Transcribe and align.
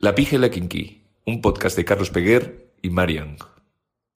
La 0.00 0.14
pija 0.14 0.36
y 0.36 0.38
la 0.38 0.48
kinky, 0.48 1.02
un 1.26 1.40
podcast 1.40 1.76
de 1.76 1.84
Carlos 1.84 2.10
Peguer 2.10 2.68
y 2.82 2.90
Marian. 2.90 3.36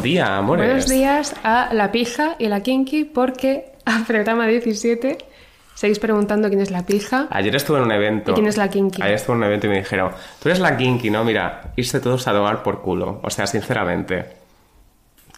día, 0.01 0.37
amores. 0.37 0.65
Buenos 0.65 0.89
días 0.89 1.35
a 1.43 1.75
la 1.75 1.91
pija 1.91 2.37
y 2.39 2.47
la 2.47 2.63
kinky 2.63 3.03
porque 3.03 3.73
a 3.85 4.05
programa 4.07 4.47
17 4.47 5.19
seguís 5.75 5.99
preguntando 5.99 6.49
quién 6.51 6.61
es 6.61 6.71
la 6.71 6.87
pija. 6.87 7.27
Ayer 7.31 7.57
estuve 7.57 7.79
en 7.79 7.85
un 7.87 7.91
evento. 7.91 8.31
¿Y 8.31 8.35
quién 8.35 8.47
es 8.47 8.57
la 8.57 8.71
kinky? 8.71 9.03
Ayer 9.03 9.17
estuve 9.17 9.35
en 9.35 9.39
un 9.39 9.49
evento 9.49 9.67
y 9.67 9.71
me 9.71 9.79
dijeron, 9.79 10.13
tú 10.41 10.49
eres 10.51 10.61
la 10.61 10.77
kinky, 10.77 11.11
¿no? 11.11 11.25
Mira, 11.25 11.73
irse 11.75 11.99
todos 11.99 12.29
a 12.29 12.33
tomar 12.33 12.63
por 12.63 12.81
culo. 12.81 13.19
O 13.21 13.31
sea, 13.31 13.49
sinceramente. 13.49 14.25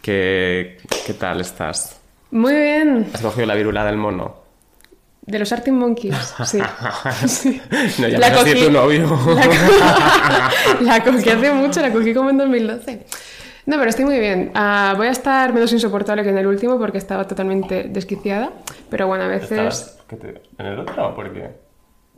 ¿Qué, 0.03 0.77
qué 1.07 1.15
tal 1.15 1.41
estás? 1.41 2.03
Muy 2.33 2.55
bien. 2.55 3.09
¿Has 3.15 3.23
cogido 3.23 3.47
la 3.47 3.55
virula 3.55 3.83
del 3.87 3.97
mono? 3.97 4.44
De 5.27 5.39
los 5.39 5.51
Arctic 5.53 5.73
Monkeys, 5.73 6.15
sí. 6.45 6.59
Sí. 7.27 7.63
No, 7.99 8.09
ya 8.09 8.19
La 8.19 8.27
has 8.27 8.45
cogí- 8.45 8.65
tu 8.67 8.71
novio. 8.71 9.09
La, 9.35 9.43
co- 9.47 10.81
la 10.83 11.03
cogí 11.05 11.31
hace 11.31 11.53
mucho, 11.53 11.81
la 11.81 11.91
cogí 11.93 12.13
como 12.13 12.31
en 12.31 12.37
2012. 12.39 13.07
No, 13.67 13.79
pero 13.79 13.89
estoy 13.89 14.05
muy 14.05 14.19
bien. 14.21 14.51
Ah, 14.55 14.93
voy 14.97 15.07
a 15.07 15.11
estar 15.11 15.55
menos 15.55 15.73
insoportable 15.73 16.23
que 16.23 16.29
en 16.29 16.37
el 16.37 16.47
último 16.47 16.79
porque 16.79 16.99
estaba 16.99 17.27
totalmente 17.27 17.85
desquiciada. 17.85 18.51
Pero 18.91 19.07
bueno, 19.07 19.25
a 19.25 19.29
veces... 19.29 19.53
¿Estás 19.53 19.99
¿qué 20.09 20.17
te- 20.17 20.43
en 20.59 20.67
el 20.67 20.79
otro 20.81 21.09
o 21.09 21.15
por 21.15 21.33
qué? 21.33 21.49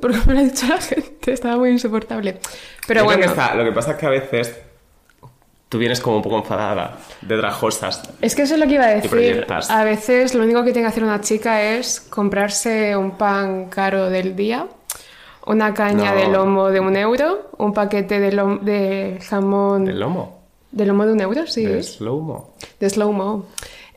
Porque 0.01 0.19
me 0.27 0.35
lo 0.35 0.41
ha 0.41 0.43
dicho 0.43 0.67
la 0.67 0.79
gente, 0.79 1.33
estaba 1.33 1.57
muy 1.57 1.71
insoportable. 1.71 2.39
Pero 2.89 3.01
Yo 3.01 3.05
bueno, 3.05 3.21
que 3.21 3.27
está- 3.29 3.55
lo 3.55 3.65
que 3.65 3.71
pasa 3.73 3.93
es 3.93 3.97
que 3.99 4.07
a 4.07 4.11
veces 4.11 4.59
tú 5.69 5.79
vienes 5.79 6.01
como 6.01 6.17
un 6.17 6.23
poco 6.23 6.39
enfadada 6.39 6.99
de 7.23 7.37
dragosas. 7.37 8.03
es 8.21 8.35
que 8.35 8.43
eso 8.43 8.55
es 8.55 8.61
lo 8.61 8.67
que 8.67 8.75
iba 8.75 8.85
a 8.85 8.95
decir. 8.95 9.47
A 9.69 9.85
veces 9.85 10.35
lo 10.35 10.45
único 10.45 10.63
que 10.65 10.73
tiene 10.73 10.87
que 10.87 10.93
hacer 10.93 11.05
una 11.05 11.21
chica 11.21 11.63
es 11.63 12.01
comprarse 12.01 12.97
un 12.97 13.13
pan 13.13 13.67
caro 13.67 14.09
del 14.11 14.37
día, 14.37 14.67
una 15.47 15.75
caña 15.75 16.13
No. 16.13 16.17
de 16.21 16.29
lomo 16.29 16.69
de 16.71 16.81
un 16.81 16.97
euro, 16.97 17.51
un 17.59 17.73
paquete 17.73 18.19
de, 18.21 18.33
lom- 18.33 18.61
de 18.61 19.19
jamón... 19.29 19.85
¿Del 19.85 20.01
lomo? 20.01 20.43
¿De 20.73 20.85
lomo 20.87 21.07
de 21.07 21.13
un 21.13 21.21
euro? 21.21 21.47
Sí. 21.47 21.65
¿De 21.65 21.83
slow-mo? 21.83 22.55
de 22.81 22.91
slow-mo, 22.91 23.47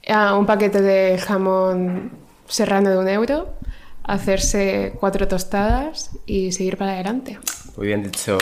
ah, 0.08 0.36
un 0.38 0.46
paquete 0.46 0.82
de 0.82 1.18
jamón 1.18 2.12
serrano 2.48 2.90
de 2.90 2.98
un 2.98 3.08
euro, 3.10 3.50
hacerse 4.04 4.94
cuatro 5.00 5.28
tostadas 5.28 6.12
y 6.26 6.52
seguir 6.52 6.78
para 6.78 6.94
adelante. 6.94 7.38
Muy 7.78 7.88
bien 7.88 8.04
dicho. 8.04 8.38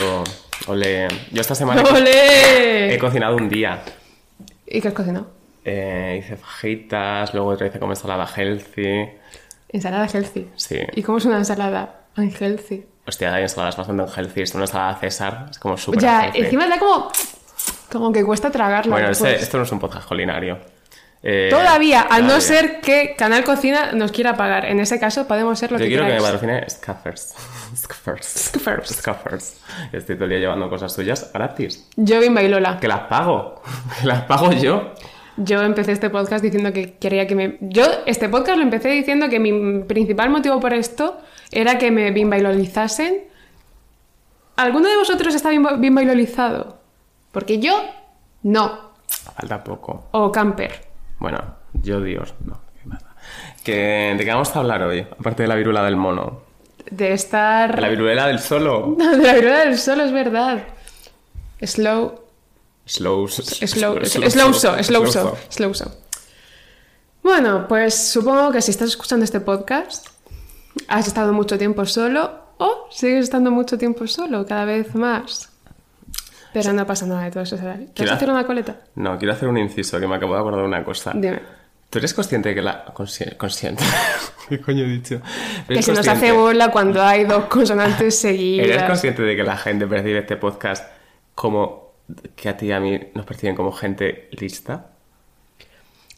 Ole. 0.66 1.08
Yo 1.30 1.40
esta 1.40 1.54
semana 1.54 1.82
he 1.82 2.98
cocinado 2.98 3.36
un 3.36 3.48
día. 3.48 3.82
¿Y 4.66 4.80
qué 4.80 4.88
has 4.88 4.94
cocinado? 4.94 5.28
Eh, 5.64 6.20
hice 6.22 6.36
fajitas, 6.36 7.32
luego 7.34 7.50
otra 7.50 7.66
hice 7.66 7.78
como 7.78 7.92
ensalada 7.92 8.26
healthy. 8.26 9.08
Ensalada 9.70 10.06
healthy. 10.06 10.48
Sí. 10.56 10.78
¿Y 10.94 11.02
cómo 11.02 11.18
es 11.18 11.24
una 11.24 11.38
ensalada 11.38 12.00
unhealthy? 12.16 12.84
Hostia, 13.06 13.34
hay 13.34 13.42
ensaladas 13.42 13.76
bastante 13.76 14.02
healthy. 14.14 14.42
Esto 14.42 14.52
es 14.52 14.54
una 14.56 14.64
ensalada 14.64 14.94
César, 14.96 15.46
es 15.50 15.58
como 15.58 15.76
súper 15.76 16.00
Ya, 16.00 16.22
healthy. 16.24 16.40
encima 16.40 16.66
da 16.68 16.78
como... 16.78 17.10
Como 17.90 18.12
que 18.12 18.22
cuesta 18.24 18.50
tragarla. 18.50 18.92
Bueno, 18.92 19.10
este- 19.10 19.24
pues. 19.30 19.42
esto 19.42 19.56
no 19.56 19.62
es 19.64 19.72
un 19.72 19.78
podcast 19.78 20.06
culinario. 20.06 20.58
Eh, 21.22 21.48
Todavía, 21.50 22.06
a 22.08 22.20
no 22.20 22.40
ser 22.40 22.80
que 22.80 23.14
Canal 23.16 23.42
Cocina 23.44 23.92
nos 23.92 24.12
quiera 24.12 24.36
pagar. 24.36 24.66
En 24.66 24.78
ese 24.78 25.00
caso 25.00 25.26
podemos 25.26 25.58
ser 25.58 25.72
lo 25.72 25.78
Yo 25.78 25.84
que 25.84 25.88
quiero 25.88 26.06
que 26.06 26.12
me 26.14 26.20
patrocine 26.20 26.70
Scaffers. 26.70 27.34
Scaffers. 27.76 28.26
Scaffers. 28.26 28.88
Scaffers. 28.96 29.60
Estoy 29.92 30.14
todo 30.14 30.24
el 30.24 30.30
día 30.30 30.38
llevando 30.38 30.68
cosas 30.70 30.92
suyas 30.92 31.30
gratis. 31.34 31.88
Yo, 31.96 32.20
Bimba 32.20 32.42
y 32.42 32.48
Lola. 32.48 32.78
Que 32.80 32.86
las 32.88 33.00
pago. 33.00 33.62
Que 34.00 34.06
las 34.06 34.22
pago 34.22 34.52
yo. 34.52 34.92
Yo 35.36 35.62
empecé 35.62 35.92
este 35.92 36.10
podcast 36.10 36.42
diciendo 36.42 36.72
que 36.72 36.94
quería 36.94 37.26
que 37.26 37.34
me... 37.36 37.58
Yo 37.60 37.84
este 38.06 38.28
podcast 38.28 38.56
lo 38.56 38.62
empecé 38.64 38.88
diciendo 38.88 39.28
que 39.28 39.38
mi 39.38 39.82
principal 39.84 40.30
motivo 40.30 40.58
por 40.60 40.72
esto 40.72 41.20
era 41.52 41.78
que 41.78 41.90
me 41.92 42.10
bimbailolizasen. 42.10 43.24
¿Alguno 44.56 44.88
de 44.88 44.96
vosotros 44.96 45.34
está 45.34 45.50
bimba- 45.50 45.78
bimbailolizado? 45.78 46.78
Porque 47.30 47.58
yo, 47.60 47.80
no. 48.42 48.90
Falta 49.36 49.62
poco. 49.62 50.08
O 50.10 50.32
camper. 50.32 50.87
Bueno, 51.18 51.56
yo 51.82 52.00
Dios, 52.00 52.34
no. 52.44 52.60
qué 52.80 52.88
nada. 52.88 53.14
Que, 53.64 54.14
¿De 54.16 54.24
qué 54.24 54.30
vamos 54.30 54.54
a 54.54 54.58
hablar 54.58 54.82
hoy? 54.82 55.06
Aparte 55.18 55.42
de 55.42 55.48
la 55.48 55.54
virula 55.56 55.82
del 55.84 55.96
mono. 55.96 56.42
De 56.90 57.12
estar... 57.12 57.74
De 57.74 57.82
la 57.82 57.88
virulera 57.88 58.26
del 58.26 58.38
solo. 58.38 58.94
No, 58.98 59.16
de 59.16 59.26
la 59.26 59.34
viruela 59.34 59.58
del 59.60 59.78
sol, 59.78 60.00
es 60.00 60.12
verdad. 60.12 60.64
Slow... 61.62 62.20
Slow. 62.86 63.28
Slow... 63.28 64.04
Slow 64.04 65.04
slow. 65.04 65.90
Bueno, 67.22 67.66
pues 67.68 67.94
supongo 68.10 68.52
que 68.52 68.62
si 68.62 68.70
estás 68.70 68.88
escuchando 68.88 69.24
este 69.24 69.40
podcast, 69.40 70.06
has 70.88 71.06
estado 71.06 71.32
mucho 71.34 71.58
tiempo 71.58 71.84
solo 71.84 72.30
o 72.58 72.88
sigues 72.90 73.24
estando 73.24 73.50
mucho 73.50 73.76
tiempo 73.76 74.06
solo, 74.06 74.46
cada 74.46 74.64
vez 74.64 74.94
más. 74.94 75.47
Pero 76.52 76.72
no 76.72 76.86
pasa 76.86 77.06
nada 77.06 77.24
de 77.24 77.30
todo 77.30 77.42
eso. 77.42 77.56
¿Quieres 77.56 77.90
Quiero- 77.94 78.12
hacer 78.12 78.30
una 78.30 78.46
coleta? 78.46 78.76
No, 78.94 79.18
quiero 79.18 79.34
hacer 79.34 79.48
un 79.48 79.58
inciso 79.58 80.00
que 80.00 80.06
me 80.06 80.16
acabo 80.16 80.34
de 80.34 80.40
acordar 80.40 80.60
de 80.62 80.66
una 80.68 80.84
cosa. 80.84 81.12
Dime. 81.14 81.40
¿Tú 81.90 81.98
eres 81.98 82.12
consciente 82.12 82.50
de 82.50 82.54
que 82.54 82.62
la... 82.62 82.84
consci- 82.94 83.36
consciente? 83.36 83.82
¿Qué 84.48 84.60
coño 84.60 84.84
he 84.84 84.88
dicho? 84.88 85.20
Que 85.66 85.74
¿Eres 85.74 85.86
se 85.86 85.92
nos 85.92 86.06
hace 86.06 86.32
bola 86.32 86.70
cuando 86.70 87.02
hay 87.02 87.24
dos 87.24 87.44
consonantes 87.46 88.00
¿Eres 88.02 88.18
seguidas. 88.18 88.82
consciente 88.84 89.22
de 89.22 89.36
que 89.36 89.42
la 89.42 89.56
gente 89.56 89.86
percibe 89.86 90.18
este 90.18 90.36
podcast 90.36 90.86
como... 91.34 91.94
que 92.36 92.48
a 92.50 92.56
ti 92.56 92.66
y 92.66 92.72
a 92.72 92.80
mí 92.80 92.98
nos 93.14 93.24
perciben 93.24 93.56
como 93.56 93.72
gente 93.72 94.28
lista? 94.32 94.86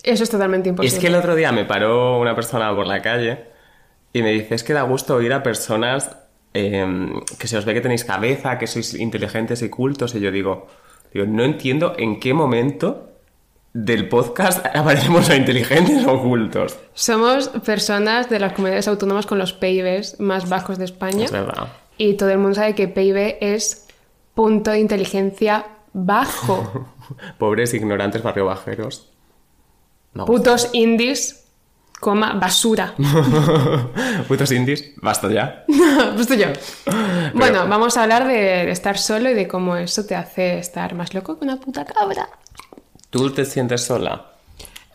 Eso 0.03 0.25
es 0.25 0.31
totalmente 0.31 0.69
imposible. 0.71 0.97
Es 0.97 1.01
que 1.01 1.09
el 1.09 1.15
otro 1.15 1.35
día 1.35 1.53
me 1.53 1.65
paró 1.65 2.19
una 2.19 2.35
persona 2.35 2.75
por 2.75 2.87
la 2.87 3.03
calle 3.03 3.45
y 4.13 4.23
me 4.23 4.31
dice, 4.31 4.55
es 4.55 4.65
que 4.65 4.73
da 4.73 4.83
gusto 4.83 5.15
oír 5.15 5.33
a 5.33 5.43
personas 5.43 6.17
eh, 6.55 6.87
que 7.39 7.47
se 7.47 7.57
os 7.57 7.65
ve 7.65 7.75
que 7.75 7.81
tenéis 7.81 8.05
cabeza, 8.05 8.59
que 8.59 8.67
sois 8.67 8.95
inteligentes 8.95 9.63
y 9.63 9.69
cultos. 9.69 10.15
Y 10.15 10.21
yo 10.21 10.31
digo, 10.31 10.67
digo, 11.13 11.27
no 11.27 11.45
entiendo 11.45 11.95
en 11.99 12.21
qué 12.21 12.35
momento 12.35 13.11
del 13.73 14.09
podcast 14.09 14.65
aparecemos 14.75 15.31
a 15.31 15.37
inteligentes 15.37 16.07
o 16.07 16.21
cultos. 16.21 16.79
Somos 16.95 17.49
personas 17.65 18.29
de 18.29 18.41
las 18.41 18.53
comunidades 18.53 18.89
autónomas 18.89 19.27
con 19.27 19.39
los 19.39 19.53
PIBs 19.53 20.19
más 20.21 20.49
bajos 20.49 20.79
de 20.79 20.85
España. 20.85 21.25
Es 21.25 21.33
verdad. 21.33 21.69
Y 21.97 22.15
todo 22.15 22.31
el 22.31 22.39
mundo 22.39 22.55
sabe 22.55 22.75
que 22.75 22.89
PIB 22.89 23.37
es 23.41 23.87
punto 24.35 24.71
de 24.71 24.81
inteligencia 24.81 25.67
bajo. 25.93 26.89
Pobres 27.39 27.75
ignorantes 27.75 28.23
barrio 28.23 28.47
bajeros. 28.47 29.11
No. 30.15 30.25
Putos 30.25 30.71
indies, 30.73 31.40
coma, 32.01 32.33
basura. 32.33 32.95
Putos 34.29 34.51
indies. 34.51 34.93
Basta 34.97 35.29
ya. 35.29 35.65
Justo 36.17 36.35
yo. 36.35 36.47
Bueno, 37.35 37.69
vamos 37.69 37.97
a 37.97 38.03
hablar 38.03 38.27
de, 38.27 38.71
estar 38.71 38.99
solo 38.99 39.31
y 39.31 39.35
de 39.35 39.47
cómo 39.47 39.77
eso 39.77 40.05
te 40.07 40.17
hace 40.17 40.59
estar 40.59 40.95
más 40.95 41.15
loco 41.15 41.39
que 41.39 41.45
una 41.45 41.61
puta 41.61 41.85
cabra. 41.85 42.29
¿Tú 43.11 43.31
te 43.31 43.45
sientes 43.45 43.85
sola? 43.85 44.27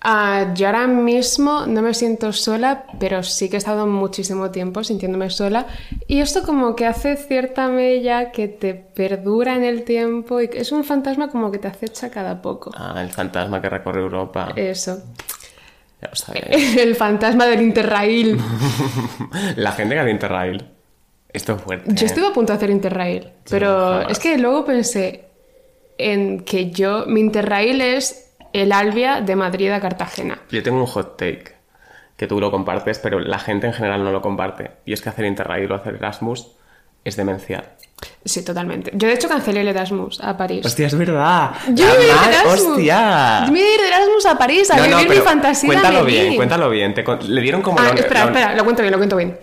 Ah, 0.08 0.54
yo 0.54 0.68
ahora 0.68 0.86
mismo 0.86 1.66
no 1.66 1.82
me 1.82 1.96
siento 1.96 2.32
sola, 2.32 2.86
pero 3.00 3.24
sí 3.24 3.50
que 3.50 3.56
he 3.56 3.58
estado 3.58 3.88
muchísimo 3.88 4.52
tiempo 4.52 4.84
sintiéndome 4.84 5.32
sola. 5.32 5.66
Y 6.08 6.20
esto 6.20 6.44
como 6.44 6.76
que 6.76 6.86
hace 6.86 7.18
cierta 7.18 7.70
mella 7.70 8.32
que 8.32 8.48
te 8.48 8.76
perdura 8.76 9.56
en 9.56 9.64
el 9.64 9.84
tiempo 9.84 10.42
y 10.42 10.48
que 10.48 10.60
es 10.60 10.72
un 10.72 10.84
fantasma 10.84 11.30
como 11.30 11.52
que 11.52 11.58
te 11.58 11.70
acecha 11.70 12.12
cada 12.12 12.40
poco. 12.40 12.70
Ah, 12.78 13.02
el 13.02 13.10
fantasma 13.10 13.60
que 13.60 13.70
recorre 13.70 14.02
Europa. 14.02 14.54
Eso. 14.56 15.02
El 16.80 16.96
fantasma 16.96 17.46
del 17.46 17.62
Interrail. 17.62 18.40
La 19.56 19.72
gente 19.72 19.96
que 19.96 20.02
hace 20.02 20.12
Interrail. 20.12 20.66
Esto 21.32 21.56
es 21.56 21.62
fuerte. 21.62 21.92
Yo 21.94 22.04
¿eh? 22.04 22.06
estuve 22.06 22.28
a 22.28 22.34
punto 22.34 22.54
de 22.54 22.58
hacer 22.58 22.70
Interrail, 22.70 23.30
pero 23.50 23.68
jamás. 23.68 24.12
es 24.12 24.20
que 24.20 24.38
luego 24.38 24.66
pensé 24.66 25.26
en 25.98 26.44
que 26.46 26.72
yo, 26.72 27.06
mi 27.08 27.20
Interrail 27.20 27.82
es 27.82 28.34
el 28.54 28.72
Albia 28.72 29.22
de 29.22 29.36
Madrid 29.36 29.70
a 29.72 29.82
Cartagena. 29.82 30.40
Yo 30.50 30.64
tengo 30.64 30.80
un 30.80 30.86
hot 30.86 31.18
take 31.18 31.56
que 32.16 32.28
tú 32.28 32.40
lo 32.40 32.52
compartes, 32.52 33.00
pero 33.00 33.20
la 33.20 33.40
gente 33.40 33.68
en 33.68 33.74
general 33.74 34.04
no 34.04 34.12
lo 34.12 34.22
comparte. 34.22 34.72
Y 34.86 34.94
es 34.94 35.02
que 35.02 35.10
hacer 35.10 35.26
Interrail 35.26 35.70
o 35.72 35.76
hacer 35.76 35.96
Erasmus 35.96 36.56
es 37.04 37.18
demencial. 37.18 37.66
Sí, 38.24 38.44
totalmente. 38.44 38.92
Yo 38.94 39.08
de 39.08 39.14
hecho 39.14 39.30
cancelé 39.30 39.62
el 39.62 39.68
Erasmus 39.70 40.20
a 40.22 40.36
París. 40.36 40.66
¡Hostia, 40.66 40.88
es 40.88 40.98
verdad! 40.98 41.52
Yo 41.74 41.86
me 41.86 42.06
Erasmus. 42.06 42.70
¡Hostia! 42.72 43.44
Yo 43.46 43.52
me 43.52 43.60
voy 43.60 43.68
a 43.84 43.88
Erasmus 43.88 44.26
a 44.26 44.38
París 44.38 44.72
a 44.72 44.78
No, 44.78 44.88
no, 44.88 44.98
vivir 44.98 45.10
mi 45.18 45.18
fantasía 45.22 45.68
cuéntalo 45.68 46.04
bien, 46.04 46.36
cuéntalo 46.36 46.70
bien. 46.70 46.94
Te 46.94 47.04
con- 47.04 47.20
le 47.34 47.42
dieron 47.42 47.62
como... 47.62 47.80
Ah, 47.80 47.84
la- 47.94 48.00
espera, 48.00 48.26
espera, 48.26 48.56
lo 48.56 48.64
cuento 48.64 48.82
bien, 48.82 48.92
lo 48.92 48.98
cuento 48.98 49.16
bien. 49.16 49.38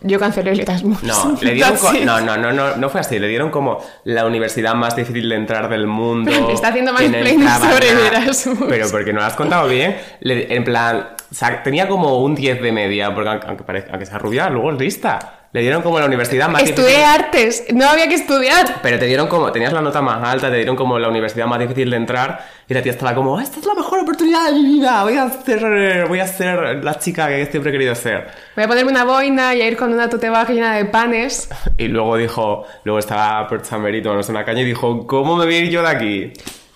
Yo 0.00 0.20
cancelé 0.20 0.52
el 0.52 0.60
Erasmus. 0.60 1.02
No, 1.02 1.36
le 1.42 1.54
dieron 1.54 1.74
no, 2.04 2.20
no, 2.20 2.36
no, 2.36 2.52
no, 2.52 2.76
no 2.76 2.88
fue 2.88 3.00
así. 3.00 3.18
Le 3.18 3.26
dieron 3.28 3.50
como 3.50 3.84
la 4.04 4.24
universidad 4.26 4.74
más 4.74 4.94
difícil 4.94 5.28
de 5.28 5.34
entrar 5.34 5.68
del 5.68 5.86
mundo. 5.88 6.30
Pero 6.32 6.46
te 6.48 6.52
está 6.54 6.68
haciendo 6.68 6.92
entraba 6.96 7.70
sobre 7.72 7.92
nada. 7.94 8.06
Erasmus. 8.06 8.58
Pero 8.68 8.88
porque 8.90 9.12
no 9.12 9.18
lo 9.20 9.26
has 9.26 9.34
contado 9.34 9.68
bien. 9.68 9.96
le- 10.20 10.54
en 10.54 10.62
plan, 10.64 11.08
o 11.30 11.34
sea, 11.34 11.62
tenía 11.62 11.88
como 11.88 12.22
un 12.22 12.34
10 12.34 12.62
de 12.62 12.72
media, 12.72 13.14
porque 13.14 13.30
aunque, 13.46 13.64
parezca, 13.64 13.90
aunque 13.90 14.06
sea 14.06 14.18
rubia, 14.18 14.48
luego 14.48 14.72
es 14.72 14.78
lista. 14.78 15.34
Le 15.50 15.62
dieron 15.62 15.80
como 15.80 15.98
la 15.98 16.04
universidad 16.04 16.46
más 16.50 16.62
Estudié 16.62 16.88
difícil. 16.88 17.04
artes, 17.06 17.64
no 17.72 17.88
había 17.88 18.06
que 18.06 18.16
estudiar. 18.16 18.80
Pero 18.82 18.98
te 18.98 19.06
dieron 19.06 19.28
como, 19.28 19.50
tenías 19.50 19.72
la 19.72 19.80
nota 19.80 20.02
más 20.02 20.22
alta, 20.22 20.50
te 20.50 20.56
dieron 20.56 20.76
como 20.76 20.98
la 20.98 21.08
universidad 21.08 21.46
más 21.46 21.58
difícil 21.58 21.88
de 21.88 21.96
entrar 21.96 22.44
y 22.68 22.74
la 22.74 22.82
tía 22.82 22.92
estaba 22.92 23.14
como, 23.14 23.40
esta 23.40 23.58
es 23.58 23.64
la 23.64 23.72
mejor 23.74 24.00
oportunidad 24.00 24.46
de 24.48 24.52
mi 24.52 24.64
vida, 24.64 25.02
voy 25.04 25.16
a 25.16 25.30
ser, 25.30 26.06
voy 26.06 26.20
a 26.20 26.26
ser 26.26 26.84
la 26.84 26.98
chica 26.98 27.28
que 27.28 27.46
siempre 27.46 27.70
he 27.70 27.72
querido 27.72 27.94
ser. 27.94 28.28
Voy 28.56 28.64
a 28.64 28.68
ponerme 28.68 28.90
una 28.90 29.04
boina 29.04 29.54
y 29.54 29.62
a 29.62 29.66
ir 29.66 29.78
con 29.78 29.90
una 29.90 30.10
tote 30.10 30.28
bag 30.28 30.50
llena 30.50 30.74
de 30.76 30.84
panes. 30.84 31.48
Y 31.78 31.88
luego 31.88 32.16
dijo, 32.18 32.66
luego 32.84 32.98
estaba 32.98 33.46
por 33.48 33.62
Chamberí 33.62 34.02
tomándose 34.02 34.30
una 34.32 34.44
caña 34.44 34.60
y 34.60 34.64
dijo, 34.66 35.06
¿cómo 35.06 35.36
me 35.36 35.46
voy 35.46 35.54
a 35.54 35.58
ir 35.60 35.70
yo 35.70 35.80
de 35.80 35.88
aquí? 35.88 36.32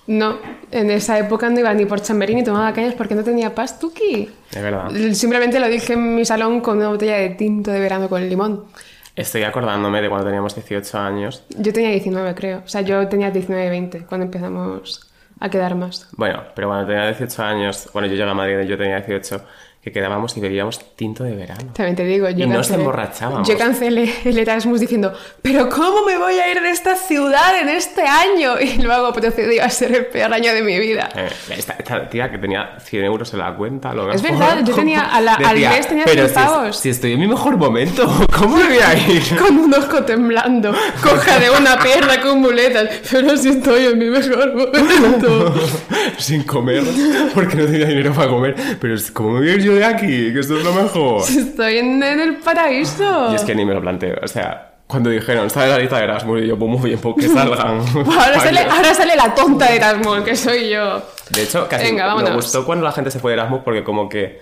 No, 0.06 0.38
en 0.70 0.90
esa 0.90 1.18
época 1.18 1.48
no 1.48 1.60
iba 1.60 1.72
ni 1.74 1.86
por 1.86 2.02
chamberí 2.02 2.34
ni 2.34 2.42
tomaba 2.42 2.72
cañas 2.72 2.94
porque 2.94 3.14
no 3.14 3.22
tenía 3.22 3.54
pastuki. 3.54 4.28
Es 4.50 4.62
verdad. 4.62 4.90
Simplemente 5.12 5.60
lo 5.60 5.68
dije 5.68 5.92
en 5.92 6.16
mi 6.16 6.24
salón 6.24 6.60
con 6.60 6.78
una 6.78 6.88
botella 6.88 7.16
de 7.16 7.30
tinto 7.30 7.70
de 7.70 7.80
verano 7.80 8.08
con 8.08 8.28
limón. 8.28 8.64
Estoy 9.14 9.42
acordándome 9.42 10.00
de 10.00 10.08
cuando 10.08 10.26
teníamos 10.26 10.54
18 10.54 10.98
años. 10.98 11.44
Yo 11.50 11.72
tenía 11.72 11.90
19, 11.90 12.34
creo. 12.34 12.62
O 12.64 12.68
sea, 12.68 12.80
yo 12.80 13.06
tenía 13.08 13.30
19, 13.30 13.68
20 13.68 14.06
cuando 14.06 14.24
empezamos 14.24 15.12
a 15.38 15.50
quedar 15.50 15.74
más. 15.74 16.08
Bueno, 16.16 16.42
pero 16.54 16.68
cuando 16.68 16.86
tenía 16.86 17.06
18 17.06 17.42
años, 17.42 17.88
bueno, 17.92 18.08
yo 18.08 18.14
llegué 18.14 18.30
a 18.30 18.34
Madrid 18.34 18.60
y 18.60 18.66
yo 18.66 18.78
tenía 18.78 19.00
18, 19.00 19.44
que 19.82 19.90
quedábamos 19.90 20.36
y 20.36 20.40
bebíamos 20.40 20.94
tinto 20.94 21.24
de 21.24 21.34
verano. 21.34 21.72
También 21.74 21.96
te 21.96 22.04
digo, 22.04 22.28
yo 22.30 22.44
Y 22.44 22.46
no 22.46 22.54
cancelé, 22.54 22.64
se 22.76 22.80
emborrachábamos. 22.80 23.48
Yo 23.48 23.58
cancelé 23.58 24.14
el 24.24 24.38
Erasmus 24.38 24.78
diciendo, 24.78 25.12
pero 25.42 25.68
¿cómo 25.68 26.06
me 26.06 26.16
voy 26.18 26.34
a 26.34 26.52
ir 26.52 26.60
de 26.62 26.70
esta 26.70 26.94
ciudad 26.94 27.60
en 27.60 27.68
este 27.68 28.02
año? 28.02 28.54
Y 28.60 28.80
luego 28.80 29.12
procedió 29.12 29.64
a 29.64 29.68
ser 29.70 29.92
el 29.94 30.06
peor 30.06 30.32
año 30.32 30.52
de 30.54 30.62
mi 30.62 30.78
vida. 30.78 31.08
Eh, 31.16 31.28
esta, 31.56 31.72
esta 31.72 32.08
tía 32.08 32.30
que 32.30 32.38
tenía 32.38 32.76
100 32.78 33.04
euros 33.04 33.32
en 33.32 33.40
la 33.40 33.54
cuenta, 33.56 33.92
lo 33.92 34.08
Es 34.12 34.22
mejor. 34.22 34.38
verdad, 34.38 34.64
yo 34.64 34.72
tenía- 34.74 35.00
a 35.16 35.20
la- 35.20 35.34
al 35.34 35.58
mes 35.58 35.88
tenía 35.88 36.04
pero 36.04 36.26
100 36.26 36.28
si, 36.28 36.34
pavos". 36.34 36.76
si 36.78 36.88
estoy 36.90 37.12
en 37.14 37.20
mi 37.20 37.26
mejor 37.26 37.56
momento, 37.56 38.06
¿cómo 38.38 38.58
me 38.58 38.64
voy 38.68 38.78
a 38.78 38.94
ir? 38.94 39.36
Con 39.36 39.58
un 39.58 39.74
ojo 39.74 40.04
temblando, 40.04 40.72
coja 41.02 41.40
de 41.40 41.50
una 41.50 41.76
perra 41.78 42.20
con 42.22 42.40
muletas, 42.40 42.88
pero 43.10 43.36
si 43.36 43.48
estoy 43.48 43.86
en 43.86 43.98
mi 43.98 44.06
mejor 44.10 44.54
momento. 44.54 45.54
Sin 46.18 46.44
comer, 46.44 46.84
porque 47.34 47.56
no 47.56 47.64
tenía 47.66 47.86
dinero 47.86 48.12
para 48.14 48.28
comer. 48.28 48.54
Pero 48.80 48.94
es- 48.94 49.10
¿cómo 49.10 49.32
me 49.32 49.38
voy 49.40 49.48
a 49.48 49.52
ir 49.54 49.62
yo 49.62 49.71
de 49.74 49.84
aquí? 49.84 50.32
Que 50.32 50.40
esto 50.40 50.56
es 50.58 50.64
lo 50.64 50.72
mejor. 50.72 51.22
Estoy 51.28 51.78
en, 51.78 52.02
en 52.02 52.20
el 52.20 52.36
paraíso. 52.36 53.32
Y 53.32 53.34
es 53.36 53.42
que 53.42 53.54
ni 53.54 53.64
me 53.64 53.74
lo 53.74 53.80
planteo. 53.80 54.16
O 54.22 54.28
sea, 54.28 54.74
cuando 54.86 55.10
dijeron, 55.10 55.46
está 55.46 55.64
en 55.64 55.70
la 55.70 55.78
lista 55.78 55.96
de 55.98 56.04
Erasmus, 56.04 56.42
y 56.42 56.46
yo, 56.48 56.58
pues 56.58 56.70
muy 56.70 56.90
bien, 56.90 57.00
pues 57.00 57.14
que 57.16 57.28
salgan. 57.34 57.80
Ahora 57.80 58.40
sale, 58.40 58.60
ahora 58.60 58.94
sale 58.94 59.16
la 59.16 59.34
tonta 59.34 59.70
de 59.70 59.76
Erasmus, 59.76 60.20
que 60.20 60.36
soy 60.36 60.70
yo. 60.70 61.02
De 61.30 61.42
hecho, 61.44 61.66
casi 61.68 61.84
Venga, 61.84 62.14
me 62.14 62.34
gustó 62.34 62.64
cuando 62.66 62.84
la 62.84 62.92
gente 62.92 63.10
se 63.10 63.18
fue 63.18 63.32
de 63.32 63.38
Erasmus 63.38 63.60
porque 63.64 63.82
como 63.82 64.08
que 64.08 64.40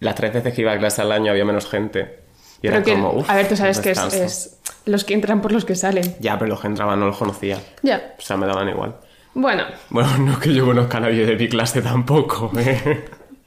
las 0.00 0.14
tres 0.14 0.32
veces 0.32 0.54
que 0.54 0.60
iba 0.60 0.72
a 0.72 0.78
clase 0.78 1.02
al 1.02 1.10
año 1.10 1.32
había 1.32 1.44
menos 1.44 1.68
gente. 1.68 2.20
Y 2.62 2.68
era 2.68 2.76
Pero 2.76 2.84
que, 2.86 2.92
como, 2.92 3.12
uff, 3.20 3.30
a 3.30 3.36
ver, 3.36 3.48
tú 3.48 3.56
sabes 3.56 3.80
que 3.80 3.90
es, 3.90 3.98
es 4.14 4.58
los 4.84 5.04
que 5.04 5.14
entran 5.14 5.40
por 5.40 5.52
los 5.52 5.64
que 5.64 5.74
salen. 5.74 6.16
Ya, 6.20 6.38
pero 6.38 6.50
los 6.50 6.60
que 6.60 6.66
entraban 6.68 6.98
no 6.98 7.06
los 7.06 7.16
conocía. 7.16 7.58
Ya. 7.82 8.14
O 8.18 8.22
sea, 8.22 8.36
me 8.36 8.46
daban 8.46 8.68
igual. 8.68 8.96
Bueno, 9.34 9.64
Bueno, 9.90 10.08
no 10.18 10.32
es 10.32 10.38
que 10.38 10.52
yo 10.54 10.64
conozca 10.64 10.98
a 10.98 11.00
nadie 11.00 11.26
de 11.26 11.36
mi 11.36 11.48
clase 11.48 11.82
tampoco. 11.82 12.50
¿eh? 12.56 13.04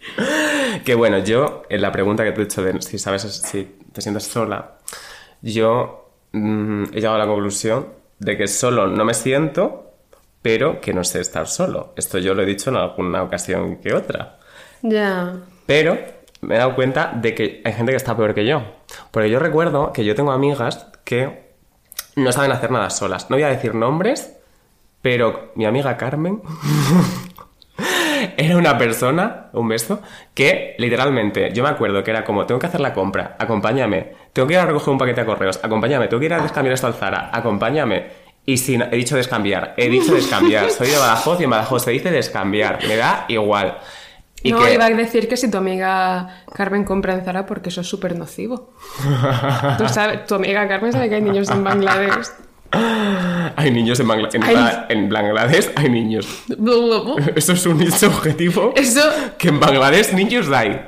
que 0.86 0.96
bueno, 0.96 1.20
yo, 1.20 1.64
en 1.70 1.82
la 1.82 1.92
pregunta 1.92 2.24
que 2.24 2.32
te 2.32 2.42
he 2.42 2.44
hecho 2.44 2.64
de 2.64 2.82
si 2.82 2.98
sabes 2.98 3.22
si 3.24 3.78
te 3.92 4.02
sientes 4.02 4.24
sola, 4.24 4.78
yo 5.42 6.12
mm, 6.32 6.86
he 6.92 6.96
llegado 6.96 7.16
a 7.16 7.20
la 7.20 7.28
conclusión 7.28 7.88
de 8.20 8.38
que 8.38 8.48
solo 8.48 8.88
no 8.88 9.04
me 9.06 9.14
siento, 9.14 9.94
pero 10.42 10.82
que 10.82 10.94
no 10.94 11.04
sé 11.04 11.20
estar 11.20 11.48
solo. 11.48 11.94
Esto 11.96 12.18
yo 12.20 12.34
lo 12.34 12.44
he 12.44 12.46
dicho 12.46 12.70
en 12.70 12.78
alguna 12.78 13.24
ocasión 13.24 13.78
que 13.78 13.94
otra. 13.94 14.40
ya. 14.82 15.34
Pero 15.66 15.98
me 16.42 16.56
he 16.56 16.58
dado 16.58 16.76
cuenta 16.76 17.12
de 17.16 17.36
que 17.36 17.62
hay 17.64 17.74
gente 17.74 17.92
que 17.92 17.98
está 17.98 18.16
peor 18.18 18.34
que 18.34 18.46
yo. 18.46 18.64
Porque 19.12 19.30
yo 19.30 19.40
recuerdo 19.40 19.94
que 19.94 20.04
yo 20.04 20.16
tengo 20.16 20.32
amigas 20.32 20.88
que 21.04 21.52
no 22.16 22.32
saben 22.32 22.52
hacer 22.52 22.72
nada 22.72 22.90
solas. 22.90 23.30
No 23.30 23.36
voy 23.36 23.44
a 23.44 23.50
decir 23.50 23.76
nombres, 23.76 24.38
pero 25.02 25.52
mi 25.56 25.66
amiga 25.66 25.98
Carmen 25.98 26.42
era 28.48 28.58
una 28.58 28.78
persona, 28.78 29.48
un 29.54 29.68
beso, 29.68 30.02
que 30.34 30.76
literalmente, 30.78 31.52
yo 31.54 31.64
me 31.64 31.70
acuerdo 31.70 32.04
que 32.04 32.12
era 32.12 32.24
como, 32.24 32.46
tengo 32.46 32.60
que 32.60 32.68
hacer 32.68 32.80
la 32.82 32.94
compra, 32.94 33.36
acompáñame, 33.40 34.14
tengo 34.34 34.48
que 34.48 34.54
ir 34.56 34.60
a 34.60 34.66
recoger 34.66 34.90
un 34.90 34.98
paquete 34.98 35.22
de 35.22 35.28
correos, 35.28 35.60
acompáñame, 35.64 36.08
tengo 36.08 36.20
que 36.20 36.26
ir 36.28 36.34
a 36.34 36.42
descambiar 36.42 36.74
esto 36.74 36.88
al 36.88 36.94
Zara, 36.94 37.30
acompáñame. 37.34 38.22
Y 38.46 38.58
si 38.58 38.76
he 38.76 38.96
dicho 38.96 39.16
descambiar, 39.16 39.76
he 39.78 39.88
dicho 39.90 40.14
descambiar, 40.16 40.70
soy 40.72 40.88
de 40.90 40.98
Badajoz 40.98 41.40
y 41.40 41.44
en 41.44 41.50
Badajoz 41.52 41.84
se 41.84 41.92
dice 41.92 42.10
descambiar, 42.10 42.80
me 42.88 42.96
da 42.96 43.26
igual. 43.28 43.78
Y 44.44 44.52
no, 44.52 44.60
que- 44.64 44.74
iba 44.74 44.86
a 44.86 44.90
decir 44.90 45.28
que 45.30 45.38
si 45.38 45.52
tu 45.52 45.58
amiga 45.60 46.42
Carmen 46.52 46.84
compra 46.84 47.14
en 47.14 47.24
Zara 47.24 47.46
porque 47.46 47.70
eso 47.70 47.82
es 47.82 47.88
súper 47.88 48.18
nocivo. 48.18 48.74
Tú 49.78 49.88
sabes, 49.88 50.26
tu 50.26 50.34
amiga 50.34 50.68
Carmen 50.68 50.92
sabe 50.92 51.10
que 51.10 51.16
hay 51.16 51.22
niños 51.22 51.50
en 51.52 51.64
Bangladesh. 51.64 52.28
Hay 52.74 53.72
niños 53.72 54.00
en, 54.00 54.08
Bangla- 54.08 54.30
en, 54.34 54.44
Hay- 54.44 54.86
en 54.90 55.10
Bangladesh, 55.10 55.72
hay 55.76 55.90
niños. 55.90 56.28
Eso 57.36 57.54
es 57.54 57.66
un 57.66 57.82
objetivo. 58.06 58.74
Eso 58.76 59.02
Que 59.38 59.50
en 59.50 59.60
Bangladesh 59.60 60.14
niños 60.14 60.50
hay. 60.50 60.82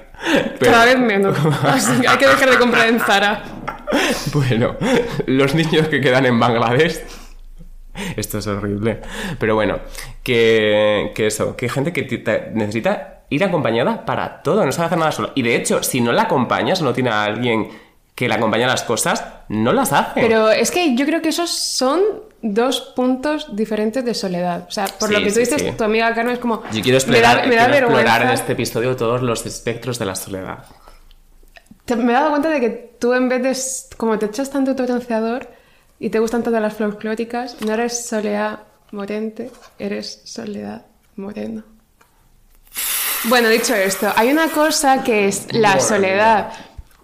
Pero, 0.60 0.72
cada 0.72 0.86
vez 0.86 1.00
menos. 1.00 1.36
Así 1.64 2.00
que 2.00 2.08
hay 2.08 2.18
que 2.18 2.28
dejar 2.28 2.50
de 2.52 2.58
comprar 2.58 2.88
en 2.88 3.00
Zara. 3.00 3.44
bueno, 4.34 4.76
los 5.26 5.54
niños 5.54 5.88
que 5.90 6.00
quedan 6.00 6.26
en 6.26 6.40
Bangladesh. 6.40 7.02
Esto 8.16 8.38
es 8.40 8.48
horrible. 8.48 9.02
Pero 9.40 9.56
bueno, 9.56 9.80
que, 10.24 11.12
que 11.14 11.28
eso, 11.28 11.56
que 11.58 11.68
gente 11.70 11.92
que 11.92 12.04
necesita 12.54 13.24
ir 13.30 13.44
acompañada 13.44 14.06
para 14.06 14.42
todo, 14.42 14.66
no 14.66 14.72
sabe 14.72 14.86
hacer 14.88 14.98
nada 14.98 15.12
solo. 15.12 15.32
Y 15.36 15.42
de 15.42 15.56
hecho, 15.56 15.84
si 15.84 16.00
no 16.02 16.12
la 16.14 16.24
acompañas, 16.24 16.82
no 16.82 16.94
tiene 16.94 17.10
a 17.10 17.24
alguien 17.26 17.68
que 18.16 18.28
le 18.28 18.36
acompañe 18.36 18.64
a 18.66 18.68
las 18.68 18.84
cosas, 18.84 19.24
no 19.50 19.74
las 19.74 19.92
hace. 19.92 20.22
Pero 20.22 20.52
es 20.52 20.70
que 20.72 20.96
yo 20.96 21.06
creo 21.06 21.22
que 21.22 21.30
esos 21.30 21.50
son 21.50 22.02
dos 22.42 22.82
puntos 22.96 23.56
diferentes 23.56 24.04
de 24.06 24.14
soledad. 24.14 24.66
O 24.68 24.72
sea, 24.72 24.86
por 24.86 25.08
Sí, 25.10 25.14
lo 25.16 25.20
que 25.22 25.28
tú 25.28 25.34
sí, 25.34 25.40
dices, 25.42 25.62
sí. 25.62 25.72
tu 25.72 25.84
amiga 25.84 26.14
Carmen 26.14 26.34
es 26.34 26.40
como... 26.40 26.62
Yo 26.72 26.82
quiero 26.84 27.00
me 27.08 27.20
da, 27.22 27.32
explorar, 27.34 27.48
me 27.48 27.56
da 27.56 27.66
quiero 27.72 27.88
explorar 27.88 28.22
en 28.24 28.30
este 28.30 28.52
episodio 28.54 28.96
todos 28.96 29.22
los 29.22 29.46
espectros 29.46 29.98
de 29.98 30.06
la 30.06 30.16
soledad. 30.16 30.66
Te- 31.86 31.96
me 31.96 32.12
he 32.12 32.16
dado 32.16 32.30
cuenta 32.30 32.50
de 32.50 32.60
que 32.60 32.70
tú 33.00 33.14
en 33.14 33.30
vez 33.30 33.42
de... 33.42 33.96
Como 33.98 34.20
te 34.20 34.28
echas 34.28 34.50
tanto 34.52 34.76
potenciador 34.76 35.50
y 36.00 36.10
te 36.10 36.20
gustan 36.20 36.44
todas 36.44 36.62
las 36.62 36.74
folclóricas, 36.74 37.58
no 37.62 37.74
eres 37.74 38.06
Soledad 38.06 38.60
Morente, 38.92 39.50
eres 39.80 40.22
Soledad 40.26 40.86
Moreno. 41.16 41.64
Bueno, 43.26 43.48
dicho 43.50 43.74
esto, 43.74 44.12
hay 44.18 44.32
una 44.32 44.50
cosa 44.50 45.02
que 45.02 45.28
es 45.30 45.48
la 45.54 45.80
soledad 45.80 46.52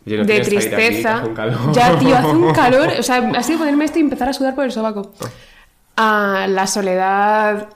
Oye, 0.06 0.18
¿no 0.18 0.26
de 0.26 0.34
aquí, 0.34 0.50
tristeza. 0.50 1.24
calor? 1.36 1.72
Ya, 1.74 1.98
tío, 2.00 2.16
hace 2.16 2.28
un 2.28 2.54
calor. 2.54 2.90
O 3.00 3.04
sea, 3.04 3.18
así 3.38 3.54
de 3.54 3.58
ponerme 3.58 3.86
esto 3.86 4.00
y 4.00 4.02
empezar 4.02 4.30
a 4.30 4.34
sudar 4.34 4.56
por 4.56 4.66
el 4.66 4.72
sobaco. 4.72 5.14
A 5.96 6.48
la 6.48 6.68
soledad 6.68 7.70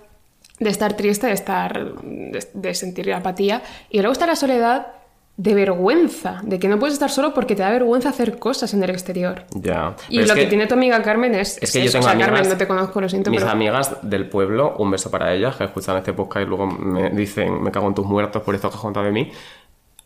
de 0.59 0.69
estar 0.69 0.93
triste, 0.93 1.27
de 1.27 1.33
estar. 1.33 1.93
de, 2.01 2.47
de 2.53 2.73
sentir 2.73 3.13
apatía. 3.13 3.61
Y 3.89 3.97
luego 3.99 4.13
está 4.13 4.25
la 4.25 4.35
soledad 4.35 4.87
de 5.35 5.55
vergüenza, 5.55 6.41
de 6.43 6.59
que 6.59 6.67
no 6.67 6.77
puedes 6.77 6.93
estar 6.93 7.09
solo 7.09 7.33
porque 7.33 7.55
te 7.55 7.63
da 7.63 7.71
vergüenza 7.71 8.09
hacer 8.09 8.37
cosas 8.37 8.71
en 8.75 8.83
el 8.83 8.91
exterior. 8.91 9.45
Ya. 9.55 9.95
Y 10.07 10.19
lo 10.19 10.25
es 10.25 10.31
que, 10.33 10.45
tiene 10.45 10.67
tu 10.67 10.75
amiga 10.75 11.01
Carmen 11.01 11.33
es. 11.33 11.57
Es 11.59 11.71
que 11.71 11.79
yo 11.79 11.85
eso. 11.85 11.93
tengo 11.93 12.05
o 12.05 12.09
sea, 12.09 12.11
amigas, 12.11 12.29
Carmen, 12.29 12.49
no 12.49 12.57
te 12.57 12.67
conozco, 12.67 13.01
lo 13.01 13.09
siento, 13.09 13.31
mis 13.31 13.39
pero. 13.39 13.51
amigas 13.51 13.97
del 14.03 14.29
pueblo, 14.29 14.75
un 14.77 14.91
beso 14.91 15.09
para 15.09 15.33
ellas, 15.33 15.55
que 15.55 15.63
escuchan 15.63 15.97
este 15.97 16.13
podcast 16.13 16.45
y 16.45 16.49
luego 16.49 16.67
me 16.67 17.09
dicen, 17.09 17.63
me 17.63 17.71
cago 17.71 17.87
en 17.87 17.95
tus 17.95 18.05
muertos 18.05 18.43
por 18.43 18.53
esto 18.53 18.69
que 18.69 18.75
has 18.75 18.81
contado 18.81 19.07
de 19.07 19.11
mí. 19.11 19.31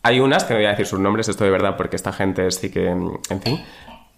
Hay 0.08 0.20
unas, 0.20 0.44
que 0.44 0.54
no 0.54 0.58
voy 0.60 0.66
a 0.66 0.70
decir 0.70 0.86
sus 0.86 0.98
nombres, 1.00 1.28
esto 1.28 1.44
de 1.44 1.50
verdad, 1.50 1.76
porque 1.76 1.96
esta 1.96 2.12
gente 2.12 2.50
sí 2.50 2.70
que, 2.70 2.86
en 2.88 3.42
fin, 3.42 3.60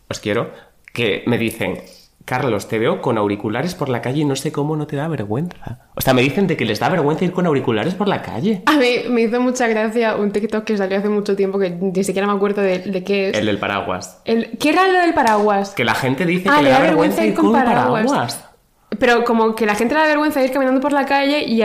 os 0.08 0.20
quiero, 0.20 0.50
que 0.92 1.22
me 1.26 1.36
dicen, 1.36 1.80
Carlos, 2.24 2.68
te 2.68 2.78
veo 2.78 3.00
con 3.00 3.18
auriculares 3.18 3.74
por 3.74 3.88
la 3.88 4.00
calle 4.00 4.20
y 4.20 4.24
no 4.24 4.36
sé 4.36 4.52
cómo 4.52 4.76
no 4.76 4.86
te 4.86 4.94
da 4.94 5.08
vergüenza. 5.08 5.80
O 5.96 6.00
sea, 6.00 6.14
me 6.14 6.22
dicen 6.22 6.46
de 6.46 6.56
que 6.56 6.64
les 6.64 6.78
da 6.78 6.88
vergüenza 6.88 7.24
ir 7.24 7.32
con 7.32 7.44
auriculares 7.46 7.94
por 7.94 8.06
la 8.06 8.22
calle. 8.22 8.62
A 8.66 8.76
mí 8.76 8.86
me 9.08 9.22
hizo 9.22 9.40
mucha 9.40 9.66
gracia 9.66 10.14
un 10.16 10.30
TikTok 10.30 10.62
que 10.64 10.76
salió 10.76 10.98
hace 10.98 11.08
mucho 11.08 11.34
tiempo 11.34 11.58
que 11.58 11.70
ni 11.70 12.04
siquiera 12.04 12.28
me 12.28 12.34
acuerdo 12.34 12.62
de, 12.62 12.78
de 12.80 13.02
qué 13.02 13.30
es. 13.30 13.36
El 13.38 13.46
del 13.46 13.58
paraguas. 13.58 14.20
El- 14.26 14.56
¿Qué 14.58 14.68
era 14.70 14.86
lo 14.86 15.00
del 15.00 15.12
paraguas? 15.14 15.70
Que 15.74 15.84
la 15.84 15.94
gente 15.94 16.24
dice 16.24 16.48
Ah, 16.52 16.58
que 16.58 16.62
le 16.64 16.70
da 16.70 16.78
da 16.78 16.84
vergüenza 16.84 17.24
ir 17.26 17.34
con 17.34 17.52
paraguas. 17.52 18.44
Pero 18.98 19.24
como 19.24 19.54
que 19.56 19.66
la 19.66 19.74
gente 19.74 19.94
le 19.94 20.00
da 20.02 20.06
vergüenza 20.06 20.44
ir 20.44 20.52
caminando 20.52 20.80
por 20.80 20.92
la 20.92 21.06
calle 21.06 21.42
y 21.44 21.62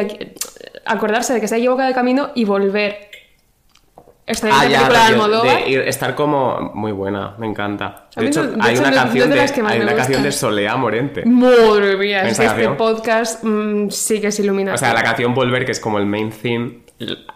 acordarse 0.86 1.34
de 1.34 1.42
que 1.42 1.48
se 1.48 1.56
ha 1.56 1.58
equivocado 1.58 1.88
de 1.90 1.94
camino 1.94 2.30
y 2.34 2.46
volver. 2.46 3.10
Ah, 4.28 4.66
ya, 4.66 4.82
la 4.82 4.88
película 4.88 4.88
de 4.88 5.06
Almodóvar. 5.06 5.58
estar 5.88 6.16
como 6.16 6.72
muy 6.74 6.92
buena, 6.92 7.36
me 7.38 7.46
encanta. 7.46 8.08
De 8.16 8.26
hecho, 8.26 8.44
no- 8.44 8.52
de 8.52 8.58
hay 8.62 8.74
hecho, 8.74 8.82
una 8.82 8.90
no- 8.92 8.96
canción 8.98 9.30
de 9.30 9.36
de, 9.36 9.42
hay 9.68 9.82
una 9.82 9.96
canción 9.96 10.24
de 10.24 10.32
Soleá 10.32 10.76
Morente. 10.78 11.24
Madre 11.26 11.96
mía, 11.96 12.24
es 12.24 12.40
Esa 12.40 12.56
que 12.56 12.64
este 12.64 12.76
podcast 12.76 13.44
mm, 13.44 13.90
sí 13.92 14.20
que 14.20 14.28
es 14.28 14.40
iluminante. 14.40 14.76
O 14.76 14.80
sea, 14.80 14.94
la 14.96 15.04
canción 15.04 15.34
Volver, 15.36 15.64
que 15.66 15.74
es 15.74 15.80
como 15.80 16.00
el 16.00 16.08
main 16.08 16.32
theme, 16.32 16.80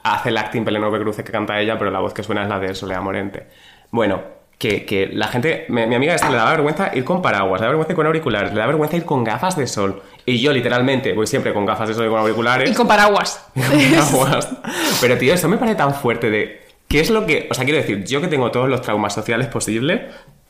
hace 0.03 0.29
el 0.29 0.37
acting 0.37 0.65
Pelélope 0.65 0.99
Cruce 0.99 1.23
que 1.23 1.31
canta 1.31 1.59
ella, 1.59 1.77
pero 1.77 1.91
la 1.91 1.99
voz 1.99 2.13
que 2.13 2.23
suena 2.23 2.41
es 2.43 2.49
la 2.49 2.59
de 2.59 2.73
Soleá 2.73 3.01
Morente. 3.01 3.47
Bueno, 3.91 4.21
que, 4.57 4.83
que 4.85 5.07
la 5.13 5.27
gente, 5.27 5.65
mi, 5.69 5.85
mi 5.85 5.93
amiga 5.95 6.15
esta 6.15 6.29
le 6.31 6.37
da 6.37 6.49
vergüenza 6.49 6.89
ir 6.95 7.03
con 7.05 7.21
paraguas, 7.21 7.61
le 7.61 7.65
da 7.65 7.69
vergüenza 7.69 7.91
ir 7.93 7.95
con 7.97 8.07
auriculares, 8.07 8.51
le 8.51 8.59
da 8.59 8.65
vergüenza 8.65 8.97
ir 8.97 9.05
con 9.05 9.23
gafas 9.23 9.55
de 9.55 9.67
sol. 9.67 10.01
Y 10.25 10.39
yo 10.41 10.51
literalmente 10.51 11.13
voy 11.13 11.27
siempre 11.27 11.53
con 11.53 11.65
gafas 11.67 11.87
de 11.89 11.93
sol 11.93 12.07
y 12.07 12.09
con 12.09 12.19
auriculares. 12.19 12.69
Y 12.69 12.73
con 12.73 12.87
paraguas. 12.87 13.45
Aguas. 14.11 14.49
Pero 15.01 15.17
tío, 15.19 15.35
eso 15.35 15.47
me 15.47 15.57
parece 15.57 15.77
tan 15.77 15.93
fuerte 15.93 16.31
de... 16.31 16.67
¿Qué 16.89 16.99
es 16.99 17.09
lo 17.09 17.25
que...? 17.25 17.47
O 17.49 17.53
sea, 17.53 17.63
quiero 17.63 17.79
decir, 17.79 18.03
yo 18.03 18.19
que 18.19 18.27
tengo 18.27 18.51
todos 18.51 18.67
los 18.67 18.81
traumas 18.81 19.13
sociales 19.13 19.47
posibles, 19.47 20.01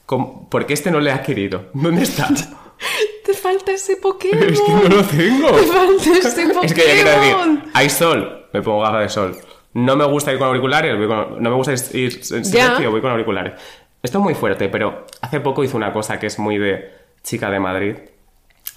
¿cómo- 0.08 0.50
¿por 0.50 0.66
qué 0.66 0.74
este 0.74 0.90
no 0.90 1.00
le 1.00 1.12
ha 1.12 1.22
querido? 1.22 1.66
¿Dónde 1.74 2.02
está? 2.04 2.28
Te 3.26 3.34
falta 3.34 3.72
ese 3.74 3.98
Pokémon. 3.98 4.44
es 4.50 4.60
que 4.62 4.72
no 4.72 4.82
lo 4.84 5.04
tengo. 5.04 5.52
Te 5.56 5.64
falta 5.66 6.12
ese 6.28 6.42
Pokémon. 6.48 6.66
Es 6.66 6.74
que 6.74 6.82
ya 6.88 6.94
quiero 6.94 7.12
decir, 7.12 7.36
hay 7.74 7.90
sol, 7.90 8.48
me 8.54 8.62
pongo 8.62 8.82
gafas 8.82 9.02
de 9.02 9.10
sol. 9.10 9.36
No 9.74 9.96
me 9.96 10.06
gusta 10.06 10.32
ir 10.34 10.40
con 10.40 10.48
auriculares, 10.48 10.98
voy 10.98 11.08
con- 11.08 11.44
no 11.44 11.50
me 11.52 11.56
gusta 11.56 11.74
ir 11.96 12.14
en 12.32 12.46
silencio, 12.46 12.90
voy 12.90 13.02
con 13.02 13.12
auriculares. 13.12 13.54
Esto 14.02 14.18
es 14.18 14.24
muy 14.24 14.34
fuerte, 14.34 14.70
pero 14.70 15.06
hace 15.22 15.42
poco 15.42 15.64
hice 15.64 15.76
una 15.78 15.92
cosa 15.94 16.18
que 16.20 16.28
es 16.28 16.40
muy 16.40 16.58
de 16.58 16.90
chica 17.22 17.52
de 17.52 17.60
Madrid, 17.60 17.96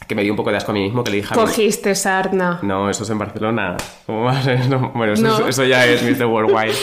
que 0.07 0.15
me 0.15 0.23
dio 0.23 0.33
un 0.33 0.37
poco 0.37 0.51
de 0.51 0.57
asco 0.57 0.71
a 0.71 0.75
mí 0.75 0.83
mismo, 0.83 1.03
que 1.05 1.11
le 1.11 1.17
dije 1.19 1.33
a 1.35 1.37
mi- 1.37 1.43
Cogiste 1.43 1.95
sarna. 1.95 2.59
No, 2.63 2.89
eso 2.91 3.05
es 3.05 3.11
en 3.11 3.19
Barcelona. 3.19 3.77
¿Cómo 4.07 4.25
va 4.25 4.39
a 4.39 4.43
ser 4.43 4.61
eso? 4.61 4.79
Bueno, 4.95 5.13
eso, 5.15 5.23
No. 5.23 5.47
eso 5.49 5.65
ya 5.65 5.85
es 5.87 6.03
Mr. 6.19 6.27
Worldwide. 6.27 6.75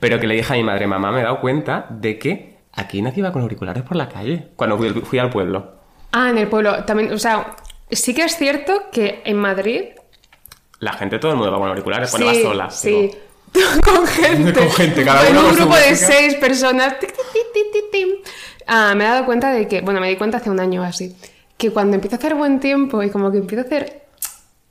Pero 0.00 0.18
que 0.18 0.26
le 0.26 0.34
dije 0.36 0.52
a 0.52 0.56
mi 0.56 0.62
madre, 0.64 0.86
mamá, 0.86 1.12
me 1.12 1.20
he 1.20 1.22
dado 1.22 1.40
cuenta 1.40 1.86
de 1.90 2.18
que 2.18 2.58
aquí 2.72 3.02
nadie 3.02 3.22
va 3.22 3.32
con 3.32 3.42
auriculares 3.42 3.82
por 3.82 3.96
la 3.96 4.08
calle. 4.08 4.48
Cuando 4.56 4.76
fui, 4.78 4.90
fui 4.90 5.18
al 5.18 5.30
pueblo. 5.30 5.72
Ah, 6.12 6.30
en 6.30 6.38
el 6.38 6.48
pueblo. 6.48 6.84
También, 6.84 7.12
o 7.12 7.18
sea, 7.18 7.54
sí 7.90 8.14
que 8.14 8.24
es 8.24 8.36
cierto 8.36 8.84
que 8.92 9.22
en 9.24 9.36
Madrid. 9.36 9.82
La 10.80 10.92
gente, 10.94 11.18
todo 11.18 11.32
el 11.32 11.36
mundo 11.38 11.52
va 11.52 11.58
con 11.58 11.68
auriculares 11.68 12.10
cuando 12.10 12.26
va 12.26 12.34
sola. 12.34 12.70
Sí. 12.70 12.90
digo. 12.90 13.12
con 13.84 14.06
gente. 14.06 14.52
Con 14.52 14.70
gente, 14.72 15.04
cada 15.04 15.26
en 15.28 15.32
uno 15.36 15.40
un 15.40 15.46
con 15.48 15.54
su 15.56 15.60
grupo 15.64 15.76
de 15.76 15.94
seis 15.94 16.34
personas. 16.36 16.96
Ah, 18.66 18.94
me 18.96 19.04
he 19.04 19.08
dado 19.08 19.24
cuenta 19.26 19.50
de 19.52 19.68
que. 19.68 19.80
Bueno, 19.82 20.00
me 20.00 20.08
di 20.08 20.16
cuenta 20.16 20.38
hace 20.38 20.50
un 20.50 20.60
año 20.60 20.82
así. 20.82 21.14
Que 21.62 21.70
cuando 21.70 21.94
empieza 21.94 22.16
a 22.16 22.18
hacer 22.18 22.34
buen 22.34 22.58
tiempo 22.58 23.04
y 23.04 23.10
como 23.10 23.30
que 23.30 23.38
empieza 23.38 23.62
a 23.62 23.66
hacer 23.66 24.02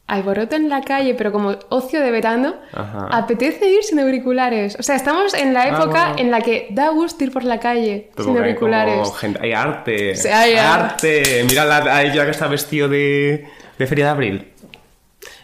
alboroto 0.07 0.57
en 0.57 0.67
la 0.67 0.81
calle, 0.81 1.15
pero 1.15 1.31
como 1.31 1.55
ocio 1.69 2.01
de 2.01 2.12
verano, 2.12 2.55
Ajá. 2.74 3.07
apetece 3.13 3.69
ir 3.69 3.81
sin 3.83 3.98
auriculares. 4.01 4.75
O 4.77 4.83
sea, 4.83 4.98
estamos 4.98 5.33
en 5.33 5.53
la 5.53 5.69
época 5.69 6.07
bueno. 6.10 6.15
en 6.17 6.31
la 6.31 6.41
que 6.41 6.67
da 6.71 6.89
gusto 6.89 7.24
ir 7.24 7.31
por 7.31 7.45
la 7.45 7.62
calle 7.62 8.10
Pero 8.13 8.25
sin 8.25 8.31
hay 8.31 8.36
como 8.36 8.39
auriculares. 8.75 9.13
gente- 9.17 9.39
hay 9.41 9.53
arte. 9.53 10.13
Hay 10.33 10.55
arte. 10.55 11.45
Mira 11.48 11.63
la, 11.63 11.77
a 11.95 12.03
ella 12.03 12.25
que 12.25 12.31
está 12.31 12.48
vestido 12.48 12.89
de, 12.89 13.48
de 13.79 13.88
Feria 13.88 14.03
de 14.07 14.12
Abril. 14.12 14.48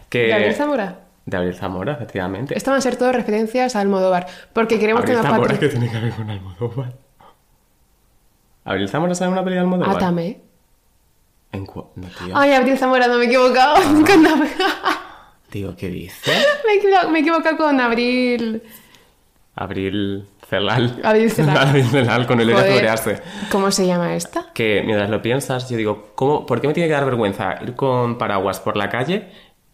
Que, 0.10 0.24
¿De 0.28 0.34
Abril 0.34 0.54
Zamora? 0.54 1.00
De 1.26 1.38
Abril 1.38 1.56
Zamora, 1.56 1.94
efectivamente. 1.94 2.58
Estas 2.58 2.74
van 2.74 2.80
a 2.80 2.82
ser 2.82 2.98
todas 2.98 3.16
referencias 3.16 3.74
a 3.78 3.80
Almodóvar. 3.80 4.28
Porque 4.52 4.80
queremos 4.80 5.04
Abril 5.04 5.16
que 5.16 5.22
nos 5.24 5.32
Zamora, 5.32 5.58
que 5.58 5.70
tiene 5.70 5.90
que 5.90 5.98
ver 5.98 6.12
con 6.12 6.30
Almodóvar. 6.30 6.92
¿Abril 8.66 8.90
Zamora 8.90 9.16
sale 9.16 9.28
en 9.28 9.34
una 9.34 9.44
peli 9.46 9.56
de 9.56 9.62
Almodóvar? 9.62 9.96
Átame. 9.96 10.42
¿En 11.58 11.66
cu- 11.66 11.90
No, 11.96 12.08
tío. 12.08 12.38
Ay, 12.38 12.54
Abril 12.54 12.78
Zamora, 12.78 13.08
no 13.08 13.18
me 13.18 13.24
he 13.24 13.28
equivocado. 13.28 13.76
Con 13.84 14.26
Ab- 14.26 14.48
Tío, 15.50 15.76
¿qué 15.78 15.90
dice? 15.90 16.32
me, 16.66 17.18
he 17.20 17.22
equivocado 17.22 17.56
con 17.58 17.80
Abril. 17.80 18.62
Abril 19.56 20.28
Celal. 20.50 21.00
Abril 21.04 21.32
Celal. 21.32 21.58
Abril 21.70 21.86
Celal 21.86 22.28
con 22.28 22.40
el 22.42 22.48
de 22.48 22.54
Joder, 22.54 22.72
florearse. 22.74 23.22
¿Cómo 23.50 23.72
se 23.72 23.88
llama 23.88 24.14
esta? 24.16 24.52
Que 24.54 24.84
mientras 24.86 25.10
lo 25.10 25.22
piensas, 25.22 25.70
yo 25.70 25.78
digo, 25.78 26.12
¿cómo, 26.16 26.46
¿por 26.46 26.60
qué 26.62 26.68
me 26.68 26.74
tiene 26.74 26.88
que 26.90 26.94
dar 26.94 27.06
vergüenza 27.06 27.56
ir 27.64 27.76
con 27.76 28.18
paraguas 28.18 28.60
por 28.60 28.76
la 28.78 28.90
calle 28.90 29.30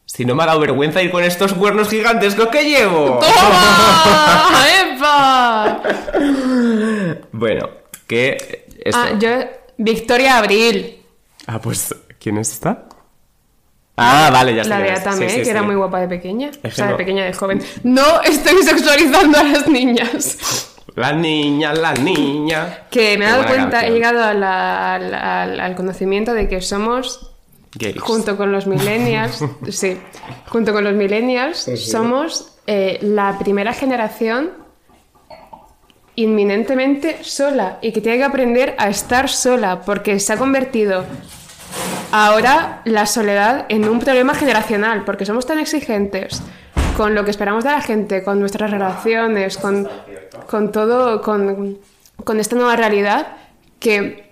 si 0.05 0.25
no 0.25 0.35
me 0.35 0.43
ha 0.43 0.45
dado 0.45 0.59
vergüenza 0.59 1.01
ir 1.01 1.09
con 1.11 1.23
estos 1.23 1.53
cuernos 1.53 1.89
gigantescos 1.89 2.47
que 2.49 2.63
llevo? 2.63 3.19
¡Toma! 3.19 4.51
¡Epa! 4.93 5.81
Bueno, 7.31 7.69
que... 8.07 8.65
esto- 8.83 8.99
Ah, 9.01 9.17
yo. 9.19 9.29
Victoria 9.77 10.37
Abril. 10.37 10.97
Ah, 11.47 11.59
pues, 11.59 11.93
¿quién 12.19 12.37
es 12.37 12.51
esta? 12.53 12.85
Ah, 13.97 14.29
vale, 14.31 14.55
ya 14.55 14.63
sé 14.63 14.69
La 14.69 14.79
de 14.79 14.91
es. 14.93 14.99
Atame, 15.01 15.29
Sí, 15.29 15.35
sí, 15.37 15.43
que 15.43 15.49
era 15.51 15.61
muy 15.61 15.75
guapa 15.75 15.99
de 15.99 16.07
pequeña. 16.07 16.49
que 16.51 16.67
o 16.67 16.71
sea, 16.71 16.85
de 16.87 16.91
no- 16.93 16.97
pequeña, 16.97 17.25
de 17.25 17.33
joven. 17.33 17.61
No 17.83 18.21
estoy 18.23 18.63
sexualizando 18.63 19.37
a 19.37 19.43
las 19.43 19.67
niñas. 19.67 20.69
La 20.95 21.13
niña, 21.13 21.73
la 21.73 21.93
niña. 21.93 22.85
Que 22.89 23.17
me 23.17 23.25
he 23.25 23.29
dado 23.29 23.45
cuenta, 23.45 23.85
he 23.85 23.91
llegado 23.91 24.23
a 24.23 24.33
la- 24.33 24.95
al, 24.95 25.13
al- 25.13 25.59
al 25.59 25.75
conocimiento 25.75 26.33
de 26.33 26.47
que 26.47 26.61
somos 26.61 27.31
Gays. 27.75 27.99
junto 28.01 28.35
con 28.37 28.51
los 28.51 28.65
millennials, 28.67 29.43
sí, 29.69 29.99
junto 30.47 30.73
con 30.73 30.83
los 30.83 30.93
millennials, 30.93 31.69
somos 31.77 32.55
eh, 32.67 32.97
la 33.01 33.37
primera 33.39 33.73
generación 33.73 34.51
inminentemente 36.15 37.23
sola 37.23 37.79
y 37.81 37.91
que 37.91 38.01
tiene 38.01 38.17
que 38.17 38.23
aprender 38.23 38.75
a 38.77 38.89
estar 38.89 39.29
sola 39.29 39.81
porque 39.81 40.19
se 40.19 40.33
ha 40.33 40.37
convertido 40.37 41.05
ahora 42.11 42.81
la 42.85 43.05
soledad 43.05 43.65
en 43.69 43.89
un 43.89 43.99
problema 43.99 44.35
generacional 44.35 45.03
porque 45.05 45.25
somos 45.25 45.45
tan 45.45 45.59
exigentes 45.59 46.41
con 46.95 47.15
lo 47.15 47.25
que 47.25 47.31
esperamos 47.31 47.63
de 47.63 47.71
la 47.71 47.81
gente, 47.81 48.23
con 48.23 48.39
nuestras 48.39 48.69
relaciones, 48.69 49.57
con, 49.57 49.89
con 50.47 50.71
todo, 50.71 51.21
con, 51.21 51.79
con 52.23 52.39
esta 52.39 52.55
nueva 52.55 52.75
realidad 52.75 53.27
que 53.79 54.31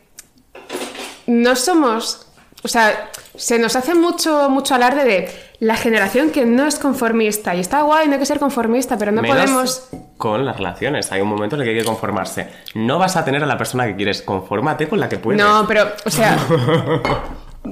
no 1.27 1.55
somos, 1.55 2.27
o 2.63 2.67
sea, 2.67 3.09
se 3.35 3.57
nos 3.57 3.75
hace 3.75 3.95
mucho, 3.95 4.49
mucho 4.49 4.75
alarde 4.75 5.03
de 5.03 5.29
la 5.59 5.75
generación 5.75 6.31
que 6.31 6.45
no 6.45 6.67
es 6.67 6.77
conformista. 6.77 7.55
Y 7.55 7.59
está 7.59 7.81
guay, 7.81 8.07
no 8.07 8.13
hay 8.13 8.19
que 8.19 8.25
ser 8.25 8.39
conformista, 8.39 8.97
pero 8.97 9.11
no 9.11 9.21
Menos 9.21 9.37
podemos... 9.37 9.89
con 10.21 10.45
las 10.45 10.55
relaciones. 10.55 11.11
Hay 11.11 11.19
un 11.19 11.27
momento 11.27 11.55
en 11.55 11.61
el 11.61 11.65
que 11.67 11.71
hay 11.73 11.79
que 11.79 11.85
conformarse. 11.85 12.47
No 12.75 12.99
vas 12.99 13.17
a 13.17 13.25
tener 13.25 13.43
a 13.43 13.47
la 13.47 13.57
persona 13.57 13.85
que 13.87 13.95
quieres. 13.95 14.21
Confórmate 14.21 14.87
con 14.87 14.99
la 14.99 15.09
que 15.09 15.17
puedes. 15.17 15.41
No, 15.41 15.65
pero, 15.67 15.87
o 16.05 16.09
sea... 16.09 16.37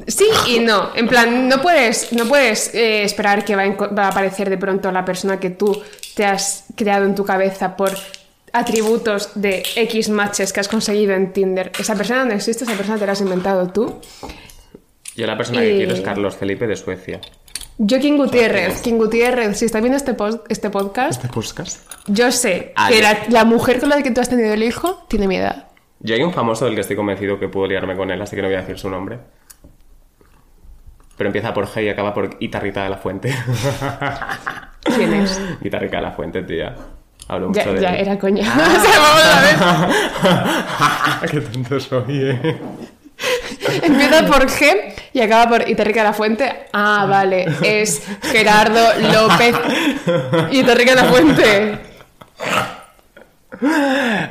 Sí 0.06 0.28
y 0.48 0.60
no. 0.60 0.92
En 0.96 1.08
plan, 1.08 1.48
no 1.48 1.62
puedes, 1.64 2.14
no 2.14 2.26
puedes 2.26 2.76
eh, 2.76 3.02
esperar 3.04 3.44
que 3.44 3.56
va 3.56 3.64
a, 3.64 3.66
enco- 3.66 3.98
va 3.98 4.04
a 4.06 4.10
aparecer 4.10 4.48
de 4.48 4.58
pronto 4.58 4.92
la 4.92 5.04
persona 5.04 5.40
que 5.40 5.50
tú 5.50 5.82
te 6.16 6.26
has 6.26 6.66
creado 6.76 7.06
en 7.06 7.16
tu 7.16 7.26
cabeza 7.26 7.76
por 7.76 7.92
atributos 8.54 9.32
de 9.34 9.64
X 9.76 10.10
matches 10.10 10.54
que 10.54 10.60
has 10.60 10.68
conseguido 10.68 11.14
en 11.16 11.34
Tinder. 11.34 11.72
Esa 11.80 11.96
persona 11.96 12.24
no 12.24 12.34
existe, 12.34 12.66
esa 12.66 12.74
persona 12.76 13.00
te 13.00 13.08
la 13.08 13.14
has 13.14 13.22
inventado 13.22 13.68
tú. 13.70 14.00
Yo 15.16 15.26
la 15.26 15.36
persona 15.36 15.62
que 15.62 15.76
quiero 15.78 15.94
es 15.96 16.02
Carlos 16.02 16.36
Felipe 16.36 16.68
de 16.68 16.76
Suecia. 16.76 17.20
Yo, 17.82 17.98
King 18.00 18.18
Gutiérrez, 18.18 18.82
King 18.82 18.96
Gutiérrez, 18.98 19.58
si 19.58 19.64
estás 19.66 19.82
viendo 19.82 19.96
este, 19.96 20.14
pos- 20.14 20.42
este 20.50 20.70
podcast, 20.70 21.24
¿Este 21.24 21.34
podcast? 21.34 21.90
yo 22.08 22.30
sé 22.32 22.74
Ah, 22.76 22.90
que 22.90 23.02
la, 23.02 23.18
la 23.30 23.46
mujer 23.46 23.80
con 23.80 23.88
la 23.88 24.02
que 24.04 24.12
tú 24.12 24.20
has 24.20 24.28
tenido 24.30 24.54
el 24.54 24.64
hijo 24.64 25.06
tiene 25.08 25.28
mi 25.30 25.38
edad. 25.38 25.68
Yo 26.02 26.14
hay 26.16 26.22
un 26.22 26.34
famoso 26.34 26.66
del 26.66 26.76
que 26.76 26.82
estoy 26.82 26.98
convencido 26.98 27.40
que 27.40 27.48
puedo 27.48 27.68
liarme 27.68 27.96
con 27.96 28.12
él, 28.12 28.22
así 28.22 28.36
que 28.36 28.42
no 28.42 28.50
voy 28.50 28.56
a 28.56 28.62
decir 28.62 28.78
su 28.78 28.90
nombre. 28.90 29.20
Pero 31.18 31.30
empieza 31.30 31.54
por 31.54 31.68
G 31.68 31.86
y 31.86 31.90
acaba 31.90 32.14
por 32.14 32.38
Guitarrita 32.38 32.84
de 32.84 32.90
la 32.90 32.98
Fuente. 32.98 33.34
¿Quién 34.84 35.14
es? 35.14 35.42
Guitarrica 35.62 35.98
de 35.98 36.04
la 36.04 36.12
Fuente, 36.12 36.42
tía. 36.44 36.76
Hablo 37.30 37.50
mucho 37.50 37.62
Ya, 37.62 37.72
de 37.74 37.82
ya, 37.82 37.90
él. 37.96 38.08
era 38.08 38.20
coña. 38.20 38.42
O 38.42 38.82
sea, 38.82 39.00
vamos 39.00 39.24
a 39.64 41.22
ver. 41.22 41.30
Qué 41.32 41.42
tonto 41.42 41.80
soy, 41.80 42.22
eh. 42.30 42.62
Empieza 43.84 44.26
por 44.26 44.48
G 44.48 44.94
y 45.14 45.22
acaba 45.22 45.50
por 45.50 45.70
Iterrica 45.70 46.02
de 46.02 46.08
la 46.08 46.14
Fuente. 46.14 46.52
Ah, 46.74 47.06
vale. 47.10 47.46
Es 47.62 48.04
Gerardo 48.24 48.88
López 49.00 49.56
Iterrica 50.52 50.96
de 50.96 51.02
la 51.02 51.06
Fuente. 51.06 51.80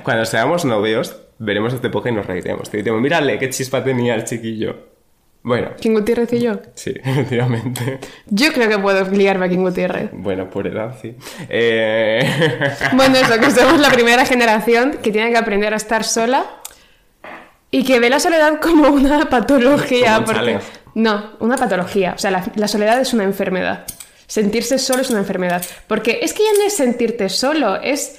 Cuando 0.02 0.25
seamos 0.25 0.64
novios, 0.64 1.16
veremos 1.38 1.73
este 1.75 1.90
podcast 1.90 2.12
y 2.12 2.16
nos 2.16 2.26
reiremos. 2.26 2.71
Te 2.71 2.78
diremos, 2.78 3.00
mírale, 3.00 3.38
qué 3.38 3.50
chispa 3.50 3.83
tenía 3.83 4.14
el 4.14 4.25
chiquillo. 4.25 4.88
Bueno, 5.42 5.71
King 5.80 5.92
Gutiérrez 5.92 6.33
y 6.33 6.40
yo. 6.40 6.61
sí, 6.75 6.92
efectivamente. 7.04 8.00
Yo 8.26 8.52
creo 8.52 8.68
que 8.68 8.78
puedo 8.78 9.09
liarme 9.11 9.47
a 9.47 9.49
King 9.49 9.59
Gutiérrez. 9.59 10.11
Bueno, 10.12 10.50
por 10.50 10.66
edad, 10.66 10.97
sí. 11.00 11.16
Eh... 11.49 12.21
Bueno, 12.92 13.16
eso, 13.16 13.38
que 13.38 13.50
somos 13.50 13.80
la 13.80 13.90
primera 13.92 14.26
generación 14.26 14.99
que 15.02 15.11
tiene 15.12 15.30
que 15.30 15.38
aprender 15.38 15.73
a 15.73 15.76
estar 15.76 16.04
sola 16.04 16.45
y 17.71 17.85
que 17.85 18.01
ve 18.01 18.11
la 18.11 18.21
soledad 18.21 18.59
como 18.63 18.89
una 18.89 19.29
patología. 19.29 20.15
Como 20.17 20.27
porque... 20.27 20.59
No, 20.95 21.33
una 21.41 21.57
patología. 21.57 22.15
O 22.17 22.19
sea, 22.19 22.31
la, 22.31 22.45
la 22.57 22.67
soledad 22.69 23.01
es 23.01 23.13
una 23.13 23.25
enfermedad. 23.25 23.85
Sentirse 24.27 24.79
solo 24.79 25.03
es 25.03 25.11
una 25.11 25.21
enfermedad. 25.21 25.65
Porque 25.87 26.19
es 26.23 26.33
que 26.35 26.43
ya 26.43 26.53
no 26.59 26.67
es 26.67 26.75
sentirte 26.77 27.29
solo, 27.29 27.77
es... 27.77 28.17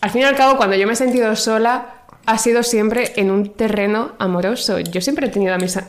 Al 0.00 0.10
fin 0.10 0.22
y 0.22 0.24
al 0.24 0.34
cabo, 0.36 0.56
cuando 0.56 0.74
yo 0.76 0.86
me 0.86 0.94
he 0.94 0.96
sentido 0.96 1.34
sola, 1.36 1.94
ha 2.26 2.38
sido 2.38 2.62
siempre 2.62 3.12
en 3.16 3.30
un 3.30 3.52
terreno 3.54 4.12
amoroso. 4.18 4.78
Yo 4.80 5.00
siempre 5.00 5.26
he 5.26 5.30
tenido 5.30 5.54
a 5.54 5.58
mis... 5.58 5.76
a- 5.76 5.88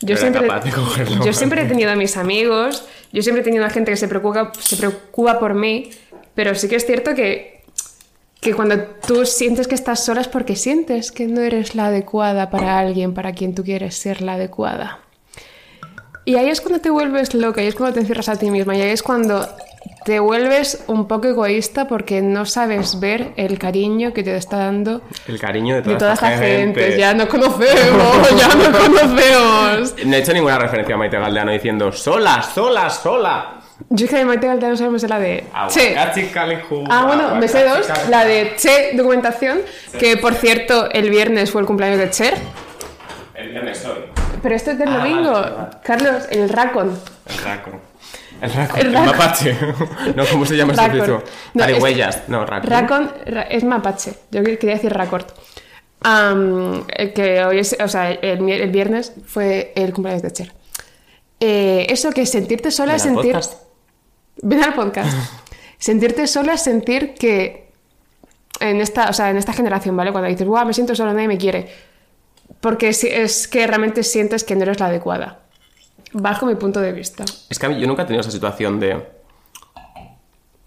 Yo 0.00 0.16
siempre, 0.16 0.48
cogerlo. 0.74 1.24
yo 1.24 1.32
siempre 1.32 1.62
he 1.62 1.64
tenido 1.66 1.90
a 1.90 1.96
mis 1.96 2.16
amigos, 2.16 2.84
yo 3.12 3.22
siempre 3.22 3.42
he 3.42 3.44
tenido 3.44 3.64
a 3.64 3.70
gente 3.70 3.90
que 3.92 3.96
se 3.96 4.08
preocupa, 4.08 4.52
se 4.58 4.76
preocupa 4.76 5.38
por 5.38 5.54
mí, 5.54 5.90
pero 6.34 6.54
sí 6.54 6.68
que 6.68 6.76
es 6.76 6.86
cierto 6.86 7.14
que, 7.14 7.51
que 8.42 8.54
cuando 8.54 8.76
tú 9.06 9.24
sientes 9.24 9.68
que 9.68 9.76
estás 9.76 10.04
sola 10.04 10.20
es 10.20 10.26
porque 10.26 10.56
sientes 10.56 11.12
que 11.12 11.28
no 11.28 11.42
eres 11.42 11.76
la 11.76 11.86
adecuada 11.86 12.50
para 12.50 12.80
alguien 12.80 13.14
para 13.14 13.32
quien 13.34 13.54
tú 13.54 13.62
quieres 13.62 13.94
ser 13.94 14.20
la 14.20 14.32
adecuada. 14.32 14.98
Y 16.24 16.34
ahí 16.34 16.48
es 16.48 16.60
cuando 16.60 16.80
te 16.80 16.90
vuelves 16.90 17.34
loca, 17.34 17.60
ahí 17.60 17.68
es 17.68 17.76
cuando 17.76 17.94
te 17.94 18.00
encierras 18.00 18.28
a 18.28 18.36
ti 18.36 18.50
misma, 18.50 18.76
y 18.76 18.80
ahí 18.80 18.90
es 18.90 19.04
cuando 19.04 19.48
te 20.04 20.18
vuelves 20.20 20.82
un 20.88 21.06
poco 21.06 21.28
egoísta 21.28 21.86
porque 21.86 22.22
no 22.22 22.44
sabes 22.46 22.98
ver 23.00 23.32
el 23.36 23.58
cariño 23.58 24.12
que 24.12 24.22
te 24.22 24.36
está 24.36 24.58
dando 24.58 25.02
El 25.28 25.38
cariño 25.38 25.76
de 25.76 25.82
toda, 25.82 25.92
de 25.94 25.98
toda 25.98 26.12
esta 26.14 26.28
gente. 26.30 26.80
gente. 26.80 26.98
Ya 26.98 27.14
no 27.14 27.28
conocemos, 27.28 28.30
ya 28.38 28.48
no 28.48 28.78
conocemos. 28.78 29.94
No 30.04 30.16
he 30.16 30.18
hecho 30.18 30.32
ninguna 30.32 30.58
referencia 30.58 30.94
a 30.94 30.98
Maite 30.98 31.18
Galdeano 31.18 31.52
diciendo 31.52 31.92
sola, 31.92 32.42
sola, 32.42 32.90
sola. 32.90 33.58
Yo 33.88 34.04
es 34.04 34.10
que 34.10 34.18
de 34.18 34.24
Maite 34.24 34.46
Galdeano 34.46 34.76
solo 34.76 34.90
me 34.92 34.98
sé 34.98 35.08
la 35.08 35.18
de 35.18 35.44
Che. 35.68 35.96
Aguacate 35.96 36.30
calijú, 36.30 36.84
Ah, 36.88 37.04
bueno, 37.06 37.34
me 37.36 37.48
sé 37.48 37.64
dos. 37.64 37.88
La 38.08 38.24
de 38.24 38.54
Che 38.56 38.92
Documentación, 38.94 39.60
que 39.98 40.16
por 40.16 40.34
cierto, 40.34 40.88
el 40.90 41.10
viernes 41.10 41.50
fue 41.50 41.60
el 41.60 41.66
cumpleaños 41.66 41.98
de 41.98 42.10
Cher. 42.10 42.34
El 43.34 43.50
viernes 43.50 43.84
hoy. 43.84 44.04
Pero 44.42 44.54
esto 44.54 44.72
es 44.72 44.78
del 44.78 44.88
Ah, 44.88 44.96
domingo. 44.98 45.44
Carlos, 45.84 46.24
el 46.30 46.48
Racon. 46.48 46.96
El 47.28 47.38
racon. 47.44 47.91
El 48.42 48.52
racon. 48.52 48.80
El 48.80 48.90
mapache. 48.92 49.56
no, 50.16 50.24
¿cómo 50.30 50.44
se 50.44 50.56
llama 50.56 50.72
ese 50.72 50.84
sitio? 50.84 51.22
No, 51.54 51.64
es- 51.64 51.82
huellas. 51.82 52.22
No, 52.26 52.44
racon. 52.44 52.70
Racon 52.70 53.12
ra- 53.26 53.42
es 53.42 53.62
mapache. 53.62 54.14
Yo 54.32 54.42
que- 54.42 54.58
quería 54.58 54.74
decir 54.74 54.92
Racord. 54.92 55.26
Am, 56.02 56.84
eh, 56.96 57.12
que 57.12 57.44
hoy 57.44 57.60
es, 57.60 57.76
o 57.82 57.86
sea, 57.86 58.10
el, 58.10 58.70
viernes 58.70 59.12
fue 59.24 59.72
el 59.76 59.92
cumpleaños 59.92 60.22
de 60.22 60.32
Cher. 60.32 60.52
Eh, 61.38 61.86
eso 61.88 62.10
que 62.10 62.26
sentirte 62.26 62.72
sola 62.72 62.96
es 62.96 63.02
sentir. 63.02 63.32
podcast. 63.32 63.62
Ven 64.42 64.64
al 64.64 64.74
podcast. 64.74 65.12
sentirte 65.78 66.26
sola 66.26 66.54
es 66.54 66.62
sentir 66.62 67.14
que 67.14 67.70
en 68.58 68.80
esta, 68.80 69.08
o 69.08 69.12
sea, 69.12 69.30
en 69.30 69.36
esta 69.36 69.52
generación, 69.52 69.96
¿vale? 69.96 70.10
Cuando 70.10 70.28
dices, 70.28 70.46
guau, 70.46 70.66
me 70.66 70.74
siento 70.74 70.96
sola, 70.96 71.12
nadie 71.12 71.28
me 71.28 71.38
quiere. 71.38 71.68
Porque 72.60 72.88
es 72.88 73.46
que 73.46 73.66
realmente 73.68 74.02
sientes 74.02 74.42
que 74.42 74.56
no 74.56 74.62
eres 74.62 74.80
la 74.80 74.86
adecuada. 74.86 75.41
Bajo 76.12 76.46
mi 76.46 76.54
punto 76.54 76.80
de 76.80 76.92
vista. 76.92 77.24
Es 77.48 77.58
que 77.58 77.66
a 77.66 77.68
mí, 77.68 77.80
yo 77.80 77.86
nunca 77.86 78.02
he 78.02 78.06
tenido 78.06 78.20
esa 78.20 78.30
situación 78.30 78.78
de. 78.80 79.02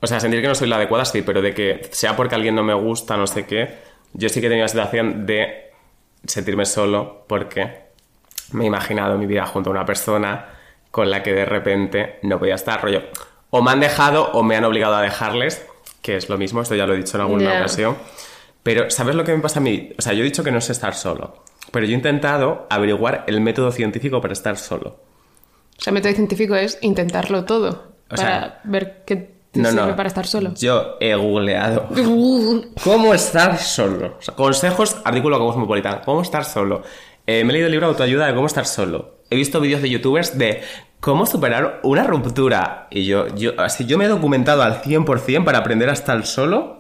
O 0.02 0.08
sea, 0.08 0.20
sentir 0.20 0.42
que 0.42 0.48
no 0.48 0.56
soy 0.56 0.68
la 0.68 0.76
adecuada, 0.76 1.06
sí, 1.06 1.22
pero 1.22 1.42
de 1.42 1.54
que 1.54 1.88
sea 1.92 2.16
porque 2.16 2.36
alguien 2.36 2.56
no 2.56 2.64
me 2.64 2.74
gusta, 2.74 3.18
no 3.18 3.28
sé 3.28 3.46
qué. 3.46 3.80
Yo 4.14 4.30
sí 4.30 4.40
que 4.40 4.48
he 4.48 4.50
tenido 4.50 4.66
la 4.66 4.70
situación 4.70 5.26
de 5.26 5.72
sentirme 6.26 6.66
solo 6.66 7.26
porque 7.28 7.86
me 8.52 8.64
he 8.64 8.68
imaginado 8.68 9.18
mi 9.18 9.26
vida 9.26 9.46
junto 9.46 9.70
a 9.70 9.74
una 9.74 9.86
persona 9.86 10.46
con 10.92 11.10
la 11.10 11.24
que 11.24 11.34
de 11.34 11.46
repente 11.46 12.20
no 12.24 12.40
podía 12.40 12.56
estar, 12.56 12.82
rollo. 12.82 13.04
O 13.50 13.62
me 13.62 13.72
han 13.72 13.80
dejado 13.80 14.32
o 14.32 14.44
me 14.44 14.56
han 14.56 14.64
obligado 14.64 14.96
a 14.96 15.02
dejarles, 15.02 15.66
que 16.02 16.16
es 16.16 16.30
lo 16.30 16.38
mismo, 16.38 16.62
esto 16.62 16.76
ya 16.76 16.86
lo 16.86 16.94
he 16.94 16.98
dicho 16.98 17.18
en 17.18 17.22
alguna 17.22 17.58
ocasión. 17.58 17.98
Pero, 18.64 18.90
¿sabes 18.90 19.16
lo 19.16 19.24
que 19.24 19.34
me 19.34 19.42
pasa 19.42 19.60
a 19.60 19.62
mí? 19.62 19.92
O 19.98 20.02
sea, 20.02 20.14
yo 20.14 20.22
he 20.22 20.24
dicho 20.24 20.44
que 20.44 20.52
no 20.52 20.62
sé 20.62 20.72
estar 20.72 20.96
solo, 20.96 21.44
pero 21.72 21.86
yo 21.86 21.92
he 21.92 21.96
intentado 21.96 22.66
averiguar 22.70 23.24
el 23.28 23.42
método 23.42 23.72
científico 23.72 24.22
para 24.22 24.34
estar 24.34 24.58
solo. 24.58 25.00
O 25.78 25.82
sea, 25.82 25.92
el 25.92 25.96
método 25.96 26.14
científico 26.14 26.56
es 26.56 26.78
intentarlo 26.82 27.46
todo. 27.46 27.70
O 28.06 28.16
para 28.16 28.22
sea, 28.22 28.62
ver 28.64 29.04
qué 29.06 29.36
te 29.52 29.60
No, 29.60 29.70
sirve 29.72 29.88
no. 29.88 29.96
para 29.96 30.08
estar 30.08 30.26
solo. 30.28 30.54
Yo 30.56 30.96
he 31.00 31.16
googleado 31.16 31.88
cómo 32.84 33.14
estar 33.14 33.58
solo. 33.58 34.16
O 34.20 34.22
sea, 34.22 34.36
consejos, 34.36 34.98
artículo 35.04 35.40
Cosmopolitan. 35.40 36.02
Cómo 36.06 36.22
estar 36.22 36.46
solo. 36.46 36.84
Eh, 37.28 37.44
me 37.44 37.50
he 37.50 37.54
leído 37.54 37.66
el 37.68 37.72
libro 37.72 37.88
autoayuda 37.88 38.28
de 38.28 38.36
cómo 38.36 38.48
estar 38.48 38.66
solo. 38.66 39.16
He 39.30 39.36
visto 39.36 39.60
vídeos 39.60 39.82
de 39.82 39.90
youtubers 39.90 40.38
de 40.38 40.62
cómo 41.00 41.26
superar 41.26 41.80
una 41.84 42.04
ruptura. 42.04 42.88
Y 42.92 43.06
yo, 43.06 43.28
yo, 43.36 43.54
así, 43.58 43.86
yo 43.86 43.98
me 43.98 44.06
he 44.06 44.08
documentado 44.08 44.62
al 44.62 44.82
100% 44.82 45.44
para 45.44 45.58
aprender 45.60 45.90
a 45.90 45.94
estar 45.94 46.26
solo. 46.26 46.75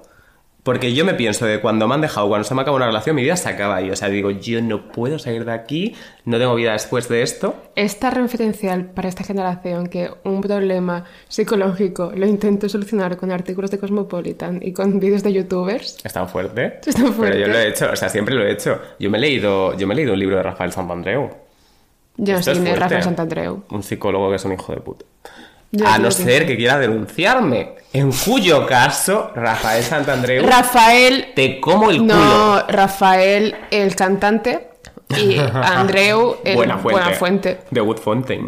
Porque 0.65 0.95
yo 0.95 1.05
me 1.05 1.13
pienso 1.13 1.45
de 1.45 1.61
cuando 1.61 1.87
me 1.87 1.93
han 1.93 2.01
dejado, 2.01 2.27
cuando 2.27 2.43
se 2.43 2.55
me 2.55 2.63
acaba 2.63 2.75
una 2.75 2.87
relación, 2.87 3.15
mi 3.15 3.21
vida 3.21 3.35
se 3.35 3.47
acaba 3.47 3.75
ahí. 3.75 3.91
O 3.91 3.95
sea, 3.95 4.09
digo, 4.09 4.31
yo 4.31 4.63
no 4.63 4.91
puedo 4.91 5.19
salir 5.19 5.45
de 5.45 5.51
aquí, 5.51 5.93
no 6.25 6.39
tengo 6.39 6.55
vida 6.55 6.71
después 6.71 7.07
de 7.07 7.21
esto. 7.21 7.53
Es 7.75 7.99
tan 7.99 8.15
referencial 8.15 8.85
para 8.87 9.07
esta 9.07 9.23
generación 9.23 9.85
que 9.85 10.09
un 10.23 10.41
problema 10.41 11.05
psicológico 11.27 12.11
lo 12.15 12.25
intento 12.25 12.67
solucionar 12.67 13.15
con 13.15 13.31
artículos 13.31 13.69
de 13.69 13.77
Cosmopolitan 13.77 14.59
y 14.59 14.73
con 14.73 14.99
vídeos 14.99 15.21
de 15.21 15.33
youtubers. 15.33 15.99
Es 16.03 16.13
tan 16.13 16.27
fuerte. 16.27 16.79
Es 16.83 16.95
tan 16.95 17.13
fuerte. 17.13 17.37
Pero 17.37 17.45
yo 17.45 17.53
lo 17.53 17.59
he 17.59 17.67
hecho, 17.67 17.91
o 17.93 17.95
sea, 17.95 18.09
siempre 18.09 18.33
lo 18.33 18.43
he 18.43 18.51
hecho. 18.51 18.81
Yo 18.97 19.11
me 19.11 19.19
he 19.19 19.21
leído, 19.21 19.77
yo 19.77 19.85
me 19.85 19.93
he 19.93 19.97
leído 19.97 20.13
un 20.13 20.19
libro 20.19 20.37
de 20.37 20.41
Rafael 20.41 20.71
Santandreu. 20.71 21.29
Yo 22.17 22.37
es 22.37 22.43
fuerte. 22.43 22.75
Rafael 22.75 23.03
Santandreu. 23.03 23.65
Un 23.69 23.83
psicólogo 23.83 24.31
que 24.31 24.37
es 24.37 24.45
un 24.45 24.53
hijo 24.53 24.73
de 24.73 24.81
puta. 24.81 25.05
Yo 25.71 25.87
a 25.87 25.97
no 25.97 26.11
ser 26.11 26.45
que 26.45 26.55
quiera 26.55 26.79
denunciarme. 26.79 27.75
En 27.91 28.11
cuyo 28.11 28.65
caso, 28.65 29.31
Rafael 29.35 29.83
Santandreu 29.83 30.45
Rafael. 30.45 31.27
te 31.35 31.59
como 31.59 31.89
el 31.89 31.99
culo. 31.99 32.15
No, 32.15 32.61
Rafael, 32.67 33.55
el 33.71 33.95
cantante. 33.95 34.69
Y 35.17 35.37
Andreu, 35.53 36.37
el 36.43 36.55
Buena 36.55 36.77
fuente. 36.77 36.99
Buena 36.99 37.17
Fuente 37.17 37.59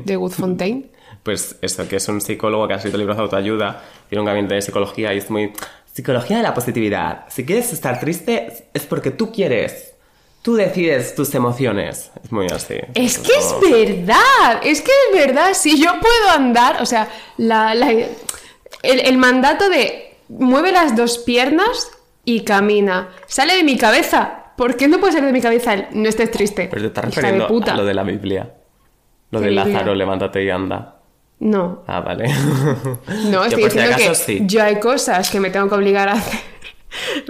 De 0.03 0.17
de. 0.17 0.85
Pues 1.23 1.57
eso, 1.61 1.85
que 1.89 1.97
es 1.97 2.07
un 2.07 2.21
psicólogo 2.21 2.65
que 2.69 2.73
ha 2.73 2.77
escrito 2.77 2.97
libros 2.97 3.17
de 3.17 3.23
autoayuda, 3.23 3.83
tiene 4.07 4.21
un 4.21 4.27
gabinete 4.27 4.55
de 4.55 4.61
psicología 4.61 5.13
y 5.13 5.17
es 5.17 5.29
muy... 5.29 5.51
Psicología 5.91 6.37
de 6.37 6.43
la 6.43 6.53
positividad. 6.53 7.25
Si 7.27 7.45
quieres 7.45 7.73
estar 7.73 7.99
triste, 7.99 8.69
es 8.73 8.85
porque 8.85 9.11
tú 9.11 9.29
quieres. 9.33 9.96
Tú 10.41 10.55
decides 10.55 11.13
tus 11.15 11.33
emociones. 11.35 12.11
Es 12.23 12.31
muy 12.31 12.47
así. 12.47 12.75
Es 12.93 13.17
que 13.17 13.31
es 13.33 13.53
verdad, 13.61 14.61
es 14.63 14.81
que 14.81 14.91
es 15.11 15.25
verdad. 15.27 15.49
Si 15.53 15.77
yo 15.81 15.91
puedo 15.99 16.29
andar, 16.33 16.81
o 16.81 16.85
sea, 16.85 17.09
la- 17.37 17.75
la- 17.75 17.91
el, 17.91 18.09
el 18.83 19.17
mandato 19.17 19.69
de 19.69 20.15
mueve 20.29 20.71
las 20.71 20.95
dos 20.95 21.17
piernas 21.17 21.91
y 22.23 22.41
camina, 22.41 23.09
sale 23.27 23.55
de 23.55 23.63
mi 23.63 23.77
cabeza. 23.77 24.45
¿Por 24.55 24.75
qué 24.77 24.87
no 24.87 24.99
puede 24.99 25.13
salir 25.13 25.27
de 25.27 25.33
mi 25.33 25.41
cabeza 25.41 25.73
el 25.73 25.87
no 25.91 26.07
estés 26.09 26.31
triste? 26.31 26.67
Pero 26.69 26.81
te 26.83 26.87
estás 26.87 27.03
hija 27.05 27.21
refiriendo 27.21 27.43
de 27.45 27.49
puta. 27.49 27.73
a 27.73 27.77
lo 27.77 27.85
de 27.85 27.93
la 27.93 28.03
Biblia. 28.03 28.53
Lo 29.31 29.39
¿Qué 29.39 29.45
de 29.45 29.51
Biblia? 29.51 29.65
Lázaro, 29.73 29.95
levántate 29.95 30.43
y 30.43 30.49
anda. 30.49 30.93
No, 31.39 31.83
Ah, 31.85 31.99
vale. 31.99 32.27
no, 33.25 33.31
Yo 33.31 33.43
estoy 33.45 33.63
si 33.63 33.69
diciendo 33.69 33.91
acaso 33.95 34.09
que 34.09 34.15
sí. 34.15 34.39
yo 34.47 34.63
hay 34.63 34.79
cosas 34.79 35.29
que 35.29 35.39
me 35.39 35.49
tengo 35.51 35.69
que 35.69 35.75
obligar 35.75 36.09
a 36.09 36.13
hacer. 36.13 36.39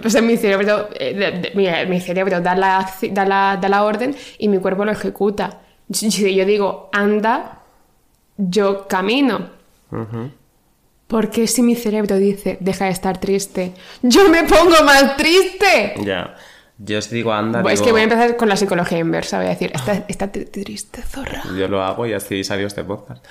Pues 0.01 0.13
en 0.15 0.27
mi 0.27 0.37
cerebro, 0.37 0.89
eh, 0.99 1.13
de- 1.13 1.31
de- 1.49 1.85
mi, 1.87 1.99
cerebro 1.99 2.39
da 2.41 2.55
la, 2.55 2.89
da, 3.11 3.25
la, 3.25 3.57
da 3.59 3.69
la 3.69 3.83
orden 3.83 4.15
y 4.37 4.47
mi 4.49 4.59
cuerpo 4.59 4.85
lo 4.85 4.91
ejecuta. 4.91 5.61
Si 5.91 6.09
yo 6.35 6.45
digo 6.45 6.89
anda, 6.93 7.59
yo 8.37 8.87
camino. 8.87 9.49
Porque 11.07 11.47
si 11.47 11.61
mi 11.63 11.75
cerebro 11.75 12.17
dice 12.17 12.57
deja 12.59 12.85
de 12.85 12.91
estar 12.91 13.17
triste, 13.19 13.73
yo 14.01 14.27
me 14.29 14.43
pongo 14.43 14.83
más 14.85 15.15
triste. 15.17 15.95
Ya. 16.03 16.35
Yo 16.79 17.01
si 17.01 17.15
digo 17.15 17.33
anda, 17.33 17.63
Pues 17.63 17.75
es 17.75 17.79
digo- 17.79 17.85
que 17.87 17.91
voy 17.93 18.01
a 18.01 18.03
empezar 18.03 18.35
con 18.37 18.49
la 18.49 18.55
psicología 18.57 18.99
inversa. 18.99 19.37
Voy 19.37 19.47
a 19.47 19.49
decir, 19.49 19.71
está, 19.73 20.03
está 20.07 20.31
tri- 20.31 20.51
triste, 20.51 21.01
zorra. 21.01 21.41
Yo 21.57 21.67
lo 21.67 21.81
hago 21.81 22.05
y 22.05 22.13
así 22.13 22.43
salió 22.43 22.67
este 22.67 22.83
podcast. 22.83 23.25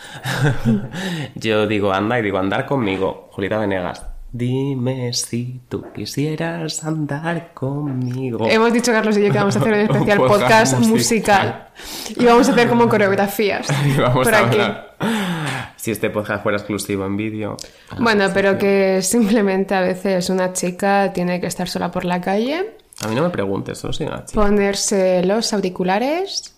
Yo 1.37 1.67
digo 1.69 1.93
anda 1.93 2.19
y 2.19 2.23
digo 2.23 2.39
andar 2.39 2.67
conmigo. 2.67 3.29
Julieta 3.33 3.59
Venegas. 3.59 4.05
Dime 4.33 5.13
si 5.15 5.61
tú 5.69 5.85
quisieras 5.95 6.85
andar 6.85 7.53
conmigo. 7.55 8.47
Hemos 8.49 8.73
dicho, 8.73 8.93
Carlos 8.93 9.17
y 9.17 9.23
yo, 9.25 9.33
que 9.33 9.39
vamos 9.39 9.57
a 9.57 9.61
hacer 9.61 9.73
un 9.73 9.81
especial 9.81 10.21
Un 10.21 10.27
podcast 10.29 10.73
podcast 10.75 10.89
musical. 10.89 11.69
Y 12.17 12.25
vamos 12.27 12.49
a 12.49 12.53
hacer 12.53 12.69
como 12.69 12.89
coreografías. 12.89 13.67
Y 13.87 13.99
vamos 13.99 14.25
por 14.27 14.35
a 14.35 14.39
aquí. 14.47 14.59
hablar. 14.61 15.75
Si 15.77 15.91
este 15.91 16.11
podcast 16.11 16.43
fuera 16.43 16.59
exclusivo 16.59 17.07
en 17.07 17.17
vídeo. 17.17 17.57
Bueno, 17.99 18.29
pero 18.35 18.59
que 18.59 19.01
simplemente 19.03 19.75
a 19.75 19.81
veces 19.81 20.29
una 20.29 20.53
chica 20.53 21.13
tiene 21.15 21.41
que 21.41 21.47
estar 21.47 21.69
sola 21.69 21.91
por 21.91 22.05
la 22.05 22.21
calle, 22.21 22.77
A 23.03 23.09
mí 23.09 23.15
no 23.15 23.23
me 23.23 23.31
preguntes, 23.31 23.79
solo 23.79 23.93
soy 23.93 24.07
una 24.07 24.25
chica. 24.25 24.41
ponerse 24.43 25.23
los 25.25 25.53
auriculares, 25.53 26.56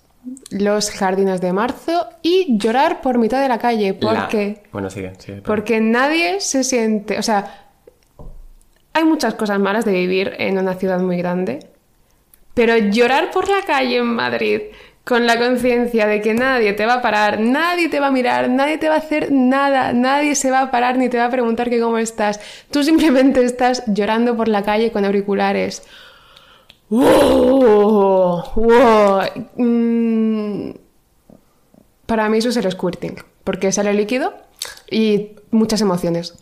los 0.50 0.90
jardines 0.90 1.40
de 1.40 1.52
marzo 1.52 2.06
y 2.22 2.58
llorar 2.58 3.00
por 3.00 3.18
mitad 3.18 3.40
de 3.40 3.48
la 3.48 3.58
calle. 3.58 3.96
La- 4.00 4.20
Porque, 4.20 4.62
Bueno, 4.72 4.90
sigue, 4.90 5.12
sigue. 5.18 5.42
porque 5.42 5.80
nadie 5.80 6.40
se 6.40 6.64
siente. 6.64 7.18
O 7.18 7.22
sea, 7.22 7.66
hay 8.92 9.04
muchas 9.04 9.34
cosas 9.34 9.58
malas 9.58 9.84
de 9.84 9.92
vivir 9.92 10.34
en 10.38 10.58
una 10.58 10.74
ciudad 10.74 10.98
muy 11.00 11.16
grande, 11.18 11.60
pero 12.54 12.76
llorar 12.76 13.30
por 13.30 13.48
la 13.48 13.62
calle 13.62 13.98
en 13.98 14.06
Madrid 14.06 14.60
con 15.04 15.26
la 15.26 15.38
conciencia 15.38 16.06
de 16.06 16.20
que 16.20 16.34
nadie 16.34 16.74
te 16.74 16.84
va 16.84 16.94
a 16.94 17.00
parar, 17.02 17.40
nadie 17.40 17.88
te 17.88 17.98
va 17.98 18.08
a 18.08 18.10
mirar, 18.10 18.50
nadie 18.50 18.76
te 18.76 18.90
va 18.90 18.96
a 18.96 18.98
hacer 18.98 19.32
nada, 19.32 19.94
nadie 19.94 20.34
se 20.34 20.50
va 20.50 20.60
a 20.60 20.70
parar 20.70 20.98
ni 20.98 21.08
te 21.08 21.16
va 21.16 21.24
a 21.26 21.30
preguntar 21.30 21.70
que 21.70 21.80
cómo 21.80 21.96
estás. 21.96 22.40
Tú 22.70 22.82
simplemente 22.82 23.42
estás 23.42 23.82
llorando 23.86 24.36
por 24.36 24.48
la 24.48 24.62
calle 24.64 24.90
con 24.92 25.06
auriculares. 25.06 25.82
¡Wow! 26.90 28.42
¡Wow! 28.54 29.20
Mm, 29.56 30.70
Para 32.06 32.28
mí 32.28 32.38
eso 32.38 32.48
es 32.48 32.56
el 32.56 32.70
squirting, 32.70 33.16
porque 33.44 33.70
sale 33.72 33.92
líquido 33.92 34.32
y 34.90 35.32
muchas 35.50 35.80
emociones. 35.82 36.34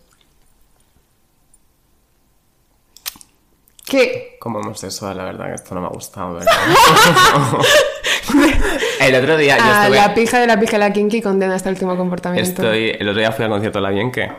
¿Qué? 3.85 4.37
Como 4.41 4.59
homosexual, 4.59 5.17
la 5.17 5.25
verdad 5.25 5.47
que 5.47 5.55
esto 5.55 5.75
no 5.75 5.81
me 5.81 5.87
ha 5.87 5.91
gustado, 5.91 6.35
¿verdad? 6.35 6.53
el 9.01 9.15
otro 9.15 9.37
día 9.37 9.57
yo 9.59 9.63
Ah, 9.65 9.83
estuve... 9.85 9.97
la 9.97 10.15
pija 10.15 10.41
de 10.41 10.47
la 10.49 10.59
pija 10.59 10.73
de 10.73 10.79
la 10.79 10.93
kinky 10.93 11.23
condena 11.23 11.55
hasta 11.55 11.69
el 11.69 11.75
último 11.77 11.97
comportamiento. 11.97 12.63
Estoy, 12.63 12.91
el 12.99 13.09
otro 13.09 13.21
día 13.21 13.31
fui 13.31 13.45
al 13.45 13.51
concierto 13.53 13.79
de 13.79 13.83
La 13.83 13.91
Bienque, 13.91 14.33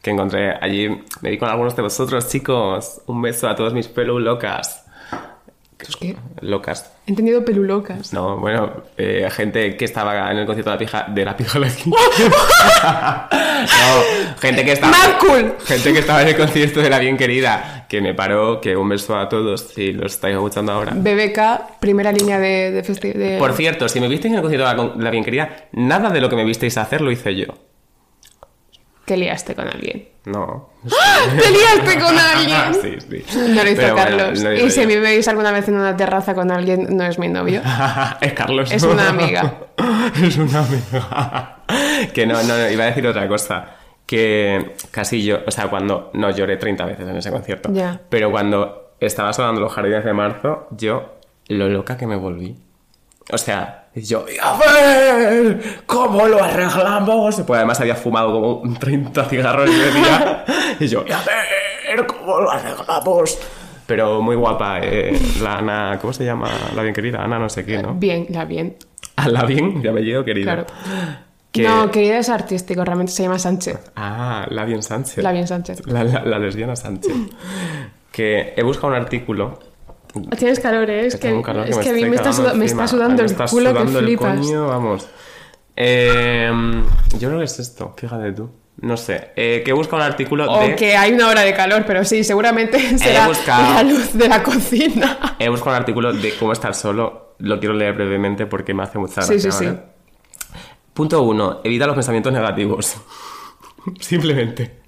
que 0.00 0.10
encontré 0.10 0.52
allí, 0.60 0.88
me 1.22 1.30
di 1.30 1.38
con 1.38 1.48
algunos 1.48 1.74
de 1.74 1.82
vosotros, 1.82 2.28
chicos. 2.28 3.00
Un 3.06 3.20
beso 3.20 3.48
a 3.48 3.56
todos 3.56 3.74
mis 3.74 3.88
pelu 3.88 4.20
locas. 5.88 5.96
¿Pues 5.96 5.96
qué? 5.96 6.16
Locas. 6.46 6.92
He 7.06 7.10
entendido 7.10 7.44
pelulocas. 7.44 8.12
No, 8.12 8.38
bueno, 8.38 8.84
eh, 8.96 9.28
gente 9.30 9.76
que 9.76 9.84
estaba 9.84 10.30
en 10.30 10.38
el 10.38 10.46
concierto 10.46 10.70
de 10.70 10.74
la 10.74 10.78
pija, 10.78 11.06
de 11.08 11.24
la 11.24 11.36
pija 11.36 11.58
no, 11.58 11.66
gente 14.40 14.64
que 14.64 14.72
estaba... 14.72 14.92
¡Más 14.92 15.08
cool! 15.20 15.54
Gente 15.64 15.92
que 15.92 15.98
estaba 15.98 16.22
en 16.22 16.28
el 16.28 16.36
concierto 16.36 16.80
de 16.80 16.90
la 16.90 16.98
bien 16.98 17.16
querida, 17.16 17.86
que 17.88 18.00
me 18.00 18.14
paró, 18.14 18.60
que 18.60 18.76
un 18.76 18.88
beso 18.88 19.16
a 19.16 19.28
todos, 19.28 19.72
si 19.74 19.92
lo 19.92 20.06
estáis 20.06 20.34
escuchando 20.34 20.72
ahora. 20.72 20.92
BBK, 20.94 21.78
primera 21.80 22.12
línea 22.12 22.38
de, 22.38 22.82
de, 22.82 23.36
Por 23.38 23.52
cierto, 23.52 23.88
si 23.88 24.00
me 24.00 24.08
visteis 24.08 24.32
en 24.32 24.36
el 24.36 24.42
concierto 24.42 24.68
de 24.68 24.74
la, 24.74 24.94
de 24.94 25.04
la 25.04 25.10
bien 25.10 25.24
querida, 25.24 25.68
nada 25.72 26.10
de 26.10 26.20
lo 26.20 26.28
que 26.28 26.36
me 26.36 26.44
visteis 26.44 26.76
hacer 26.78 27.00
lo 27.00 27.10
hice 27.10 27.34
yo. 27.34 27.46
Te 29.06 29.16
liaste 29.16 29.54
con 29.54 29.68
alguien. 29.68 30.08
No. 30.24 30.70
¡Te 30.82 31.50
liaste 31.50 32.00
con 32.00 32.18
alguien! 32.18 32.74
sí, 32.74 33.22
sí. 33.26 33.38
No 33.48 33.62
lo 33.62 33.70
hizo 33.70 33.82
Pero 33.82 33.94
Carlos. 33.94 34.42
lo 34.42 34.52
y 34.54 34.70
si 34.70 34.80
yo. 34.82 34.88
me 34.88 34.98
veis 34.98 35.28
alguna 35.28 35.52
vez 35.52 35.68
en 35.68 35.74
una 35.74 35.96
terraza 35.96 36.34
con 36.34 36.50
alguien, 36.50 36.96
no 36.96 37.04
es 37.04 37.18
mi 37.18 37.28
novio. 37.28 37.60
es 38.20 38.32
Carlos. 38.32 38.72
Es 38.72 38.82
una 38.82 39.10
amiga. 39.10 39.54
es 40.22 40.36
una 40.38 40.60
amiga. 40.60 41.58
que 42.14 42.26
no, 42.26 42.42
no, 42.42 42.56
no, 42.56 42.70
iba 42.70 42.84
a 42.84 42.86
decir 42.86 43.06
otra 43.06 43.28
cosa. 43.28 43.76
Que 44.06 44.74
casi 44.90 45.22
yo, 45.22 45.40
o 45.46 45.50
sea, 45.50 45.68
cuando. 45.68 46.10
No, 46.14 46.30
lloré 46.30 46.56
30 46.56 46.84
veces 46.86 47.08
en 47.08 47.16
ese 47.16 47.30
concierto. 47.30 47.70
Ya. 47.72 48.00
Pero 48.08 48.30
cuando 48.30 48.94
estaba 49.00 49.32
sonando 49.32 49.60
los 49.60 49.72
jardines 49.72 50.04
de 50.04 50.12
marzo, 50.12 50.68
yo, 50.70 51.16
lo 51.48 51.68
loca 51.68 51.96
que 51.96 52.06
me 52.06 52.16
volví. 52.16 52.56
O 53.30 53.38
sea, 53.38 53.83
yo, 54.02 54.24
"Y 54.28 54.36
a 54.42 54.56
ver, 54.56 55.82
¿cómo 55.86 56.26
lo 56.26 56.42
arreglamos? 56.42 57.40
Pues 57.46 57.58
además 57.58 57.80
había 57.80 57.94
fumado 57.94 58.32
como 58.32 58.78
30 58.78 59.24
cigarros 59.26 59.70
ese 59.70 59.90
día. 59.92 60.44
y 60.80 60.86
yo, 60.88 61.04
"Y 61.06 61.12
a 61.12 61.20
ver, 61.22 62.06
¿cómo 62.06 62.40
lo 62.40 62.50
arreglamos? 62.50 63.38
Pero 63.86 64.22
muy 64.22 64.34
guapa, 64.36 64.78
eh, 64.82 65.16
la 65.42 65.58
Ana, 65.58 65.98
¿cómo 66.00 66.12
se 66.12 66.24
llama? 66.24 66.48
La 66.74 66.82
bien 66.82 66.94
querida, 66.94 67.22
Ana 67.22 67.38
no 67.38 67.48
sé 67.50 67.64
qué, 67.66 67.82
¿no? 67.82 67.94
Bien, 67.94 68.26
la 68.30 68.44
bien. 68.46 68.76
A 69.16 69.28
la 69.28 69.44
bien 69.44 69.82
de 69.82 69.90
apellido 69.90 70.24
querido. 70.24 70.44
Claro. 70.46 70.66
Que- 71.52 71.62
No, 71.62 71.90
querida 71.90 72.18
es 72.18 72.30
artístico, 72.30 72.84
realmente 72.84 73.12
se 73.12 73.22
llama 73.22 73.38
Sánchez. 73.38 73.78
Ah, 73.94 74.46
la 74.50 74.64
bien 74.64 74.82
Sánchez. 74.82 75.22
La 75.22 75.30
bien 75.32 75.46
Sánchez. 75.46 75.86
La, 75.86 76.02
la- 76.02 76.24
la 76.24 76.38
lesbiana 76.40 76.74
Sánchez. 76.74 77.12
que 78.10 78.54
he 78.56 78.62
buscado 78.62 78.88
un 78.88 78.94
artículo. 78.94 79.58
Tienes 80.38 80.60
calor, 80.60 80.88
¿eh? 80.90 81.06
Es 81.06 81.14
que, 81.16 81.22
tengo 81.22 81.36
un 81.38 81.42
calor 81.42 81.68
es 81.68 81.76
que 81.78 81.88
a 81.90 81.92
mí 81.92 82.04
me 82.04 82.16
está, 82.16 82.30
cagando 82.30 82.42
suda- 82.42 82.54
me 82.54 82.64
encima. 82.64 82.84
está 82.84 82.96
sudando 82.96 83.22
el 83.22 83.30
está 83.30 83.46
culo 83.46 83.74
que 83.74 83.82
el 83.82 83.88
flipas. 83.88 84.38
coño, 84.38 84.66
vamos. 84.68 85.08
Eh, 85.76 86.50
yo 87.18 87.28
creo 87.28 87.38
que 87.40 87.44
es 87.46 87.58
esto, 87.58 87.94
fíjate 87.96 88.32
tú. 88.32 88.50
No 88.80 88.96
sé. 88.96 89.30
Eh, 89.36 89.62
que 89.64 89.70
he 89.70 89.74
buscado 89.74 90.02
un 90.02 90.08
artículo 90.08 90.50
O 90.50 90.60
de. 90.60 90.74
que 90.76 90.96
hay 90.96 91.12
una 91.12 91.28
hora 91.28 91.42
de 91.42 91.54
calor, 91.54 91.84
pero 91.86 92.04
sí, 92.04 92.22
seguramente 92.24 92.98
será 92.98 93.28
buscado- 93.28 93.74
la 93.74 93.82
luz 93.82 94.12
de 94.14 94.28
la 94.28 94.42
cocina. 94.42 95.36
He 95.38 95.48
buscado 95.48 95.70
un 95.70 95.76
artículo 95.76 96.12
de 96.12 96.34
cómo 96.36 96.52
estar 96.52 96.74
solo. 96.74 97.34
Lo 97.38 97.58
quiero 97.58 97.74
leer 97.74 97.94
brevemente 97.94 98.46
porque 98.46 98.74
me 98.74 98.82
hace 98.84 98.98
mucha 98.98 99.22
Sí, 99.22 99.34
gracia. 99.34 99.52
sí, 99.52 99.58
sí. 99.58 99.66
¿vale? 99.66 99.80
Punto 100.92 101.22
uno. 101.22 101.60
Evita 101.64 101.86
los 101.86 101.94
pensamientos 101.96 102.32
negativos. 102.32 102.96
Simplemente. 104.00 104.80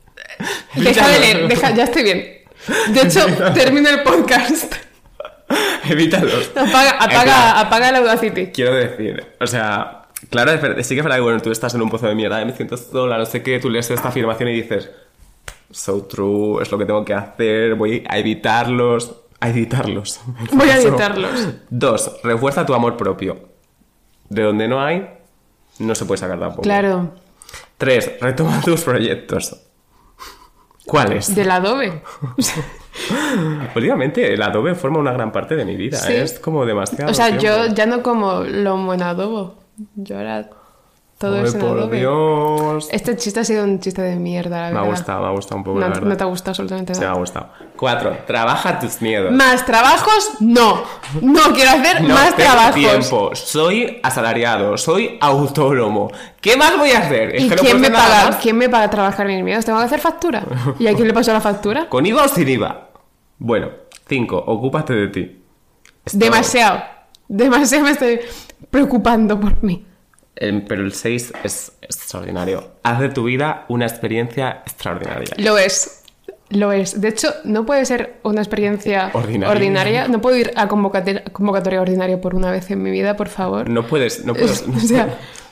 Deja 0.75 1.09
de 1.09 1.19
leer, 1.21 1.49
deja, 1.49 1.71
ya 1.75 1.85
estoy 1.85 2.03
bien. 2.03 2.25
De 2.93 3.01
hecho, 3.03 3.27
termina 3.55 3.91
el 3.91 4.03
podcast. 4.03 4.75
Evítalos. 5.88 6.50
Apaga, 6.50 6.98
plan, 6.98 7.11
apaga, 7.11 7.61
apaga 7.61 7.88
el 7.90 7.96
Audacity. 7.96 8.46
Quiero 8.48 8.74
decir, 8.74 9.26
o 9.40 9.46
sea, 9.46 10.06
claro, 10.30 10.52
sí 10.82 10.94
que 10.94 11.00
es 11.00 11.04
verdad 11.04 11.16
que 11.16 11.22
bueno, 11.22 11.40
tú 11.40 11.50
estás 11.50 11.74
en 11.74 11.82
un 11.82 11.90
pozo 11.90 12.06
de 12.06 12.14
mierda, 12.14 12.44
me 12.44 12.52
siento 12.54 12.76
sola, 12.76 13.18
no 13.18 13.26
sé 13.26 13.42
qué, 13.42 13.59
tú 13.59 13.70
lees 13.70 13.90
esta 13.90 14.09
afirmación 14.09 14.48
y 14.48 14.54
dices, 14.54 14.90
so 15.70 16.02
true, 16.04 16.62
es 16.62 16.70
lo 16.70 16.78
que 16.78 16.87
tengo 16.87 17.04
que 17.04 17.14
hacer, 17.14 17.74
voy 17.74 18.04
a 18.09 18.18
evitarlos, 18.18 19.14
a 19.38 19.50
evitarlos. 19.50 20.20
Voy 20.52 20.70
a 20.70 20.78
editarlos. 20.78 21.48
Dos, 21.68 22.20
refuerza 22.24 22.64
tu 22.64 22.72
amor 22.72 22.96
propio. 22.96 23.50
De 24.30 24.42
donde 24.42 24.66
no 24.66 24.82
hay, 24.82 25.06
no 25.78 25.94
se 25.94 26.06
puede 26.06 26.18
sacar 26.18 26.40
tampoco. 26.40 26.62
Claro, 26.62 27.12
Tres, 27.78 28.11
retoma 28.20 28.61
tus 28.64 28.82
proyectos. 28.82 29.56
¿Cuáles? 30.87 31.35
del 31.35 31.50
Adobe. 31.50 32.02
Últimamente 33.74 34.32
el 34.32 34.42
Adobe 34.42 34.74
forma 34.74 34.98
una 34.98 35.12
gran 35.12 35.32
parte 35.32 35.56
de 35.56 35.64
mi 35.64 35.76
vida, 35.76 35.98
Sí. 35.98 36.12
¿eh? 36.12 36.22
es 36.22 36.38
como 36.38 36.64
demasiado. 36.64 37.11
O 37.11 37.14
sea, 37.14 37.37
yo 37.38 37.66
ya 37.68 37.87
no 37.87 38.02
como 38.02 38.40
lomo 38.42 38.94
en 38.94 39.02
Adobe. 39.02 39.52
Yo 39.96 40.16
ahora 40.18 40.48
todo 41.18 41.42
es 41.42 41.54
en 41.54 41.61
por 41.61 41.78
Adobe. 41.78 41.98
Dios. 41.98 42.88
Este 42.90 43.16
chiste 43.16 43.40
ha 43.40 43.44
sido 43.44 43.64
un 43.64 43.80
chiste 43.80 44.02
de 44.02 44.16
mierda, 44.16 44.70
la 44.70 44.80
Me 44.80 44.87
ha 44.87 44.90
gustado, 44.90 45.22
me 45.22 45.28
ha 45.28 45.30
gustado 45.30 45.56
un 45.59 45.64
poco, 45.64 45.78
No, 45.78 45.87
la 45.88 45.94
verdad. 45.94 46.09
no 46.09 46.16
te 46.16 46.22
ha 46.24 46.26
gustado 46.26 46.50
absolutamente 46.50 46.94
Sí, 46.94 47.00
me 47.00 47.06
ha 47.06 47.09
nada. 47.11 47.20
gustado. 47.20 47.48
Cuatro, 47.76 48.16
trabaja 48.26 48.78
tus 48.78 49.00
miedos. 49.02 49.32
Más 49.32 49.64
trabajos, 49.66 50.30
no. 50.40 50.82
No 51.22 51.40
quiero 51.54 51.70
hacer 51.70 52.02
No 52.02 52.14
más 52.14 52.35
tengo 52.37 52.50
trabajos. 52.50 52.74
tiempo, 52.74 53.30
soy 53.35 53.98
asalariado, 54.02 54.76
soy 54.78 55.18
autónomo. 55.20 56.11
¿Qué 56.40 56.56
más 56.56 56.76
voy 56.78 56.90
a 56.90 56.98
hacer? 57.00 57.35
Es 57.37 57.44
¿Y 57.44 57.48
que 57.50 57.56
quién 57.56 57.80
me 57.80 57.88
nada 57.90 58.24
paga? 58.26 58.38
¿Quién 58.38 58.56
me 58.59 58.68
paga 58.68 58.88
trabajar 58.90 59.26
mis 59.26 59.42
miedos? 59.42 59.64
¿Tengo 59.64 59.78
que 59.78 59.85
hacer 59.87 60.00
factura? 60.00 60.42
¿Y 60.78 60.87
a 60.87 60.94
quién 60.94 61.09
le 61.09 61.14
pasó 61.14 61.32
la 61.32 61.40
factura? 61.40 61.87
¿Con 61.90 62.04
IVA 62.06 62.24
o 62.24 62.28
sin 62.28 62.48
IVA? 62.48 62.86
Bueno, 63.38 63.70
cinco, 64.09 64.38
ocúpate 64.38 64.94
de 64.94 65.09
ti. 65.09 65.42
Esto- 66.05 66.18
Demasiado. 66.18 66.83
Demasiado 67.29 67.85
me 67.85 67.90
estoy 67.90 68.20
preocupando 68.70 69.38
por 69.40 69.62
mí. 69.62 69.85
Eh, 70.37 70.64
pero 70.68 70.83
el 70.83 70.92
6 70.92 71.33
es 71.44 71.72
extraordinario. 71.81 72.72
Haz 72.83 73.01
de 73.01 73.09
tu 73.09 73.25
vida 73.25 73.64
una 73.68 73.87
experiencia 73.87 74.62
extraordinaria. 74.64 75.35
Lo 75.38 75.57
es. 75.59 76.03
Lo 76.51 76.70
es. 76.72 77.01
De 77.01 77.09
hecho, 77.09 77.35
no 77.44 77.66
puede 77.66 77.85
ser 77.87 78.20
una 78.22 78.40
experiencia 78.40 79.11
Ordinaria. 79.14 79.51
ordinaria. 79.53 80.09
No 80.09 80.20
puedo 80.20 80.37
ir 80.37 80.53
a 80.57 80.68
convocatoria, 80.68 81.25
convocatoria 81.33 81.81
ordinaria 81.81 82.20
por 82.20 82.35
una 82.35 82.51
vez 82.53 82.70
en 82.70 82.83
mi 82.83 82.90
vida, 82.90 83.16
por 83.16 83.29
favor. 83.29 83.68
No 83.68 83.87
puedes, 83.87 84.25
no 84.25 84.35
puedo, 84.35 84.46
Es- 84.46 84.62
o 84.77 84.79
sea, 84.81 85.18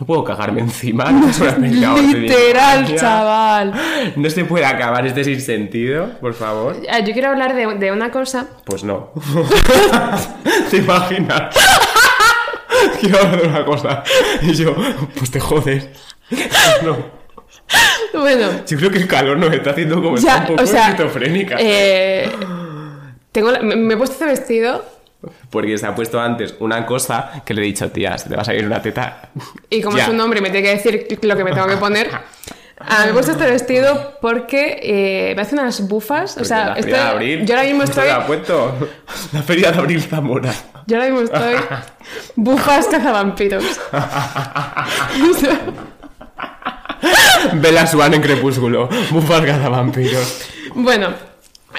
no 0.00 0.06
puedo 0.06 0.24
cagarme 0.24 0.60
encima. 0.62 1.04
No, 1.12 1.96
literal, 2.00 2.96
chaval. 2.96 3.72
No 4.16 4.30
se 4.30 4.44
puede 4.44 4.64
acabar 4.64 5.06
este 5.06 5.22
sinsentido, 5.24 6.18
por 6.20 6.34
favor. 6.34 6.76
Ah, 6.90 7.00
Yo 7.00 7.12
quiero 7.12 7.28
hablar 7.28 7.54
de, 7.54 7.66
de 7.76 7.92
una 7.92 8.10
cosa. 8.10 8.46
Pues 8.64 8.82
no. 8.82 9.12
¿Te 10.70 10.78
imaginas? 10.78 11.54
Quiero 13.00 13.18
hablar 13.18 13.42
de 13.42 13.48
una 13.48 13.64
cosa. 13.64 14.02
Y 14.42 14.52
yo, 14.54 14.74
pues 15.16 15.30
te 15.30 15.38
jodes. 15.40 15.88
No. 16.82 16.96
Bueno, 18.14 18.46
Yo 18.66 18.76
creo 18.78 18.90
que 18.90 18.98
el 18.98 19.06
calor 19.06 19.36
nos 19.36 19.52
está 19.52 19.70
haciendo 19.70 20.02
como 20.02 20.16
ya, 20.16 20.38
un 20.38 20.46
poco 20.46 20.62
o 20.62 20.66
sea, 20.66 20.88
esquizofrénica. 20.88 21.56
eh, 21.60 22.28
tengo 23.32 23.50
la- 23.50 23.60
me, 23.60 23.76
me 23.76 23.94
he 23.94 23.96
puesto 23.96 24.14
este 24.14 24.24
vestido 24.26 24.84
Porque 25.50 25.76
se 25.76 25.86
ha 25.86 25.94
puesto 25.94 26.18
antes 26.20 26.54
una 26.60 26.86
cosa 26.86 27.42
que 27.44 27.52
le 27.54 27.62
he 27.62 27.64
dicho, 27.66 27.90
tía, 27.90 28.16
se 28.16 28.28
te 28.28 28.36
va 28.36 28.42
a 28.42 28.44
salir 28.44 28.64
una 28.64 28.80
teta. 28.80 29.28
y 29.68 29.82
como 29.82 29.96
Ya. 29.96 30.04
es 30.04 30.08
un 30.08 30.20
hombre 30.20 30.38
y 30.38 30.42
me 30.42 30.50
tiene 30.50 30.68
que 30.68 30.76
decir 30.76 31.18
lo 31.22 31.36
que 31.36 31.44
me 31.44 31.52
tengo 31.52 31.66
que 31.66 31.76
poner. 31.76 32.10
Ah, 32.82 33.02
me 33.04 33.10
he 33.10 33.12
puesto 33.12 33.32
este 33.32 33.44
vestido 33.44 34.14
porque 34.22 34.80
eh, 34.82 35.34
me 35.36 35.42
hace 35.42 35.54
unas 35.54 35.86
bufas. 35.86 36.30
O 36.30 36.34
Porque 36.36 36.48
sea, 36.48 36.64
la 36.68 36.72
estoy- 36.76 36.84
feria 36.84 37.02
de 37.04 37.10
abril. 37.10 37.44
yo 37.44 37.54
ahora 37.54 37.64
mismo 37.66 37.78
¿no 37.80 37.84
estoy. 37.84 38.04
te 38.04 38.10
la? 38.14 38.72
La 39.34 39.42
feria 39.42 39.70
de 39.70 39.78
abril 39.78 40.02
Zamora. 40.02 40.54
Yo 40.86 40.96
ahora 40.96 41.10
mismo 41.10 41.20
estoy. 41.26 41.56
Bufas 42.36 42.86
cazavampiros. 42.86 43.64
Bella 47.54 47.86
Swan 47.86 48.14
en 48.14 48.22
Crepúsculo. 48.22 48.88
Bufas 49.10 49.42
vampiros. 49.70 50.46
bueno, 50.74 51.08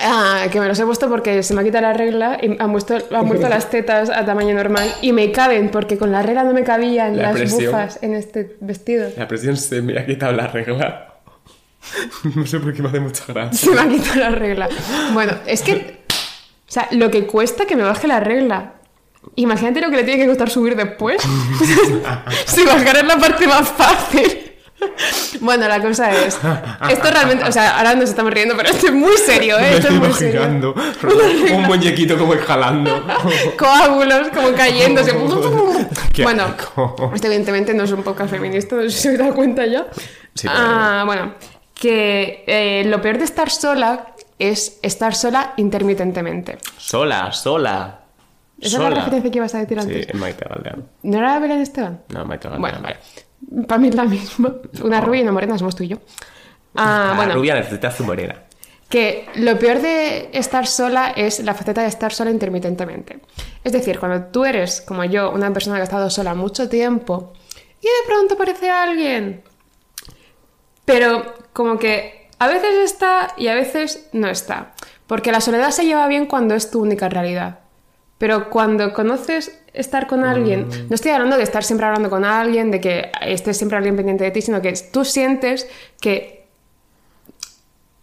ah, 0.02 0.46
que 0.52 0.60
me 0.60 0.68
los 0.68 0.80
he 0.80 0.86
puesto 0.86 1.10
porque 1.10 1.44
se 1.44 1.54
me 1.54 1.62
ha 1.62 1.64
quitado 1.64 1.84
la 1.84 1.94
regla 1.94 2.38
y 2.42 2.56
han 2.60 2.72
puesto, 2.72 2.98
han 3.12 3.28
puesto 3.28 3.50
las 3.50 3.70
tetas 3.70 4.10
a 4.10 4.26
tamaño 4.26 4.54
normal 4.54 4.94
y 5.02 5.12
me 5.12 5.32
caben 5.32 5.70
porque 5.70 5.98
con 5.98 6.12
la 6.12 6.22
regla 6.24 6.44
no 6.44 6.54
me 6.54 6.64
cabían 6.64 7.18
La 7.18 7.24
las 7.24 7.34
presión. 7.34 7.66
bufas 7.66 8.00
en 8.02 8.16
este 8.16 8.56
vestido. 8.62 9.10
La 9.18 9.28
presión 9.28 9.58
se 9.58 9.82
me 9.82 9.98
ha 10.00 10.06
quitado 10.06 10.32
la 10.34 10.48
regla. 10.48 11.08
No 12.36 12.46
sé 12.46 12.60
por 12.60 12.74
qué 12.74 12.82
me 12.84 12.90
hace 12.90 13.00
mucha 13.00 13.24
gracia. 13.28 13.58
Se 13.58 13.72
me 13.72 13.82
ha 13.82 13.90
quitado 13.90 14.20
la 14.20 14.30
regla. 14.30 14.70
Bueno, 15.14 15.34
es 15.48 15.62
que. 15.64 16.02
O 16.08 16.72
sea, 16.72 16.88
lo 16.92 17.10
que 17.10 17.26
cuesta 17.26 17.66
que 17.66 17.76
me 17.76 17.84
baje 17.84 18.08
la 18.08 18.20
regla. 18.20 18.74
Imagínate 19.36 19.82
lo 19.82 19.90
que 19.90 19.98
le 19.98 20.04
tiene 20.04 20.22
que 20.22 20.28
costar 20.28 20.50
subir 20.50 20.76
después. 20.76 21.22
si 22.46 22.64
bajar 22.66 22.98
es 22.98 23.06
la 23.06 23.18
parte 23.18 23.48
más 23.48 23.68
fácil. 23.70 24.51
Bueno, 25.42 25.68
la 25.68 25.82
cosa 25.82 26.12
es. 26.12 26.38
Esto 26.90 27.10
realmente. 27.12 27.46
O 27.46 27.52
sea, 27.52 27.78
ahora 27.78 27.96
nos 27.96 28.10
estamos 28.10 28.32
riendo, 28.32 28.56
pero 28.56 28.70
esto 28.70 28.88
es 28.88 28.94
muy 28.94 29.18
serio, 29.18 29.58
¿eh? 29.58 29.62
Me 29.62 29.68
Esto 29.78 29.88
estoy 29.88 29.96
es 29.96 30.02
muy 30.02 30.14
serio. 30.14 30.42
imaginando 30.42 30.76
un 31.56 31.62
muñequito 31.64 32.18
como 32.18 32.34
jalando. 32.38 33.04
Coágulos 33.58 34.28
como 34.34 34.52
cayéndose. 34.54 35.14
Bueno, 36.24 36.46
esto 37.14 37.28
evidentemente 37.28 37.74
no 37.74 37.84
es 37.86 37.92
un 37.92 38.04
podcast 38.04 38.30
feminista, 38.30 38.76
no 38.76 38.82
sé 38.84 38.90
si 38.92 38.98
se 39.00 39.18
da 39.18 39.32
cuenta 39.34 39.66
ya. 39.66 39.88
Sí, 40.36 40.48
pero- 40.48 40.54
ah, 40.56 41.04
bueno, 41.06 41.34
que 41.74 42.44
eh, 42.46 42.84
lo 42.86 43.02
peor 43.02 43.18
de 43.18 43.24
estar 43.26 43.50
sola 43.50 44.14
es 44.38 44.80
estar 44.84 45.16
sola 45.16 45.54
intermitentemente. 45.58 46.58
Sola, 46.78 47.32
sola. 47.32 48.00
¿Esa 48.60 48.78
es 48.78 48.84
la 48.84 48.90
referencia 48.92 49.32
que 49.32 49.38
ibas 49.40 49.56
a 49.56 49.60
decir 49.60 49.82
Sí, 49.82 49.88
antes? 49.88 50.10
en 50.10 50.20
Maite 50.20 50.46
Galdeano. 50.48 50.84
¿No 51.02 51.18
era 51.18 51.40
Belén 51.40 51.62
Esteban? 51.62 52.02
No, 52.10 52.26
Maite 52.26 52.48
Galdeano. 52.48 52.62
Bueno, 52.62 52.80
vale. 52.84 52.98
Para 53.68 53.80
mí 53.80 53.88
es 53.90 53.96
la 53.96 54.06
misma. 54.06 54.56
Una 54.84 55.02
rubia 55.02 55.20
y 55.20 55.24
una 55.24 55.32
morena 55.32 55.58
somos 55.58 55.76
tú 55.76 55.84
y 55.84 55.90
yo. 55.90 55.98
Ah, 56.76 57.08
La 57.12 57.16
bueno, 57.18 57.34
rubia 57.36 57.56
necesita 57.56 57.92
su 57.92 58.04
morena. 58.04 58.44
que 58.90 59.28
lo 59.36 59.58
peor 59.58 59.80
de 59.82 60.30
estar 60.34 60.68
sola 60.68 61.12
es 61.16 61.40
la 61.42 61.54
faceta 61.54 61.82
de 61.82 61.88
estar 61.88 62.14
sola 62.14 62.30
intermitentemente. 62.32 63.20
Es 63.64 63.72
decir, 63.72 64.00
cuando 64.00 64.26
tú 64.28 64.44
eres, 64.46 64.82
como 64.82 65.04
yo, 65.06 65.32
una 65.32 65.52
persona 65.54 65.78
que 65.78 65.82
ha 65.82 65.86
estado 65.86 66.10
sola 66.10 66.34
mucho 66.36 66.68
tiempo 66.70 67.34
y 67.80 67.86
de 67.86 68.08
pronto 68.08 68.34
aparece 68.36 68.70
alguien. 68.70 69.44
Pero 70.86 71.34
como 71.54 71.78
que 71.80 72.30
a 72.40 72.48
veces 72.48 72.76
está 72.84 73.34
y 73.38 73.48
a 73.48 73.56
veces 73.56 74.10
no 74.14 74.28
está. 74.30 74.74
Porque 75.08 75.32
la 75.32 75.42
soledad 75.42 75.72
se 75.72 75.86
lleva 75.86 76.08
bien 76.08 76.26
cuando 76.26 76.56
es 76.56 76.70
tu 76.72 76.82
única 76.82 77.08
realidad. 77.10 77.60
Pero 78.22 78.52
cuando 78.52 78.94
conoces 78.94 79.60
estar 79.74 80.06
con 80.06 80.24
alguien, 80.24 80.68
Mm. 80.68 80.90
no 80.90 80.94
estoy 80.96 81.10
hablando 81.10 81.38
de 81.38 81.42
estar 81.44 81.64
siempre 81.64 81.88
hablando 81.88 82.08
con 82.12 82.24
alguien, 82.24 82.70
de 82.70 82.80
que 82.80 83.12
esté 83.26 83.52
siempre 83.56 83.78
alguien 83.80 83.96
pendiente 83.96 84.24
de 84.24 84.30
ti, 84.30 84.44
sino 84.44 84.62
que 84.62 84.72
tú 84.94 85.04
sientes 85.04 85.68
que 86.00 86.46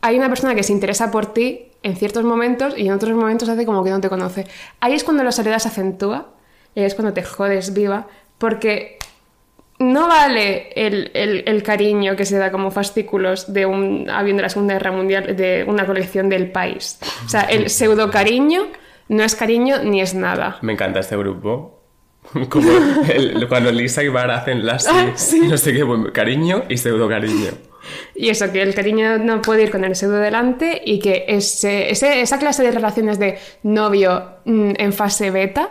hay 0.01 0.17
una 0.19 0.29
persona 0.29 0.57
que 0.57 0.65
se 0.65 0.73
interesa 0.73 1.13
por 1.13 1.33
ti 1.33 1.67
en 1.85 1.95
ciertos 1.95 2.25
momentos 2.25 2.75
y 2.77 2.89
en 2.89 2.93
otros 2.95 3.13
momentos 3.15 3.49
hace 3.49 3.65
como 3.65 3.85
que 3.85 3.91
no 3.91 4.01
te 4.01 4.09
conoce. 4.09 4.45
Ahí 4.81 4.95
es 4.95 5.05
cuando 5.05 5.23
la 5.23 5.31
soledad 5.31 5.61
se 5.61 5.69
acentúa, 5.69 6.31
y 6.75 6.81
ahí 6.81 6.87
es 6.87 6.97
cuando 6.97 7.13
te 7.13 7.23
jodes 7.23 7.73
viva, 7.73 8.09
porque 8.39 8.99
no 9.79 10.09
vale 10.09 10.71
el, 10.75 11.13
el- 11.15 11.45
el 11.47 11.63
cariño 11.63 12.17
que 12.17 12.25
se 12.25 12.37
da 12.39 12.51
como 12.51 12.73
fascículos 12.73 13.53
de 13.53 13.67
un 13.67 14.11
avión 14.11 14.37
de 14.37 14.43
la 14.43 14.49
Segunda 14.49 14.75
Guerra 14.75 14.91
Mundial, 14.91 15.37
de 15.37 15.65
una 15.69 15.87
colección 15.87 16.29
del 16.29 16.51
país. 16.51 16.99
O 17.25 17.29
sea, 17.29 17.43
el 17.43 17.71
pseudo 17.71 18.11
cariño 18.11 18.67
no 19.09 19.23
es 19.23 19.35
cariño 19.35 19.83
ni 19.83 20.01
es 20.01 20.15
nada. 20.15 20.59
Me 20.63 20.73
encanta 20.73 21.01
este 21.01 21.17
grupo. 21.17 21.81
Como 22.51 22.71
el- 23.09 23.47
cuando 23.49 23.73
Lisa 23.73 24.03
y 24.03 24.09
Bar 24.09 24.31
hacen 24.31 24.67
las 24.67 24.87
Ah, 24.87 25.13
sí. 25.15 25.41
no 25.49 25.57
sé 25.57 25.73
qué, 25.73 25.83
bueno, 25.83 26.13
cariño 26.13 26.65
y 26.69 26.77
pseudo 26.77 27.09
cariño. 27.09 27.51
Y 28.15 28.29
eso, 28.29 28.53
que 28.53 28.61
el 28.61 28.75
cariño 28.75 29.17
no 29.19 29.41
puede 29.41 29.63
ir 29.63 29.71
con 29.71 29.83
el 29.85 29.97
pseudo 29.97 30.17
delante 30.19 30.83
y 30.85 30.99
que 30.99 31.25
ese, 31.29 31.91
ese- 31.91 32.21
esa 32.21 32.39
clase 32.39 32.63
de 32.63 32.71
relaciones 32.71 33.19
de 33.19 33.39
novio 33.63 34.25
mm, 34.45 34.73
en 34.77 34.93
fase 34.93 35.31
beta 35.31 35.71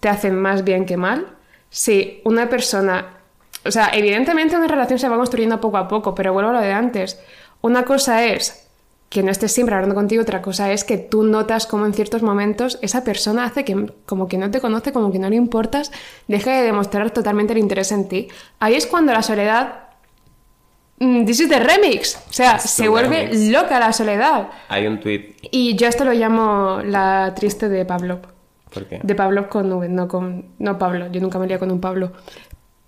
te 0.00 0.08
hacen 0.10 0.34
más 0.36 0.64
bien 0.64 0.84
que 0.84 0.96
mal. 0.98 1.26
Si 1.70 2.20
una 2.24 2.48
persona... 2.50 3.18
O 3.64 3.70
sea, 3.70 3.88
evidentemente 3.94 4.56
una 4.56 4.66
relación 4.68 4.98
se 4.98 5.08
va 5.08 5.16
construyendo 5.16 5.58
poco 5.58 5.78
a 5.78 5.88
poco, 5.88 6.14
pero 6.14 6.34
vuelvo 6.34 6.50
a 6.50 6.54
lo 6.54 6.60
de 6.60 6.72
antes. 6.72 7.18
Una 7.62 7.84
cosa 7.86 8.26
es 8.26 8.68
que 9.14 9.22
no 9.22 9.30
estés 9.30 9.52
siempre 9.52 9.74
hablando 9.76 9.94
contigo, 9.94 10.20
otra 10.22 10.42
cosa 10.42 10.72
es 10.72 10.82
que 10.84 10.98
tú 10.98 11.22
notas 11.22 11.66
como 11.66 11.86
en 11.86 11.94
ciertos 11.94 12.22
momentos 12.22 12.78
esa 12.82 13.04
persona 13.04 13.44
hace 13.44 13.64
que 13.64 13.86
como 14.06 14.26
que 14.28 14.36
no 14.36 14.50
te 14.50 14.60
conoce, 14.60 14.92
como 14.92 15.12
que 15.12 15.18
no 15.20 15.30
le 15.30 15.36
importas, 15.36 15.92
deja 16.28 16.50
de 16.56 16.62
demostrar 16.64 17.12
totalmente 17.12 17.52
el 17.52 17.60
interés 17.60 17.92
en 17.92 18.08
ti. 18.08 18.28
Ahí 18.58 18.74
es 18.74 18.86
cuando 18.86 19.12
la 19.12 19.22
soledad 19.22 19.80
Mm, 20.98 21.24
This 21.24 21.40
is 21.40 21.48
the 21.48 21.58
remix. 21.58 22.16
O 22.30 22.32
sea, 22.32 22.52
It's 22.54 22.70
se 22.70 22.86
vuelve 22.88 23.26
remix. 23.26 23.48
loca 23.50 23.80
la 23.80 23.92
soledad. 23.92 24.48
Hay 24.68 24.86
un 24.86 25.00
tweet. 25.00 25.34
Y 25.50 25.74
yo 25.76 25.88
esto 25.88 26.04
lo 26.04 26.12
llamo 26.12 26.80
la 26.84 27.32
triste 27.34 27.68
de 27.68 27.84
Pablo. 27.84 28.20
¿Por 28.72 28.86
qué? 28.86 29.00
De 29.02 29.14
Pablo 29.16 29.48
con 29.48 29.72
V, 29.72 29.88
no 29.88 30.06
con. 30.06 30.50
No 30.60 30.78
Pablo, 30.78 31.08
yo 31.10 31.20
nunca 31.20 31.38
me 31.40 31.48
lié 31.48 31.58
con 31.58 31.72
un 31.72 31.80
Pablo. 31.80 32.12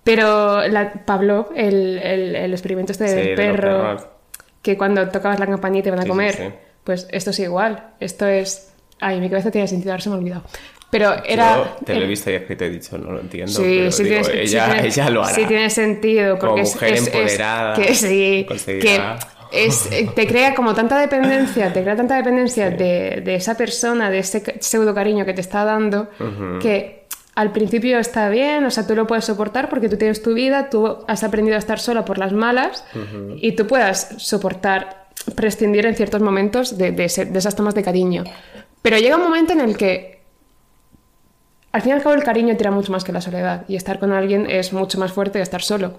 Pero 0.05 0.67
la, 0.69 0.93
Pablo, 1.05 1.49
el, 1.57 1.99
el- 1.99 2.37
el 2.37 2.53
experimento 2.53 2.93
este 2.93 3.05
del 3.12 3.35
perro. 3.35 4.15
Que 4.66 4.76
cuando 4.76 5.09
tocabas 5.09 5.38
la 5.38 5.46
campanita 5.46 5.85
te 5.85 5.90
van 5.90 6.00
a 6.00 6.02
Sí, 6.02 6.09
comer, 6.09 6.35
sí. 6.35 6.44
pues 6.85 7.07
esto 7.12 7.31
es 7.31 7.38
igual. 7.38 7.90
Esto 8.00 8.26
es. 8.26 8.72
Ay, 9.00 9.20
mi 9.20 9.29
cabeza 9.31 9.50
tiene 9.50 9.68
sentido, 9.68 9.92
ahora 9.92 10.02
se 10.02 10.09
me 10.11 10.16
ha 10.16 10.18
olvidado. 10.18 10.42
Pero 10.90 11.12
era. 11.24 11.57
Yo 11.57 11.85
te 11.85 11.94
lo 11.94 12.05
he 12.05 12.07
visto 12.09 12.31
y 12.31 12.35
escrito 12.35 12.64
y 12.64 12.68
he 12.68 12.70
dicho, 12.70 12.96
no 12.98 13.12
lo 13.12 13.20
entiendo. 13.20 13.52
Sí, 13.52 13.62
pero 13.79 13.92
sí, 13.92 14.02
digo, 14.05 14.20
tiene, 14.22 14.24
sí 14.46 14.55
ella, 14.55 14.64
tiene- 14.72 14.88
ella 14.88 15.11
lo 15.11 15.22
hará. 15.24 15.35
Sí 15.35 15.44
tiene 15.46 15.70
sentido, 15.70 16.38
Como 16.38 16.52
porque 16.52 16.62
es- 16.62 16.74
mujer 16.74 16.94
es, 16.94 17.00
es- 17.00 17.07
empoderada, 17.14 17.74
que 17.76 17.94
sí, 17.94 18.09
que 18.09 18.46
conseguirá. 18.48 19.18
es, 19.52 19.88
eh, 19.92 20.09
te 20.14 20.26
crea 20.26 20.55
como 20.55 20.74
tanta 20.74 20.98
dependencia, 20.98 21.72
te 21.72 21.83
crea 21.83 21.96
tanta 21.96 22.16
dependencia 22.16 22.70
de, 22.70 23.20
de 23.24 23.35
esa 23.37 23.57
persona, 23.57 24.11
de 24.11 24.18
ese 24.18 24.42
pseudo 24.61 24.94
cariño 24.94 25.24
que 25.24 25.35
te 25.35 25.40
está 25.40 25.64
dando, 25.64 26.09
que 26.61 27.06
al 27.37 27.53
principio 27.53 27.99
está 27.99 28.29
bien, 28.29 28.64
o 28.64 28.70
sea, 28.70 28.87
tú 28.87 28.94
lo 28.96 29.07
puedes 29.07 29.25
soportar 29.27 29.68
porque 29.68 29.88
tú 29.88 29.96
tienes 29.96 30.20
tu 30.22 30.35
vida, 30.35 30.68
tú 30.70 30.99
has 31.07 31.22
aprendido 31.22 31.55
a 31.57 31.59
estar 31.61 31.79
sola 31.79 32.05
por 32.05 32.18
las 32.18 32.33
malas 32.33 32.83
y 33.40 33.53
tú 33.53 33.66
puedas 33.68 34.09
soportar, 34.18 35.07
prescindir 35.35 35.87
en 35.87 35.94
ciertos 35.94 36.20
momentos 36.22 36.77
de, 36.79 36.90
de 36.92 37.05
ese- 37.05 37.27
de 37.27 37.38
esas 37.38 37.55
tomas 37.55 37.75
de 37.75 37.83
cariño. 37.85 38.25
Pero 38.83 38.99
llega 38.99 39.16
un 39.16 39.22
momento 39.22 39.53
en 39.53 39.61
el 39.61 39.77
que 39.77 40.16
al 41.72 41.83
fin 41.83 41.90
y 41.90 41.92
al 41.94 42.03
cabo 42.03 42.14
el 42.14 42.25
cariño 42.25 42.57
tira 42.57 42.70
mucho 42.70 42.90
más 42.90 43.05
que 43.05 43.12
la 43.12 43.20
soledad 43.20 43.64
y 43.68 43.77
estar 43.77 43.99
con 43.99 44.12
alguien 44.12 44.49
es 44.51 44.72
mucho 44.72 44.99
más 44.99 45.12
fuerte 45.12 45.38
que 45.38 45.42
estar 45.42 45.62
solo. 45.62 45.94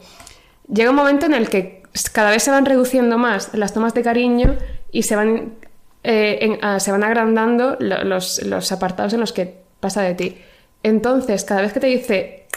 Llega 0.74 0.90
un 0.90 0.96
momento 0.96 1.26
en 1.28 1.34
el 1.36 1.50
que 1.50 1.84
cada 2.14 2.32
vez 2.32 2.44
se 2.44 2.52
van 2.52 2.66
reduciendo 2.66 3.18
más 3.18 3.54
las 3.54 3.74
tomas 3.74 3.94
de 3.94 4.02
cariño 4.02 4.56
y 4.92 5.04
se 5.04 5.16
van, 5.16 5.54
eh, 6.04 6.40
en- 6.42 6.58
ah, 6.64 6.80
se 6.80 6.92
van 6.92 7.04
agrandando 7.04 7.78
lo- 7.80 8.04
los, 8.04 8.42
los 8.44 8.72
apartados 8.72 9.14
en 9.14 9.20
los 9.20 9.34
que 9.34 9.56
pasa 9.80 10.02
de 10.02 10.16
ti. 10.16 10.38
Entonces, 10.84 11.44
cada 11.44 11.62
vez 11.62 11.74
que 11.74 11.80
te 11.80 11.88
dice, 11.88 12.48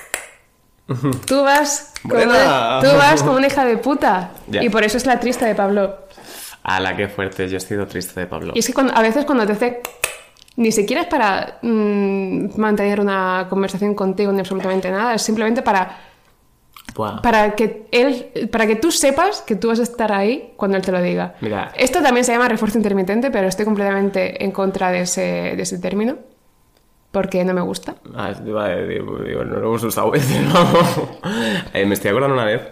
tú 1.27 1.43
vas 1.43 1.93
como, 2.03 2.15
Buena. 2.15 2.81
tú 2.83 2.89
vas 2.97 3.23
como 3.23 3.37
una 3.37 3.47
hija 3.47 3.65
de 3.65 3.77
puta. 3.79 4.31
Ya. 4.49 4.63
Y 4.63 4.69
por 4.69 4.85
eso 4.85 4.97
es 4.97 5.07
la 5.07 5.19
triste 5.21 5.45
de 5.45 5.55
Pablo. 5.55 5.97
la 6.65 6.97
qué 6.97 7.09
fuerte. 7.09 7.49
Yo 7.49 7.57
he 7.57 7.61
sido 7.61 7.87
triste 7.87 8.19
de 8.21 8.27
Pablo. 8.27 8.53
Y 8.55 8.59
es 8.61 8.67
que 8.67 8.73
cuando- 8.75 8.95
a 8.97 9.03
veces 9.03 9.25
cuando 9.25 9.47
te 9.47 9.53
hace... 9.53 9.81
Ni 10.57 10.73
siquiera 10.73 11.03
es 11.03 11.09
para 11.09 11.59
mm, 11.63 12.59
mantener 12.61 13.01
una 13.01 13.47
conversación 13.49 13.95
contigo 13.95 14.33
ni 14.33 14.41
absolutamente 14.41 14.91
nada, 14.91 15.15
es 15.15 15.23
simplemente 15.23 15.63
para, 15.63 15.97
para, 17.23 17.55
que 17.55 17.87
él, 17.93 18.49
para 18.51 18.67
que 18.67 18.77
tú 18.77 18.91
sepas 18.91 19.43
que 19.43 19.55
tú 19.55 19.69
vas 19.69 19.79
a 19.79 19.85
estar 19.85 20.13
ahí 20.13 20.53
cuando 20.57 20.77
él 20.77 20.83
te 20.83 20.93
lo 20.93 21.01
diga. 21.01 21.35
Mira. 21.41 21.73
Esto 21.77 22.03
también 22.03 22.25
se 22.25 22.33
llama 22.33 22.49
refuerzo 22.49 22.77
intermitente, 22.77 23.31
pero 23.31 23.47
estoy 23.49 23.65
completamente 23.65 24.45
en 24.45 24.51
contra 24.51 24.91
de 24.91 25.03
ese, 25.03 25.21
de 25.57 25.63
ese 25.63 25.79
término, 25.79 26.19
porque 27.11 27.45
no 27.45 27.55
me 27.55 27.61
gusta. 27.61 27.97
Ah, 28.15 28.33
digo, 28.33 28.65
digo, 28.65 29.45
no 29.45 29.57
lo 29.57 29.69
hemos 29.69 29.83
usado 29.85 30.11
veces. 30.11 30.41
Eh, 31.73 31.87
me 31.87 31.95
estoy 31.95 32.11
acordando 32.11 32.35
una 32.35 32.45
vez 32.45 32.63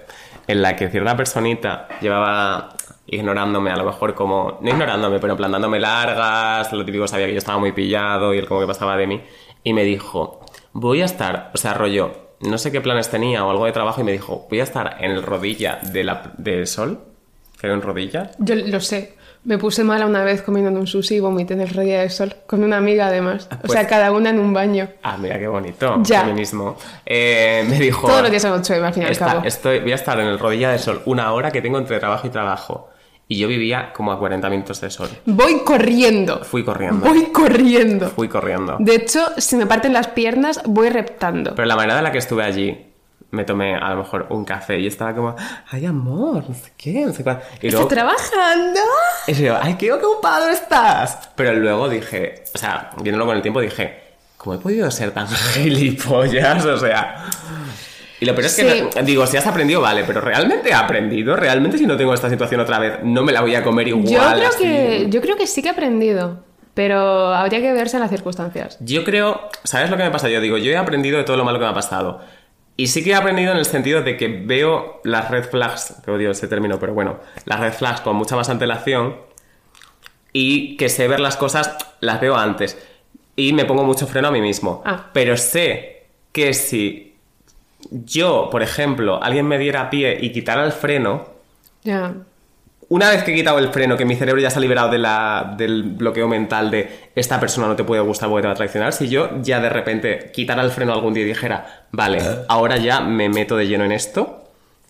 en 0.47 0.63
la 0.63 0.75
que 0.75 0.89
cierta 0.89 1.17
personita 1.17 1.89
llevaba 2.01 2.75
ignorándome, 3.07 3.71
a 3.71 3.77
lo 3.77 3.85
mejor 3.85 4.15
como, 4.15 4.59
no 4.61 4.71
ignorándome, 4.71 5.19
pero 5.19 5.33
en 5.33 5.37
plan 5.37 5.53
dándome 5.53 5.79
largas, 5.79 6.73
lo 6.73 6.85
típico 6.85 7.07
sabía 7.07 7.27
que 7.27 7.33
yo 7.33 7.39
estaba 7.39 7.59
muy 7.59 7.73
pillado 7.73 8.35
y 8.35 8.39
él 8.39 8.47
como 8.47 8.61
que 8.61 8.67
pasaba 8.67 8.97
de 8.97 9.07
mí, 9.07 9.23
y 9.63 9.73
me 9.73 9.85
dijo, 9.85 10.41
voy 10.73 11.03
a 11.03 11.05
estar, 11.07 11.51
o 11.55 11.57
sea, 11.57 11.75
rollo, 11.75 12.13
no 12.41 12.59
sé 12.59 12.71
qué 12.71 12.81
planes 12.81 13.09
tenía 13.11 13.45
o 13.45 13.51
algo 13.51 13.65
de 13.65 13.73
trabajo, 13.73 14.01
y 14.01 14.05
me 14.05 14.13
dijo, 14.13 14.47
voy 14.51 14.61
a 14.61 14.65
estar 14.65 14.97
en 15.01 15.13
el 15.13 15.23
rodilla 15.23 15.81
de 15.83 16.05
la, 16.05 16.33
del 16.37 16.67
sol, 16.67 17.01
que 17.61 17.67
en 17.67 17.83
rodilla, 17.83 18.31
Yo 18.39 18.55
lo 18.55 18.81
sé. 18.81 19.18
Me 19.45 19.57
puse 19.57 19.83
mala 19.85 20.05
una 20.07 20.25
vez 20.25 20.43
comiendo 20.43 20.79
un 20.79 20.87
sushi 20.87 21.17
y 21.17 21.21
vomité 21.21 21.55
en 21.55 21.63
el 21.63 21.69
rodilla 21.71 22.01
de 22.03 22.11
sol, 22.11 22.35
con 22.47 22.63
una 22.65 22.77
amiga 22.77 23.07
además. 23.07 23.49
o 23.53 23.57
pues- 23.61 23.73
sea, 23.73 23.87
cada 23.87 24.13
una 24.13 24.31
en 24.31 24.39
un 24.41 24.53
baño. 24.53 24.89
Ah, 25.03 25.17
mira 25.17 25.39
qué 25.39 25.47
bonito. 25.49 26.01
Ya. 26.03 26.23
Feminismo. 26.23 26.77
Eh, 27.07 27.65
me 27.69 27.79
dijo. 27.79 28.07
Todos 28.07 28.23
los 28.23 28.31
días 28.31 28.45
a 28.45 28.53
8 28.53 28.75
al 28.85 28.93
fin 28.93 29.05
y 29.05 29.07
al 29.07 29.13
"Esta- 29.13 29.27
cabo. 29.27 29.43
estoy, 29.45 29.81
voy 29.81 29.93
a 29.93 29.95
estar 29.95 30.19
en 30.21 30.27
el 30.27 30.39
rodilla 30.39 30.71
de 30.71 30.79
sol 30.79 31.01
una 31.07 31.33
hora 31.33 31.51
que 31.51 31.63
tengo 31.63 31.79
entre 31.79 31.99
trabajo 31.99 32.27
y 32.27 32.31
trabajo. 32.31 32.91
Y 33.31 33.39
yo 33.39 33.47
vivía 33.47 33.93
como 33.95 34.11
a 34.11 34.19
40 34.19 34.49
minutos 34.49 34.81
de 34.81 34.89
sol. 34.91 35.09
Voy 35.27 35.59
corriendo. 35.61 36.43
Fui 36.45 36.65
corriendo. 36.65 37.07
Voy 37.07 37.27
corriendo. 37.27 38.09
Fui 38.09 38.27
corriendo. 38.29 38.77
De 38.81 38.95
hecho, 38.95 39.21
si 39.37 39.57
me 39.57 39.67
parten 39.67 39.93
las 39.93 40.09
piernas, 40.09 40.63
voy 40.65 40.89
reptando. 40.89 41.55
Pero 41.55 41.67
la 41.69 41.77
manera 41.77 41.99
en 41.99 42.05
la 42.05 42.13
que 42.13 42.19
estuve 42.19 42.43
allí, 42.43 42.87
me 43.31 43.45
tomé 43.45 43.75
a 43.77 43.91
lo 43.91 43.97
mejor 43.97 44.27
un 44.31 44.45
café 44.45 44.79
y 44.79 44.87
estaba 44.87 45.15
como, 45.15 45.37
ay 45.71 45.85
amor, 45.87 46.45
no 46.49 46.55
sé 46.55 46.73
qué, 46.77 47.05
no 47.05 47.13
sé 47.13 47.23
cuál. 47.23 47.41
Y 47.61 47.67
¡Está 47.67 47.77
luego, 47.79 47.89
trabajando! 47.89 48.81
y 49.27 49.35
yo, 49.35 49.57
ay, 49.61 49.75
qué 49.75 49.93
ocupado 49.93 50.49
estás. 50.49 51.31
Pero 51.37 51.53
luego 51.55 51.89
dije, 51.89 52.45
o 52.55 52.59
sea, 52.59 52.91
viéndolo 53.03 53.27
con 53.27 53.37
el 53.37 53.43
tiempo 53.43 53.61
dije, 53.61 54.03
¿cómo 54.37 54.55
he 54.55 54.59
podido 54.59 54.91
ser 54.91 55.11
tan 55.11 55.29
gilipollas? 55.55 56.65
O 56.65 56.79
sea. 56.79 57.27
Y 58.21 58.25
lo 58.27 58.35
peor 58.35 58.47
es 58.47 58.57
que, 58.57 58.71
Sí. 58.73 58.89
no- 58.97 59.03
digo, 59.03 59.27
si 59.27 59.37
has 59.37 59.47
aprendido, 59.47 59.81
vale, 59.81 60.03
pero 60.05 60.21
¿realmente 60.21 60.71
he 60.71 60.75
aprendido? 60.75 61.37
¿Realmente 61.37 61.79
si 61.79 61.87
no 61.87 61.97
tengo 61.97 62.13
esta 62.15 62.29
situación 62.29 62.61
otra 62.61 62.79
vez, 62.81 62.99
no 63.05 63.23
me 63.23 63.33
la 63.33 63.43
voy 63.43 63.55
a 63.55 63.63
comer 63.63 63.87
igual? 63.89 64.07
Yo 64.07 64.19
creo, 64.35 64.49
así? 64.49 64.59
que, 64.65 65.07
yo 65.11 65.21
creo 65.21 65.37
que 65.37 65.47
sí 65.47 65.63
que 65.63 65.69
he 65.69 65.71
aprendido, 65.71 66.41
pero 66.75 67.33
habría 67.33 67.61
que 67.61 67.73
verse 67.73 67.97
en 67.97 68.01
las 68.03 68.11
circunstancias. 68.11 68.77
Yo 68.81 69.05
creo, 69.05 69.49
¿sabes 69.63 69.89
lo 69.91 69.97
que 69.97 70.03
me 70.03 70.11
pasa? 70.11 70.29
Yo 70.29 70.41
digo, 70.41 70.57
yo 70.57 70.73
he 70.73 70.77
aprendido 70.77 71.17
de 71.19 71.23
todo 71.25 71.37
lo 71.37 71.45
malo 71.45 71.59
que 71.61 71.65
me 71.67 71.71
ha 71.71 71.75
pasado. 71.75 72.21
Y 72.79 72.87
sí 72.87 73.03
que 73.03 73.11
he 73.11 73.15
aprendido 73.17 73.51
en 73.51 73.59
el 73.59 73.65
sentido 73.65 74.03
de 74.03 74.17
que 74.17 74.29
veo 74.29 75.01
las 75.03 75.33
red 75.33 75.43
flags, 75.51 75.97
que 76.05 76.13
odio 76.13 76.31
ese 76.31 76.47
término, 76.47 76.79
pero 76.79 76.95
bueno, 76.95 77.19
las 77.45 77.59
red 77.59 77.73
flags 77.73 78.03
con 78.03 78.15
mucha 78.15 78.37
más 78.37 78.49
antelación 78.51 79.17
y 80.33 80.77
que 80.77 80.89
sé 80.89 81.09
ver 81.09 81.19
las 81.19 81.37
cosas, 81.37 81.77
las 81.99 82.21
veo 82.21 82.37
antes. 82.37 82.79
Y 83.35 83.53
me 83.53 83.65
pongo 83.65 83.83
mucho 83.83 84.07
freno 84.07 84.29
a 84.29 84.31
mí 84.31 84.41
mismo. 84.41 84.81
Ah. 84.87 85.11
Pero 85.13 85.37
sé 85.37 86.07
que 86.31 86.55
si 86.55 87.17
yo, 87.91 88.49
por 88.49 88.63
ejemplo, 88.63 89.21
alguien 89.21 89.49
me 89.49 89.59
diera 89.59 89.91
pie 89.91 90.17
y 90.21 90.31
quitara 90.31 90.65
el 90.65 90.71
freno, 90.71 91.27
Ya. 91.83 92.15
Una 92.91 93.11
vez 93.11 93.23
que 93.23 93.33
he 93.33 93.35
quitado 93.35 93.59
el 93.59 93.69
freno, 93.69 93.97
que 93.97 94.05
mi 94.05 94.17
cerebro 94.17 94.41
ya 94.41 94.51
se 94.51 94.59
ha 94.59 94.61
liberado 94.63 94.91
de 94.91 94.99
la- 94.99 95.55
del 95.57 95.83
bloqueo 95.83 96.27
mental 96.29 96.71
de 96.71 97.11
esta 97.15 97.39
persona 97.39 97.67
no 97.67 97.77
te 97.77 97.85
puede 97.85 98.01
gustar 98.01 98.29
porque 98.29 98.43
te 98.43 98.47
va 98.49 98.53
a 98.55 98.57
traicionar, 98.57 98.93
si 98.93 99.09
yo 99.09 99.43
ya 99.43 99.61
de 99.61 99.69
repente 99.69 100.31
quitara 100.33 100.63
el 100.63 100.71
freno 100.71 100.93
algún 100.93 101.13
día 101.15 101.25
y 101.25 101.27
dijera, 101.27 101.87
vale, 101.93 102.19
ahora 102.49 102.77
ya 102.79 103.01
me 103.01 103.29
meto 103.29 103.57
de 103.57 103.67
lleno 103.67 103.85
en 103.85 103.93
esto, 103.93 104.45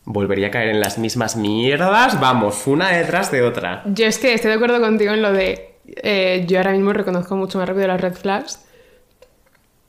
volvería 0.05 0.47
a 0.47 0.51
caer 0.51 0.69
en 0.69 0.81
las 0.81 0.97
mismas 0.99 1.37
mierdas, 1.37 2.21
vamos, 2.21 2.67
una 2.67 2.91
detrás 2.91 3.31
de 3.31 3.43
otra. 3.43 3.83
Yo 3.87 4.07
es 4.07 4.19
que 4.19 4.33
estoy 4.33 4.51
de 4.51 4.57
acuerdo 4.57 4.81
contigo 4.81 5.13
en 5.13 5.23
lo 5.23 5.33
de. 5.33 5.75
eh, 6.03 6.45
yo 6.47 6.59
ahora 6.59 6.73
mismo 6.73 6.93
reconozco 6.93 7.35
mucho 7.37 7.59
más 7.59 7.69
rápido 7.69 7.89
las 7.89 8.01
red 8.01 8.15
flags. 8.15 8.65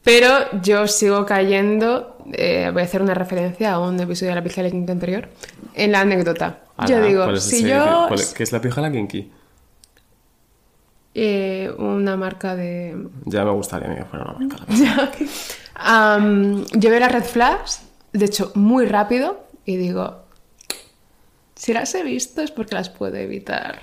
Pero 0.04 0.30
yo 0.62 0.88
sigo 0.88 1.26
cayendo. 1.26 2.18
eh, 2.34 2.70
voy 2.72 2.82
a 2.82 2.86
hacer 2.86 3.02
una 3.02 3.14
referencia 3.14 3.74
a 3.74 3.80
un 3.80 4.00
episodio 4.00 4.32
de 4.32 4.36
la 4.36 4.44
pija 4.44 4.62
Kinky 4.64 4.92
anterior. 4.92 5.30
En 5.74 5.92
la 5.92 6.02
anécdota. 6.02 6.60
Yo 6.88 7.02
digo, 7.02 7.24
¿cuál 7.24 7.36
es 7.36 7.44
si 7.44 7.64
yo. 7.68 8.08
es- 8.22 8.34
¿Qué 8.34 8.44
es 8.44 8.52
la 8.52 8.62
pija 8.62 8.82
la 8.82 8.92
kinky? 8.92 9.32
eh, 11.16 11.74
una 11.78 12.16
marca 12.16 12.56
de... 12.56 12.96
Ya 13.26 13.44
me 13.44 13.52
gustaría 13.52 13.94
que 13.96 14.06
fuera 14.06 14.26
una 14.26 14.34
marca. 14.48 14.66
la 14.68 15.12
yo 16.74 16.90
veo 16.90 17.00
las 17.00 17.12
red 17.12 17.24
flags, 17.24 17.82
de 18.14 18.26
hecho, 18.26 18.52
muy 18.56 18.86
rápido, 18.86 19.44
y 19.66 19.76
digo, 19.78 20.24
si 21.56 21.74
las 21.74 21.94
he 21.96 22.04
visto 22.04 22.42
es 22.42 22.52
porque 22.52 22.76
las 22.76 22.90
puedo 22.90 23.16
evitar. 23.16 23.82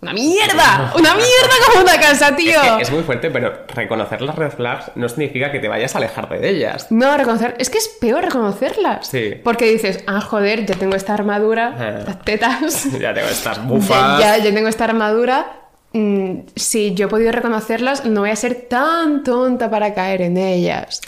¡Una 0.00 0.12
mierda! 0.12 0.92
¡Una 0.96 1.14
mierda 1.14 1.54
como 1.66 1.82
una 1.82 2.00
casa, 2.00 2.36
tío! 2.36 2.62
Es 2.62 2.70
que 2.70 2.82
es 2.82 2.90
muy 2.92 3.02
fuerte, 3.02 3.30
pero 3.30 3.64
reconocer 3.74 4.22
las 4.22 4.36
red 4.36 4.50
flags 4.52 4.92
no 4.94 5.08
significa 5.08 5.50
que 5.50 5.58
te 5.58 5.66
vayas 5.66 5.94
a 5.96 5.98
alejarte 5.98 6.38
de 6.38 6.50
ellas. 6.50 6.86
No, 6.90 7.16
reconocer. 7.16 7.56
Es 7.58 7.68
que 7.68 7.78
es 7.78 7.88
peor 8.00 8.22
reconocerlas. 8.22 9.08
Sí. 9.08 9.34
Porque 9.42 9.68
dices, 9.68 10.04
ah, 10.06 10.20
joder, 10.20 10.64
ya 10.66 10.76
tengo 10.76 10.94
esta 10.94 11.14
armadura, 11.14 12.02
las 12.06 12.22
tetas. 12.22 12.86
Ya 13.00 13.12
tengo 13.12 13.28
estas 13.28 13.56
ya, 13.56 13.62
bufas. 13.64 14.20
ya, 14.20 14.36
ya 14.38 14.54
tengo 14.54 14.68
esta 14.68 14.84
armadura. 14.84 15.52
Mm, 15.92 16.40
si 16.54 16.94
yo 16.94 17.06
he 17.06 17.08
podido 17.08 17.32
reconocerlas, 17.32 18.04
no 18.04 18.20
voy 18.20 18.30
a 18.30 18.36
ser 18.36 18.66
tan 18.68 19.24
tonta 19.24 19.68
para 19.68 19.94
caer 19.94 20.22
en 20.22 20.36
ellas. 20.36 21.00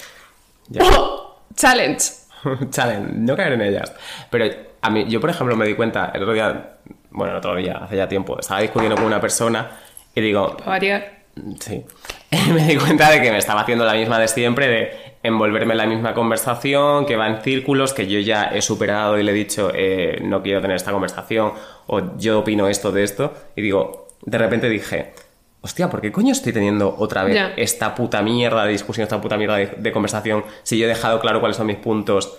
Ya. 0.68 0.82
¡Oh! 0.98 1.36
Challenge. 1.54 2.02
Challenge, 2.70 3.12
no 3.14 3.36
caer 3.36 3.52
en 3.52 3.60
ellas. 3.60 3.92
Pero 4.30 4.46
a 4.82 4.90
mí, 4.90 5.04
yo 5.08 5.20
por 5.20 5.30
ejemplo 5.30 5.54
me 5.56 5.66
di 5.66 5.74
cuenta 5.74 6.10
el 6.14 6.22
otro 6.22 6.34
día, 6.34 6.78
bueno, 7.10 7.32
el 7.32 7.38
otro 7.38 7.56
día, 7.56 7.78
hace 7.82 7.96
ya 7.96 8.08
tiempo, 8.08 8.38
estaba 8.38 8.60
discutiendo 8.60 8.96
con 8.96 9.04
una 9.04 9.20
persona 9.20 9.70
y 10.14 10.20
digo, 10.20 10.56
Para 10.56 10.70
variar. 10.70 11.12
sí, 11.60 11.84
me 12.52 12.66
di 12.66 12.76
cuenta 12.76 13.10
de 13.10 13.20
que 13.20 13.30
me 13.30 13.38
estaba 13.38 13.62
haciendo 13.62 13.84
la 13.84 13.94
misma 13.94 14.18
de 14.18 14.28
siempre, 14.28 14.68
de 14.68 14.90
envolverme 15.22 15.74
en 15.74 15.78
la 15.78 15.86
misma 15.86 16.14
conversación, 16.14 17.04
que 17.06 17.16
va 17.16 17.26
en 17.28 17.42
círculos, 17.42 17.92
que 17.92 18.06
yo 18.06 18.20
ya 18.20 18.44
he 18.44 18.62
superado 18.62 19.18
y 19.18 19.22
le 19.22 19.32
he 19.32 19.34
dicho, 19.34 19.70
eh, 19.74 20.18
no 20.22 20.42
quiero 20.42 20.60
tener 20.60 20.76
esta 20.76 20.92
conversación, 20.92 21.52
o 21.86 22.16
yo 22.16 22.40
opino 22.40 22.68
esto 22.68 22.90
de 22.92 23.02
esto, 23.02 23.34
y 23.56 23.62
digo, 23.62 24.08
de 24.24 24.38
repente 24.38 24.68
dije, 24.68 25.12
hostia, 25.60 25.90
¿por 25.90 26.00
qué 26.00 26.10
coño 26.10 26.32
estoy 26.32 26.52
teniendo 26.52 26.94
otra 26.98 27.24
vez 27.24 27.38
esta 27.56 27.94
puta 27.94 28.22
mierda 28.22 28.64
de 28.64 28.72
discusión, 28.72 29.02
esta 29.02 29.20
puta 29.20 29.36
mierda 29.36 29.56
de, 29.56 29.66
de 29.76 29.92
conversación, 29.92 30.44
si 30.62 30.78
yo 30.78 30.86
he 30.86 30.88
dejado 30.88 31.20
claro 31.20 31.40
cuáles 31.40 31.56
son 31.56 31.66
mis 31.66 31.76
puntos 31.76 32.38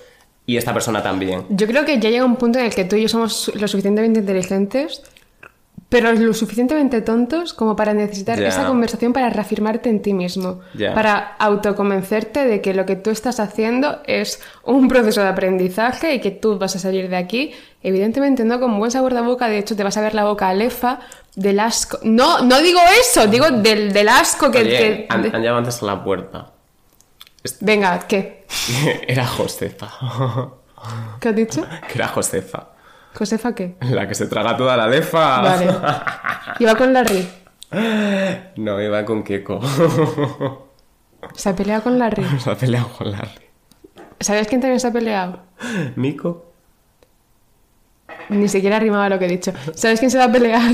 y 0.53 0.57
esta 0.57 0.73
persona 0.73 1.01
también? 1.01 1.43
Yo 1.49 1.65
creo 1.67 1.85
que 1.85 1.99
ya 1.99 2.09
llega 2.09 2.25
un 2.25 2.35
punto 2.35 2.59
en 2.59 2.65
el 2.65 2.75
que 2.75 2.83
tú 2.85 2.95
y 2.97 3.03
yo 3.03 3.07
somos 3.09 3.51
lo 3.55 3.67
suficientemente 3.67 4.19
inteligentes, 4.19 5.01
pero 5.89 6.13
lo 6.13 6.33
suficientemente 6.33 7.01
tontos 7.01 7.53
como 7.53 7.75
para 7.75 7.93
necesitar 7.93 8.39
Ya. 8.39 8.47
esa 8.47 8.65
conversación 8.65 9.11
para 9.13 9.29
reafirmarte 9.29 9.89
en 9.89 10.01
ti 10.01 10.13
mismo, 10.13 10.61
Ya. 10.73 10.93
para 10.93 11.35
autoconvencerte 11.37 12.45
de 12.45 12.61
que 12.61 12.73
lo 12.73 12.85
que 12.85 12.95
tú 12.95 13.09
estás 13.09 13.39
haciendo 13.39 13.99
es 14.05 14.41
un 14.63 14.87
proceso 14.87 15.21
de 15.21 15.27
aprendizaje 15.27 16.15
y 16.15 16.19
que 16.21 16.31
tú 16.31 16.57
vas 16.57 16.75
a 16.75 16.79
salir 16.79 17.09
de 17.09 17.17
aquí, 17.17 17.51
evidentemente 17.83 18.43
no 18.45 18.59
con 18.59 18.77
buen 18.79 18.91
sabor 18.91 19.13
de 19.13 19.21
boca, 19.21 19.47
de 19.49 19.57
hecho 19.57 19.75
te 19.75 19.83
vas 19.83 19.97
a 19.97 20.01
ver 20.01 20.13
la 20.15 20.23
boca 20.25 20.47
alefa 20.49 20.99
del 21.35 21.59
asco. 21.59 21.99
No, 22.03 22.41
no 22.41 22.61
digo 22.61 22.79
eso, 23.01 23.27
digo 23.27 23.49
del, 23.51 23.91
del 23.91 24.07
asco 24.09 24.49
que... 24.49 24.59
Oye, 24.59 24.69
que- 24.77 25.05
han, 25.09 25.25
han 25.35 25.41
llamado 25.41 25.57
antes 25.57 25.81
a 25.83 25.85
la 25.85 26.03
puerta. 26.03 26.50
Venga, 27.61 27.99
¿qué? 28.07 28.45
Era 29.07 29.25
Josefa. 29.25 29.89
¿Qué 31.19 31.29
has 31.29 31.35
dicho? 31.35 31.63
que 31.87 31.93
era 31.93 32.07
Josefa. 32.07 32.69
¿Josefa 33.13 33.53
qué? 33.53 33.75
La 33.81 34.07
que 34.07 34.15
se 34.15 34.25
traga 34.25 34.57
toda 34.57 34.75
la 34.75 34.87
lefa. 34.87 35.41
Vale. 35.41 35.67
Iba 36.59 36.75
con 36.75 36.91
Larry. 36.91 37.27
No, 38.55 38.81
iba 38.81 39.05
con 39.05 39.23
Keko. 39.23 39.59
Se 41.35 41.49
ha 41.49 41.55
peleado 41.55 41.83
con 41.83 41.99
Larry. 41.99 42.25
se 42.39 42.49
ha 42.49 42.55
peleado 42.55 42.89
con 42.89 43.11
Larry. 43.11 43.47
¿Sabes 44.19 44.47
quién 44.47 44.59
también 44.59 44.79
se 44.79 44.87
ha 44.87 44.91
peleado? 44.91 45.39
Nico. 45.95 46.51
Ni 48.29 48.47
siquiera 48.49 48.79
rimaba 48.79 49.07
lo 49.09 49.19
que 49.19 49.25
he 49.25 49.29
dicho. 49.29 49.53
¿Sabes 49.75 49.99
quién 49.99 50.09
se 50.11 50.17
va 50.17 50.25
a 50.25 50.31
pelear? 50.31 50.73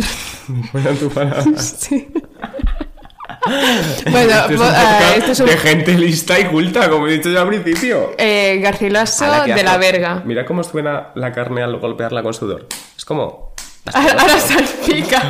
Fueron 0.71 0.97
tus 0.97 1.13
palabras. 1.13 1.75
sí. 1.79 2.07
bueno, 4.11 4.33
Este 5.15 5.31
es 5.31 5.39
un 5.39 5.49
es 5.49 5.63
de 5.63 5.69
gente 5.69 5.93
lista 5.93 6.39
y 6.39 6.45
culta, 6.45 6.89
como 6.89 7.07
he 7.07 7.11
dicho 7.13 7.29
yo 7.29 7.41
al 7.41 7.47
principio. 7.47 8.13
eh, 8.17 8.59
Garcilaso 8.61 9.25
de 9.45 9.63
la 9.63 9.77
verga. 9.77 10.21
Mira 10.25 10.45
cómo 10.45 10.63
suena 10.63 11.09
la 11.15 11.31
carne 11.31 11.63
al 11.63 11.77
golpearla 11.77 12.23
con 12.23 12.33
sudor. 12.33 12.67
Es 12.97 13.05
como. 13.05 13.53
Ahora 13.93 14.39
salpica. 14.39 15.23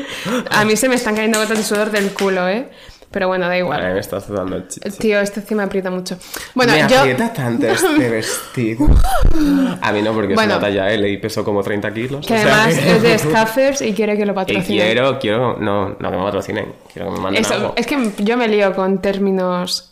A 0.50 0.64
mí 0.64 0.76
se 0.76 0.88
me 0.88 0.96
están 0.96 1.14
cayendo 1.14 1.38
gotas 1.38 1.58
de 1.58 1.64
sudor 1.64 1.90
del 1.90 2.12
culo, 2.12 2.48
¿eh? 2.48 2.68
Pero 3.10 3.26
bueno, 3.26 3.48
da 3.48 3.58
igual. 3.58 3.80
Vale, 3.80 3.94
me 3.94 4.00
está 4.00 4.20
sudando 4.20 4.54
el. 4.56 4.64
Tío, 4.98 5.18
este 5.20 5.40
sí 5.40 5.54
me 5.56 5.64
aprieta 5.64 5.90
mucho. 5.90 6.16
Bueno, 6.54 6.72
me 6.72 6.88
yo... 6.88 7.00
aprieta 7.00 7.32
tanto 7.32 7.66
este 7.68 8.08
vestido. 8.08 8.86
A 9.80 9.92
mí 9.92 10.00
no, 10.02 10.12
porque 10.12 10.34
Bueno. 10.34 10.52
es 10.52 10.58
una 10.58 10.60
talla 10.60 10.92
L 10.92 11.08
y 11.08 11.16
peso 11.18 11.44
como 11.44 11.62
30 11.62 11.92
kilos. 11.92 12.26
Que 12.26 12.34
o 12.34 12.38
sea 12.38 12.64
además 12.64 12.78
que- 12.84 12.90
es 12.96 13.02
de 13.02 13.18
Scaffers 13.18 13.82
y 13.82 13.92
quiere 13.94 14.16
que 14.16 14.24
lo 14.26 14.32
Y 14.32 14.34
patrocine. 14.36 14.82
quiero, 14.84 15.18
quiero, 15.18 15.56
no, 15.58 15.96
no 15.98 16.10
que 16.10 16.16
me 16.16 16.22
patrocinen, 16.22 16.72
quiero 16.92 17.08
que 17.10 17.16
me 17.16 17.20
manden 17.22 17.42
Eso- 17.42 17.54
algo. 17.54 17.72
es 17.76 17.86
que 17.86 18.12
yo 18.18 18.36
me 18.36 18.46
lío 18.48 18.72
con 18.74 19.00
términos... 19.02 19.86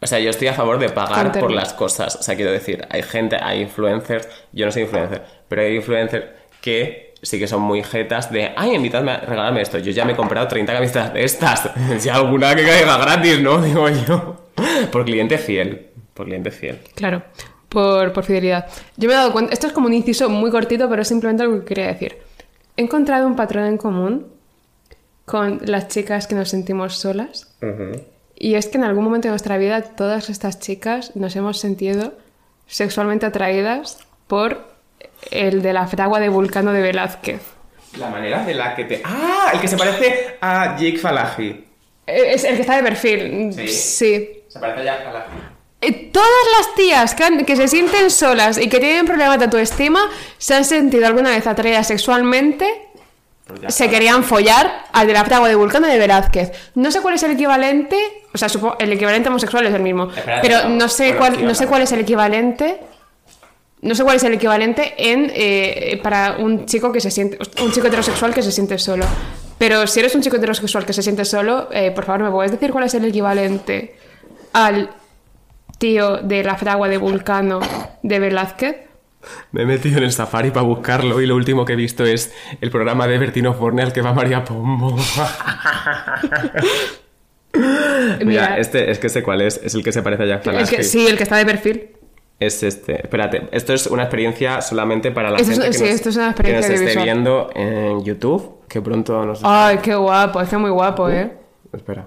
O 0.00 0.06
sea, 0.06 0.18
yo 0.20 0.30
estoy 0.30 0.46
a 0.48 0.52
favor 0.52 0.78
de 0.78 0.90
pagar 0.90 1.32
por 1.40 1.50
las 1.50 1.72
cosas. 1.72 2.14
O 2.16 2.22
sea, 2.22 2.36
quiero 2.36 2.52
decir, 2.52 2.86
hay 2.90 3.02
gente, 3.02 3.36
hay 3.42 3.62
influencers, 3.62 4.28
yo 4.52 4.66
no 4.66 4.70
soy 4.72 4.82
influencer, 4.82 5.24
pero 5.48 5.62
hay 5.62 5.74
influencers 5.74 6.24
que 6.60 7.07
sí 7.22 7.38
que 7.38 7.46
son 7.46 7.62
muy 7.62 7.82
jetas 7.82 8.30
de, 8.30 8.52
ay, 8.56 8.74
invitadme 8.74 9.12
a 9.12 9.20
regalarme 9.20 9.62
esto. 9.62 9.78
Yo 9.78 9.92
ya 9.92 10.04
me 10.04 10.12
he 10.12 10.16
comprado 10.16 10.48
30 10.48 10.72
camisetas 10.72 11.14
de 11.14 11.24
estas. 11.24 11.70
Si 11.98 12.08
alguna 12.08 12.54
que 12.54 12.64
caiga 12.64 12.96
gratis, 12.98 13.40
¿no? 13.40 13.60
Digo 13.62 13.88
yo. 13.88 14.36
Por 14.90 15.04
cliente 15.04 15.38
fiel. 15.38 15.88
Por 16.14 16.26
cliente 16.26 16.50
fiel. 16.50 16.78
Claro, 16.94 17.22
por, 17.68 18.12
por 18.12 18.24
fidelidad. 18.24 18.66
Yo 18.96 19.08
me 19.08 19.14
he 19.14 19.16
dado 19.16 19.32
cuenta, 19.32 19.52
esto 19.52 19.66
es 19.66 19.72
como 19.72 19.86
un 19.86 19.94
inciso 19.94 20.28
muy 20.28 20.50
cortito, 20.50 20.88
pero 20.88 21.02
es 21.02 21.08
simplemente 21.08 21.42
algo 21.42 21.60
que 21.60 21.64
quería 21.64 21.86
decir. 21.88 22.18
He 22.76 22.82
encontrado 22.82 23.26
un 23.26 23.36
patrón 23.36 23.66
en 23.66 23.76
común 23.76 24.26
con 25.24 25.60
las 25.64 25.88
chicas 25.88 26.26
que 26.26 26.34
nos 26.34 26.48
sentimos 26.48 26.96
solas. 26.96 27.54
Y 28.34 28.54
es 28.54 28.68
que 28.68 28.78
en 28.78 28.84
algún 28.84 29.04
momento 29.04 29.28
de 29.28 29.30
nuestra 29.30 29.58
vida 29.58 29.82
todas 29.82 30.30
estas 30.30 30.58
chicas 30.58 31.14
nos 31.14 31.36
hemos 31.36 31.58
sentido 31.58 32.14
sexualmente 32.66 33.26
atraídas 33.26 33.98
por 34.26 34.77
el 35.30 35.62
de 35.62 35.72
la 35.72 35.86
fragua 35.86 36.20
de 36.20 36.28
Vulcano 36.28 36.72
de 36.72 36.80
Velázquez. 36.82 37.40
La 37.98 38.08
manera 38.08 38.44
de 38.44 38.54
la 38.54 38.74
que 38.74 38.84
te... 38.84 39.02
¡Ah! 39.04 39.50
El 39.54 39.60
que 39.60 39.68
se 39.68 39.76
parece 39.76 40.36
a 40.40 40.76
Jake 40.76 40.98
Falahi. 40.98 41.64
Eh, 42.06 42.32
Es 42.34 42.44
el 42.44 42.56
que 42.56 42.60
está 42.62 42.76
de 42.76 42.82
perfil. 42.82 43.52
Sí. 43.54 43.68
sí. 43.68 44.30
Se 44.48 44.58
parece 44.58 44.80
a 44.80 44.84
Jake 44.84 45.04
Falahi. 45.04 45.24
Eh, 45.80 46.10
Todas 46.12 46.28
las 46.58 46.74
tías 46.74 47.14
que, 47.14 47.24
han- 47.24 47.44
que 47.44 47.56
se 47.56 47.68
sienten 47.68 48.10
solas 48.10 48.58
y 48.58 48.68
que 48.68 48.78
tienen 48.80 49.06
problemas 49.06 49.38
de 49.38 49.44
autoestima 49.46 50.00
se 50.36 50.54
han 50.54 50.64
sentido 50.64 51.06
alguna 51.06 51.30
vez 51.30 51.46
atraídas 51.46 51.86
sexualmente, 51.86 52.66
Pues 53.46 53.74
se 53.74 53.88
querían 53.88 54.22
follar 54.24 54.84
al 54.92 55.06
de 55.06 55.12
la 55.14 55.24
fragua 55.24 55.48
de 55.48 55.54
Vulcano 55.54 55.86
de 55.86 55.98
Velázquez. 55.98 56.52
No 56.74 56.90
sé 56.90 57.00
cuál 57.00 57.14
es 57.14 57.22
el 57.22 57.30
equivalente, 57.30 57.96
o 58.34 58.38
sea, 58.38 58.48
supongo, 58.48 58.76
el 58.80 58.92
equivalente 58.92 59.28
homosexual 59.30 59.66
es 59.66 59.74
el 59.74 59.80
mismo, 59.82 60.10
Espérate, 60.14 60.46
pero 60.46 60.68
no, 60.68 60.74
no 60.76 60.88
sé, 60.88 61.14
cuál, 61.16 61.44
no 61.46 61.54
sé 61.54 61.66
cuál 61.66 61.82
es 61.82 61.92
el 61.92 62.00
equivalente. 62.00 62.80
No 63.80 63.94
sé 63.94 64.02
cuál 64.02 64.16
es 64.16 64.24
el 64.24 64.34
equivalente 64.34 64.94
en 64.98 65.30
eh, 65.34 66.00
para 66.02 66.36
un 66.38 66.66
chico 66.66 66.90
que 66.90 67.00
se 67.00 67.10
siente 67.10 67.38
un 67.62 67.70
chico 67.70 67.86
heterosexual 67.86 68.34
que 68.34 68.42
se 68.42 68.50
siente 68.50 68.78
solo. 68.78 69.04
Pero 69.58 69.86
si 69.86 70.00
eres 70.00 70.14
un 70.14 70.22
chico 70.22 70.36
heterosexual 70.36 70.84
que 70.84 70.92
se 70.92 71.02
siente 71.02 71.24
solo, 71.24 71.68
eh, 71.72 71.90
por 71.90 72.04
favor, 72.04 72.22
¿me 72.22 72.30
puedes 72.30 72.52
decir 72.52 72.70
cuál 72.70 72.84
es 72.84 72.94
el 72.94 73.04
equivalente 73.04 73.96
al 74.52 74.90
tío 75.78 76.18
de 76.18 76.44
la 76.44 76.56
fragua 76.56 76.88
de 76.88 76.98
Vulcano 76.98 77.60
de 78.02 78.18
Velázquez? 78.18 78.76
Me 79.50 79.62
he 79.62 79.66
metido 79.66 79.98
en 79.98 80.04
el 80.04 80.12
safari 80.12 80.50
para 80.50 80.62
buscarlo 80.62 81.20
y 81.20 81.26
lo 81.26 81.34
último 81.34 81.64
que 81.64 81.72
he 81.72 81.76
visto 81.76 82.04
es 82.04 82.32
el 82.60 82.70
programa 82.70 83.08
de 83.08 83.18
Bertino 83.18 83.52
Forne 83.54 83.82
al 83.82 83.92
que 83.92 84.00
va 84.00 84.12
María 84.12 84.44
Pombo. 84.44 84.96
Mira, 87.52 88.24
Mira, 88.24 88.58
este 88.58 88.90
es 88.90 88.98
que 88.98 89.08
sé 89.08 89.22
cuál 89.22 89.40
es, 89.40 89.60
es 89.62 89.74
el 89.74 89.82
que 89.82 89.90
se 89.90 90.02
parece 90.02 90.22
a 90.24 90.26
Jack 90.26 90.82
sí, 90.82 91.06
el 91.06 91.16
que 91.16 91.22
está 91.24 91.36
de 91.36 91.46
perfil. 91.46 91.97
Es 92.40 92.62
este. 92.62 93.00
Espérate, 93.02 93.48
esto 93.50 93.72
es 93.74 93.86
una 93.88 94.04
experiencia 94.04 94.60
solamente 94.60 95.10
para 95.10 95.30
la 95.30 95.38
Esto 95.38 95.52
es- 95.52 95.58
gente 95.58 95.70
que, 95.72 95.78
sí, 95.78 95.84
nos, 95.84 95.92
esto 95.92 96.08
es 96.10 96.16
una 96.16 96.34
que 96.34 96.42
nos 96.42 96.50
experiencia 96.64 96.88
esté 96.88 97.02
viendo 97.02 97.50
en 97.54 98.04
YouTube, 98.04 98.60
que 98.68 98.80
pronto 98.80 99.24
nos... 99.24 99.40
Ay, 99.42 99.78
qué 99.78 99.94
guapo, 99.96 100.40
es 100.40 100.48
que 100.48 100.56
muy 100.56 100.70
guapo, 100.70 101.08
¿eh? 101.10 101.32
Espera, 101.72 102.06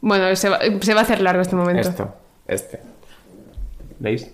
Bueno, 0.00 0.34
se 0.36 0.48
va, 0.48 0.60
se 0.80 0.94
va 0.94 1.00
a 1.00 1.02
hacer 1.02 1.20
largo 1.20 1.42
este 1.42 1.56
momento. 1.56 1.88
esto, 1.88 2.14
este. 2.46 2.80
¿Veis? 3.98 4.30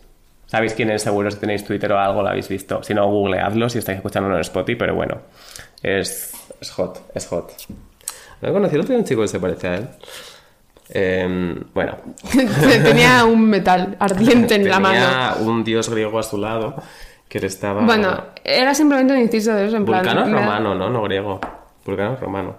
¿Sabéis 0.46 0.74
quién 0.74 0.90
es? 0.90 1.02
Seguro 1.02 1.30
si 1.30 1.38
tenéis 1.38 1.64
Twitter 1.64 1.90
o 1.92 1.98
algo 1.98 2.22
lo 2.22 2.28
habéis 2.28 2.48
visto. 2.48 2.82
Si 2.82 2.92
no, 2.92 3.06
googleadlo 3.06 3.68
si 3.70 3.78
estáis 3.78 3.96
escuchándolo 3.96 4.34
en 4.34 4.40
Spotify, 4.42 4.76
pero 4.78 4.94
bueno. 4.94 5.18
Es, 5.82 6.32
es 6.60 6.70
hot, 6.72 7.00
es 7.14 7.26
hot. 7.28 7.52
No 8.42 8.48
he 8.48 8.52
conocido 8.52 8.82
día 8.82 8.96
un 8.98 9.04
chico 9.04 9.22
que 9.22 9.28
se 9.28 9.38
parece 9.40 9.68
a 9.68 9.74
él. 9.76 9.88
Em, 10.92 11.62
bueno, 11.72 11.96
Tenía 12.82 13.24
un 13.24 13.48
metal 13.48 13.96
ardiente 14.00 14.56
en 14.56 14.68
la 14.68 14.80
mano. 14.80 14.94
tenía 14.94 15.34
un 15.40 15.62
dios 15.64 15.88
griego 15.88 16.18
a 16.18 16.22
su 16.22 16.36
lado 16.38 16.74
que 17.28 17.38
le 17.38 17.46
estaba... 17.46 17.82
Bueno, 17.82 18.24
era 18.42 18.74
simplemente 18.74 19.12
un 19.12 19.20
inciso 19.20 19.54
de 19.54 19.66
eso, 19.68 19.76
en 19.76 19.84
plan... 19.84 20.02
Vulcano 20.02 20.26
me 20.26 20.32
da- 20.32 20.40
romano, 20.40 20.74
¿no? 20.74 20.90
No 20.90 21.02
griego. 21.02 21.38
Vulcano 21.86 22.16
romano. 22.16 22.56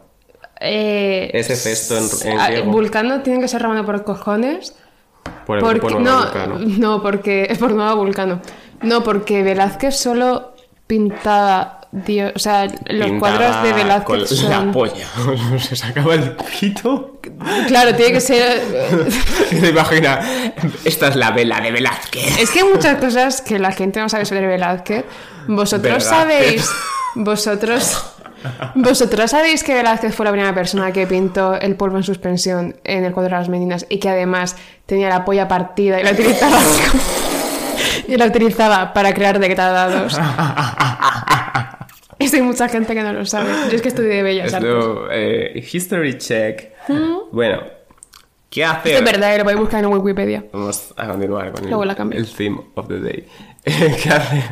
Eh, 0.62 1.30
Ese 1.34 1.56
Festo 1.58 1.98
en- 1.98 2.32
en 2.34 2.40
ah, 2.40 2.48
griego. 2.48 2.72
Vulcano 2.72 3.22
tiene 3.22 3.42
que 3.42 3.48
ser 3.50 3.62
romano 3.62 3.86
por 3.86 4.04
cojones. 4.06 4.76
Por 5.46 5.58
el 5.58 5.64
Porque, 5.64 6.00
no, 6.00 6.22
Vulcano. 6.22 6.58
no, 6.60 7.02
porque 7.02 7.48
es 7.50 7.58
por 7.60 7.74
nuevo 7.74 7.98
Vulcano. 7.98 8.40
No, 8.82 9.04
porque 9.04 9.44
Velázquez 9.44 9.98
solo 9.98 10.54
pintaba 10.88 11.81
Dios, 11.92 12.32
o 12.36 12.40
sea, 12.40 12.66
los 12.66 13.10
Pintaba 13.10 13.20
cuadros 13.20 13.64
de 13.64 13.70
con 13.70 14.18
Velázquez 14.18 14.30
son... 14.30 14.50
la 14.50 14.72
polla. 14.72 15.08
Se 15.60 15.76
sacaba 15.76 16.16
el 16.16 16.36
pito. 16.60 17.20
Claro, 17.68 17.94
tiene 17.96 18.14
que 18.14 18.22
ser... 18.22 18.62
Te 19.50 19.70
imagina, 19.70 20.22
esta 20.86 21.10
es 21.10 21.16
la 21.18 21.32
vela 21.32 21.60
de 21.60 21.72
Velázquez. 21.72 22.40
Es 22.40 22.50
que 22.52 22.60
hay 22.60 22.66
muchas 22.66 22.98
cosas 22.98 23.42
que 23.42 23.60
la 23.60 23.72
gente 23.74 24.00
no 24.00 24.08
sabe 24.08 24.26
sobre 24.26 24.48
Velázquez. 24.48 25.06
Vosotros 25.48 26.06
Velázquez. 26.06 26.10
sabéis... 26.10 26.70
Vosotros... 27.16 28.06
Vosotros 28.74 29.30
sabéis 29.30 29.64
que 29.64 29.76
Velázquez 29.76 30.16
fue 30.16 30.26
la 30.26 30.32
primera 30.32 30.56
persona 30.56 30.92
que 30.92 31.06
pintó 31.06 31.54
el 31.60 31.76
polvo 31.76 31.98
en 31.98 32.04
suspensión 32.04 32.76
en 32.84 33.04
el 33.04 33.12
cuadro 33.14 33.36
de 33.36 33.38
las 33.38 33.50
meninas 33.50 33.86
y 33.88 34.00
que 34.00 34.10
además 34.10 34.56
tenía 34.88 35.10
la 35.10 35.24
polla 35.26 35.48
partida 35.48 36.00
y 36.00 36.04
la 36.04 36.12
utilizaba 36.12 36.58
y 38.08 38.18
la 38.18 38.26
utilizaba 38.26 38.94
para 38.94 39.14
crear 39.14 39.38
decretados. 39.38 40.18
Esto 42.22 42.38
hay 42.38 42.44
mucha 42.44 42.70
gente 42.70 42.94
que 42.94 43.02
no 43.02 43.14
lo 43.14 43.26
sabe. 43.26 43.50
Yo 43.70 43.76
es 43.76 43.82
que 43.82 43.90
estudié 43.90 44.10
de 44.10 44.24
Bellas 44.24 44.54
Artes. 44.54 44.74
Eh, 45.12 45.68
history 45.72 46.18
check. 46.18 46.70
Bueno, 47.32 47.64
¿qué 48.50 48.64
hacer? 48.66 48.96
es 48.96 49.04
verdad, 49.04 49.38
lo 49.38 49.44
podéis 49.44 49.60
buscar 49.60 49.84
en 49.84 49.92
Wikipedia. 49.92 50.46
Vamos 50.52 50.94
a 50.96 51.08
continuar 51.08 51.52
con 51.52 51.64
Luego 51.68 51.86
la 51.86 51.94
el, 51.94 51.98
cambio. 51.98 52.20
el 52.20 52.28
theme 52.32 52.62
of 52.76 52.88
the 52.88 53.00
day. 53.00 53.28
¿Qué 53.64 54.10
hacer? 54.10 54.44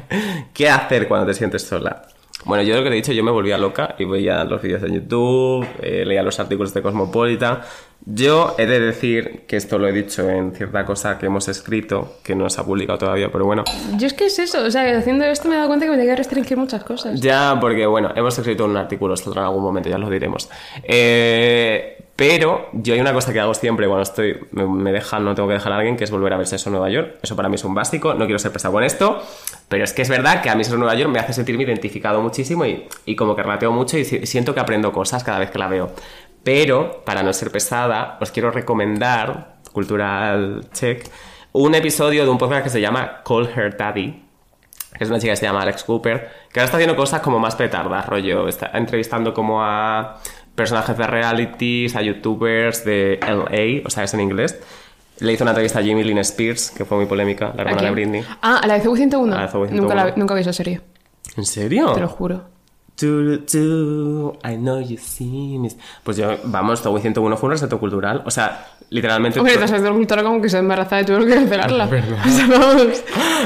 ¿Qué 0.53 0.69
hacer 0.69 1.07
cuando 1.07 1.27
te 1.27 1.33
sientes 1.33 1.63
sola? 1.63 2.07
Bueno, 2.45 2.63
yo 2.63 2.75
lo 2.77 2.83
que 2.83 2.89
te 2.89 2.95
he 2.95 3.01
dicho, 3.01 3.11
yo 3.11 3.23
me 3.23 3.31
volvía 3.31 3.57
loca 3.57 3.95
y 3.99 4.05
veía 4.05 4.43
los 4.45 4.61
vídeos 4.61 4.81
de 4.81 4.93
YouTube, 4.93 5.67
eh, 5.81 6.05
leía 6.05 6.23
los 6.23 6.39
artículos 6.39 6.73
de 6.73 6.81
Cosmopolitan. 6.81 7.59
Yo 8.05 8.55
he 8.57 8.65
de 8.65 8.79
decir 8.79 9.41
que 9.47 9.55
esto 9.57 9.77
lo 9.77 9.87
he 9.87 9.91
dicho 9.91 10.27
en 10.29 10.53
cierta 10.55 10.85
cosa 10.85 11.19
que 11.19 11.25
hemos 11.27 11.47
escrito, 11.47 12.15
que 12.23 12.33
no 12.33 12.49
se 12.49 12.59
ha 12.61 12.63
publicado 12.63 12.97
todavía, 12.97 13.29
pero 13.31 13.45
bueno, 13.45 13.63
Yo 13.97 14.07
es 14.07 14.13
que 14.13 14.25
es 14.27 14.39
eso, 14.39 14.63
o 14.63 14.71
sea, 14.71 14.97
haciendo 14.97 15.25
esto 15.25 15.47
me 15.47 15.55
he 15.55 15.57
dado 15.57 15.67
cuenta 15.67 15.85
que 15.85 15.91
me 15.91 15.97
tenía 15.97 16.13
que 16.13 16.17
restringir 16.17 16.57
muchas 16.57 16.83
cosas. 16.83 17.19
ya, 17.21 17.57
porque 17.61 17.85
bueno, 17.85 18.11
hemos 18.15 18.37
escrito 18.37 18.65
un 18.65 18.77
artículo 18.77 19.13
esto 19.13 19.31
en 19.33 19.37
algún 19.39 19.61
momento, 19.61 19.89
ya 19.89 19.97
lo 19.97 20.09
diremos. 20.09 20.49
Eh, 20.83 21.97
pero 22.15 22.67
yo 22.73 22.93
hay 22.93 22.99
una 22.99 23.13
cosa 23.13 23.31
que 23.31 23.39
hago 23.39 23.53
siempre 23.53 23.87
cuando 23.87 24.03
estoy, 24.03 24.37
me, 24.51 24.65
me 24.65 24.91
dejan, 24.91 25.23
no 25.23 25.35
tengo 25.35 25.47
que 25.47 25.53
dejar 25.53 25.71
a 25.71 25.77
alguien, 25.77 25.95
que 25.95 26.03
es 26.03 26.11
volver 26.11 26.33
a 26.33 26.37
ver 26.37 26.47
Sexo 26.47 26.69
en 26.69 26.73
Nueva 26.73 26.89
York. 26.89 27.15
Eso 27.21 27.35
para 27.35 27.47
mí 27.47 27.55
es 27.55 27.63
un 27.63 27.73
básico, 27.73 28.13
no 28.13 28.25
quiero 28.25 28.39
ser 28.39 28.51
pesado 28.51 28.73
con 28.73 28.83
esto, 28.83 29.21
pero 29.69 29.83
es 29.85 29.93
que 29.93 30.01
es 30.01 30.09
verdad 30.09 30.41
que 30.41 30.49
a 30.49 30.55
mí 30.55 30.63
Sexo 30.63 30.75
en 30.75 30.81
Nueva 30.81 30.95
York 30.95 31.11
me 31.11 31.19
hace 31.19 31.31
sentirme 31.31 31.63
identificado 31.63 32.21
muchísimo 32.21 32.65
y, 32.65 32.85
y 33.05 33.15
como 33.15 33.35
que 33.35 33.43
relateo 33.43 33.71
mucho 33.71 33.97
y 33.97 34.03
si- 34.03 34.25
siento 34.25 34.53
que 34.53 34.59
aprendo 34.59 34.91
cosas 34.91 35.23
cada 35.23 35.39
vez 35.39 35.49
que 35.51 35.59
la 35.59 35.67
veo. 35.69 35.91
Pero, 36.43 37.03
para 37.05 37.23
no 37.23 37.33
ser 37.33 37.51
pesada, 37.51 38.17
os 38.21 38.31
quiero 38.31 38.51
recomendar, 38.51 39.57
cultural 39.73 40.65
check, 40.73 41.07
un 41.51 41.75
episodio 41.75 42.23
de 42.23 42.29
un 42.29 42.37
podcast 42.37 42.63
que 42.63 42.69
se 42.69 42.81
llama 42.81 43.21
Call 43.25 43.49
Her 43.55 43.75
Daddy, 43.75 44.23
que 44.97 45.03
es 45.03 45.09
una 45.09 45.19
chica 45.19 45.33
que 45.33 45.37
se 45.37 45.45
llama 45.45 45.61
Alex 45.61 45.83
Cooper, 45.83 46.29
que 46.51 46.59
ahora 46.59 46.65
está 46.65 46.77
haciendo 46.77 46.95
cosas 46.95 47.21
como 47.21 47.39
más 47.39 47.55
petardas, 47.55 48.05
rollo, 48.07 48.47
está 48.47 48.71
entrevistando 48.73 49.33
como 49.33 49.63
a 49.63 50.17
personajes 50.55 50.97
de 50.97 51.07
realities, 51.07 51.95
a 51.95 52.01
youtubers 52.01 52.83
de 52.83 53.19
LA, 53.21 53.85
o 53.85 53.89
sea, 53.89 54.03
es 54.03 54.13
en 54.13 54.21
inglés. 54.21 54.59
Le 55.19 55.33
hizo 55.33 55.43
una 55.43 55.51
entrevista 55.51 55.79
a 55.79 55.83
Jimmy 55.83 56.03
Lynn 56.03 56.19
Spears, 56.19 56.71
que 56.71 56.85
fue 56.85 56.97
muy 56.97 57.05
polémica, 57.05 57.53
la 57.55 57.63
¿A 57.63 57.65
hermana 57.65 57.87
de? 57.87 57.91
Britney. 57.91 58.23
Ah, 58.41 58.59
a 58.63 58.67
la 58.67 58.75
de 58.79 58.83
CW101. 58.85 59.33
A 59.33 59.35
la 59.35 59.47
de 59.47 59.51
CW101. 59.53 59.69
Nunca, 59.71 59.95
la, 59.95 60.13
nunca 60.15 60.33
vi 60.33 60.41
esa 60.41 60.53
serie, 60.53 60.81
¿En 61.35 61.45
serio? 61.45 61.93
te 61.93 61.99
lo 62.01 62.07
juro. 62.07 62.45
I 63.03 64.55
know 64.57 64.79
you 64.81 64.97
see 64.97 65.57
me. 65.57 65.69
Pues 66.03 66.17
yo, 66.17 66.35
vamos, 66.45 66.81
Togo 66.81 66.99
101 66.99 67.37
fue 67.37 67.47
un 67.47 67.51
resalto 67.51 67.79
cultural. 67.79 68.23
O 68.25 68.31
sea, 68.31 68.67
literalmente. 68.89 69.39
Hombre, 69.39 69.53
to- 69.53 69.59
te 69.59 69.65
has 69.65 69.81
de 69.83 69.89
cultura 69.91 70.23
como 70.23 70.41
que 70.41 70.49
se 70.49 70.57
embaraza 70.57 71.01
y 71.01 71.05
tuvieron 71.05 71.27
que 71.27 71.35
cancelarla. 71.35 71.85
O 72.25 72.29
sea, 72.29 72.47
vamos. 72.47 73.03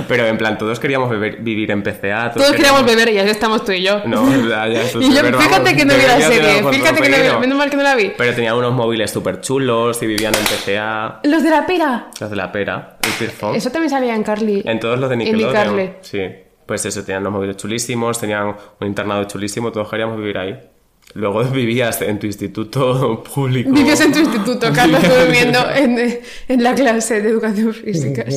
Pero 0.08 0.26
en 0.28 0.38
plan, 0.38 0.58
todos 0.58 0.80
queríamos 0.80 1.10
beber- 1.10 1.38
vivir 1.44 1.72
en 1.72 1.84
PCA. 1.84 2.32
Todos 2.34 2.52
queríamos 2.54 2.86
beber 2.86 3.10
y 3.10 3.14
ya 3.14 3.24
estamos 3.24 3.64
tú 3.64 3.72
y 3.72 3.84
yo. 3.84 4.02
No, 4.06 4.30
ya, 4.48 4.68
ya, 4.68 4.82
es 4.84 4.96
y 4.96 5.02
yo, 5.14 5.22
beber, 5.24 5.36
fíjate 5.36 5.60
vamos, 5.64 5.74
que 5.74 5.86
no 5.86 5.94
vi 5.96 6.02
la 6.02 6.22
serie, 6.22 6.64
fíjate 6.72 7.02
que 7.02 7.10
no 7.10 7.18
vi, 7.36 7.40
menos 7.42 7.58
mal 7.58 7.70
que 7.70 7.78
no 7.78 7.84
la 7.84 7.96
vi. 7.96 8.12
Pero 8.18 8.34
tenía 8.36 8.56
unos 8.56 8.74
móviles 8.74 9.12
súper 9.12 9.42
chulos 9.42 10.02
y 10.02 10.08
vivían 10.08 10.34
en 10.36 10.44
PCA. 10.44 11.20
Los 11.24 11.44
de 11.44 11.50
la 11.50 11.66
pera. 11.66 12.08
Los 12.20 12.30
de 12.30 12.36
la 12.36 12.52
pera, 12.52 12.98
el 13.04 13.12
Pearphone. 13.20 13.56
Eso 13.58 13.70
también 13.72 13.90
salía 13.90 14.16
en 14.16 14.24
Carly. 14.24 14.64
En 14.66 14.80
todos 14.80 15.00
los 15.00 15.10
de 15.10 15.14
En 15.16 15.20
Nickelodeon. 15.20 15.52
iCarly. 15.52 15.92
Sí. 16.02 16.20
Pues 16.66 16.86
eso, 16.86 17.04
tenían 17.04 17.22
unos 17.24 17.34
móviles 17.34 17.58
chulísimos, 17.58 18.20
tenían 18.20 18.56
un 18.80 18.88
internado 18.88 19.24
chulísimo, 19.26 19.72
todos 19.72 19.90
queríamos 19.90 20.18
vivir 20.18 20.38
ahí. 20.38 20.60
Luego 21.16 21.44
vivías 21.52 22.02
en 22.02 22.20
tu 22.20 22.26
instituto 22.28 23.24
público. 23.36 23.70
Vivías 23.72 24.02
en 24.02 24.14
tu 24.14 24.20
instituto, 24.20 24.68
Carlos, 24.74 25.02
durmiendo 25.04 25.60
en, 25.76 26.20
en 26.48 26.64
la 26.64 26.74
clase 26.74 27.22
de 27.22 27.30
educación 27.30 27.74
física. 27.74 28.26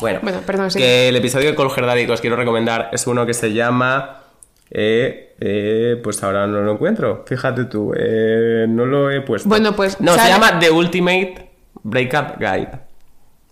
Bueno, 0.00 0.20
Bueno, 0.22 0.40
perdón, 0.46 0.70
sí. 0.70 0.78
que 0.78 1.08
el 1.08 1.16
episodio 1.16 1.50
de 1.52 1.56
Daddy 1.56 2.06
que 2.06 2.12
os 2.12 2.20
quiero 2.20 2.36
recomendar 2.36 2.90
es 2.92 3.06
uno 3.06 3.26
que 3.26 3.34
se 3.34 3.52
llama... 3.52 4.22
eh, 4.70 5.34
eh, 5.40 5.96
pues 6.02 6.22
ahora 6.22 6.46
no 6.46 6.60
lo 6.60 6.72
encuentro. 6.72 7.24
Fíjate 7.26 7.64
tú, 7.64 7.92
eh, 7.96 8.66
no 8.68 8.84
lo 8.86 9.10
he 9.10 9.22
puesto. 9.22 9.48
Bueno, 9.48 9.74
pues, 9.74 10.00
No, 10.00 10.14
se 10.14 10.28
llama 10.28 10.58
The 10.60 10.70
Ultimate 10.70 11.50
Breakup 11.82 12.38
Guide. 12.38 12.70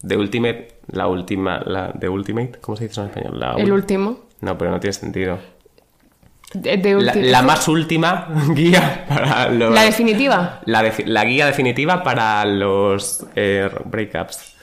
The 0.06 0.16
Ultimate, 0.16 0.75
la 0.88 1.06
última, 1.06 1.60
la 1.64 1.92
The 1.92 2.08
Ultimate, 2.08 2.58
¿cómo 2.60 2.76
se 2.76 2.88
dice 2.88 3.00
en 3.00 3.06
español? 3.08 3.40
La 3.40 3.52
El 3.54 3.72
último. 3.72 4.20
No, 4.40 4.56
pero 4.56 4.70
no 4.70 4.80
tiene 4.80 4.92
sentido. 4.92 5.38
De, 6.54 6.76
de 6.76 6.94
La, 7.00 7.42
más 7.42 7.66
última 7.68 8.28
guía 8.54 9.04
para 9.08 9.50
los... 9.50 9.74
La 9.74 9.82
definitiva. 9.82 10.60
la 10.64 10.92
la 11.04 11.24
guía 11.24 11.46
definitiva 11.46 12.02
para 12.02 12.44
los 12.44 13.26
eh, 13.34 13.68
breakups. 13.84 14.55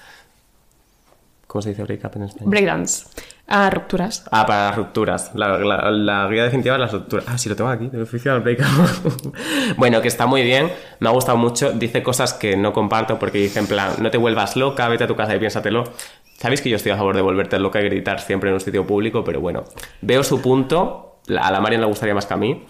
¿Cómo 1.54 1.62
se 1.62 1.70
dice 1.70 1.84
breakup 1.84 2.16
en 2.16 2.24
español? 2.24 2.49
Breakdance. 2.49 3.06
Ah, 3.47 3.70
rupturas. 3.70 4.26
Ah, 4.32 4.43
para 4.47 4.66
las 4.70 4.76
rupturas. 4.76 5.32
La, 5.36 5.60
la- 5.60 5.91
la 5.91 6.28
guía 6.28 6.45
definitiva 6.45 6.74
de 6.74 6.80
las 6.80 6.91
rupturas. 6.91 7.26
Ah, 7.30 7.38
sí, 7.38 7.47
lo 7.47 7.56
tengo 7.56 7.70
aquí, 7.70 7.91
el 7.93 8.01
oficial 8.01 8.39
breakup. 8.39 8.66
bueno, 9.78 10.01
que 10.01 10.08
está 10.08 10.26
muy 10.26 10.41
bien, 10.41 10.72
me 10.99 11.10
ha 11.10 11.12
gustado 11.12 11.38
mucho. 11.38 11.72
Dice 11.74 12.01
cosas 12.01 12.34
que 12.34 12.58
no 12.58 12.74
comparto 12.74 13.20
porque 13.20 13.38
dice 13.38 13.60
en 13.60 13.68
plan, 13.68 13.91
no 13.99 14.10
te 14.10 14.18
vuelvas 14.18 14.56
loca, 14.56 14.88
vete 14.88 15.04
a 15.04 15.08
tu 15.08 15.16
casa 15.16 15.36
y 15.36 15.38
piénsatelo. 15.39 15.84
Sabéis 16.39 16.62
que 16.62 16.72
yo 16.72 16.78
estoy 16.78 16.91
a 16.91 16.97
favor 16.97 17.16
de 17.16 17.22
volverte 17.22 17.60
loca 17.60 17.80
y 17.82 17.84
gritar 17.84 18.20
siempre 18.20 18.49
en 18.49 18.56
un 18.56 18.60
sitio 18.60 18.88
público, 18.88 19.24
pero 19.24 19.39
bueno, 19.39 19.64
veo 20.01 20.24
su 20.24 20.41
punto. 20.41 21.20
A 21.39 21.51
la 21.51 21.62
Marian 21.62 21.82
le 21.82 21.88
gustaría 21.88 22.16
más 22.16 22.26
que 22.26 22.34
a 22.34 22.38
mí 22.38 22.66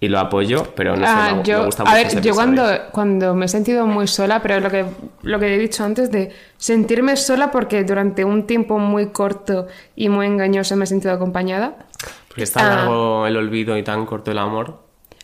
y 0.00 0.08
lo 0.08 0.18
apoyo, 0.18 0.74
pero 0.76 0.96
no 0.96 1.06
sé, 1.06 1.12
Ah, 1.14 1.28
me, 1.30 1.36
me 1.38 1.42
yo, 1.44 1.64
gusta 1.64 1.82
a 1.82 1.86
mucho 1.86 1.96
ver, 1.96 2.06
ese 2.08 2.20
yo 2.20 2.34
cuando, 2.34 2.66
cuando 2.92 3.34
me 3.34 3.46
he 3.46 3.48
sentido 3.48 3.86
muy 3.86 4.06
sola, 4.06 4.42
pero 4.42 4.60
lo 4.60 4.68
que, 4.70 4.84
lo 5.22 5.38
que 5.38 5.54
he 5.54 5.58
dicho 5.58 5.82
antes 5.84 6.10
de 6.10 6.30
sentirme 6.58 7.16
sola 7.16 7.50
porque 7.50 7.84
durante 7.84 8.24
un 8.24 8.46
tiempo 8.46 8.78
muy 8.78 9.06
corto 9.08 9.66
y 9.96 10.08
muy 10.10 10.26
engañoso 10.26 10.76
me 10.76 10.84
he 10.84 10.86
sentido 10.86 11.14
acompañada. 11.14 11.76
Porque 12.28 12.42
es 12.42 12.52
tan 12.52 12.66
Ah. 12.66 12.76
largo 12.76 13.26
el 13.26 13.36
olvido 13.36 13.78
y 13.78 13.82
tan 13.82 14.04
corto 14.04 14.30
el 14.30 14.38
amor. 14.38 14.82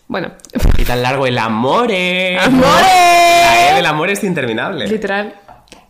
Bueno, 0.08 0.32
Y 0.78 0.84
tan 0.84 1.02
largo 1.02 1.26
el 1.26 1.36
amor. 1.38 1.84
¡Amore! 2.40 2.40
La 2.42 3.70
E 3.72 3.74
del 3.76 3.86
amor 3.86 4.08
es 4.10 4.24
interminable. 4.24 4.86
literal. 4.86 5.34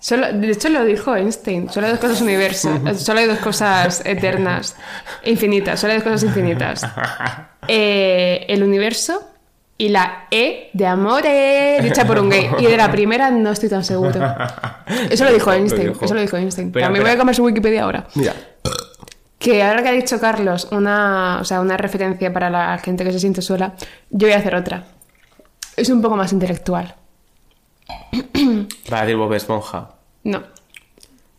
Solo, 0.02 0.32
de 0.32 0.50
hecho 0.50 0.70
lo 0.70 0.82
dijo 0.84 1.14
Einstein, 1.14 1.68
solo 1.68 1.86
hay 1.86 1.92
dos 1.92 2.00
cosas 2.00 2.20
universas, 2.22 2.80
solo 3.02 3.20
hay 3.20 3.26
dos 3.26 3.38
cosas 3.38 4.00
eternas, 4.06 4.74
infinitas, 5.24 5.78
solo 5.78 5.92
hay 5.92 5.98
dos 5.98 6.04
cosas 6.08 6.22
infinitas. 6.24 6.86
Eh, 7.68 8.46
el 8.48 8.62
universo 8.62 9.22
y 9.76 9.88
la 9.90 10.26
E 10.30 10.70
de 10.72 10.86
amore, 10.86 11.78
dicha 11.82 12.06
por 12.06 12.18
un 12.18 12.30
gay. 12.30 12.50
Y 12.58 12.64
de 12.66 12.76
la 12.76 12.90
primera 12.90 13.30
no 13.30 13.50
estoy 13.52 13.68
tan 13.68 13.84
seguro. 13.84 14.12
Eso 15.10 15.24
lo 15.24 15.32
dijo 15.32 15.50
Lo 15.50 15.56
Einstein, 15.56 15.88
dijo. 15.92 16.04
eso 16.04 16.14
lo 16.14 16.20
dijo 16.20 16.36
Einstein. 16.36 16.72
Pero, 16.72 16.86
a 16.86 16.88
mí 16.88 16.94
pero- 16.94 17.04
voy 17.04 17.12
a 17.14 17.18
comer 17.18 17.34
su 17.34 17.44
Wikipedia 17.44 17.82
ahora. 17.84 18.06
Mira. 18.14 18.34
Que 19.38 19.62
ahora 19.62 19.82
que 19.82 19.88
ha 19.88 19.92
dicho 19.92 20.20
Carlos 20.20 20.68
una, 20.70 21.38
o 21.40 21.44
sea, 21.44 21.60
una 21.60 21.76
referencia 21.78 22.30
para 22.32 22.50
la 22.50 22.76
gente 22.78 23.04
que 23.04 23.12
se 23.12 23.18
siente 23.20 23.40
sola, 23.40 23.72
yo 24.10 24.26
voy 24.26 24.34
a 24.34 24.38
hacer 24.38 24.54
otra. 24.54 24.84
Es 25.76 25.88
un 25.88 26.02
poco 26.02 26.16
más 26.16 26.32
intelectual. 26.32 26.94
Va 28.92 28.98
a 28.98 29.00
decir 29.02 29.16
Bob 29.16 29.32
Esponja. 29.34 29.90
No. 30.24 30.42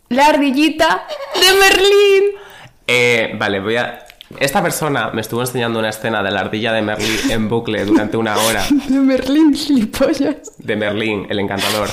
La 0.08 0.26
ardillita 0.26 1.06
de 1.34 1.58
Merlín. 1.58 2.38
Eh, 2.86 3.34
vale, 3.38 3.60
voy 3.60 3.76
a. 3.76 4.04
Esta 4.38 4.62
persona 4.62 5.10
me 5.10 5.20
estuvo 5.20 5.40
enseñando 5.40 5.78
una 5.78 5.90
escena 5.90 6.22
de 6.22 6.30
la 6.30 6.40
ardilla 6.40 6.72
de 6.72 6.82
Merlín 6.82 7.30
en 7.30 7.48
bucle 7.48 7.84
durante 7.84 8.16
una 8.16 8.36
hora. 8.36 8.64
De 8.88 8.98
Merlín, 8.98 9.54
gilipollas. 9.54 10.56
De 10.58 10.74
Merlín, 10.76 11.26
el 11.28 11.38
encantador. 11.38 11.88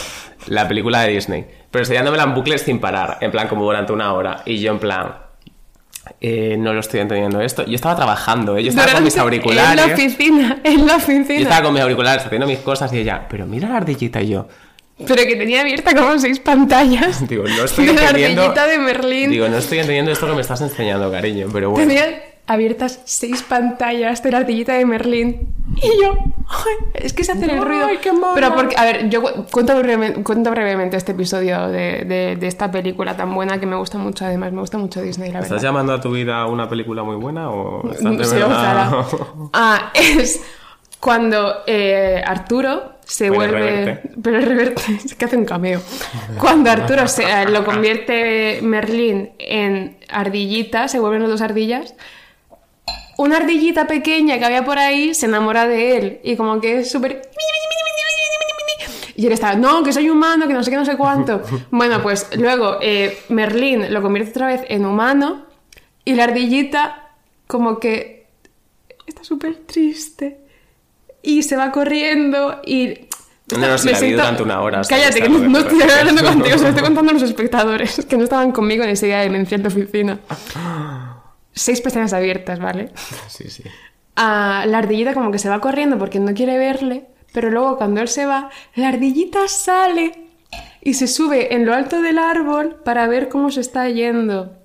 La 0.47 0.67
película 0.67 1.01
de 1.01 1.09
Disney. 1.11 1.45
Pero 1.69 1.83
enseñándomela 1.83 2.23
en 2.23 2.33
bucle 2.33 2.57
sin 2.57 2.79
parar. 2.79 3.17
En 3.21 3.31
plan, 3.31 3.47
como 3.49 3.63
durante 3.63 3.91
una 3.91 4.13
hora. 4.13 4.41
Y 4.45 4.59
yo, 4.59 4.71
en 4.71 4.79
plan. 4.79 5.15
Eh, 6.21 6.55
no 6.57 6.73
lo 6.73 6.79
estoy 6.81 6.99
entendiendo 6.99 7.39
esto. 7.41 7.65
Yo 7.65 7.75
estaba 7.75 7.95
trabajando, 7.95 8.57
¿eh? 8.57 8.63
Yo 8.63 8.69
estaba 8.69 8.91
con 8.93 9.03
mis 9.03 9.17
auriculares. 9.17 9.71
En 9.83 9.89
la 9.89 9.93
oficina, 9.95 10.57
en 10.63 10.85
la 10.87 10.97
Yo 10.97 10.97
oficina. 10.97 11.39
estaba 11.39 11.63
con 11.63 11.73
mis 11.73 11.81
auriculares 11.83 12.25
haciendo 12.25 12.47
mis 12.47 12.59
cosas 12.59 12.91
y 12.93 12.99
ella, 12.99 13.25
pero 13.29 13.45
mira 13.45 13.69
la 13.69 13.77
ardillita 13.77 14.21
y 14.21 14.29
yo. 14.29 14.47
Pero 14.97 15.23
que 15.23 15.35
tenía 15.37 15.61
abierta 15.61 15.95
como 15.95 16.19
seis 16.19 16.39
pantallas. 16.41 17.25
Digo, 17.29 17.45
no 17.47 17.63
estoy 17.63 17.85
de 17.85 17.93
la 17.93 18.01
entendiendo. 18.01 18.41
ardillita 18.41 18.67
de 18.67 18.77
Merlín. 18.79 19.29
Digo, 19.31 19.47
no 19.47 19.57
estoy 19.57 19.79
entendiendo 19.79 20.11
esto 20.11 20.27
que 20.27 20.33
me 20.33 20.41
estás 20.41 20.59
enseñando, 20.59 21.09
cariño, 21.09 21.47
pero 21.53 21.69
bueno. 21.71 21.87
Tenía 21.87 22.21
abiertas 22.49 22.99
seis 23.05 23.43
pantallas 23.43 24.21
de 24.23 24.31
la 24.31 24.39
ardillita 24.39 24.73
de 24.73 24.85
Merlín. 24.85 25.55
Y 25.77 26.01
yo, 26.01 26.13
"Ay, 26.49 26.75
es 26.95 27.13
que 27.13 27.23
se 27.23 27.31
hace 27.31 27.45
el 27.45 27.63
ruido. 27.63 27.85
Ay, 27.87 27.97
qué. 28.01 28.11
Pero 28.33 28.55
porque, 28.55 28.75
a 28.75 28.83
ver, 28.83 29.09
yo 29.09 29.21
cu- 29.21 29.45
cuento 29.51 29.77
brevemente, 29.77 30.23
cuento 30.23 30.49
brevemente 30.51 30.97
este 30.97 31.11
episodio 31.11 31.67
de, 31.67 32.03
de- 32.05 32.35
de 32.37 32.47
esta 32.47 32.69
película 32.71 33.15
tan 33.15 33.33
buena 33.35 33.59
que 33.59 33.65
me 33.67 33.75
gusta 33.75 33.97
mucho, 33.99 34.25
además, 34.25 34.51
me 34.51 34.59
gusta 34.61 34.77
mucho 34.79 35.01
Disney, 35.01 35.31
la 35.31 35.39
¿Estás 35.39 35.51
verdad. 35.51 35.63
llamando 35.63 35.93
a 35.93 36.01
tu 36.01 36.11
vida 36.11 36.45
una 36.47 36.67
película 36.67 37.03
muy 37.03 37.15
buena 37.17 37.49
o 37.51 37.89
estás 37.91 38.17
de 38.17 38.25
Sí, 38.25 38.35
verdad? 38.35 38.91
Ah, 39.53 39.91
es 39.93 40.41
cuando 40.99 41.53
eh, 41.67 42.21
Arturo 42.25 42.93
se 43.05 43.29
vuelve. 43.29 43.59
reverte. 43.59 44.09
Pero 44.21 44.37
el 44.37 44.45
reverte, 44.45 44.81
es 45.05 45.15
que 45.15 45.25
hace 45.25 45.37
un 45.37 45.45
cameo. 45.45 45.81
Cuando 46.39 46.71
Arturo 46.71 47.07
se, 47.07 47.23
eh, 47.23 47.47
lo 47.47 47.63
convierte 47.63 48.59
Merlín 48.63 49.29
en 49.39 49.97
ardillita, 50.09 50.87
se 50.87 50.99
vuelven 50.99 51.21
los 51.21 51.29
dos 51.31 51.41
ardillas. 51.41 51.93
Una 53.19 53.35
ardillita 53.35 53.85
pequeña 53.85 54.39
que 54.39 54.45
había 54.45 54.63
por 54.63 54.79
ahí 54.79 55.13
se 55.13 55.25
enamora 55.25 55.67
de 55.67 55.97
él 55.97 56.19
y 56.23 56.37
como 56.37 56.61
que 56.61 56.79
es 56.79 56.89
súper... 56.89 57.21
Y 59.13 59.27
él 59.27 59.33
está, 59.33 59.55
no, 59.55 59.83
que 59.83 59.91
soy 59.91 60.09
humano, 60.09 60.47
que 60.47 60.53
no 60.53 60.63
sé 60.63 60.71
qué, 60.71 60.77
no 60.77 60.85
sé 60.85 60.95
cuánto. 60.95 61.41
Bueno, 61.69 62.01
pues 62.01 62.29
luego 62.37 62.77
eh, 62.81 63.19
Merlín 63.27 63.93
lo 63.93 64.01
convierte 64.01 64.31
otra 64.31 64.47
vez 64.47 64.61
en 64.69 64.85
humano 64.85 65.47
y 66.05 66.15
la 66.15 66.23
ardillita 66.23 67.09
como 67.45 67.77
que 67.77 68.27
está 69.05 69.25
súper 69.25 69.57
triste 69.65 70.37
y 71.21 71.43
se 71.43 71.57
va 71.57 71.73
corriendo 71.73 72.61
y... 72.65 73.09
No, 73.51 73.67
no, 73.67 73.77
si 73.77 73.89
la 73.89 73.99
vi 73.99 74.11
durante 74.11 74.43
una 74.43 74.61
hora, 74.61 74.81
Cállate, 74.87 75.23
que 75.23 75.27
no, 75.27 75.59
estoy 75.59 75.81
hablando 75.81 76.23
contigo, 76.31 76.57
se 76.57 76.63
lo 76.63 76.69
estoy 76.69 76.83
contando 76.83 77.11
a 77.11 77.13
los 77.15 77.23
espectadores 77.23 78.05
que 78.05 78.15
no 78.15 78.23
estaban 78.23 78.53
conmigo 78.53 78.85
en 78.85 78.91
ese 78.91 79.07
día 79.07 79.17
de 79.17 79.23
demencia 79.23 79.55
en 79.55 79.63
la 79.63 79.67
oficina. 79.67 80.19
Seis 81.59 81.81
pestañas 81.81 82.13
abiertas, 82.13 82.59
¿vale? 82.59 82.89
Sí, 83.27 83.49
sí. 83.49 83.63
a 84.15 84.65
la 84.67 84.77
ardillita 84.79 85.13
como 85.13 85.31
que 85.31 85.39
se 85.39 85.49
va 85.49 85.59
corriendo 85.61 85.97
porque 85.97 86.19
no 86.19 86.33
quiere 86.33 86.57
verle, 86.57 87.05
pero 87.33 87.49
luego 87.49 87.77
cuando 87.77 88.01
él 88.01 88.07
se 88.07 88.25
va, 88.25 88.49
la 88.75 88.89
ardillita 88.89 89.47
sale 89.47 90.11
y 90.81 90.93
se 90.93 91.07
sube 91.07 91.53
en 91.53 91.65
lo 91.65 91.73
alto 91.73 92.01
del 92.01 92.17
árbol 92.17 92.77
para 92.85 93.07
ver 93.07 93.29
cómo 93.29 93.51
se 93.51 93.61
está 93.61 93.89
yendo. 93.89 94.55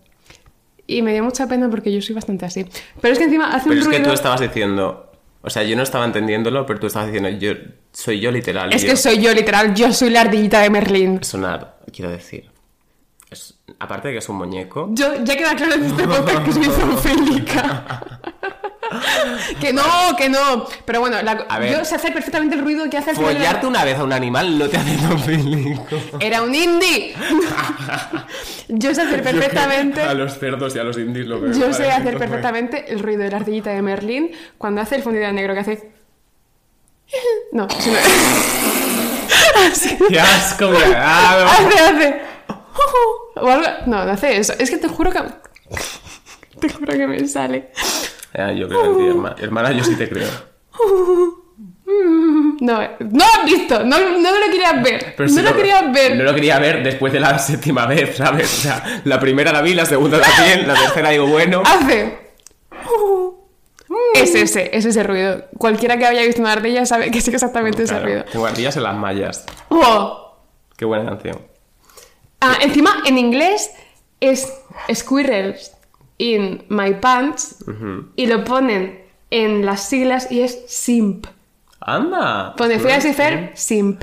Y 0.87 1.03
me 1.03 1.13
dio 1.13 1.25
mucha 1.25 1.47
pena 1.47 1.69
porque 1.71 1.93
yo 1.93 2.01
soy 2.03 2.15
bastante 2.15 2.45
así. 2.47 2.67
Pero 3.01 3.13
es 3.13 3.19
que 3.19 3.25
encima 3.25 3.53
hace 3.55 3.69
Pero 3.71 3.83
un 3.87 3.93
es 3.93 3.99
que 3.99 4.05
tú 4.05 4.13
estabas 4.13 4.41
diciendo... 4.41 5.11
O 5.43 5.51
sea, 5.51 5.63
yo 5.63 5.77
no 5.77 5.83
estaba 5.83 6.05
entendiéndolo, 6.07 6.65
pero 6.67 6.79
tú 6.81 6.87
estabas 6.87 7.09
diciendo, 7.13 7.29
yo 7.39 7.53
soy 7.93 8.19
yo 8.21 8.31
literal. 8.31 8.73
Es 8.73 8.83
yo- 8.83 8.91
que 8.91 8.97
soy 8.97 9.21
yo, 9.21 9.33
literal, 9.35 9.75
yo 9.75 9.93
soy 9.93 10.11
la 10.11 10.23
ardillita 10.23 10.61
de 10.61 10.71
Merlín. 10.71 11.21
Una... 11.35 11.75
Quiero 11.93 12.11
decir... 12.11 12.51
aparte 13.79 14.09
de 14.09 14.15
que 14.15 14.19
es 14.19 14.29
un 14.29 14.37
muñeco... 14.37 14.89
Yo, 14.93 15.23
ya 15.25 15.37
queda 15.37 15.55
claro 15.57 15.75
en 15.75 15.85
este 15.85 16.07
podcast 16.07 16.45
que 16.45 16.53
soy 16.53 16.65
zoofílica. 16.65 18.03
que 19.61 19.73
no, 19.73 19.83
que 20.17 20.29
no. 20.29 20.67
Pero 20.85 21.01
bueno, 21.01 21.21
la- 21.23 21.47
A 21.49 21.59
ver. 21.59 21.73
yo 21.73 21.85
sé 21.85 21.95
hacer 21.97 22.13
perfectamente 22.13 22.55
el 22.55 22.63
ruido 22.63 22.89
que 22.89 22.97
hace 22.99 23.11
el 23.11 23.17
la- 23.17 23.23
Follarte 23.23 23.67
una 23.67 23.85
vez 23.85 23.99
a 23.99 24.05
un 24.05 24.13
animal 24.13 24.59
no 24.59 24.69
te 24.69 24.77
hace 24.77 24.97
zoofílico. 24.99 25.85
Era 26.21 26.43
un 26.43 26.55
indie. 26.55 27.15
yo 28.69 28.95
sé 28.95 29.03
hacer 29.03 29.23
perfectamente. 29.23 30.01
A 30.03 30.15
los 30.15 30.39
cerdos 30.39 30.77
y 30.77 30.79
a 30.79 30.85
los 30.85 30.97
indios 30.99 31.27
lo 31.27 31.41
veo. 31.41 31.53
Yo 31.53 31.73
sé 31.73 31.91
hacer 31.91 32.17
perfectamente 32.19 32.93
el 32.93 33.01
ruido 33.01 33.23
de 33.23 33.31
la 33.31 33.39
ardillita 33.39 33.71
de 33.71 33.83
Merlín 33.83 34.31
cuando 34.59 34.81
hace 34.81 34.97
el 34.97 35.03
fundido 35.03 35.31
negro 35.33 35.55
que 35.55 35.61
hace. 35.61 35.91
No, 37.53 37.67
eso 37.69 37.91
no- 37.91 37.99
Así- 39.71 39.97
¡Qué 40.09 40.19
asco 40.21 40.67
hace, 40.71 40.97
hace. 40.97 42.23
O 43.37 43.47
algo- 43.49 43.67
No, 43.87 44.05
no 44.05 44.13
hace 44.13 44.37
eso. 44.37 44.53
Es 44.59 44.71
que 44.71 44.77
te 44.79 44.89
juro 44.89 45.11
que. 45.11 45.21
Te 46.61 46.69
juro 46.73 46.93
que 46.93 47.07
me 47.07 47.27
sale. 47.29 47.71
Yo 48.57 48.69
creo 48.69 48.85
en 48.87 48.99
ti, 48.99 49.07
hermana. 49.09 49.37
Hermana, 49.41 49.73
yo 49.73 49.85
sí 49.85 49.97
te 49.97 50.09
creo. 50.09 50.29
No, 51.87 52.79
no 52.81 52.89
lo 52.99 53.25
has 53.25 53.45
visto. 53.45 53.85
No, 53.85 53.99
no 53.99 54.31
lo 54.39 54.47
querías 54.51 54.83
ver. 54.83 55.15
Pero 55.17 55.29
no 55.29 55.35
si 55.35 55.43
lo 55.43 55.55
querías 55.55 55.93
ver. 55.93 56.17
No 56.17 56.25
lo 56.25 56.35
quería 56.35 56.59
ver 56.59 56.83
después 56.83 57.13
de 57.13 57.21
la 57.21 57.39
séptima 57.39 57.87
vez, 57.87 58.17
¿sabes? 58.17 58.47
O 58.59 58.63
sea, 58.63 59.03
la 59.05 59.21
primera 59.21 59.53
la 59.53 59.61
vi, 59.61 59.75
la 59.75 59.85
segunda 59.85 60.19
también, 60.21 60.67
la 60.67 60.75
tercera 60.75 61.11
digo, 61.11 61.27
bueno. 61.27 61.63
Hace. 61.65 62.19
Es 64.15 64.35
ese, 64.35 64.71
es 64.77 64.85
ese 64.87 65.03
ruido. 65.03 65.45
Cualquiera 65.59 65.99
que 65.99 66.07
haya 66.07 66.23
visto 66.23 66.41
una 66.41 66.53
ardilla 66.53 66.87
sabe 66.87 67.11
que 67.11 67.19
es 67.19 67.29
exactamente 67.29 67.83
ese 67.83 68.01
ruido. 68.01 68.25
tengo 68.25 68.47
ardillas 68.47 68.77
en 68.77 68.83
las 68.83 68.97
mallas. 68.97 69.45
Oh. 69.69 70.39
Qué 70.77 70.85
buena 70.87 71.05
canción. 71.05 71.39
Ah, 72.47 72.59
encima 72.61 73.03
en 73.07 73.17
inglés 73.17 73.71
es 74.21 74.53
squirrels 74.93 75.73
in 76.19 76.63
my 76.69 76.93
pants 76.93 77.65
y 78.17 78.27
lo 78.27 78.45
ponen 78.45 79.03
en 79.31 79.65
las 79.65 79.89
siglas 79.89 80.31
y 80.31 80.43
es 80.43 80.63
simp. 80.69 81.27
¡Anda! 81.81 82.55
Pone 82.55 82.79
Phineas 82.79 83.07
y 83.07 83.15
Ferb, 83.15 83.57
simp. 83.57 84.03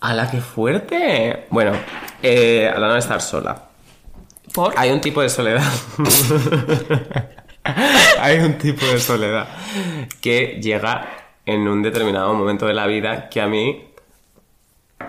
¡Hala, 0.00 0.30
qué 0.30 0.40
fuerte! 0.40 1.44
Bueno, 1.50 1.72
eh, 2.22 2.70
hablando 2.72 2.94
de 2.94 3.00
estar 3.00 3.20
sola. 3.20 3.64
¿Por? 4.54 4.72
Hay 4.78 4.90
un 4.90 5.02
tipo 5.02 5.20
de 5.20 5.28
soledad. 5.28 5.70
Hay 8.18 8.38
un 8.38 8.56
tipo 8.56 8.86
de 8.86 8.98
soledad 8.98 9.46
que 10.22 10.58
llega 10.62 11.06
en 11.44 11.68
un 11.68 11.82
determinado 11.82 12.32
momento 12.32 12.64
de 12.64 12.72
la 12.72 12.86
vida 12.86 13.28
que 13.28 13.42
a 13.42 13.46
mí 13.46 13.90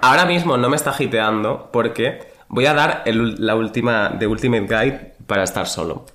ahora 0.01 0.25
mismo 0.25 0.57
no 0.57 0.67
me 0.67 0.75
está 0.75 0.93
hiteando 0.99 1.69
porque 1.71 2.32
voy 2.53 2.65
a 2.67 2.73
dar 2.73 3.01
el- 3.05 3.35
la 3.45 3.55
última 3.55 4.09
de 4.09 4.27
Ultimate 4.27 4.63
Guide 4.67 5.13
para 5.27 5.43
estar 5.43 5.67
solo. 5.67 6.05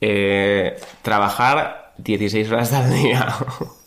Eh, 0.00 0.76
trabajar 1.02 1.92
16 1.98 2.50
horas 2.50 2.72
al 2.72 2.90
día. 2.92 3.28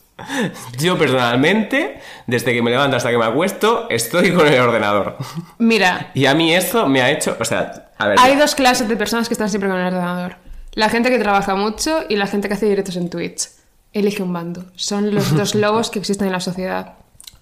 Yo 0.80 0.98
personalmente, 0.98 2.00
desde 2.28 2.54
que 2.54 2.62
me 2.62 2.70
levanto 2.70 2.96
hasta 2.98 3.10
que 3.10 3.18
me 3.18 3.26
acuesto, 3.26 3.88
estoy 3.90 4.32
con 4.32 4.48
el 4.48 4.60
ordenador. 4.60 5.18
Mira, 5.58 6.12
Y 6.14 6.28
a 6.28 6.36
mí 6.36 6.54
eso 6.54 6.88
me 6.88 7.02
ha 7.02 7.10
hecho, 7.10 7.36
o 7.40 7.46
sea, 7.46 7.90
a 7.98 8.08
ver, 8.08 8.20
hay 8.20 8.36
dos 8.36 8.54
clases 8.56 8.88
de 8.88 8.96
personas 8.96 9.28
que 9.28 9.34
están 9.34 9.50
siempre 9.50 9.70
con 9.70 9.80
el 9.80 9.88
ordenador. 9.88 10.36
La 10.74 10.90
gente 10.90 11.10
que 11.10 11.20
trabaja 11.20 11.56
mucho 11.56 12.02
y 12.10 12.16
la 12.16 12.28
gente 12.28 12.48
que 12.48 12.54
hace 12.56 12.68
directos 12.68 12.96
en 12.96 13.10
Twitch. 13.10 13.50
Elige 13.92 14.24
un 14.24 14.34
bando. 14.34 14.66
Son 14.76 15.14
los 15.14 15.36
dos 15.36 15.54
lobos 15.64 15.90
que 15.92 16.00
existen 16.00 16.28
en 16.28 16.34
la 16.34 16.40
sociedad. 16.40 16.94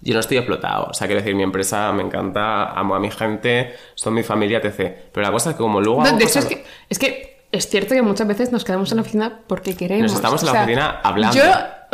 Yo 0.02 0.14
no 0.14 0.20
estoy 0.20 0.36
explotado. 0.36 0.88
O 0.90 0.94
sea, 0.94 1.06
quiero 1.06 1.22
decir, 1.22 1.34
mi 1.34 1.42
empresa 1.42 1.92
me 1.92 2.02
encanta, 2.02 2.72
amo 2.72 2.94
a 2.94 3.00
mi 3.00 3.10
gente, 3.10 3.74
son 3.94 4.14
mi 4.14 4.22
familia, 4.22 4.58
etc. 4.58 4.94
Pero 5.12 5.26
la 5.26 5.32
cosa 5.32 5.50
es 5.50 5.56
que 5.56 5.62
como 5.62 5.80
luego... 5.80 6.02
No, 6.02 6.08
hago 6.08 6.18
de 6.18 6.24
hecho, 6.24 6.40
es 6.40 6.46
que, 6.46 6.64
es 6.88 6.98
que 6.98 7.46
es 7.52 7.68
cierto 7.68 7.94
que 7.94 8.02
muchas 8.02 8.26
veces 8.26 8.50
nos 8.50 8.64
quedamos 8.64 8.90
en 8.90 8.96
la 8.96 9.02
oficina 9.02 9.40
porque 9.46 9.76
queremos. 9.76 10.04
Nos 10.04 10.14
estamos 10.14 10.42
en 10.42 10.46
la 10.46 10.62
oficina 10.62 11.00
hablando. 11.02 11.36
Yo, 11.36 11.44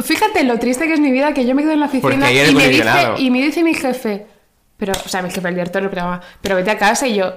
fíjate 0.03 0.45
lo 0.45 0.59
triste 0.59 0.87
que 0.87 0.95
es 0.95 1.01
mi 1.01 1.11
vida 1.11 1.35
que 1.35 1.45
yo 1.45 1.55
me 1.55 1.63
quedo 1.63 1.73
en 1.73 1.81
la 1.81 1.87
oficina 1.87 2.31
y 2.33 2.55
me, 2.55 2.69
dice, 2.69 3.15
y 3.19 3.31
me 3.31 3.43
dice 3.43 3.63
mi 3.63 3.75
jefe, 3.75 4.27
pero, 4.77 4.93
o 4.93 5.09
sea, 5.09 5.21
mi 5.21 5.31
jefe, 5.31 5.47
el 5.49 5.55
director 5.55 5.83
del 5.83 5.91
programa, 5.91 6.21
pero 6.41 6.55
vete 6.55 6.71
a 6.71 6.79
casa 6.79 7.07
y 7.09 7.17
yo, 7.17 7.35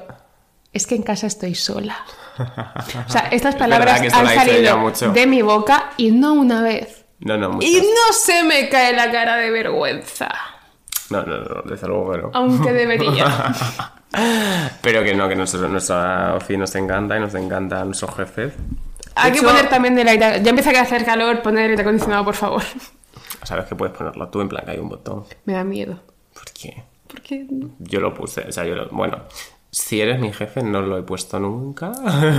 es 0.72 0.86
que 0.86 0.96
en 0.96 1.02
casa 1.02 1.28
estoy 1.28 1.56
sola. 1.56 1.98
O 2.38 3.12
sea, 3.12 3.22
estas 3.32 3.56
Es 3.56 3.60
palabras 3.60 4.02
han 4.14 4.28
salido 4.28 4.92
de 5.14 5.28
mi 5.28 5.42
boca 5.42 5.92
y 5.98 6.12
no 6.12 6.34
una 6.34 6.62
vez. 6.62 7.06
No, 7.20 7.38
no, 7.38 7.50
muchas. 7.50 7.70
Y 7.70 7.82
no 7.82 8.14
se 8.14 8.44
me 8.44 8.70
cae 8.70 8.94
la 8.94 9.12
cara 9.12 9.38
de 9.38 9.50
vergüenza, 9.52 10.30
No, 11.12 11.24
no, 11.24 11.38
no, 11.38 11.62
desde 11.64 11.88
luego 11.88 12.12
que 12.12 12.18
no. 12.20 12.32
aunque 12.34 12.72
debería. 12.74 13.26
Pero 14.82 15.04
que 15.04 15.14
no, 15.14 15.28
que 15.30 15.36
nuestro, 15.36 15.68
nuestra 15.68 16.36
ofi 16.36 16.58
nos 16.58 16.74
encanta 16.76 17.18
y 17.18 17.20
nos 17.20 17.34
encantan 17.36 17.88
nuestros 17.88 18.16
jefes. 18.16 18.54
Hay 19.16 19.32
De 19.32 19.38
que 19.38 19.40
hecho, 19.40 19.48
poner 19.48 19.70
también 19.70 19.98
el 20.00 20.08
aire. 20.08 20.42
Ya 20.42 20.50
empieza 20.50 20.72
a 20.72 20.82
hacer 20.82 21.06
calor, 21.06 21.42
poner 21.42 21.66
el 21.66 21.72
aire 21.72 21.82
acondicionado, 21.82 22.24
por 22.26 22.36
favor. 22.36 22.64
Sabes 23.44 23.66
que 23.66 23.76
puedes 23.76 23.96
ponerlo 23.96 24.30
tú 24.30 24.42
en 24.42 24.50
plan 24.50 24.64
que 24.66 24.72
hay 24.72 24.80
un 24.80 24.90
botón. 24.90 25.26
Me 25.46 25.54
da 25.54 25.64
miedo. 25.64 26.00
¿Por 26.34 26.46
qué? 26.54 26.84
Porque 27.08 27.46
Yo 27.80 28.00
lo 28.00 28.14
puse, 28.14 28.42
o 28.48 28.52
sea, 28.52 28.64
yo 28.64 28.76
lo... 28.76 28.88
Bueno, 28.90 29.18
si 29.70 30.00
eres 30.02 30.20
mi 30.20 30.32
jefe 30.32 30.64
no 30.64 30.82
lo 30.82 30.98
he 30.98 31.04
puesto 31.04 31.40
nunca. 31.40 31.92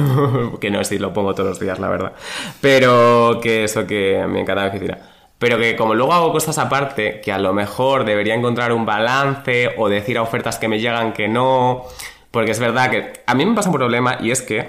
que 0.60 0.70
no, 0.70 0.82
sí, 0.84 0.98
lo 0.98 1.12
pongo 1.12 1.34
todos 1.34 1.50
los 1.50 1.60
días, 1.60 1.78
la 1.78 1.88
verdad. 1.88 2.12
Pero 2.60 3.38
que 3.42 3.64
eso 3.64 3.86
que 3.86 4.24
me 4.28 4.40
encanta 4.40 4.62
la 4.64 4.68
oficina. 4.70 4.98
Pero 5.42 5.58
que 5.58 5.74
como 5.74 5.94
luego 5.96 6.12
hago 6.12 6.30
cosas 6.30 6.56
aparte, 6.58 7.20
que 7.20 7.32
a 7.32 7.38
lo 7.38 7.52
mejor 7.52 8.04
debería 8.04 8.36
encontrar 8.36 8.72
un 8.72 8.86
balance 8.86 9.70
o 9.76 9.88
decir 9.88 10.16
a 10.16 10.22
ofertas 10.22 10.56
que 10.56 10.68
me 10.68 10.78
llegan 10.78 11.12
que 11.12 11.26
no. 11.26 11.82
Porque 12.30 12.52
es 12.52 12.60
verdad 12.60 12.92
que 12.92 13.12
a 13.26 13.34
mí 13.34 13.44
me 13.44 13.52
pasa 13.52 13.68
un 13.68 13.74
problema 13.74 14.18
y 14.20 14.30
es 14.30 14.40
que 14.40 14.68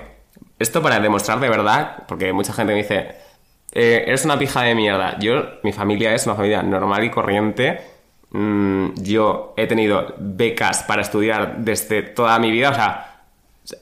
esto 0.58 0.82
para 0.82 1.00
demostrar 1.00 1.40
de 1.40 1.48
verdad, 1.48 1.98
porque 2.08 2.34
mucha 2.34 2.54
gente 2.54 2.74
me 2.74 2.80
dice, 2.80 3.12
eh, 3.72 4.06
eres 4.08 4.26
una 4.26 4.40
pija 4.40 4.64
de 4.64 4.74
mierda. 4.74 5.16
Yo, 5.20 5.44
mi 5.62 5.74
familia 5.74 6.16
es 6.16 6.26
una 6.26 6.34
familia 6.34 6.64
normal 6.64 7.04
y 7.04 7.12
corriente. 7.12 7.80
Mm, 8.32 8.96
yo 8.96 9.54
he 9.56 9.68
tenido 9.68 10.16
becas 10.18 10.82
para 10.82 11.04
estudiar 11.04 11.58
desde 11.60 12.02
toda 12.02 12.40
mi 12.40 12.50
vida, 12.50 12.72
o 12.72 12.74
sea, 12.74 13.22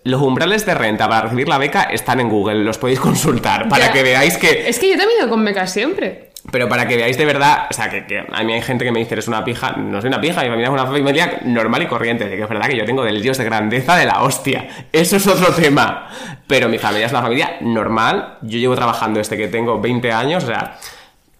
los 0.04 0.22
umbrales 0.22 0.66
de 0.66 0.74
renta 0.74 1.08
para 1.08 1.22
recibir 1.22 1.48
la 1.48 1.58
beca 1.58 1.84
están 1.84 2.20
en 2.20 2.28
Google, 2.28 2.66
los 2.66 2.78
podéis 2.78 3.00
consultar 3.00 3.70
para 3.70 3.86
Ya. 3.86 3.94
que 3.94 4.04
veáis 4.04 4.36
que 4.36 4.68
Es 4.68 4.78
que 4.78 4.90
yo 4.90 4.98
también 4.98 5.20
he 5.20 5.22
ido 5.22 5.30
con 5.30 5.46
becas 5.46 5.72
siempre. 5.72 6.31
Pero 6.52 6.68
para 6.68 6.88
que 6.88 6.96
veáis 6.96 7.18
de 7.18 7.26
verdad, 7.26 7.68
o 7.70 7.74
sea, 7.74 7.90
que, 7.90 8.06
que 8.06 8.26
a 8.32 8.44
mí 8.44 8.54
hay 8.54 8.62
gente 8.62 8.84
que 8.84 8.92
me 8.92 9.00
dice, 9.00 9.14
eres 9.14 9.28
una 9.28 9.44
pija, 9.44 9.74
no 9.74 10.02
soy 10.02 10.08
una 10.08 10.20
pija, 10.20 10.42
mi 10.42 10.48
familia 10.48 10.68
es 10.68 10.74
una 10.74 10.86
familia 10.86 11.40
normal 11.46 11.84
y 11.84 11.88
corriente, 11.88 12.28
de 12.28 12.36
que 12.36 12.44
es 12.44 12.50
verdad 12.50 12.68
que 12.68 12.78
yo 12.78 12.86
tengo 12.86 13.04
delirios 13.04 13.38
de 13.38 13.44
grandeza 13.44 13.96
de 13.96 14.06
la 14.06 14.24
hostia, 14.24 14.68
eso 14.92 15.18
es 15.18 15.28
otro 15.28 15.54
tema, 15.54 16.08
pero 16.48 16.68
mi 16.68 16.78
familia 16.78 17.06
es 17.06 17.12
una 17.12 17.22
familia 17.22 17.58
normal, 17.62 18.38
yo 18.42 18.58
llevo 18.58 18.76
trabajando 18.76 19.20
desde 19.20 19.38
que 19.38 19.48
tengo 19.48 19.80
20 19.80 20.12
años, 20.12 20.44
o 20.44 20.48
sea, 20.48 20.78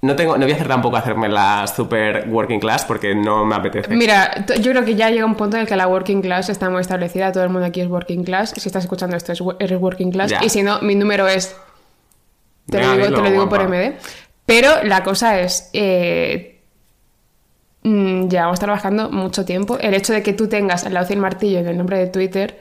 no 0.02 0.16
tengo, 0.16 0.36
no 0.36 0.46
voy 0.46 0.52
a 0.52 0.56
hacer 0.56 0.68
tampoco 0.68 0.98
hacerme 0.98 1.30
la 1.30 1.68
super 1.68 2.26
working 2.28 2.60
class 2.60 2.86
porque 2.86 3.14
no 3.14 3.46
me 3.46 3.56
apetece. 3.56 3.96
Mira, 3.96 4.46
yo 4.60 4.72
creo 4.72 4.84
que 4.84 4.96
ya 4.96 5.12
llega 5.12 5.26
un 5.26 5.36
punto 5.36 5.58
en 5.58 5.62
el 5.62 5.68
que 5.68 5.76
la 5.76 5.88
working 5.88 6.22
class 6.22 6.50
está 6.50 6.72
muy 6.72 6.82
establecida, 6.82 7.32
todo 7.32 7.44
el 7.44 7.50
mundo 7.50 7.68
aquí 7.68 7.82
es 7.82 7.88
working 7.88 8.24
class. 8.24 8.54
Si 8.58 8.68
estás 8.68 8.84
escuchando 8.86 9.16
esto, 9.16 9.32
eres 9.60 9.80
working 9.80 10.12
class. 10.12 10.32
Ya. 10.32 10.44
Y 10.44 10.50
si 10.50 10.64
no, 10.64 10.82
mi 10.82 10.96
número 10.96 11.28
es. 11.28 11.56
Te 12.68 12.78
Venga, 12.78 12.96
lo 12.96 13.06
digo, 13.06 13.16
te 13.16 13.22
lo 13.22 13.32
digo 13.32 13.50
por. 13.50 13.68
MD. 13.68 13.94
Pero 14.46 14.84
la 14.84 15.04
cosa 15.04 15.40
es. 15.40 15.70
eh, 15.74 16.62
mm, 17.84 18.28
llevamos 18.28 18.60
trabajando 18.60 19.10
mucho 19.10 19.46
tiempo. 19.46 19.78
El 19.80 19.94
hecho 19.94 20.14
de 20.14 20.24
que 20.24 20.34
tú 20.34 20.48
tengas 20.48 20.86
al 20.86 20.94
lado 20.94 21.08
del 21.08 21.20
martillo 21.20 21.60
en 21.60 21.68
el 21.68 21.78
nombre 21.78 21.98
de 21.98 22.08
Twitter 22.08 22.60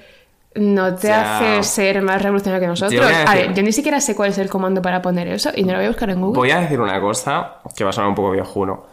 no 0.54 0.94
te 0.96 1.12
hace 1.12 1.62
ser 1.62 2.02
más 2.02 2.20
revolucionario 2.22 2.60
que 2.60 2.66
nosotros. 2.68 3.06
A 3.26 3.34
ver, 3.34 3.54
yo 3.54 3.62
ni 3.62 3.72
siquiera 3.72 4.00
sé 4.00 4.14
cuál 4.16 4.30
es 4.30 4.38
el 4.38 4.48
comando 4.50 4.82
para 4.82 5.00
poner 5.00 5.28
eso 5.28 5.50
y 5.54 5.62
no 5.62 5.72
lo 5.72 5.78
voy 5.78 5.86
a 5.86 5.90
buscar 5.90 6.10
en 6.10 6.20
Google. 6.20 6.38
Voy 6.38 6.50
a 6.50 6.60
decir 6.60 6.80
una 6.80 7.00
cosa 7.00 7.58
que 7.76 7.84
va 7.84 7.90
a 7.90 7.92
sonar 7.92 8.08
un 8.08 8.16
poco 8.16 8.32
viejuno. 8.32 8.84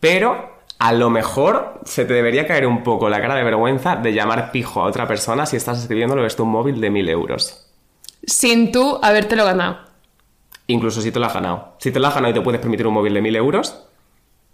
Pero 0.00 0.58
a 0.78 0.92
lo 0.92 1.10
mejor 1.10 1.80
se 1.84 2.04
te 2.04 2.14
debería 2.14 2.46
caer 2.46 2.66
un 2.66 2.84
poco 2.84 3.08
la 3.08 3.20
cara 3.20 3.34
de 3.34 3.42
vergüenza 3.42 3.96
de 3.96 4.12
llamar 4.12 4.52
pijo 4.52 4.80
a 4.80 4.84
otra 4.84 5.08
persona 5.08 5.46
si 5.46 5.56
estás 5.56 5.80
escribiéndolo 5.80 6.22
desde 6.22 6.42
un 6.44 6.50
móvil 6.50 6.80
de 6.80 6.90
1000 6.90 7.08
euros. 7.08 7.66
Sin 8.24 8.70
tú 8.70 9.00
habértelo 9.02 9.44
ganado. 9.44 9.78
Incluso 10.68 11.00
si 11.02 11.10
te 11.10 11.18
lo 11.18 11.26
has 11.26 11.34
ganado. 11.34 11.74
Si 11.78 11.90
te 11.90 11.98
lo 11.98 12.06
has 12.06 12.14
ganado 12.14 12.30
y 12.30 12.34
te 12.34 12.40
puedes 12.40 12.60
permitir 12.60 12.86
un 12.86 12.94
móvil 12.94 13.14
de 13.14 13.20
1000 13.22 13.36
euros, 13.36 13.84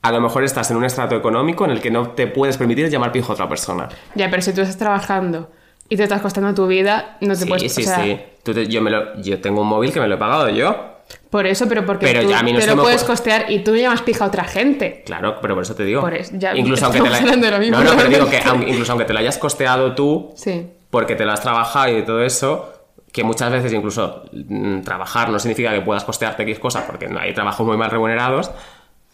a 0.02 0.12
lo 0.12 0.20
mejor 0.20 0.44
estás 0.44 0.70
en 0.70 0.76
un 0.76 0.84
estrato 0.84 1.16
económico 1.16 1.64
en 1.64 1.72
el 1.72 1.80
que 1.80 1.90
no 1.90 2.10
te 2.10 2.26
puedes 2.26 2.56
permitir 2.56 2.88
llamar 2.88 3.10
pijo 3.12 3.32
a 3.32 3.34
otra 3.34 3.48
persona. 3.48 3.88
Ya, 4.14 4.30
pero 4.30 4.40
si 4.42 4.52
tú 4.54 4.60
estás 4.62 4.78
trabajando 4.78 5.50
y 5.88 5.96
te 5.96 6.04
estás 6.04 6.22
costando 6.22 6.54
tu 6.54 6.66
vida, 6.66 7.16
no 7.20 7.34
te 7.34 7.40
Sí, 7.40 7.46
puedes... 7.46 7.74
sí, 7.74 7.82
o 7.82 7.84
sea, 7.84 8.02
sí. 8.04 8.20
Tú 8.42 8.54
te- 8.54 8.66
yo, 8.68 8.80
me 8.80 8.90
lo- 8.90 9.20
yo 9.20 9.40
tengo 9.40 9.60
un 9.62 9.68
móvil 9.68 9.92
que 9.92 10.00
me 10.00 10.06
lo 10.08 10.14
he 10.14 10.18
pagado 10.18 10.48
yo. 10.50 10.92
Por 11.30 11.46
eso, 11.46 11.66
pero 11.68 11.84
porque 11.84 12.06
Pero 12.06 12.22
tú 12.22 12.30
ya 12.30 12.38
a 12.38 12.42
mí 12.42 12.52
no 12.52 12.60
te 12.60 12.66
lo 12.66 12.80
puedes 12.80 13.04
costear 13.04 13.50
y 13.50 13.64
tú 13.64 13.74
llamas 13.76 14.02
pija 14.02 14.24
a 14.24 14.28
otra 14.28 14.44
gente. 14.44 15.02
Claro, 15.04 15.38
pero 15.42 15.54
por 15.54 15.64
eso 15.64 15.74
te 15.74 15.84
digo. 15.84 16.00
Por 16.00 16.14
eso, 16.14 16.32
ya 16.34 16.54
incluso 16.56 16.86
aunque 16.86 17.00
te 17.00 17.10
la... 17.10 17.50
lo 17.50 17.58
mismo, 17.58 17.76
No, 17.78 17.84
no, 17.84 17.96
pero 17.96 18.08
digo 18.08 18.30
que 18.30 18.38
aunque- 18.46 18.70
incluso 18.70 18.92
aunque 18.92 19.04
te 19.04 19.12
lo 19.12 19.18
hayas 19.18 19.36
costeado 19.38 19.94
tú, 19.94 20.32
Sí. 20.36 20.66
porque 20.90 21.16
te 21.16 21.24
lo 21.24 21.32
has 21.32 21.40
trabajado 21.42 21.98
y 21.98 22.02
todo 22.04 22.22
eso, 22.22 22.72
que 23.14 23.22
muchas 23.22 23.48
veces 23.52 23.72
incluso 23.72 24.24
mm, 24.32 24.80
trabajar 24.80 25.30
no 25.30 25.38
significa 25.38 25.72
que 25.72 25.82
puedas 25.82 26.02
costearte 26.02 26.42
X 26.42 26.58
cosas, 26.58 26.82
porque 26.82 27.06
no 27.06 27.20
hay 27.20 27.32
trabajos 27.32 27.64
muy 27.64 27.76
mal 27.76 27.88
remunerados, 27.88 28.50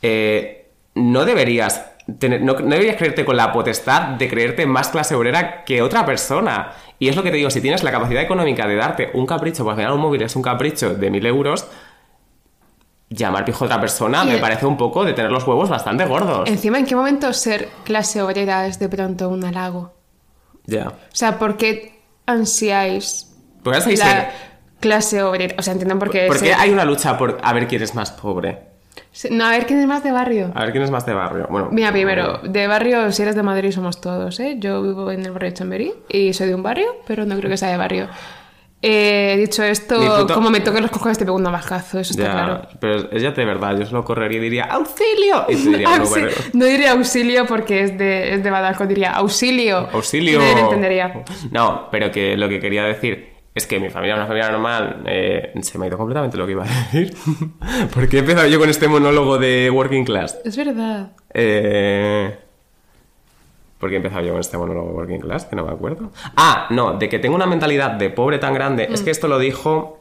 eh, 0.00 0.70
no 0.94 1.26
deberías 1.26 1.92
tener, 2.18 2.40
no, 2.40 2.54
no 2.54 2.70
deberías 2.70 2.96
creerte 2.96 3.26
con 3.26 3.36
la 3.36 3.52
potestad 3.52 4.16
de 4.16 4.26
creerte 4.26 4.64
más 4.64 4.88
clase 4.88 5.14
obrera 5.14 5.64
que 5.64 5.82
otra 5.82 6.06
persona. 6.06 6.72
Y 6.98 7.08
es 7.08 7.16
lo 7.16 7.22
que 7.22 7.30
te 7.30 7.36
digo, 7.36 7.50
si 7.50 7.60
tienes 7.60 7.82
la 7.82 7.90
capacidad 7.90 8.22
económica 8.22 8.66
de 8.66 8.76
darte 8.76 9.10
un 9.12 9.26
capricho, 9.26 9.64
porque 9.64 9.84
al 9.84 9.92
un 9.92 10.00
móvil 10.00 10.22
es 10.22 10.34
un 10.34 10.40
capricho 10.40 10.94
de 10.94 11.10
mil 11.10 11.26
euros, 11.26 11.66
llamar 13.10 13.44
pijo 13.44 13.64
a 13.64 13.66
otra 13.66 13.80
persona 13.82 14.24
me 14.24 14.38
parece 14.38 14.64
un 14.64 14.78
poco 14.78 15.04
de 15.04 15.12
tener 15.12 15.30
los 15.30 15.46
huevos 15.46 15.68
bastante 15.68 16.06
gordos. 16.06 16.48
Encima, 16.48 16.78
¿en 16.78 16.86
qué 16.86 16.96
momento 16.96 17.30
ser 17.34 17.68
clase 17.84 18.22
obrera 18.22 18.66
es 18.66 18.78
de 18.78 18.88
pronto 18.88 19.28
un 19.28 19.44
halago? 19.44 19.92
Ya. 20.64 20.88
O 20.88 20.94
sea, 21.14 21.38
¿por 21.38 21.58
qué 21.58 22.00
ansiáis 22.24 23.29
La 23.64 24.30
clase 24.80 25.22
obrera? 25.22 25.54
O 25.58 25.62
sea, 25.62 25.72
entienden 25.72 25.98
por 25.98 26.10
qué... 26.10 26.24
Porque 26.26 26.46
se- 26.46 26.54
hay 26.54 26.70
una 26.70 26.84
lucha 26.84 27.16
por 27.18 27.38
a 27.42 27.52
ver 27.52 27.66
quién 27.66 27.82
es 27.82 27.94
más 27.94 28.10
pobre. 28.12 28.58
No, 29.30 29.44
a 29.44 29.50
ver, 29.50 29.66
¿quién 29.66 29.80
es 29.80 29.86
más 29.86 30.02
de 30.04 30.12
barrio? 30.12 30.52
A 30.54 30.62
ver 30.62 30.72
quién 30.72 30.84
es 30.84 30.90
más 30.90 31.04
de 31.06 31.12
barrio. 31.14 31.46
Bueno, 31.50 31.68
Mira, 31.72 31.90
primero, 31.92 32.38
de 32.42 32.66
barrio, 32.66 33.10
si 33.12 33.22
eres 33.22 33.34
de 33.34 33.42
Madrid, 33.42 33.70
somos 33.72 34.00
todos, 34.00 34.38
¿eh? 34.40 34.56
Yo 34.58 34.82
vivo 34.82 35.10
en 35.10 35.24
el 35.24 35.32
barrio 35.32 35.50
de 35.50 35.54
Chamberí 35.56 35.92
y 36.08 36.32
soy 36.32 36.48
de 36.48 36.54
un 36.54 36.62
barrio, 36.62 36.96
pero 37.06 37.24
no 37.26 37.36
creo 37.36 37.50
que 37.50 37.56
sea 37.56 37.70
de 37.70 37.76
barrio. 37.76 38.08
Eh, 38.82 39.36
dicho 39.38 39.62
esto, 39.62 39.96
puto- 39.96 40.32
como 40.34 40.48
me 40.48 40.60
toquen 40.60 40.80
los 40.82 40.90
cojones, 40.90 41.18
te 41.18 41.26
pego 41.26 41.36
un 41.36 41.42
navajazo, 41.42 41.98
eso 41.98 42.12
está 42.12 42.24
Ya, 42.24 42.32
claro. 42.32 42.62
pero 42.80 43.10
es 43.12 43.22
ya 43.22 43.32
de 43.32 43.44
verdad, 43.44 43.76
yo 43.78 43.84
solo 43.84 44.04
correría 44.04 44.38
y 44.38 44.40
diría 44.42 44.64
¡Auxilio! 44.64 45.44
Y 45.50 45.56
tú 45.56 45.70
dirías, 45.72 46.00
no, 46.54 46.64
diría 46.64 46.92
auxilio 46.92 47.44
porque 47.44 47.82
es 47.82 47.98
de, 47.98 48.32
es 48.34 48.42
de 48.42 48.50
Badajoz, 48.50 48.88
diría 48.88 49.10
auxilio. 49.10 49.86
¡Auxilio! 49.92 50.36
Y 50.36 50.38
nadie 50.38 50.54
lo 50.54 50.60
entendería. 50.64 51.24
No, 51.50 51.88
pero 51.90 52.10
que 52.10 52.38
lo 52.38 52.48
que 52.48 52.58
quería 52.58 52.84
decir 52.84 53.28
es 53.60 53.66
que 53.66 53.78
mi 53.80 53.88
familia 53.90 54.14
es 54.14 54.18
una 54.18 54.26
familia 54.26 54.50
normal. 54.50 55.02
eh, 55.06 55.52
se 55.62 55.78
me 55.78 55.84
ha 55.84 55.88
ido 55.88 55.96
completamente 55.98 56.36
lo 56.36 56.46
que 56.46 56.52
iba 56.52 56.64
a 56.64 56.66
decir. 56.66 57.14
¿Por 57.94 58.08
qué 58.08 58.16
he 58.16 58.20
empezado 58.20 58.46
yo 58.48 58.58
con 58.58 58.68
este 58.68 58.88
monólogo 58.88 59.38
de 59.38 59.70
Working 59.70 60.04
Class? 60.04 60.38
Es 60.44 60.56
verdad. 60.56 61.12
Eh... 61.32 62.38
¿Por 63.78 63.88
qué 63.88 63.94
he 63.94 63.98
empezado 63.98 64.22
yo 64.22 64.32
con 64.32 64.40
este 64.40 64.58
monólogo 64.58 64.88
de 64.88 64.94
Working 64.94 65.20
Class? 65.20 65.44
Que 65.46 65.56
no 65.56 65.64
me 65.64 65.72
acuerdo. 65.72 66.10
Ah, 66.36 66.66
no, 66.70 66.94
de 66.98 67.08
que 67.08 67.18
tengo 67.18 67.34
una 67.34 67.46
mentalidad 67.46 67.92
de 67.92 68.10
pobre 68.10 68.38
tan 68.38 68.52
grande. 68.52 68.88
Es 68.90 69.00
que 69.02 69.10
esto 69.10 69.26
lo 69.28 69.38
dijo... 69.38 70.00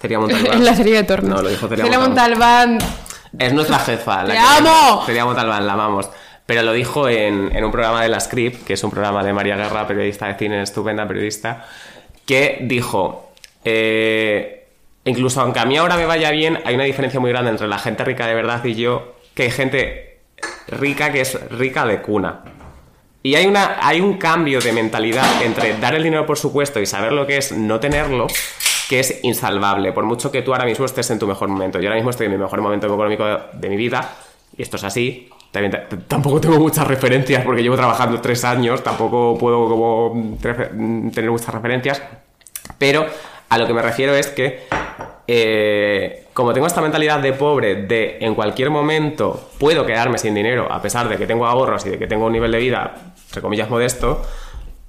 Celia 0.00 0.18
Montalbán. 0.20 0.52
En 0.54 0.64
la 0.64 0.74
serie 0.74 0.94
de 0.96 1.02
tornos. 1.04 1.36
No, 1.36 1.42
lo 1.42 1.48
dijo 1.50 1.68
Celia, 1.68 1.84
Celia 1.84 1.98
Montalbán. 1.98 2.70
Montalbán. 2.72 3.38
Es 3.38 3.52
nuestra 3.52 3.78
jefa. 3.80 4.24
¡Te 4.24 4.32
que- 4.32 4.38
amo! 4.38 5.02
Celia 5.04 5.24
Montalbán, 5.26 5.66
la 5.66 5.74
amamos. 5.74 6.10
Pero 6.46 6.62
lo 6.62 6.72
dijo 6.72 7.08
en, 7.08 7.54
en 7.54 7.64
un 7.64 7.70
programa 7.70 8.02
de 8.02 8.08
La 8.08 8.18
Script, 8.18 8.64
que 8.64 8.72
es 8.72 8.82
un 8.82 8.90
programa 8.90 9.22
de 9.22 9.32
María 9.32 9.56
Guerra, 9.56 9.86
periodista 9.86 10.26
de 10.26 10.34
cine, 10.34 10.62
estupenda 10.62 11.06
periodista, 11.06 11.64
que 12.26 12.58
dijo, 12.62 13.32
eh, 13.64 14.66
incluso 15.04 15.40
aunque 15.40 15.60
a 15.60 15.64
mí 15.64 15.76
ahora 15.76 15.96
me 15.96 16.06
vaya 16.06 16.30
bien, 16.30 16.58
hay 16.64 16.74
una 16.74 16.84
diferencia 16.84 17.20
muy 17.20 17.30
grande 17.30 17.50
entre 17.50 17.68
la 17.68 17.78
gente 17.78 18.04
rica 18.04 18.26
de 18.26 18.34
verdad 18.34 18.64
y 18.64 18.74
yo, 18.74 19.14
que 19.34 19.44
hay 19.44 19.50
gente 19.50 20.20
rica 20.68 21.12
que 21.12 21.20
es 21.20 21.50
rica 21.50 21.86
de 21.86 22.00
cuna. 22.00 22.42
Y 23.22 23.34
hay, 23.34 23.46
una, 23.46 23.76
hay 23.86 24.00
un 24.00 24.16
cambio 24.16 24.60
de 24.60 24.72
mentalidad 24.72 25.42
entre 25.42 25.76
dar 25.76 25.94
el 25.94 26.02
dinero 26.02 26.24
por 26.24 26.38
supuesto 26.38 26.80
y 26.80 26.86
saber 26.86 27.12
lo 27.12 27.26
que 27.26 27.36
es 27.36 27.52
no 27.52 27.78
tenerlo, 27.78 28.28
que 28.88 29.00
es 29.00 29.20
insalvable. 29.22 29.92
Por 29.92 30.04
mucho 30.04 30.32
que 30.32 30.40
tú 30.40 30.52
ahora 30.52 30.64
mismo 30.64 30.86
estés 30.86 31.10
en 31.10 31.18
tu 31.18 31.26
mejor 31.26 31.48
momento. 31.48 31.78
Yo 31.78 31.88
ahora 31.88 31.96
mismo 31.96 32.10
estoy 32.10 32.26
en 32.26 32.32
mi 32.32 32.38
mejor 32.38 32.62
momento 32.62 32.86
económico 32.86 33.24
de, 33.52 33.68
mi 33.68 33.76
vida, 33.76 34.16
y 34.56 34.62
esto 34.62 34.76
es 34.76 34.84
así. 34.84 35.28
También 35.50 35.76
tampoco 36.06 36.40
tengo 36.40 36.58
muchas 36.60 36.86
referencias 36.86 37.44
porque 37.44 37.62
llevo 37.62 37.76
trabajando 37.76 38.20
tres 38.20 38.44
años, 38.44 38.84
tampoco 38.84 39.36
puedo 39.36 40.14
mm, 40.14 40.38
mm, 40.74 41.10
tener 41.10 41.30
muchas 41.30 41.52
referencias. 41.52 42.02
Pero 42.78 43.06
a 43.48 43.58
lo 43.58 43.66
que 43.66 43.74
me 43.74 43.82
refiero 43.82 44.14
es 44.14 44.28
que, 44.28 44.66
eh, 45.26 46.26
como 46.32 46.52
tengo 46.52 46.68
esta 46.68 46.80
mentalidad 46.80 47.18
de 47.18 47.32
pobre, 47.32 47.82
de 47.82 48.18
en 48.20 48.36
cualquier 48.36 48.70
momento 48.70 49.50
puedo 49.58 49.84
quedarme 49.84 50.18
sin 50.18 50.34
dinero, 50.34 50.70
a 50.70 50.80
pesar 50.80 51.08
de 51.08 51.16
que 51.16 51.26
tengo 51.26 51.46
ahorros 51.46 51.84
y 51.84 51.90
de 51.90 51.98
que 51.98 52.06
tengo 52.06 52.26
un 52.26 52.32
nivel 52.32 52.52
de 52.52 52.58
vida, 52.58 52.94
entre 53.26 53.42
comillas, 53.42 53.68
modesto, 53.68 54.22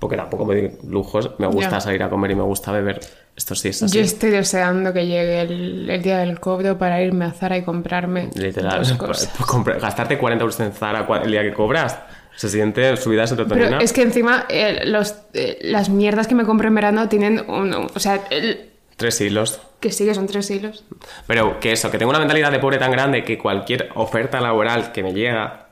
porque 0.02 0.18
tampoco 0.18 0.46
me 0.46 0.56
doy 0.56 0.72
lujos, 0.90 1.30
me 1.38 1.46
gusta 1.46 1.80
salir 1.80 2.02
a 2.02 2.10
comer 2.10 2.32
y 2.32 2.36
me 2.36 2.42
gusta 2.42 2.72
beber. 2.72 3.00
Esto 3.36 3.54
sí 3.54 3.68
es 3.70 3.84
así. 3.84 3.96
Yo 3.96 4.04
estoy 4.04 4.32
deseando 4.32 4.92
que 4.94 5.06
llegue 5.06 5.42
el, 5.42 5.88
el 5.90 6.02
día 6.02 6.18
del 6.18 6.40
cobro 6.40 6.80
para 6.80 7.00
irme 7.04 7.26
a 7.26 7.32
Zara 7.32 7.56
y 7.56 7.64
comprarme 7.64 8.32
Literal, 8.34 8.78
pues, 8.80 8.94
cosas. 8.94 9.32
pues, 9.64 9.80
gastarte 9.80 10.18
40 10.18 10.42
euros 10.42 10.60
en 10.60 10.72
Zara 10.74 11.08
el 11.24 11.32
día 11.32 11.44
que 11.44 11.54
cobras, 11.54 12.00
se 12.36 12.50
siente 12.50 12.98
subida 12.98 13.26
de 13.26 13.36
Pero 13.36 13.48
serotonina. 13.48 13.78
es 13.80 13.94
que 13.94 14.02
encima 14.02 14.46
eh, 14.50 14.82
los, 14.86 15.16
eh, 15.34 15.60
las 15.62 15.90
mierdas 15.90 16.28
que 16.28 16.34
me 16.34 16.46
compro 16.46 16.68
en 16.68 16.74
verano 16.76 17.08
tienen 17.08 17.48
un... 17.48 17.72
O 17.74 18.00
sea, 18.00 18.22
el- 18.32 18.72
Tres 18.98 19.22
hilos. 19.22 19.62
que 19.80 19.92
sí 19.92 20.06
que 20.06 20.16
son 20.16 20.26
tres 20.26 20.50
hilos. 20.50 20.84
Pero 21.28 21.60
que 21.60 21.72
eso, 21.74 21.92
que 21.92 21.98
tengo 22.00 22.10
una 22.10 22.20
mentalidad 22.20 22.52
de 22.52 22.58
pobre 22.60 22.80
tan 22.80 22.92
grande 22.92 23.24
que 23.24 23.38
cualquier 23.38 23.90
oferta 23.96 24.42
laboral 24.42 24.92
que 24.92 25.04
me 25.04 25.14
llega, 25.14 25.68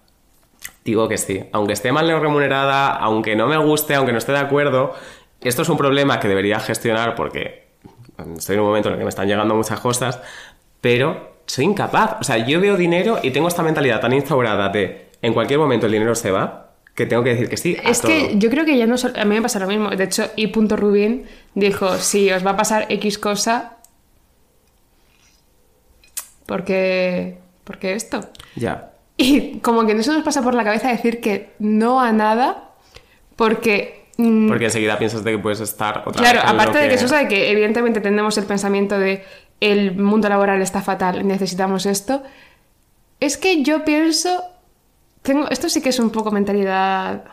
digo 0.89 1.07
que 1.07 1.17
sí. 1.17 1.43
Aunque 1.51 1.73
esté 1.73 1.91
mal 1.91 2.07
remunerada, 2.07 2.89
aunque 2.89 3.35
no 3.35 3.47
me 3.47 3.57
guste, 3.57 3.95
aunque 3.95 4.11
no 4.11 4.17
esté 4.17 4.31
de 4.31 4.39
acuerdo, 4.39 4.93
esto 5.41 5.61
es 5.61 5.69
un 5.69 5.77
problema 5.77 6.19
que 6.19 6.27
debería 6.27 6.59
gestionar 6.59 7.15
porque 7.15 7.69
estoy 8.37 8.55
en 8.55 8.61
un 8.61 8.67
momento 8.67 8.89
en 8.89 8.93
el 8.93 8.99
que 8.99 9.05
me 9.05 9.09
están 9.09 9.27
llegando 9.27 9.55
muchas 9.55 9.79
cosas, 9.79 10.19
pero 10.81 11.35
soy 11.45 11.65
incapaz. 11.65 12.17
O 12.19 12.23
sea, 12.23 12.37
yo 12.37 12.59
veo 12.59 12.75
dinero 12.77 13.19
y 13.23 13.31
tengo 13.31 13.47
esta 13.47 13.63
mentalidad 13.63 14.01
tan 14.01 14.13
instaurada 14.13 14.69
de 14.69 15.09
en 15.21 15.33
cualquier 15.33 15.59
momento 15.59 15.85
el 15.85 15.91
dinero 15.91 16.15
se 16.15 16.31
va, 16.31 16.71
que 16.95 17.05
tengo 17.05 17.23
que 17.23 17.29
decir 17.29 17.49
que 17.49 17.57
sí. 17.57 17.77
a 17.83 17.89
Es 17.89 18.01
que 18.01 18.37
yo 18.37 18.49
creo 18.49 18.65
que 18.65 18.77
ya 18.77 18.85
no... 18.85 18.95
A 18.95 19.25
mí 19.25 19.35
me 19.35 19.41
pasa 19.41 19.59
lo 19.59 19.67
mismo. 19.67 19.89
De 19.89 20.03
hecho, 20.03 20.25
I. 20.35 20.51
Rubin 20.51 21.25
dijo, 21.55 21.95
si 21.97 22.31
os 22.31 22.45
va 22.45 22.51
a 22.51 22.57
pasar 22.57 22.87
X 22.89 23.17
cosa... 23.17 23.77
Porque... 26.45 27.37
Porque 27.63 27.93
esto. 27.93 28.21
Ya. 28.55 28.91
Y 29.22 29.59
como 29.59 29.86
que 29.86 29.93
no 29.95 30.01
se 30.01 30.13
nos 30.13 30.24
pasa 30.24 30.41
por 30.41 30.55
la 30.55 30.63
cabeza 30.63 30.88
decir 30.88 31.20
que 31.20 31.51
no 31.59 31.99
a 31.99 32.13
nada, 32.13 32.70
porque... 33.36 34.05
mm, 34.17 34.47
Porque 34.47 34.65
enseguida 34.65 34.97
piensas 34.97 35.26
de 35.26 35.32
que 35.34 35.39
puedes 35.39 35.59
estar 35.59 36.03
otra 36.05 36.22
Claro, 36.22 36.39
vez 36.41 36.49
aparte 36.49 36.78
de 36.78 36.84
que 36.86 36.89
que 36.91 36.95
eso 36.95 37.09
sabe 37.09 37.28
que 37.28 37.51
evidentemente 37.51 37.99
tenemos 37.99 38.38
el 38.38 38.45
pensamiento 38.45 38.97
de 38.97 39.26
el 39.59 39.97
mundo 39.97 40.30
laboral 40.30 40.61
está 40.61 40.82
fatal, 40.82 41.28
necesitamos 41.28 41.86
esto. 41.86 42.24
Es 43.20 43.36
que 43.36 43.61
yo 43.61 43.84
pienso, 43.84 44.41
tengo, 45.22 45.49
esto 45.49 45.67
sí 45.67 45.82
que 45.82 45.89
es 45.89 45.99
un 45.99 46.11
poco 46.11 46.32
mentalidad 46.32 47.26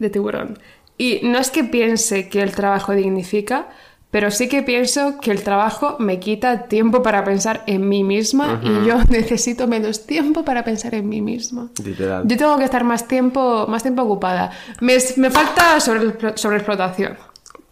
de 0.00 0.10
tiburón. 0.10 0.58
Y 0.98 1.20
no 1.22 1.38
es 1.38 1.50
que 1.50 1.62
piense 1.62 2.28
que 2.28 2.42
el 2.42 2.50
trabajo 2.50 2.94
dignifica, 2.94 3.68
pero 4.14 4.30
sí 4.30 4.48
que 4.48 4.62
pienso 4.62 5.18
que 5.20 5.32
el 5.32 5.42
trabajo 5.42 5.96
me 5.98 6.20
quita 6.20 6.68
tiempo 6.68 7.02
para 7.02 7.24
pensar 7.24 7.64
en 7.66 7.88
mí 7.88 8.04
misma 8.04 8.60
y 8.62 8.86
yo 8.86 8.98
necesito 9.08 9.66
menos 9.66 10.06
tiempo 10.06 10.44
para 10.44 10.62
pensar 10.62 10.94
en 10.94 11.08
mí 11.08 11.20
misma. 11.20 11.66
Literal. 11.84 12.22
Yo 12.24 12.36
tengo 12.36 12.56
que 12.56 12.62
estar 12.62 12.84
más 12.84 13.08
tiempo, 13.08 13.66
más 13.68 13.82
tiempo 13.82 14.02
ocupada. 14.02 14.52
Me, 14.80 14.98
me 15.16 15.30
falta 15.32 15.80
sobre, 15.80 16.12
sobreexplotación. 16.36 17.16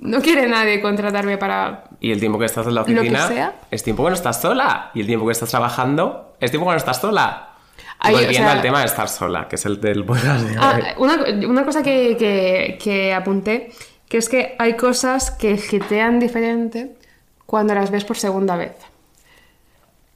No 0.01 0.21
quiere 0.21 0.49
nadie 0.49 0.81
contratarme 0.83 1.39
para... 1.39 1.85
Y 2.01 2.11
el 2.11 2.19
tiempo 2.19 2.41
que 2.41 2.47
estás 2.47 2.67
en 2.67 2.75
la 2.75 2.83
que 2.85 2.99
oficina 2.99 3.29
sea. 3.29 3.55
es 3.71 3.85
tiempo 3.85 4.03
que 4.03 4.11
no 4.11 4.17
estás 4.17 4.41
sola. 4.43 4.91
Y 4.95 5.01
el 5.03 5.07
tiempo 5.07 5.25
que 5.27 5.33
estás 5.33 5.49
trabajando 5.49 6.35
es 6.41 6.51
tiempo 6.51 6.67
que 6.67 6.73
no 6.73 6.79
estás 6.79 7.01
sola. 7.01 7.51
Ay, 8.01 8.15
o 8.15 8.19
Volviendo 8.19 8.49
sea- 8.49 8.53
al 8.57 8.63
tema 8.63 8.81
de 8.81 8.87
estar 8.87 9.09
sola, 9.09 9.47
que 9.47 9.55
es 9.55 9.65
el 9.65 9.81
del 9.81 10.05
podcast 10.11 10.43
de 10.45 10.57
Ah, 10.59 10.81
una 10.99 11.65
cosa 11.65 11.85
que, 11.85 12.17
que- 12.19 12.79
que 12.83 13.15
apunté, 13.15 13.71
que 14.13 14.19
es 14.19 14.29
que 14.29 14.55
hay 14.59 14.77
cosas 14.77 15.31
que 15.31 15.53
hitean 15.53 16.21
diferente 16.21 16.95
cuando 17.47 17.75
las 17.75 17.91
ves 17.91 18.05
por 18.05 18.19
segunda 18.19 18.57
vez. 18.57 18.77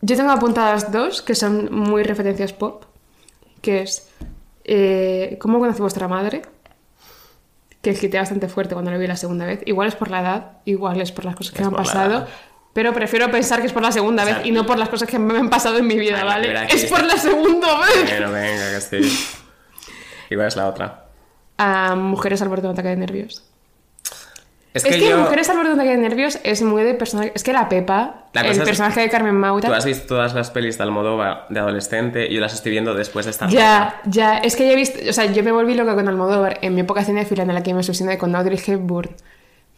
Yo 0.02 0.16
tengo 0.18 0.32
apuntadas 0.32 0.92
dos 0.92 1.22
que 1.22 1.34
son 1.34 1.74
muy 1.74 2.02
referencias 2.02 2.52
pop, 2.52 2.84
que 3.62 3.80
es 3.80 4.10
eh, 4.64 5.38
¿Cómo 5.40 5.58
conocí 5.60 5.80
vuestra 5.80 6.08
madre? 6.08 6.42
Que 7.80 7.92
hité 7.92 8.18
bastante 8.18 8.48
fuerte 8.48 8.74
cuando 8.74 8.90
lo 8.90 8.98
vi 8.98 9.06
la 9.06 9.16
segunda 9.16 9.46
vez. 9.46 9.62
Igual 9.64 9.88
es 9.88 9.94
por 9.94 10.10
la 10.10 10.20
edad, 10.20 10.50
igual 10.66 11.00
es 11.00 11.10
por 11.10 11.24
las 11.24 11.34
cosas 11.34 11.54
que 11.54 11.62
Es 11.62 11.66
me 11.66 11.74
han 11.74 11.82
pasado. 11.82 12.26
Pero 12.74 12.92
prefiero 12.92 13.30
pensar 13.30 13.62
que 13.62 13.66
es 13.68 13.72
por 13.72 13.82
la 13.82 13.92
segunda 13.92 14.24
O 14.24 14.26
sea, 14.26 14.36
vez 14.36 14.46
y 14.46 14.52
no 14.52 14.66
por 14.66 14.78
las 14.78 14.90
cosas 14.90 15.08
que 15.08 15.18
me 15.18 15.38
han 15.38 15.48
pasado 15.48 15.78
en 15.78 15.86
mi 15.86 15.98
vida, 15.98 16.22
¿vale? 16.22 16.66
Es 16.68 16.84
por 16.84 17.02
la 17.02 17.16
segunda 17.16 17.78
vez. 17.78 18.10
Bueno, 18.10 18.30
venga, 18.30 18.74
que 18.74 18.80
sí. 18.82 19.26
Igual 20.28 20.48
es 20.48 20.56
la 20.56 20.68
otra. 20.68 21.06
A 21.56 21.94
mujeres 21.94 22.42
al 22.42 22.50
borde 22.50 22.60
de 22.60 22.68
un 22.68 22.74
ataque 22.74 22.88
de 22.90 22.96
nervios. 22.96 23.42
Es 24.76 24.84
Es 24.84 24.92
que, 24.92 24.98
que, 25.00 25.08
yo... 25.10 25.18
Mujeres 25.18 25.48
al 25.48 25.56
borde 25.56 25.70
de 25.70 25.74
un 25.74 25.80
ataque 25.80 25.96
de 25.96 26.02
nervios 26.02 26.38
es 26.44 26.62
muy 26.62 26.82
de 26.82 26.94
personaje. 26.94 27.32
Es 27.34 27.42
que 27.42 27.52
la 27.52 27.68
Pepa, 27.68 28.26
La 28.32 28.42
el 28.42 28.50
es- 28.52 28.58
personaje 28.60 29.00
de 29.00 29.08
Carmen 29.08 29.34
Maura. 29.34 29.68
Tú 29.68 29.74
has 29.74 29.84
visto 29.84 30.06
todas 30.06 30.34
las 30.34 30.50
pelis 30.50 30.76
de 30.78 30.84
Almodóvar 30.84 31.46
de 31.48 31.60
adolescente 31.60 32.26
y 32.30 32.34
yo 32.34 32.40
las 32.40 32.52
estoy 32.54 32.72
viendo 32.72 32.94
después 32.94 33.24
de 33.26 33.30
estar 33.30 33.48
Ya, 33.48 34.00
ya. 34.06 34.38
Es 34.38 34.54
que 34.54 34.66
yo 34.66 34.72
he 34.72 34.76
visto. 34.76 34.98
O 35.08 35.12
sea, 35.12 35.24
yo 35.26 35.42
me 35.42 35.52
volví 35.52 35.74
loca 35.74 35.94
con 35.94 36.06
Almodóvar 36.08 36.58
en 36.62 36.74
mi 36.74 36.82
época 36.82 37.04
cinéfila 37.04 37.42
en 37.44 37.54
la 37.54 37.62
que 37.62 37.72
me 37.72 37.78
obsesioné 37.80 38.18
con 38.18 38.34
Audrey 38.36 38.60
Hepburn, 38.64 39.10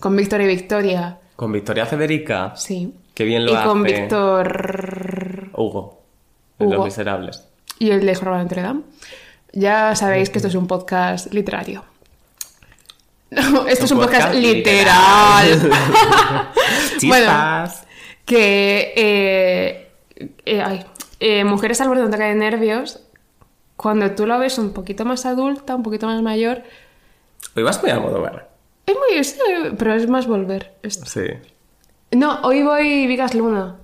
con 0.01 0.17
Víctor 0.17 0.41
y 0.41 0.47
Victoria. 0.47 1.19
Con 1.37 1.53
Victoria 1.53 1.87
Federica. 1.87 2.55
Sí. 2.57 2.93
Qué 3.15 3.25
bien 3.25 3.47
lo 3.47 3.53
Y 3.53 3.57
con 3.65 3.87
hace. 3.87 4.01
Víctor. 4.01 5.51
Hugo. 5.55 6.03
de 6.59 6.65
Los 6.67 6.75
Hugo. 6.75 6.85
Miserables. 6.85 7.45
Y 7.79 7.91
el 7.91 8.01
de 8.01 8.07
de 8.15 8.21
Notre 8.23 8.63
Dame. 8.63 8.81
Ya 9.53 9.95
sabéis 9.95 10.31
que 10.31 10.39
esto 10.39 10.49
es 10.49 10.55
un 10.55 10.67
podcast 10.67 11.33
literario. 11.33 11.85
No, 13.31 13.67
esto 13.69 13.85
es 13.85 13.91
un 13.91 13.99
podcast, 13.99 14.35
literal. 14.35 15.59
bueno, 17.03 17.27
Chispas. 17.27 17.87
que 18.25 18.93
eh, 18.97 19.91
eh, 20.47 20.63
ay, 20.63 20.85
eh, 21.21 21.45
Mujeres 21.45 21.81
al 21.81 21.89
borde 21.89 22.09
de 22.09 22.17
de 22.17 22.35
nervios, 22.35 23.01
cuando 23.77 24.11
tú 24.13 24.27
lo 24.27 24.39
ves 24.39 24.59
un 24.59 24.73
poquito 24.73 25.05
más 25.05 25.27
adulta, 25.27 25.75
un 25.75 25.83
poquito 25.83 26.07
más 26.07 26.23
mayor, 26.23 26.63
Hoy 27.55 27.63
vas 27.63 27.83
muy 27.83 27.91
Almodóvar. 27.91 28.49
es 28.87 28.95
muy... 28.95 29.25
sí, 29.25 29.39
pero 29.77 29.95
es 29.95 30.09
más 30.09 30.27
volver. 30.27 30.75
esto. 30.83 31.07
Sí. 31.07 31.27
No, 32.13 32.41
hoy 32.43 32.63
voy 32.63 33.07
Vigas 33.07 33.35
Luna. 33.35 33.77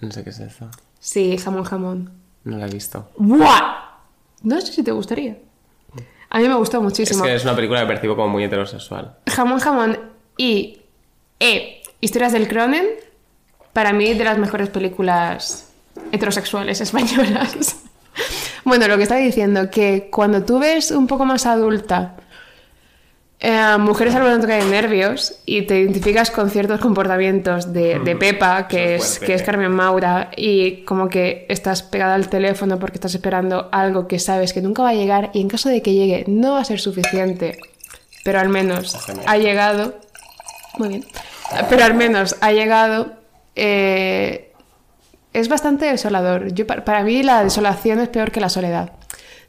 No 0.00 0.10
sé 0.10 0.22
qué 0.24 0.30
es 0.30 0.40
eso. 0.40 0.68
Sí, 1.00 1.38
jamón, 1.38 1.64
jamón. 1.64 2.12
No 2.44 2.58
la 2.58 2.66
he 2.66 2.70
visto. 2.70 3.08
¡Buah! 3.16 4.00
No 4.42 4.60
sé 4.60 4.72
si 4.72 4.82
te 4.82 4.92
gustaría. 4.92 5.38
A 6.30 6.38
mí 6.38 6.48
me 6.48 6.54
gustó 6.54 6.78
Es 6.78 6.82
muchísimo. 6.82 7.24
que 7.24 7.34
es 7.34 7.44
una 7.44 7.54
película 7.56 7.80
que 7.80 7.86
percibo 7.86 8.16
como 8.16 8.28
muy 8.28 8.44
heterosexual. 8.44 9.16
Jamón, 9.26 9.60
jamón 9.60 9.98
y 10.36 10.80
eh, 11.40 11.82
Historias 12.00 12.32
del 12.32 12.48
Cronen, 12.48 12.86
para 13.72 13.92
mí 13.92 14.14
de 14.14 14.24
las 14.24 14.38
mejores 14.38 14.68
películas 14.68 15.70
heterosexuales 16.12 16.80
españolas. 16.80 17.82
bueno, 18.64 18.86
lo 18.88 18.96
que 18.96 19.04
estaba 19.04 19.20
diciendo, 19.20 19.70
que 19.70 20.08
cuando 20.12 20.44
tú 20.44 20.58
ves 20.58 20.90
un 20.90 21.06
poco 21.06 21.24
más 21.24 21.46
adulta 21.46 22.14
eh, 23.40 23.76
mujeres 23.78 24.14
al 24.16 24.22
borde 24.22 24.46
de 24.46 24.64
nervios 24.64 25.34
y 25.46 25.62
te 25.62 25.78
identificas 25.80 26.30
con 26.30 26.50
ciertos 26.50 26.80
comportamientos 26.80 27.72
de, 27.72 27.98
de 28.00 28.16
Pepa, 28.16 28.66
que 28.66 28.96
es 28.96 29.18
que 29.20 29.34
es 29.34 29.42
Carmen 29.42 29.70
Maura, 29.70 30.30
y 30.36 30.82
como 30.84 31.08
que 31.08 31.46
estás 31.48 31.82
pegada 31.82 32.14
al 32.14 32.28
teléfono 32.28 32.78
porque 32.78 32.96
estás 32.96 33.14
esperando 33.14 33.68
algo 33.70 34.08
que 34.08 34.18
sabes 34.18 34.52
que 34.52 34.60
nunca 34.60 34.82
va 34.82 34.90
a 34.90 34.94
llegar 34.94 35.30
y 35.34 35.40
en 35.40 35.48
caso 35.48 35.68
de 35.68 35.82
que 35.82 35.94
llegue 35.94 36.24
no 36.26 36.52
va 36.52 36.60
a 36.60 36.64
ser 36.64 36.80
suficiente, 36.80 37.58
pero 38.24 38.40
al 38.40 38.48
menos 38.48 38.96
Genial. 39.06 39.24
ha 39.28 39.36
llegado. 39.38 39.94
Muy 40.78 40.88
bien. 40.88 41.04
Pero 41.70 41.84
al 41.84 41.94
menos 41.94 42.36
ha 42.40 42.52
llegado. 42.52 43.12
eh, 43.56 44.44
es 45.32 45.48
bastante 45.48 45.86
desolador. 45.86 46.52
Yo, 46.54 46.66
pa- 46.66 46.84
para 46.84 47.02
mí 47.04 47.22
la 47.22 47.44
desolación 47.44 48.00
es 48.00 48.08
peor 48.08 48.30
que 48.32 48.40
la 48.40 48.48
soledad. 48.48 48.92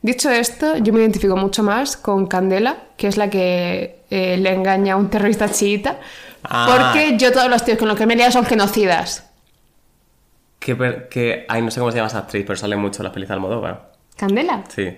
Dicho 0.01 0.29
esto, 0.29 0.77
yo 0.77 0.93
me 0.93 0.99
identifico 1.01 1.35
mucho 1.35 1.61
más 1.63 1.97
con 1.97 2.25
Candela, 2.27 2.77
que 2.95 3.07
es 3.07 3.17
la 3.17 3.29
que 3.29 4.03
eh, 4.09 4.37
le 4.37 4.53
engaña 4.53 4.93
a 4.93 4.97
un 4.97 5.09
terrorista 5.09 5.49
chiita, 5.49 5.99
Ah. 6.43 6.67
porque 6.71 7.17
yo 7.17 7.33
todos 7.33 7.49
los 7.49 7.65
tíos 7.65 7.77
con 7.77 7.89
los 7.89 7.97
que 7.97 8.05
me 8.05 8.13
he 8.13 8.31
son 8.31 8.45
genocidas. 8.45 9.29
Que, 10.59 11.07
que... 11.09 11.45
Ay, 11.49 11.61
no 11.61 11.69
sé 11.69 11.79
cómo 11.81 11.91
se 11.91 11.97
llama 11.97 12.07
esa 12.07 12.19
actriz, 12.19 12.45
pero 12.47 12.55
sale 12.57 12.77
mucho 12.77 13.01
en 13.01 13.05
las 13.05 13.13
pelis 13.13 13.27
de 13.27 13.33
Almodóvar. 13.33 13.91
¿Candela? 14.15 14.63
Sí. 14.69 14.97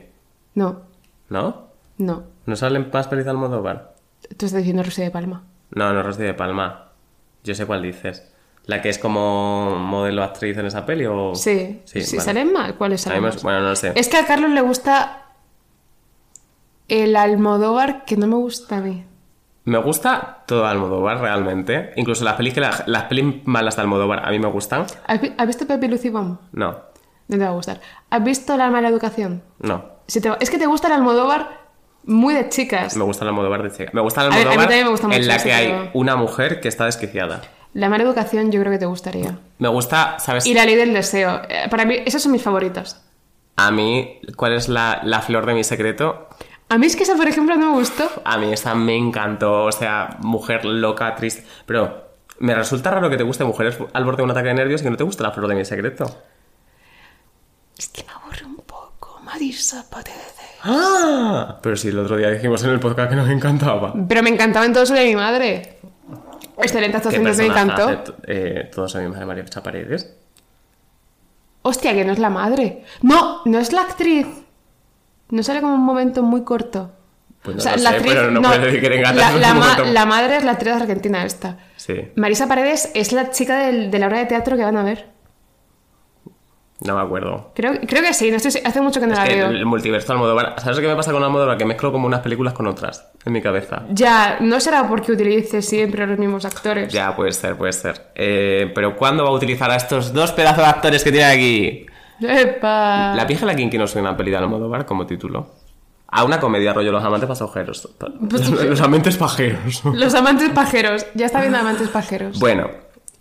No, 0.55 0.81
¿No? 1.29 1.67
no. 1.97 2.23
¿No 2.45 2.55
salen 2.55 2.89
más 2.93 3.07
pelis 3.07 3.25
de 3.25 3.31
Almodóvar? 3.31 3.95
Tú 4.37 4.45
estás 4.45 4.53
diciendo 4.53 4.83
Rosy 4.83 5.01
de 5.03 5.11
Palma. 5.11 5.43
No, 5.71 5.93
no, 5.93 6.03
Rosy 6.03 6.23
de 6.23 6.33
Palma. 6.35 6.89
Yo 7.43 7.55
sé 7.55 7.65
cuál 7.65 7.81
dices. 7.81 8.30
¿La 8.71 8.81
que 8.81 8.87
es 8.87 8.97
como 8.97 9.75
modelo 9.77 10.23
actriz 10.23 10.57
en 10.57 10.65
esa 10.65 10.85
peli 10.85 11.05
o...? 11.05 11.35
Sí, 11.35 11.81
sí, 11.83 11.99
vale. 11.99 12.21
¿salen 12.21 12.53
mal? 12.53 12.75
¿Cuáles 12.75 13.05
A 13.05 13.09
mí 13.09 13.15
salen 13.15 13.23
me- 13.23 13.29
más? 13.33 13.43
Bueno, 13.43 13.59
no 13.59 13.69
lo 13.69 13.75
sé. 13.75 13.91
Es 13.95 14.07
que 14.07 14.15
a 14.15 14.25
Carlos 14.25 14.49
le 14.51 14.61
gusta 14.61 15.23
el 16.87 17.15
Almodóvar 17.17 18.05
que 18.05 18.15
no 18.15 18.27
me 18.27 18.35
gusta 18.35 18.77
a 18.77 18.79
mí. 18.81 19.05
Me 19.65 19.77
gusta 19.77 20.43
todo 20.47 20.65
Almodóvar 20.65 21.19
realmente. 21.19 21.91
Incluso 21.97 22.23
las 22.23 22.35
pelis, 22.35 22.53
que 22.53 22.61
la- 22.61 22.83
las 22.87 23.03
pelis 23.03 23.45
malas 23.45 23.75
de 23.75 23.81
Almodóvar 23.81 24.25
a 24.25 24.29
mí 24.31 24.39
me 24.39 24.47
gustan. 24.47 24.85
¿Has, 25.05 25.19
vi- 25.21 25.33
has 25.37 25.47
visto 25.47 25.67
Pepe 25.67 25.87
Lucibón? 25.89 26.39
No, 26.53 26.71
No 27.27 27.37
te 27.37 27.43
va 27.43 27.49
a 27.49 27.53
gustar. 27.53 27.81
¿Has 28.09 28.23
visto 28.23 28.55
La 28.57 28.69
mala 28.69 28.87
educación? 28.87 29.43
no. 29.59 29.99
Si 30.07 30.19
te- 30.21 30.31
es 30.39 30.49
que 30.49 30.57
te 30.57 30.65
gusta 30.65 30.87
el 30.87 30.93
Almodóvar 30.93 31.59
muy 32.03 32.33
de 32.33 32.47
chicas. 32.49 32.97
Me 32.97 33.03
gusta 33.03 33.23
el 33.25 33.29
Almodóvar 33.29 33.63
de 33.63 33.71
chica. 33.71 33.91
Me 33.93 34.01
gusta 34.01 34.21
el 34.21 34.27
A 34.27 34.29
a 34.29 34.33
mí 34.35 34.41
Almodóvar 34.41 34.65
también 34.67 34.85
me 34.85 34.91
gusta 34.91 35.07
mucho 35.07 35.19
en 35.19 35.27
la 35.27 35.37
que 35.43 35.53
hay 35.53 35.89
una 35.93 36.15
mujer 36.15 36.59
que 36.61 36.67
está 36.69 36.85
desquiciada. 36.85 37.41
La 37.73 37.89
mala 37.89 38.03
educación 38.03 38.51
yo 38.51 38.59
creo 38.59 38.71
que 38.71 38.79
te 38.79 38.85
gustaría. 38.85 39.37
Me 39.59 39.67
gusta, 39.69 40.17
¿sabes? 40.19 40.45
Y 40.45 40.53
La 40.53 40.65
ley 40.65 40.75
del 40.75 40.93
deseo. 40.93 41.41
Eh, 41.47 41.67
Para 41.69 41.85
mí, 41.85 41.95
esas 42.05 42.21
son 42.21 42.31
mis 42.33 42.41
favoritas. 42.41 43.01
A 43.55 43.71
mí, 43.71 44.19
¿cuál 44.35 44.53
es 44.53 44.67
la, 44.69 45.01
la 45.03 45.21
flor 45.21 45.45
de 45.45 45.53
mi 45.53 45.63
secreto? 45.63 46.27
A 46.69 46.77
mí 46.77 46.85
es 46.87 46.95
que 46.95 47.03
esa, 47.03 47.15
por 47.15 47.27
ejemplo, 47.27 47.55
no 47.55 47.71
me 47.71 47.77
gustó. 47.77 48.09
A 48.25 48.37
mí 48.37 48.51
esa 48.51 48.75
me 48.75 48.95
encantó. 48.97 49.63
O 49.65 49.71
sea, 49.71 50.17
mujer 50.21 50.65
loca, 50.65 51.15
triste. 51.15 51.45
Pero 51.65 52.09
me 52.39 52.55
resulta 52.55 52.91
raro 52.91 53.09
que 53.09 53.17
te 53.17 53.23
guste 53.23 53.43
Mujeres 53.43 53.77
al 53.93 54.03
borde 54.05 54.17
de 54.17 54.23
un 54.23 54.31
ataque 54.31 54.47
de 54.49 54.53
nervios 54.55 54.81
y 54.81 54.83
que 54.85 54.89
no 54.89 54.97
te 54.97 55.03
guste 55.03 55.21
la 55.23 55.31
flor 55.31 55.47
de 55.47 55.55
mi 55.55 55.65
secreto. 55.65 56.05
Es 57.77 57.87
que 57.89 58.03
me 58.03 58.11
aburre 58.11 58.45
un 58.45 58.55
poco. 58.57 59.19
Marisa 59.23 59.85
Paredes. 59.89 60.35
¡Ah! 60.63 61.57
Pero 61.61 61.75
si 61.75 61.87
el 61.89 61.99
otro 61.99 62.17
día 62.17 62.29
dijimos 62.29 62.63
en 62.63 62.69
el 62.71 62.79
podcast 62.79 63.09
que 63.09 63.15
nos 63.15 63.29
encantaba. 63.29 63.93
Pero 64.07 64.23
me 64.23 64.29
encantaba 64.29 64.65
en 64.65 64.73
todo 64.73 64.85
sobre 64.85 65.05
mi 65.05 65.15
madre. 65.15 65.79
Excelente 66.61 66.99
¿Qué 67.01 67.07
actuación, 67.15 67.37
me 67.37 67.45
encantó. 67.45 68.15
eh, 68.27 68.69
todos 68.73 68.95
a 68.95 68.99
mi 68.99 69.07
madre 69.09 69.25
María 69.25 69.45
Paredes? 69.63 70.15
Hostia, 71.63 71.93
que 71.93 72.03
no 72.05 72.13
es 72.13 72.19
la 72.19 72.29
madre. 72.29 72.83
No, 73.01 73.41
no 73.45 73.59
es 73.59 73.71
la 73.71 73.81
actriz. 73.81 74.25
No 75.29 75.43
sale 75.43 75.61
como 75.61 75.75
un 75.75 75.83
momento 75.85 76.23
muy 76.23 76.43
corto. 76.43 76.91
Pues 77.41 77.55
no 77.57 77.63
lo 77.71 77.77
sé, 77.77 78.01
pero 78.03 78.29
no, 78.31 78.39
no, 78.41 78.49
puedes 78.49 78.63
decir 78.65 78.81
que 78.81 78.89
te 78.89 78.99
encanta 78.99 79.31
la, 79.31 79.37
la 79.37 79.53
ma- 79.55 79.79
la 79.83 80.05
madre 80.05 80.37
es 80.37 80.43
la 80.43 80.51
actriz 80.51 80.73
argentina 80.73 81.25
esta. 81.25 81.57
Sí, 81.75 82.09
Marisa 82.15 82.47
Paredes 82.47 82.91
es 82.93 83.11
la 83.13 83.31
chica 83.31 83.57
del- 83.65 83.89
de 83.89 83.99
la 83.99 84.07
obra 84.07 84.19
de 84.19 84.25
teatro 84.27 84.55
que 84.57 84.63
van 84.63 84.77
a 84.77 84.83
ver. 84.83 85.07
No 86.83 86.95
me 86.95 87.01
acuerdo. 87.01 87.51
Creo, 87.53 87.73
creo 87.87 88.01
que 88.01 88.13
sí, 88.13 88.31
no 88.31 88.37
estoy, 88.37 88.59
hace 88.65 88.81
mucho 88.81 88.99
que 88.99 89.05
no 89.05 89.13
Es 89.13 89.19
la 89.19 89.27
que 89.27 89.35
veo. 89.35 89.49
el 89.49 89.65
multiverso 89.65 90.13
Almodóvar... 90.13 90.55
¿Sabes 90.59 90.79
qué 90.79 90.87
me 90.87 90.95
pasa 90.95 91.11
con 91.11 91.23
Almodóvar? 91.23 91.55
Que 91.57 91.65
mezclo 91.65 91.91
como 91.91 92.07
unas 92.07 92.21
películas 92.21 92.53
con 92.53 92.65
otras 92.65 93.11
en 93.23 93.33
mi 93.33 93.41
cabeza. 93.41 93.83
Ya, 93.91 94.37
no 94.39 94.59
será 94.59 94.87
porque 94.87 95.11
utilice 95.11 95.61
siempre 95.61 96.07
los 96.07 96.17
mismos 96.17 96.43
actores. 96.43 96.91
Ya, 96.91 97.15
puede 97.15 97.33
ser, 97.33 97.55
puede 97.55 97.73
ser. 97.73 98.11
Eh, 98.15 98.71
pero 98.73 98.95
¿cuándo 98.97 99.23
va 99.23 99.29
a 99.29 99.33
utilizar 99.33 99.69
a 99.69 99.75
estos 99.75 100.11
dos 100.11 100.31
pedazos 100.31 100.57
de 100.57 100.65
actores 100.65 101.03
que 101.03 101.11
tiene 101.11 101.25
aquí? 101.25 101.85
¡Epa! 102.19 103.13
La 103.15 103.27
pija 103.27 103.45
la 103.45 103.53
quien 103.53 103.69
que 103.69 103.77
no 103.77 103.85
suena 103.85 104.09
una 104.09 104.17
peli 104.17 104.31
de 104.31 104.37
Almodóvar 104.37 104.85
como 104.87 105.05
título. 105.05 105.51
A 106.07 106.23
una 106.23 106.39
comedia 106.39 106.73
rollo 106.73 106.91
Los 106.91 107.03
amantes 107.03 107.29
pasajeros. 107.29 107.89
Pues 108.27 108.49
Los 108.49 108.81
amantes 108.81 109.17
pajeros. 109.17 109.83
Los 109.85 110.15
amantes 110.15 110.49
pajeros. 110.49 111.05
Ya 111.13 111.27
está 111.27 111.41
viendo 111.41 111.59
amantes 111.59 111.89
pajeros. 111.89 112.39
Bueno, 112.39 112.69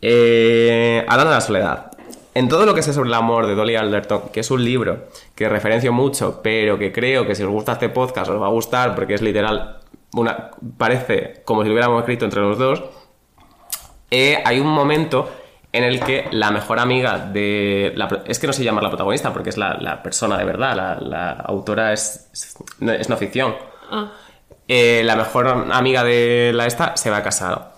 eh, 0.01 1.05
hablando 1.07 1.31
de 1.31 1.37
la 1.37 1.41
soledad. 1.43 1.91
En 2.35 2.49
todo 2.49 2.65
lo 2.65 2.75
que 2.75 2.83
sé 2.83 2.93
sobre 2.93 3.09
el 3.09 3.15
amor 3.15 3.47
de 3.47 3.55
Dolly 3.55 3.77
Alderton, 3.77 4.31
que 4.33 4.41
es 4.41 4.51
un 4.51 4.65
libro 4.65 5.09
que 5.35 5.49
referencio 5.49 5.93
mucho, 5.93 6.41
pero 6.43 6.79
que 6.79 6.93
creo 6.93 7.27
que 7.27 7.35
si 7.35 7.43
os 7.43 7.51
gusta 7.51 7.73
este 7.73 7.89
podcast 7.89 8.31
os 8.31 8.41
va 8.41 8.47
a 8.47 8.51
gustar 8.51 8.95
porque 8.95 9.15
es 9.15 9.23
literal, 9.23 9.81
una, 10.15 10.51
parece 10.79 11.43
como 11.45 11.63
si 11.63 11.69
lo 11.69 11.75
hubiéramos 11.75 12.01
escrito 12.01 12.25
entre 12.25 12.41
los 12.41 12.57
dos, 12.59 12.85
eh, 14.11 14.41
hay 14.45 14.61
un 14.61 14.69
momento 14.69 15.29
en 15.73 15.85
el 15.85 16.01
que 16.01 16.27
la 16.33 16.51
mejor 16.51 16.79
amiga 16.79 17.19
de... 17.19 17.93
La, 17.97 18.23
es 18.27 18.39
que 18.39 18.47
no 18.47 18.53
se 18.53 18.65
llama 18.65 18.83
la 18.83 18.91
protagonista 18.91 19.33
porque 19.33 19.51
es 19.51 19.57
la, 19.57 19.75
la 19.75 20.03
persona 20.03 20.37
de 20.37 20.45
verdad, 20.45 20.75
la, 20.75 20.99
la 21.01 21.31
autora 21.33 21.93
es, 21.93 22.29
es, 22.33 22.57
no, 22.81 22.93
es 22.93 23.09
no 23.09 23.17
ficción. 23.17 23.55
Ah. 23.91 24.13
Eh, 24.67 25.03
la 25.05 25.17
mejor 25.17 25.49
amiga 25.49 26.05
de 26.05 26.53
la 26.55 26.67
esta 26.67 26.97
se 26.97 27.11
va 27.11 27.19
a 27.19 27.23
casar. 27.23 27.73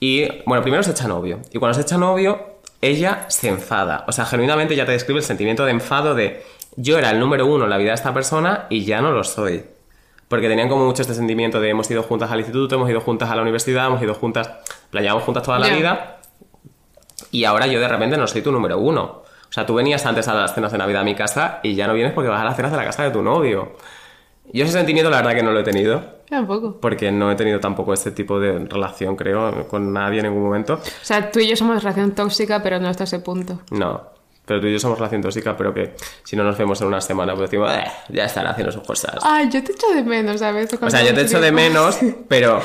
Y 0.00 0.42
bueno, 0.44 0.62
primero 0.62 0.82
se 0.82 0.92
echa 0.92 1.08
novio. 1.08 1.40
Y 1.52 1.58
cuando 1.58 1.74
se 1.74 1.82
echa 1.82 1.98
novio, 1.98 2.57
ella 2.80 3.26
se 3.28 3.48
enfada. 3.48 4.04
O 4.06 4.12
sea, 4.12 4.24
genuinamente 4.24 4.76
ya 4.76 4.86
te 4.86 4.92
describe 4.92 5.20
el 5.20 5.24
sentimiento 5.24 5.64
de 5.64 5.72
enfado 5.72 6.14
de 6.14 6.44
yo 6.76 6.98
era 6.98 7.10
el 7.10 7.18
número 7.18 7.46
uno 7.46 7.64
en 7.64 7.70
la 7.70 7.76
vida 7.76 7.90
de 7.90 7.96
esta 7.96 8.14
persona 8.14 8.66
y 8.70 8.84
ya 8.84 9.00
no 9.00 9.10
lo 9.10 9.24
soy. 9.24 9.64
Porque 10.28 10.48
tenían 10.48 10.68
como 10.68 10.84
mucho 10.84 11.02
este 11.02 11.14
sentimiento 11.14 11.60
de 11.60 11.70
hemos 11.70 11.90
ido 11.90 12.02
juntas 12.02 12.30
al 12.30 12.38
instituto, 12.38 12.74
hemos 12.74 12.88
ido 12.90 13.00
juntas 13.00 13.30
a 13.30 13.36
la 13.36 13.42
universidad, 13.42 13.86
hemos 13.86 14.02
ido 14.02 14.14
juntas, 14.14 14.50
playamos 14.90 15.22
juntas 15.22 15.42
toda 15.42 15.58
la 15.58 15.68
vida. 15.68 16.18
Y 17.30 17.44
ahora 17.44 17.66
yo 17.66 17.80
de 17.80 17.88
repente 17.88 18.16
no 18.16 18.26
soy 18.26 18.42
tu 18.42 18.52
número 18.52 18.78
uno. 18.78 19.02
O 19.48 19.52
sea, 19.52 19.64
tú 19.64 19.74
venías 19.74 20.04
antes 20.04 20.28
a 20.28 20.34
las 20.34 20.54
cenas 20.54 20.70
de 20.70 20.78
Navidad 20.78 21.00
a 21.00 21.04
mi 21.04 21.14
casa 21.14 21.60
y 21.62 21.74
ya 21.74 21.86
no 21.86 21.94
vienes 21.94 22.12
porque 22.12 22.28
vas 22.28 22.42
a 22.42 22.44
las 22.44 22.56
cenas 22.56 22.70
de 22.70 22.76
la 22.76 22.84
casa 22.84 23.02
de 23.02 23.10
tu 23.10 23.22
novio. 23.22 23.76
Yo 24.52 24.64
ese 24.64 24.72
sentimiento 24.72 25.10
la 25.10 25.18
verdad 25.18 25.34
que 25.34 25.42
no 25.42 25.52
lo 25.52 25.60
he 25.60 25.64
tenido. 25.64 26.02
Tampoco. 26.28 26.78
Porque 26.80 27.10
no 27.10 27.30
he 27.30 27.36
tenido 27.36 27.58
tampoco 27.60 27.92
este 27.94 28.10
tipo 28.10 28.38
de 28.38 28.58
relación, 28.66 29.16
creo, 29.16 29.66
con 29.68 29.92
nadie 29.92 30.20
en 30.20 30.26
ningún 30.26 30.42
momento. 30.42 30.74
O 30.74 30.80
sea, 31.04 31.30
tú 31.30 31.38
y 31.40 31.48
yo 31.48 31.56
somos 31.56 31.82
relación 31.82 32.12
tóxica, 32.12 32.62
pero 32.62 32.78
no 32.78 32.88
hasta 32.88 33.04
ese 33.04 33.18
punto. 33.20 33.60
No. 33.70 34.02
Pero 34.44 34.60
tú 34.60 34.66
y 34.66 34.72
yo 34.72 34.78
somos 34.78 34.98
relación 34.98 35.20
tóxica, 35.22 35.56
pero 35.56 35.72
que 35.74 35.94
si 36.24 36.34
no 36.36 36.44
nos 36.44 36.56
vemos 36.56 36.80
en 36.80 36.86
una 36.88 37.00
semana, 37.02 37.34
pues 37.34 37.50
decimos, 37.50 37.70
"Eh, 37.72 37.84
ya 38.08 38.24
estará 38.24 38.50
haciendo 38.50 38.72
sus 38.72 38.82
cosas. 38.82 39.16
Ay, 39.22 39.48
yo 39.50 39.62
te 39.62 39.72
echo 39.72 39.88
de 39.94 40.02
menos, 40.02 40.40
¿sabes? 40.40 40.70
o 40.80 40.90
sea, 40.90 41.02
yo 41.02 41.14
te 41.14 41.22
echo 41.22 41.40
de 41.40 41.52
menos, 41.52 41.98
pero 42.28 42.60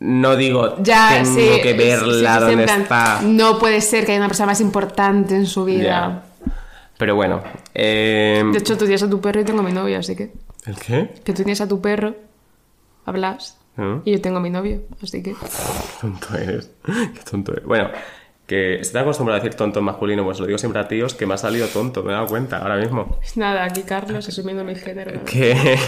no 0.00 0.34
digo, 0.36 0.76
Ya, 0.82 1.20
tengo 1.22 1.34
sí. 1.38 1.60
que 1.62 1.72
verla 1.74 2.48
sí, 2.48 2.56
plan, 2.56 2.80
está. 2.82 3.20
No 3.22 3.58
puede 3.58 3.80
ser 3.80 4.04
que 4.04 4.12
haya 4.12 4.20
una 4.20 4.28
persona 4.28 4.46
más 4.48 4.60
importante 4.60 5.34
en 5.36 5.46
su 5.46 5.64
vida. 5.64 6.24
Pero 6.98 7.14
bueno. 7.16 7.42
eh, 7.74 8.42
De 8.52 8.58
hecho, 8.58 8.74
tú 8.76 8.84
tienes 8.84 9.02
a 9.02 9.10
tu 9.10 9.20
perro 9.20 9.40
y 9.40 9.44
tengo 9.44 9.60
a 9.60 9.62
mi 9.64 9.72
novio, 9.72 9.98
así 9.98 10.14
que. 10.16 10.32
¿El 10.64 10.76
qué? 10.76 11.14
Que 11.24 11.32
tú 11.32 11.42
tienes 11.42 11.60
a 11.60 11.68
tu 11.68 11.80
perro, 11.80 12.14
hablas, 13.04 13.58
¿Mm? 13.76 13.98
y 14.04 14.12
yo 14.12 14.20
tengo 14.20 14.38
a 14.38 14.40
mi 14.40 14.50
novio, 14.50 14.82
así 15.02 15.22
que. 15.22 15.32
Qué 15.32 15.46
tonto 16.00 16.34
eres. 16.36 16.70
Qué 16.84 17.20
tonto 17.30 17.52
eres. 17.52 17.64
Bueno, 17.64 17.90
que 18.46 18.76
estoy 18.76 19.00
acostumbrado 19.00 19.40
a 19.40 19.42
decir 19.42 19.56
tonto 19.56 19.78
en 19.78 19.86
masculino, 19.86 20.24
pues 20.24 20.38
lo 20.38 20.46
digo 20.46 20.58
siempre 20.58 20.80
a 20.80 20.88
tíos, 20.88 21.14
que 21.14 21.26
me 21.26 21.34
ha 21.34 21.38
salido 21.38 21.66
tonto, 21.68 22.02
me 22.02 22.12
he 22.12 22.14
dado 22.14 22.26
cuenta 22.26 22.58
ahora 22.58 22.76
mismo. 22.76 23.18
Nada, 23.36 23.64
aquí 23.64 23.82
Carlos 23.82 24.28
asumiendo 24.28 24.64
mi 24.64 24.74
género. 24.74 25.20
Que, 25.24 25.78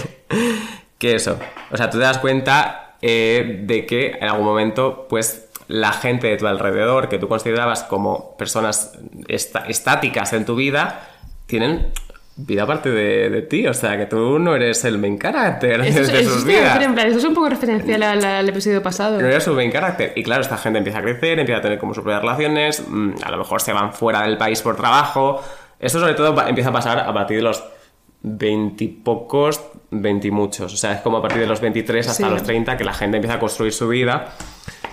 que 0.98 1.14
eso. 1.14 1.38
O 1.70 1.76
sea, 1.76 1.90
tú 1.90 1.98
te 1.98 2.04
das 2.04 2.18
cuenta 2.18 2.96
eh, 3.02 3.62
de 3.64 3.86
que 3.86 4.12
en 4.12 4.24
algún 4.24 4.46
momento, 4.46 5.06
pues, 5.08 5.48
la 5.68 5.92
gente 5.92 6.28
de 6.28 6.36
tu 6.36 6.46
alrededor, 6.46 7.08
que 7.08 7.18
tú 7.18 7.28
considerabas 7.28 7.82
como 7.82 8.36
personas 8.36 8.92
estáticas 9.28 10.32
en 10.32 10.44
tu 10.44 10.54
vida, 10.54 11.08
tienen 11.46 11.92
vida 12.36 12.64
aparte 12.64 12.90
de, 12.90 13.30
de 13.30 13.42
ti. 13.42 13.66
O 13.66 13.74
sea, 13.74 13.96
que 13.96 14.06
tú 14.06 14.38
no 14.38 14.54
eres 14.54 14.84
el 14.84 14.98
main 14.98 15.18
character 15.18 15.80
Esto 15.80 16.00
es, 16.02 16.12
de 16.12 16.20
esto 16.20 16.34
sus 16.34 16.44
vidas. 16.44 16.82
en 16.82 16.94
plan, 16.94 17.06
esto 17.06 17.18
es 17.18 17.24
un 17.24 17.34
poco 17.34 17.48
referencial 17.48 18.02
al, 18.02 18.22
al 18.24 18.48
episodio 18.48 18.82
pasado. 18.82 19.20
No 19.20 19.26
eres 19.26 19.42
su 19.44 19.52
main 19.54 19.70
character. 19.72 20.12
Y 20.16 20.22
claro, 20.22 20.42
esta 20.42 20.56
gente 20.58 20.78
empieza 20.78 20.98
a 20.98 21.02
crecer, 21.02 21.38
empieza 21.38 21.58
a 21.58 21.62
tener 21.62 21.78
como 21.78 21.94
sus 21.94 22.02
propias 22.02 22.20
relaciones, 22.22 22.82
mm, 22.86 23.10
a 23.24 23.30
lo 23.30 23.38
mejor 23.38 23.60
se 23.60 23.72
van 23.72 23.92
fuera 23.92 24.22
del 24.22 24.36
país 24.36 24.60
por 24.62 24.76
trabajo. 24.76 25.42
Esto 25.78 25.98
sobre 26.00 26.14
todo 26.14 26.40
empieza 26.46 26.70
a 26.70 26.72
pasar 26.72 26.98
a 27.00 27.12
partir 27.12 27.38
de 27.38 27.42
los 27.42 27.62
veintipocos, 28.22 29.60
veintimuchos. 29.90 30.72
O 30.72 30.76
sea, 30.76 30.92
es 30.92 31.00
como 31.00 31.18
a 31.18 31.22
partir 31.22 31.40
de 31.40 31.46
los 31.46 31.60
23 31.60 32.08
hasta 32.08 32.26
Sí. 32.26 32.30
los 32.32 32.42
30 32.42 32.76
que 32.76 32.84
la 32.84 32.92
gente 32.94 33.16
empieza 33.18 33.36
a 33.36 33.38
construir 33.40 33.72
su 33.72 33.88
vida. 33.88 34.32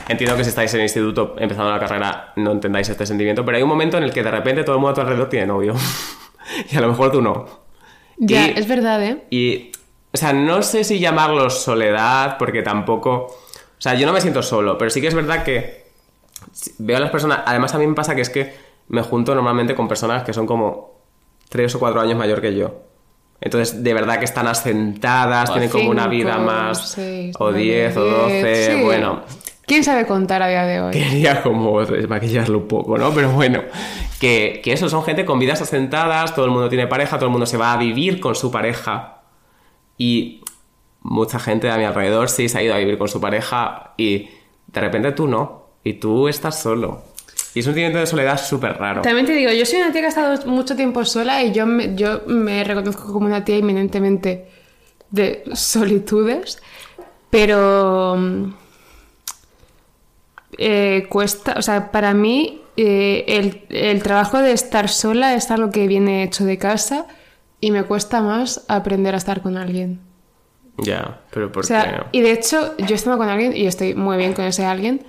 Entiendo 0.08 0.36
que 0.36 0.44
si 0.44 0.50
estáis 0.50 0.74
en 0.74 0.82
el 0.82 0.86
instituto 0.86 1.36
empezando 1.40 1.72
la 1.72 1.80
carrera 1.80 2.34
no 2.36 2.52
entendáis 2.52 2.90
este 2.90 3.06
sentimiento, 3.06 3.46
pero 3.46 3.58
hay 3.58 3.64
un 3.64 3.70
momento 3.70 3.98
en 3.98 4.04
el 4.04 4.12
que 4.12 4.22
de 4.22 4.32
repente 4.32 4.64
todo 4.64 4.76
el 4.76 4.82
mundo 4.82 4.92
a 4.92 4.94
tu 4.96 5.02
alrededor 5.02 5.30
tiene 5.30 5.48
novio. 5.48 5.74
y 6.72 6.76
a 6.78 6.82
lo 6.82 6.88
mejor 6.90 7.12
tú 7.12 7.22
no. 7.22 7.46
Ya, 8.18 8.48
Y- 8.48 8.54
es 8.58 8.68
verdad, 8.68 9.04
¿eh? 9.04 9.24
y, 9.30 9.72
o 10.14 10.18
sea, 10.18 10.34
no 10.34 10.62
sé 10.62 10.84
si 10.84 11.00
llamarlo 11.00 11.50
soledad, 11.50 12.38
porque 12.38 12.62
tampoco. 12.62 13.12
O 13.12 13.82
sea, 13.84 13.96
yo 13.96 14.06
no 14.06 14.14
me 14.14 14.22
siento 14.22 14.42
solo, 14.44 14.78
pero 14.78 14.90
sí 14.92 15.02
que 15.02 15.08
es 15.08 15.14
verdad 15.16 15.44
que 15.44 15.84
veo 16.78 16.98
a 16.98 17.00
las 17.00 17.10
personas. 17.12 17.40
Además, 17.46 17.74
a 17.76 17.80
mí 17.80 17.88
me 17.88 17.96
pasa 17.96 18.16
que 18.16 18.22
es 18.22 18.30
que 18.30 18.56
me 18.90 19.02
junto 19.02 19.34
normalmente 19.36 19.76
con 19.76 19.88
personas 19.88 20.24
que 20.24 20.34
son 20.34 20.46
como 20.46 21.00
tres 21.50 21.74
o 21.76 21.80
cuatro 21.80 22.00
años 22.00 22.18
mayor 22.18 22.40
que 22.42 22.56
yo. 22.56 22.82
Entonces, 23.42 23.84
de 23.84 23.94
verdad 23.94 24.20
que 24.20 24.26
están 24.26 24.48
asentadas, 24.48 25.50
O 25.50 25.54
tienen 25.54 25.70
como 25.70 25.90
una 25.90 26.08
vida 26.08 26.38
más. 26.38 26.92
seis, 26.92 27.36
o 27.40 27.46
nueve, 27.46 27.60
diez, 27.60 27.98
o 27.98 28.06
doce. 28.06 28.44
diez, 28.46 28.74
sí. 28.78 28.84
Bueno, 28.84 29.24
¿Quién 29.66 29.84
sabe 29.84 30.06
contar 30.06 30.42
a 30.42 30.48
día 30.48 30.66
de 30.66 30.82
hoy? 30.82 30.92
quería 30.92 31.42
como 31.42 31.86
desmaquillarlo 31.86 32.60
un 32.60 32.68
poco, 32.68 32.98
¿no? 32.98 33.14
Pero 33.14 33.32
bueno, 33.32 33.62
que, 34.20 34.62
que 34.64 34.74
eso, 34.74 34.90
son 34.90 35.04
gente 35.04 35.26
con 35.26 35.40
vidas 35.40 35.62
asentadas, 35.62 36.36
todo 36.36 36.46
el 36.46 36.52
mundo 36.52 36.70
tiene 36.70 36.88
pareja, 36.88 37.18
todo 37.18 37.28
el 37.28 37.32
mundo 37.32 37.46
se 37.46 37.58
va 37.58 37.74
a 37.74 37.78
vivir 37.78 38.20
con 38.20 38.36
su 38.36 38.52
pareja. 38.52 39.22
Y 39.98 40.42
mucha 41.02 41.40
gente 41.40 41.70
a 41.70 41.78
mi 41.78 41.86
alrededor 41.86 42.30
sí 42.30 42.50
se 42.50 42.58
ha 42.58 42.64
ido 42.64 42.74
a 42.74 42.78
vivir 42.78 42.98
con 42.98 43.08
su 43.08 43.22
pareja 43.22 43.94
y 43.98 44.30
de 44.68 44.82
repente 44.82 45.12
tú 45.12 45.28
no. 45.28 45.64
Y 45.84 45.94
tú 45.94 46.28
estás 46.28 46.62
solo. 46.62 47.04
Y 47.54 47.60
es 47.60 47.68
un 47.68 47.74
sentimiento 47.74 48.00
de 48.00 48.08
soledad 48.08 48.40
súper 48.42 48.78
raro. 48.78 49.02
También 49.02 49.26
te 49.26 49.34
digo, 49.34 49.52
yo 49.52 49.66
soy 49.66 49.80
una 49.80 49.92
tía 49.92 50.02
que 50.02 50.08
ha 50.08 50.10
estado 50.10 50.46
mucho 50.48 50.76
tiempo 50.76 51.06
sola 51.06 51.44
y 51.44 51.52
yo 51.52 51.66
me, 51.66 51.94
yo 51.96 52.22
me 52.26 52.64
reconozco 52.64 53.12
como 53.14 53.28
una 53.28 53.46
tía 53.46 53.58
eminentemente 53.58 54.48
de 55.12 55.44
solitudes, 55.54 56.62
pero 57.30 58.18
eh, 60.66 61.08
cuesta, 61.10 61.56
o 61.58 61.62
sea, 61.62 61.92
para 61.92 62.14
mí 62.14 62.62
eh, 62.78 63.26
el, 63.28 63.66
el 63.70 64.02
trabajo 64.04 64.40
de 64.40 64.52
estar 64.54 64.90
sola 64.90 65.36
es 65.36 65.52
algo 65.52 65.70
que 65.72 65.88
viene 65.88 66.24
hecho 66.24 66.46
de 66.46 66.58
casa 66.58 67.06
y 67.60 67.72
me 67.72 67.84
cuesta 67.84 68.22
más 68.22 68.66
aprender 68.68 69.14
a 69.14 69.18
estar 69.18 69.42
con 69.42 69.58
alguien. 69.58 70.00
Ya, 70.78 71.22
pero 71.32 71.52
¿por 71.52 71.64
O 71.64 71.68
sea, 71.68 71.84
qué? 72.12 72.18
y 72.18 72.22
de 72.22 72.32
hecho, 72.32 72.76
yo 72.78 72.96
estando 72.96 73.18
con 73.18 73.30
alguien, 73.30 73.56
y 73.56 73.68
estoy 73.68 73.94
muy 73.96 74.18
bien 74.18 74.34
con 74.34 74.46
ese 74.46 74.66
alguien, 74.66 75.06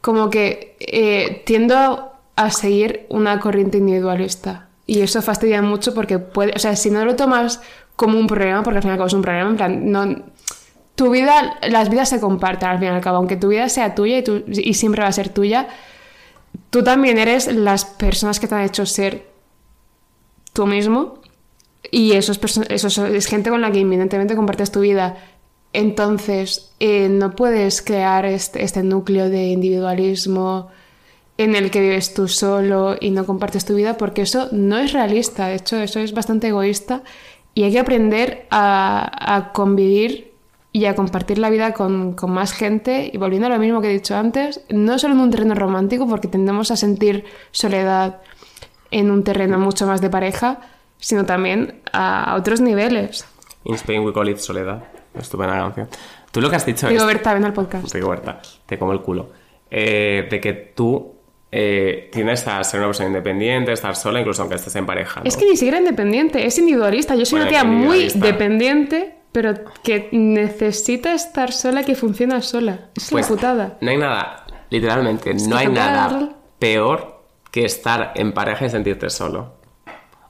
como 0.00 0.30
que 0.30 0.76
eh, 0.80 1.42
tiendo 1.44 1.76
a, 1.76 2.20
a 2.36 2.50
seguir 2.50 3.06
una 3.10 3.38
corriente 3.40 3.78
individualista. 3.78 4.68
Y 4.86 5.00
eso 5.02 5.22
fastidia 5.22 5.62
mucho 5.62 5.94
porque 5.94 6.18
puede, 6.18 6.52
o 6.56 6.58
sea, 6.58 6.74
si 6.76 6.90
no 6.90 7.04
lo 7.04 7.14
tomas 7.16 7.60
como 7.96 8.18
un 8.18 8.26
problema, 8.26 8.62
porque 8.62 8.78
al 8.78 8.82
fin 8.82 8.90
y 8.90 8.92
al 8.92 8.98
cabo 8.98 9.08
es 9.08 9.12
un 9.12 9.22
problema, 9.22 9.50
en 9.50 9.56
plan, 9.56 9.92
no, 9.92 10.24
tu 11.00 11.08
vida, 11.10 11.58
las 11.68 11.88
vidas 11.88 12.08
se 12.10 12.20
comparten 12.20 12.68
al 12.68 12.78
fin 12.78 12.88
y 12.88 12.90
al 12.90 13.00
cabo, 13.00 13.16
aunque 13.16 13.36
tu 13.36 13.48
vida 13.48 13.68
sea 13.70 13.94
tuya 13.94 14.18
y, 14.18 14.24
y 14.70 14.74
siempre 14.74 15.00
va 15.02 15.08
a 15.08 15.12
ser 15.12 15.28
tuya, 15.30 15.66
tú 16.68 16.82
también 16.84 17.16
eres 17.18 17.46
las 17.52 17.84
personas 17.86 18.38
que 18.38 18.46
te 18.48 18.54
han 18.54 18.64
hecho 18.70 18.84
ser 18.84 19.12
tú 20.52 20.66
mismo 20.66 21.20
y 21.90 22.12
eso 22.12 22.32
es, 22.32 22.40
perso- 22.40 22.66
eso 22.68 22.88
es- 22.88 22.98
es 22.98 23.26
gente 23.26 23.48
con 23.50 23.60
la 23.62 23.70
que 23.72 23.78
inminentemente 23.80 24.36
compartes 24.36 24.70
tu 24.70 24.80
vida. 24.80 25.16
Entonces, 25.72 26.72
eh, 26.80 27.08
no 27.08 27.34
puedes 27.34 27.80
crear 27.80 28.24
este, 28.26 28.62
este 28.62 28.82
núcleo 28.82 29.30
de 29.30 29.46
individualismo 29.48 30.68
en 31.38 31.54
el 31.54 31.70
que 31.70 31.80
vives 31.80 32.12
tú 32.12 32.28
solo 32.28 32.96
y 33.00 33.10
no 33.10 33.24
compartes 33.24 33.64
tu 33.64 33.74
vida 33.74 33.96
porque 33.96 34.22
eso 34.22 34.48
no 34.52 34.76
es 34.78 34.92
realista. 34.92 35.46
De 35.46 35.54
hecho, 35.56 35.76
eso 35.78 35.98
es 36.00 36.12
bastante 36.12 36.48
egoísta 36.48 37.02
y 37.54 37.62
hay 37.62 37.72
que 37.72 37.78
aprender 37.80 38.46
a, 38.50 39.36
a 39.36 39.52
convivir 39.52 40.29
y 40.72 40.84
a 40.84 40.94
compartir 40.94 41.38
la 41.38 41.50
vida 41.50 41.72
con, 41.72 42.12
con 42.14 42.30
más 42.30 42.52
gente. 42.52 43.10
Y 43.12 43.18
volviendo 43.18 43.46
a 43.46 43.50
lo 43.50 43.58
mismo 43.58 43.80
que 43.80 43.90
he 43.90 43.92
dicho 43.92 44.16
antes, 44.16 44.62
no 44.68 44.98
solo 44.98 45.14
en 45.14 45.20
un 45.20 45.30
terreno 45.30 45.54
romántico, 45.54 46.06
porque 46.08 46.28
tendemos 46.28 46.70
a 46.70 46.76
sentir 46.76 47.24
soledad 47.50 48.20
en 48.90 49.10
un 49.10 49.24
terreno 49.24 49.58
mucho 49.58 49.86
más 49.86 50.00
de 50.00 50.10
pareja, 50.10 50.60
sino 50.98 51.24
también 51.24 51.80
a 51.92 52.36
otros 52.38 52.60
niveles. 52.60 53.26
In 53.64 53.74
Spain 53.74 54.04
we 54.04 54.12
call 54.12 54.28
it 54.28 54.38
soledad. 54.38 54.82
Estupenda 55.14 55.56
canción. 55.56 55.88
Tú 56.30 56.40
lo 56.40 56.48
que 56.50 56.56
has 56.56 56.66
dicho 56.66 56.86
es... 56.86 56.92
Digo, 56.92 57.06
Berta, 57.06 57.34
ven 57.34 57.44
al 57.44 57.52
podcast. 57.52 57.92
Rigoberta, 57.92 58.40
te 58.66 58.78
como 58.78 58.92
el 58.92 59.00
culo. 59.00 59.30
Eh, 59.70 60.28
de 60.30 60.40
que 60.40 60.52
tú 60.52 61.14
eh, 61.50 62.08
tienes 62.12 62.46
a 62.46 62.62
ser 62.62 62.78
una 62.78 62.88
persona 62.88 63.08
independiente, 63.08 63.72
estar 63.72 63.96
sola, 63.96 64.20
incluso 64.20 64.42
aunque 64.42 64.56
estés 64.56 64.76
en 64.76 64.86
pareja. 64.86 65.20
¿no? 65.20 65.26
Es 65.26 65.36
que 65.36 65.46
ni 65.46 65.56
siquiera 65.56 65.78
independiente, 65.78 66.46
es 66.46 66.56
individualista. 66.58 67.16
Yo 67.16 67.24
soy 67.24 67.40
Bueno, 67.40 67.50
una 67.50 67.60
tía 67.60 67.70
muy 67.70 68.08
dependiente, 68.14 69.16
pero 69.32 69.54
que 69.82 70.08
necesita 70.12 71.14
estar 71.14 71.52
sola, 71.52 71.84
que 71.84 71.94
funciona 71.94 72.42
sola. 72.42 72.88
Es 72.96 73.10
Pues, 73.10 73.28
la 73.28 73.36
putada. 73.36 73.78
No 73.80 73.90
hay 73.90 73.96
nada, 73.96 74.44
literalmente, 74.70 75.34
no 75.34 75.56
hay 75.56 75.68
nada 75.68 76.30
peor 76.58 77.22
que 77.50 77.64
estar 77.64 78.12
en 78.14 78.32
pareja 78.32 78.66
y 78.66 78.70
sentirte 78.70 79.10
solo. 79.10 79.54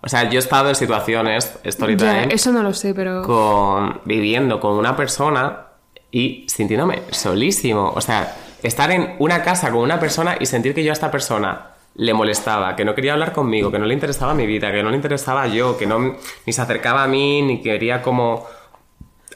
O 0.02 0.08
sea, 0.08 0.28
yo 0.30 0.38
he 0.38 0.42
estado 0.42 0.70
en 0.70 0.74
situaciones, 0.74 1.58
story 1.64 1.96
Ya, 1.96 2.22
time, 2.22 2.34
eso 2.34 2.52
no 2.52 2.62
lo 2.62 2.72
sé, 2.72 2.94
pero... 2.94 3.22
con, 3.22 4.00
viviendo 4.04 4.58
con 4.58 4.72
una 4.72 4.96
persona 4.96 5.66
y 6.10 6.46
sintiéndome 6.48 7.02
solísimo. 7.10 7.92
O 7.94 8.00
sea, 8.00 8.34
estar 8.62 8.90
en 8.90 9.16
una 9.18 9.42
casa 9.42 9.70
con 9.70 9.80
una 9.80 10.00
persona 10.00 10.36
y 10.40 10.46
sentir 10.46 10.74
que 10.74 10.82
yo 10.82 10.90
a 10.90 10.94
esta 10.94 11.10
persona 11.10 11.66
le 11.96 12.14
molestaba, 12.14 12.76
que 12.76 12.84
no 12.84 12.94
quería 12.94 13.12
hablar 13.12 13.32
conmigo, 13.32 13.70
que 13.70 13.78
no 13.78 13.84
le 13.84 13.92
interesaba 13.92 14.32
mi 14.32 14.46
vida, 14.46 14.72
que 14.72 14.82
no 14.82 14.90
le 14.90 14.96
interesaba 14.96 15.46
yo, 15.48 15.76
que 15.76 15.86
no 15.86 16.16
ni 16.46 16.52
se 16.52 16.62
acercaba 16.62 17.02
a 17.02 17.06
mí, 17.06 17.42
ni 17.42 17.60
quería 17.60 18.00
como 18.00 18.46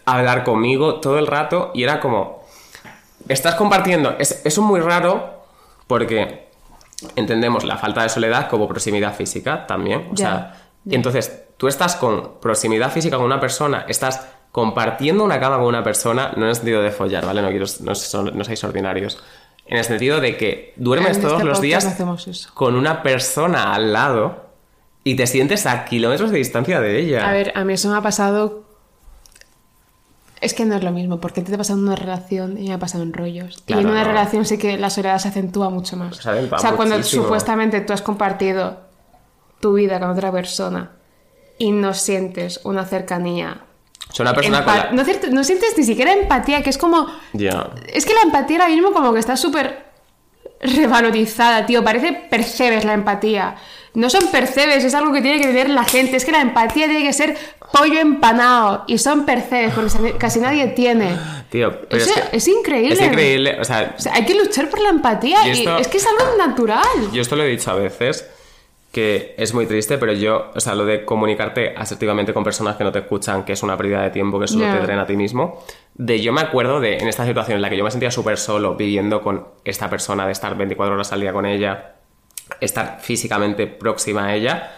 hablar 0.05 0.45
conmigo 0.45 1.01
todo 1.01 1.19
el 1.19 1.27
rato 1.27 1.71
y 1.75 1.83
era 1.83 2.01
como, 2.01 2.43
estás 3.29 3.55
compartiendo, 3.55 4.17
es, 4.19 4.43
eso 4.45 4.61
es 4.61 4.67
muy 4.67 4.81
raro 4.81 5.45
porque 5.87 6.49
entendemos 7.17 7.65
la 7.65 7.77
falta 7.77 8.03
de 8.03 8.09
soledad 8.09 8.49
como 8.49 8.69
proximidad 8.69 9.15
física 9.15 9.67
también, 9.67 10.09
o 10.13 10.15
Ya, 10.15 10.17
sea, 10.17 10.57
y 10.87 10.95
entonces 10.95 11.45
tú 11.57 11.69
estás 11.69 11.97
con 11.97 12.41
proximidad 12.41 12.91
física 12.91 13.17
con 13.17 13.27
una 13.27 13.41
persona, 13.41 13.85
estás 13.89 14.27
compartiendo 14.53 15.25
una 15.25 15.41
cama 15.41 15.57
con 15.57 15.67
una 15.67 15.83
persona, 15.83 16.33
no 16.37 16.45
en 16.45 16.51
el 16.51 16.55
sentido 16.55 16.83
de 16.83 16.91
follar, 16.91 17.27
¿vale? 17.27 17.43
No 17.43 17.49
quiero, 17.49 17.67
no, 17.81 17.93
no 18.33 18.45
seáis 18.45 18.63
ordinarios. 18.65 19.23
En 19.67 19.79
el 19.79 19.85
sentido 19.85 20.21
de 20.21 20.37
que 20.37 20.75
duermes 20.77 21.17
En 21.17 21.23
todos 21.23 21.35
este 21.39 21.45
los 21.47 21.61
días 21.61 22.51
con 22.53 22.77
una 22.77 23.03
persona 23.03 23.75
al 23.75 23.93
lado 23.93 24.45
y 25.03 25.17
te 25.17 25.27
sientes 25.27 25.67
a 25.67 25.85
kilómetros 25.85 26.31
de 26.31 26.39
distancia 26.39 26.81
de 26.81 27.01
ella. 27.01 27.29
A 27.29 27.33
ver, 27.33 27.53
a 27.55 27.65
mí 27.65 27.73
eso 27.73 27.89
me 27.91 27.97
ha 27.97 28.03
pasado. 28.03 28.64
Es 30.45 30.53
que 30.53 30.67
no 30.67 30.75
es 30.75 30.85
lo 30.85 30.91
mismo, 30.91 31.21
porque 31.21 31.41
te 31.41 31.55
ha 31.55 31.57
pasado 31.57 31.79
en 31.79 31.87
una 31.87 31.97
relación 31.97 32.59
y 32.59 32.69
me 32.69 32.75
ha 32.75 32.79
pasado 32.79 33.03
en 33.03 33.15
rollos. 33.15 33.63
Claro, 33.65 33.81
y 33.81 33.85
en 33.85 33.91
una 33.91 34.03
no. 34.03 34.09
relación 34.09 34.45
sí 34.45 34.59
que 34.59 34.77
la 34.77 34.91
soledad 34.91 35.19
se 35.19 35.29
acentúa 35.29 35.71
mucho 35.71 35.97
más. 35.97 36.19
Se 36.19 36.29
o 36.29 36.59
sea, 36.59 36.73
cuando 36.73 36.97
muchísimo. 36.97 37.23
supuestamente 37.23 37.81
tú 37.81 37.95
has 37.95 38.03
compartido 38.03 38.77
tu 39.61 39.73
vida 39.73 39.99
con 39.99 40.11
otra 40.11 40.31
persona 40.31 40.91
y 41.57 41.73
no 41.73 41.95
sientes 41.95 42.61
una 42.65 42.85
cercanía. 42.85 43.63
Soy 44.13 44.25
una 44.25 44.35
persona 44.35 44.61
la... 44.61 44.91
no, 44.93 45.45
sientes 45.45 45.79
ni 45.79 45.85
siquiera 45.85 46.13
empatía, 46.13 46.63
que 46.63 46.69
es 46.69 46.77
como. 46.77 47.07
Ya. 47.33 47.71
Es 47.91 48.05
que 48.05 48.13
la 48.13 48.21
empatía 48.21 48.59
ahora 48.59 48.69
mismo 48.69 48.93
como 48.93 49.15
que 49.15 49.21
está 49.21 49.39
súper 49.39 49.87
revalorizada, 50.61 51.65
tío. 51.65 51.83
Parece 51.83 52.13
percebes 52.13 52.85
la 52.85 52.93
empatía. 52.93 53.57
No 53.95 54.11
son 54.11 54.27
percebes, 54.29 54.83
es 54.85 54.93
algo 54.95 55.13
que 55.13 55.23
tiene 55.23 55.41
que 55.41 55.47
tener 55.47 55.71
la 55.71 55.85
gente. 55.85 56.17
Es 56.17 56.25
que 56.25 56.33
la 56.33 56.41
empatía 56.41 56.87
tiene 56.87 57.03
que 57.05 57.13
ser 57.13 57.37
pollo 57.73 58.01
empanado. 58.01 58.85
Y 58.89 58.99
son 58.99 59.25
percebes, 59.25 59.73
porque 59.75 60.17
casi 60.19 60.41
nadie 60.41 60.67
tiene. 60.69 61.17
Tío, 61.49 61.81
pero 61.89 62.03
Eso 62.03 62.13
es, 62.13 62.21
que- 62.31 62.37
es 62.37 62.49
increíble. 62.49 62.95
Es 62.95 63.01
increíble, 63.01 63.57
o 63.61 63.65
sea, 63.65 63.95
O 63.97 64.01
sea, 64.01 64.15
hay 64.15 64.25
que 64.27 64.35
luchar 64.35 64.69
por 64.69 64.81
la 64.81 64.89
empatía. 64.91 65.47
Y 65.47 65.65
es 65.81 65.89
que 65.89 65.97
es 65.99 66.07
algo 66.07 66.37
natural. 66.37 66.83
Yo 67.13 67.23
esto 67.23 67.37
lo 67.37 67.45
he 67.45 67.49
dicho 67.49 67.71
a 67.71 67.75
veces, 67.75 68.29
que 68.91 69.35
es 69.39 69.55
muy 69.55 69.67
triste, 69.67 69.99
pero 69.99 70.13
yo, 70.13 70.51
o 70.55 70.61
sea, 70.61 70.75
lo 70.75 70.85
de 70.85 71.05
comunicarte 71.05 71.75
asertivamente 71.77 72.33
con 72.33 72.43
personas 72.45 72.77
que 72.77 72.85
no 72.85 72.91
te 72.93 73.01
escuchan, 73.01 73.45
que 73.45 73.53
es 73.53 73.63
una 73.63 73.77
pérdida 73.77 74.03
de 74.03 74.11
tiempo, 74.11 74.39
que 74.41 74.47
solo 74.49 74.65
Ya. 74.65 74.73
te 74.79 74.81
drena 74.87 75.03
a 75.03 75.07
ti 75.07 75.17
mismo, 75.17 75.65
de 75.95 76.21
yo 76.21 76.33
me 76.33 76.41
acuerdo 76.41 76.79
de 76.81 76.99
en 76.99 77.09
esta 77.09 77.25
situación 77.27 77.57
en 77.57 77.63
la 77.63 77.71
que 77.71 77.77
yo 77.77 77.83
me 77.85 77.91
sentía 77.91 78.11
súper 78.13 78.39
solo 78.39 78.75
viviendo 78.77 79.21
con 79.21 79.47
esta 79.65 79.91
persona, 79.91 80.27
de 80.27 80.33
estar 80.33 80.57
24 80.57 80.95
horas 80.95 81.13
al 81.13 81.21
día 81.21 81.33
con 81.33 81.45
ella, 81.45 81.95
estar 82.65 83.01
físicamente 83.01 83.67
próxima 83.67 84.27
a 84.27 84.35
ella, 84.35 84.73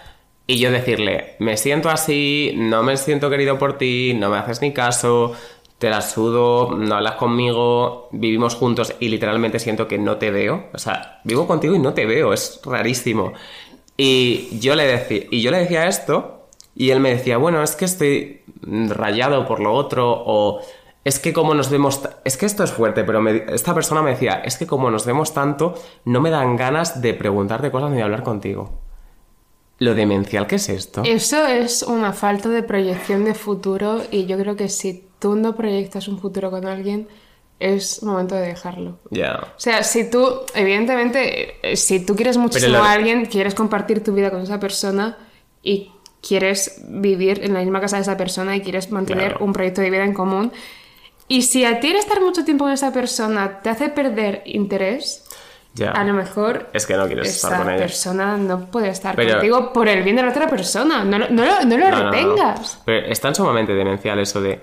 y 0.47 0.59
yo 0.59 0.71
decirle, 0.71 1.35
me 1.41 1.57
siento 1.57 1.91
así, 1.91 2.53
no 2.57 2.83
me 2.83 2.97
siento 2.97 3.29
querido 3.31 3.59
por 3.59 3.79
ti, 3.79 4.15
no 4.15 4.31
me 4.31 4.39
haces 4.39 4.63
ni 4.63 4.73
caso, 4.73 5.35
te 5.79 5.91
la 5.91 6.01
sudo, 6.01 6.77
no 6.77 6.95
hablas 6.95 7.17
conmigo, 7.17 8.09
vivimos 8.13 8.55
juntos 8.55 8.95
y 9.01 9.09
literalmente 9.09 9.59
siento 9.59 9.89
que 9.89 9.99
no 9.99 10.17
te 10.17 10.31
veo. 10.31 10.69
O 10.73 10.79
sea, 10.79 11.21
vivo 11.25 11.47
contigo 11.47 11.75
y 11.75 11.79
no 11.79 11.95
te 11.95 12.07
veo, 12.07 12.33
es 12.33 12.61
rarísimo. 12.65 13.33
Y 13.97 14.59
yo 14.59 14.75
le 14.75 14.87
decía, 14.87 15.25
y 15.31 15.43
yo 15.43 15.51
le 15.51 15.59
decía 15.59 15.87
esto, 15.87 16.49
y 16.75 16.91
él 16.91 17.01
me 17.01 17.11
decía, 17.11 17.39
bueno, 17.39 17.63
es 17.63 17.75
que 17.75 17.85
estoy 17.85 18.43
rayado 18.63 19.47
por 19.47 19.61
lo 19.61 19.73
otro, 19.73 20.23
o 20.27 20.61
es 21.07 21.19
que 21.21 21.33
como 21.33 21.55
nos 21.55 21.71
vemos, 21.71 22.01
es 22.25 22.37
que 22.37 22.47
esto 22.47 22.65
es 22.65 22.73
fuerte, 22.73 23.05
pero 23.05 23.21
me- 23.21 23.45
esta 23.49 23.73
persona 23.75 24.03
me 24.03 24.11
decía, 24.11 24.43
es 24.45 24.57
que 24.59 24.67
como 24.67 24.91
nos 24.91 25.07
vemos 25.07 25.33
tanto, 25.33 25.75
no 26.05 26.21
me 26.21 26.31
dan 26.31 26.57
ganas 26.57 27.01
de 27.01 27.15
preguntarte 27.15 27.71
cosas 27.71 27.91
ni 27.91 27.97
de 27.99 28.03
hablar 28.03 28.23
contigo. 28.25 28.81
Lo 29.79 29.95
demencial 29.95 30.47
que 30.47 30.57
es 30.57 30.69
esto. 30.69 31.03
Eso 31.05 31.47
es 31.47 31.83
una 31.83 32.13
falta 32.13 32.49
de 32.49 32.63
proyección 32.63 33.25
de 33.25 33.35
futuro. 33.35 34.01
Y 34.11 34.25
yo 34.27 34.37
creo 34.39 34.57
que 34.57 34.69
si 34.69 35.05
tú 35.19 35.37
no 35.37 35.55
proyectas 35.55 36.09
un 36.09 36.19
futuro 36.19 36.51
con 36.51 36.65
alguien, 36.67 37.07
es 37.61 38.03
momento 38.03 38.35
de 38.35 38.41
dejarlo. 38.49 38.99
Ya. 39.11 39.39
O 39.57 39.61
sea, 39.61 39.83
si 39.83 40.11
tú, 40.11 40.27
evidentemente, 40.55 41.57
eh, 41.73 41.77
si 41.77 42.05
tú 42.05 42.17
quieres 42.17 42.37
muchísimo 42.39 42.79
lo- 42.79 42.85
a 42.85 42.93
alguien, 42.93 43.27
quieres 43.27 43.55
compartir 43.55 44.03
tu 44.03 44.13
vida 44.13 44.31
con 44.31 44.41
esa 44.41 44.59
persona 44.59 45.19
y 45.63 45.91
quieres 46.27 46.83
vivir 46.89 47.45
en 47.45 47.53
la 47.55 47.61
misma 47.61 47.81
casa 47.81 47.97
de 47.97 48.03
esa 48.03 48.17
persona 48.17 48.57
y 48.57 48.63
quieres 48.63 48.91
mantener 48.91 49.33
Claro. 49.33 49.45
un 49.45 49.53
proyecto 49.53 49.81
de 49.83 49.91
vida 49.91 50.05
en 50.05 50.15
común. 50.15 50.53
Y 51.29 51.43
si 51.43 51.65
a 51.65 51.81
ti 51.81 51.89
el 51.91 51.97
estar 51.97 52.21
mucho 52.21 52.45
tiempo 52.45 52.65
con 52.65 52.73
esa 52.73 52.93
persona 52.93 53.61
te 53.63 53.71
hace 53.71 53.89
perder 53.89 54.43
interés, 54.47 55.25
Ya. 55.75 55.91
a 55.91 56.05
lo 56.05 56.15
mejor 56.15 56.71
Es 56.73 56.87
que 56.87 56.97
no 56.97 57.07
quieres 57.07 57.29
esa 57.29 57.49
estar 57.49 57.63
con 57.65 57.71
ella. 57.73 57.79
persona 57.83 58.37
no 58.37 58.67
puede 58.71 58.89
estar 58.89 59.15
Pero- 59.17 59.33
contigo 59.35 59.73
por 59.73 59.89
el 59.89 60.03
bien 60.03 60.17
de 60.17 60.23
la 60.23 60.31
otra 60.31 60.47
persona. 60.49 61.05
No, 61.05 61.19
lo- 61.19 61.29
no 61.29 61.45
no 61.65 61.77
lo 61.77 61.91
retengas. 61.91 62.81
Pero 62.87 63.07
es 63.07 63.21
tan 63.21 63.35
sumamente 63.35 63.75
demencial 63.75 64.19
eso 64.19 64.41
de 64.41 64.59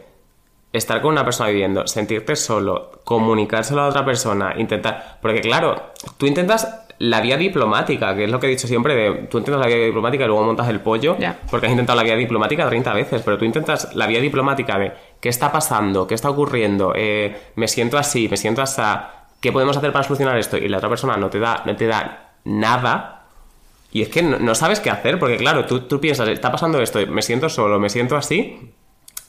estar 0.72 1.02
con 1.02 1.12
una 1.12 1.24
persona 1.24 1.50
viviendo, 1.50 1.86
sentirte 1.86 2.36
solo, 2.36 3.02
comunicárselo 3.04 3.82
a 3.82 3.88
otra 3.90 4.04
persona, 4.04 4.56
intentar. 4.58 5.20
Porque 5.22 5.42
claro, 5.42 5.92
tú 6.18 6.26
intentas 6.26 6.80
la 6.98 7.22
vía 7.22 7.38
diplomática, 7.38 8.16
que 8.16 8.24
es 8.24 8.32
lo 8.32 8.40
que 8.40 8.48
he 8.48 8.50
dicho 8.50 8.68
siempre, 8.68 8.96
de 8.96 9.12
tú 9.28 9.38
intentas 9.38 9.62
la 9.62 9.68
vía 9.68 9.86
diplomática 9.86 10.24
y 10.24 10.28
luego 10.28 10.44
montas 10.44 10.68
el 10.70 10.80
pollo, 10.80 11.16
Ya. 11.20 11.38
porque 11.52 11.68
has 11.68 11.72
intentado 11.72 11.98
la 11.98 12.04
vía 12.04 12.16
diplomática 12.16 12.68
30 12.68 12.92
veces, 12.94 13.22
pero 13.24 13.38
tú 13.38 13.46
intentas 13.46 13.94
la 13.94 14.08
vía 14.08 14.20
diplomática 14.20 14.80
de 14.80 14.94
qué 15.24 15.30
está 15.30 15.54
pasando, 15.54 16.06
qué 16.06 16.16
está 16.16 16.30
ocurriendo, 16.30 16.92
eh, 16.94 17.34
me 17.56 17.70
siento 17.70 17.98
así, 17.98 18.28
me 18.28 18.36
siento 18.36 18.62
así, 18.62 18.82
¿qué 19.40 19.54
podemos 19.54 19.78
hacer 19.78 19.94
para 19.94 20.04
solucionar 20.04 20.38
esto? 20.38 20.58
Y 20.58 20.68
la 20.68 20.80
otra 20.80 20.90
persona 20.90 21.16
no 21.16 21.30
te 21.30 21.40
da, 21.40 21.64
no 21.66 21.78
te 21.78 21.88
da 21.88 22.34
nada. 22.44 23.22
Y 23.94 24.02
es 24.02 24.10
que 24.10 24.22
no, 24.22 24.38
no 24.38 24.54
sabes 24.54 24.82
qué 24.82 24.90
hacer, 24.90 25.18
porque 25.20 25.38
claro, 25.38 25.64
tú, 25.66 25.80
tú 25.88 26.02
piensas, 26.02 26.28
está 26.28 26.52
pasando 26.52 26.82
esto, 26.82 27.00
me 27.08 27.22
siento 27.22 27.48
solo, 27.48 27.80
me 27.80 27.90
siento 27.90 28.18
así, 28.18 28.74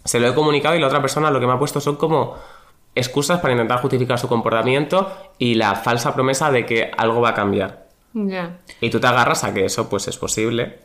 se 0.05 0.19
lo 0.19 0.27
he 0.27 0.35
comunicado 0.35 0.75
y 0.75 0.81
la 0.81 0.89
otra 0.89 1.01
persona 1.01 1.31
lo 1.31 1.39
que 1.39 1.47
me 1.47 1.53
ha 1.53 1.59
puesto 1.61 1.81
son 1.81 1.95
como 1.95 2.35
excusas 2.97 3.39
para 3.39 3.53
intentar 3.53 3.81
justificar 3.81 4.19
su 4.19 4.27
comportamiento 4.27 5.13
y 5.39 5.55
la 5.55 5.77
falsa 5.77 6.13
promesa 6.13 6.51
de 6.51 6.67
que 6.67 6.91
algo 6.99 7.21
va 7.21 7.29
a 7.29 7.35
cambiar. 7.35 7.87
Ya. 8.15 8.57
Y 8.81 8.91
tú 8.91 8.99
te 8.99 9.07
agarras 9.07 9.45
a 9.45 9.55
que 9.55 9.65
eso 9.65 9.89
pues 9.89 10.09
es 10.09 10.17
posible 10.17 10.81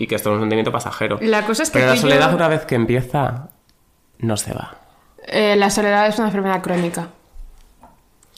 y 0.00 0.08
que 0.08 0.16
esto 0.16 0.30
es 0.30 0.34
un 0.34 0.40
sentimiento 0.40 0.72
pasajero. 0.72 1.18
La 1.20 1.46
cosa 1.46 1.62
es 1.62 1.70
que 1.70 1.78
Pero 1.78 1.92
la 1.92 1.96
soledad 1.96 2.30
yo- 2.30 2.36
una 2.36 2.48
vez 2.48 2.64
que 2.66 2.74
empieza 2.74 3.50
no 4.18 4.36
se 4.36 4.52
va. 4.52 4.76
Eh, 5.26 5.56
la 5.56 5.70
soledad 5.70 6.06
es 6.06 6.18
una 6.18 6.28
enfermedad 6.28 6.62
crónica. 6.62 7.08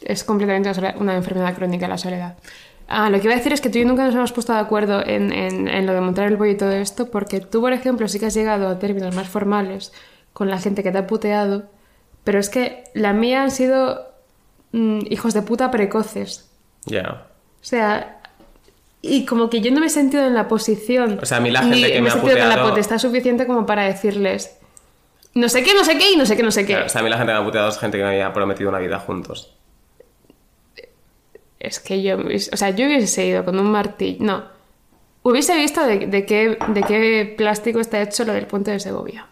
Es 0.03 0.24
completamente 0.24 0.70
una 0.99 1.14
enfermedad 1.14 1.55
crónica 1.55 1.87
la 1.89 1.99
soledad. 1.99 2.35
Ah, 2.89 3.11
lo 3.11 3.18
que 3.20 3.24
iba 3.26 3.35
a 3.35 3.37
decir 3.37 3.53
es 3.53 3.61
que 3.61 3.68
tú 3.70 3.78
y 3.78 3.83
yo 3.83 3.87
nunca 3.89 4.05
nos 4.05 4.14
hemos 4.14 4.33
puesto 4.33 4.53
de 4.53 4.59
acuerdo 4.59 5.07
en, 5.07 5.33
en- 5.33 5.68
en 5.68 5.87
lo 5.87 5.93
de 5.93 6.01
montar 6.01 6.26
el 6.26 6.37
pollo 6.37 6.51
y 6.51 6.57
todo 6.57 6.72
esto, 6.72 7.11
porque 7.11 7.41
tú, 7.41 7.61
por 7.61 7.72
ejemplo, 7.72 8.09
sí 8.09 8.18
que 8.18 8.26
has 8.26 8.35
llegado 8.35 8.68
a 8.68 8.78
términos 8.78 9.14
más 9.14 9.28
formales 9.28 9.93
con 10.33 10.49
la 10.51 10.59
gente 10.59 10.83
que 10.83 10.91
te 10.91 10.99
ha 10.99 11.07
puteado, 11.07 11.64
pero 12.24 12.39
es 12.41 12.49
que 12.51 12.85
la 12.95 13.12
mía 13.12 13.43
han 13.43 13.51
sido 13.53 14.09
mm, 14.72 15.01
hijos 15.11 15.35
de 15.35 15.43
puta 15.43 15.70
precoces. 15.70 16.49
Ya. 16.87 17.26
O 17.61 17.64
sea, 17.64 18.20
y 19.03 19.24
como 19.26 19.51
que 19.51 19.61
yo 19.61 19.70
no 19.70 19.81
me 19.81 19.87
he 19.87 19.91
sentido 19.91 20.26
en 20.26 20.35
la 20.35 20.49
posición. 20.49 21.18
O 21.22 21.26
sea, 21.26 21.39
a 21.39 21.41
mí 21.41 21.51
la 21.51 21.62
gente 21.62 21.93
que 21.93 22.01
me 22.01 22.09
he 22.09 22.11
ha 22.11 22.14
sentido 22.14 22.39
con 22.39 22.49
la 22.49 22.55
puteado- 22.57 22.68
potestad 22.70 22.99
suficiente 22.99 23.47
como 23.47 23.66
para 23.66 23.85
decirles. 23.85 24.57
No 25.35 25.49
sé 25.49 25.62
qué, 25.62 25.74
no 25.74 25.85
sé 25.85 25.97
qué 25.97 26.12
y 26.12 26.16
no 26.16 26.26
sé 26.26 26.37
qué, 26.37 26.43
no 26.43 26.51
sé 26.51 26.66
qué. 26.66 26.74
Claro, 26.74 27.05
mí 27.05 27.11
la 27.11 27.16
gente 27.16 27.33
que 27.33 27.39
me 27.39 27.43
ha 27.43 27.45
puteado 27.45 27.68
es 27.68 27.78
gente 27.78 27.99
que 27.99 28.05
me 28.05 28.11
había 28.11 28.33
prometido 28.33 28.68
una 28.68 28.78
vida 28.78 28.99
juntos. 28.99 29.55
Es 31.61 31.78
que 31.78 32.03
yo, 32.03 32.16
o 32.16 32.57
sea, 32.57 32.70
yo 32.70 32.87
hubiese 32.87 33.26
ido 33.26 33.45
con 33.45 33.59
un 33.59 33.70
martillo. 33.70 34.24
No. 34.24 34.45
Hubiese 35.22 35.55
visto 35.57 35.87
de, 35.87 36.07
de 36.07 36.24
qué, 36.24 36.59
de 36.68 36.83
qué 36.83 37.35
plástico 37.37 37.81
está 37.81 38.01
hecho 38.01 38.24
lo 38.24 38.33
del 38.33 38.47
puente 38.47 38.70
de 38.70 38.81
Segovia. 38.81 39.26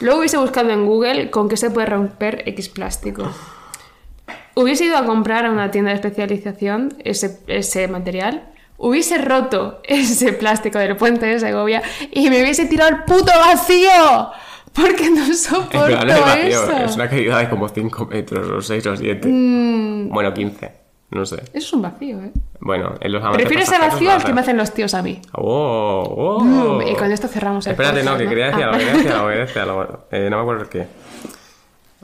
Luego 0.00 0.18
hubiese 0.18 0.36
buscado 0.36 0.70
en 0.70 0.84
Google 0.84 1.30
con 1.30 1.48
qué 1.48 1.56
se 1.56 1.70
puede 1.70 1.86
romper 1.86 2.42
X 2.46 2.68
plástico. 2.68 3.32
Hubiese 4.54 4.86
ido 4.86 4.96
a 4.96 5.04
comprar 5.04 5.46
a 5.46 5.52
una 5.52 5.70
tienda 5.70 5.90
de 5.90 5.96
especialización 5.96 6.94
ese, 7.04 7.38
ese 7.46 7.86
material. 7.86 8.48
Hubiese 8.76 9.18
roto 9.18 9.80
ese 9.84 10.32
plástico 10.32 10.78
del 10.78 10.96
puente 10.96 11.26
de 11.26 11.38
Segovia 11.38 11.82
y 12.10 12.28
me 12.28 12.42
hubiese 12.42 12.66
tirado 12.66 12.90
al 12.90 13.04
puto 13.04 13.30
vacío. 13.38 14.32
Porque 14.74 15.10
no 15.10 15.32
soporto 15.34 15.70
plan, 16.00 16.38
es 16.38 16.54
eso. 16.56 16.72
Es 16.76 16.94
una 16.96 17.08
caída 17.08 17.38
de 17.38 17.48
como 17.50 17.68
5 17.68 18.06
metros, 18.06 18.48
o 18.48 18.60
6 18.62 18.86
o 18.86 18.96
7. 18.96 19.28
Mm. 19.28 20.08
Bueno, 20.10 20.32
15. 20.32 20.72
No 21.10 21.26
sé. 21.26 21.36
Eso 21.36 21.50
es 21.52 21.72
un 21.74 21.82
vacío, 21.82 22.18
¿eh? 22.22 22.32
Bueno, 22.60 22.94
en 22.98 23.12
los 23.12 23.22
avances 23.22 23.42
Prefiero 23.46 23.62
ese 23.64 23.78
vacío 23.78 24.10
al 24.12 24.24
que 24.24 24.32
me 24.32 24.40
hacen 24.40 24.56
los 24.56 24.72
tíos 24.72 24.94
a 24.94 25.02
mí. 25.02 25.20
Oh, 25.32 26.38
oh. 26.40 26.40
Mm, 26.42 26.88
y 26.88 26.94
con 26.96 27.12
esto 27.12 27.28
cerramos 27.28 27.66
el 27.66 27.72
Espérate, 27.72 28.02
no, 28.02 28.12
podcast, 28.12 28.18
que 28.18 28.24
¿no? 28.24 28.30
quería 28.30 28.46
decir 28.46 28.62
Ah. 28.64 28.68
algo, 28.68 28.78
quería 28.78 28.92
decir 28.94 29.10
algo, 29.12 29.26
quería 29.28 29.44
decir 29.44 29.62
algo. 29.62 29.98
Eh, 30.10 30.28
no 30.30 30.36
me 30.36 30.42
acuerdo 30.42 30.62
el 30.62 30.68
qué. 30.70 30.86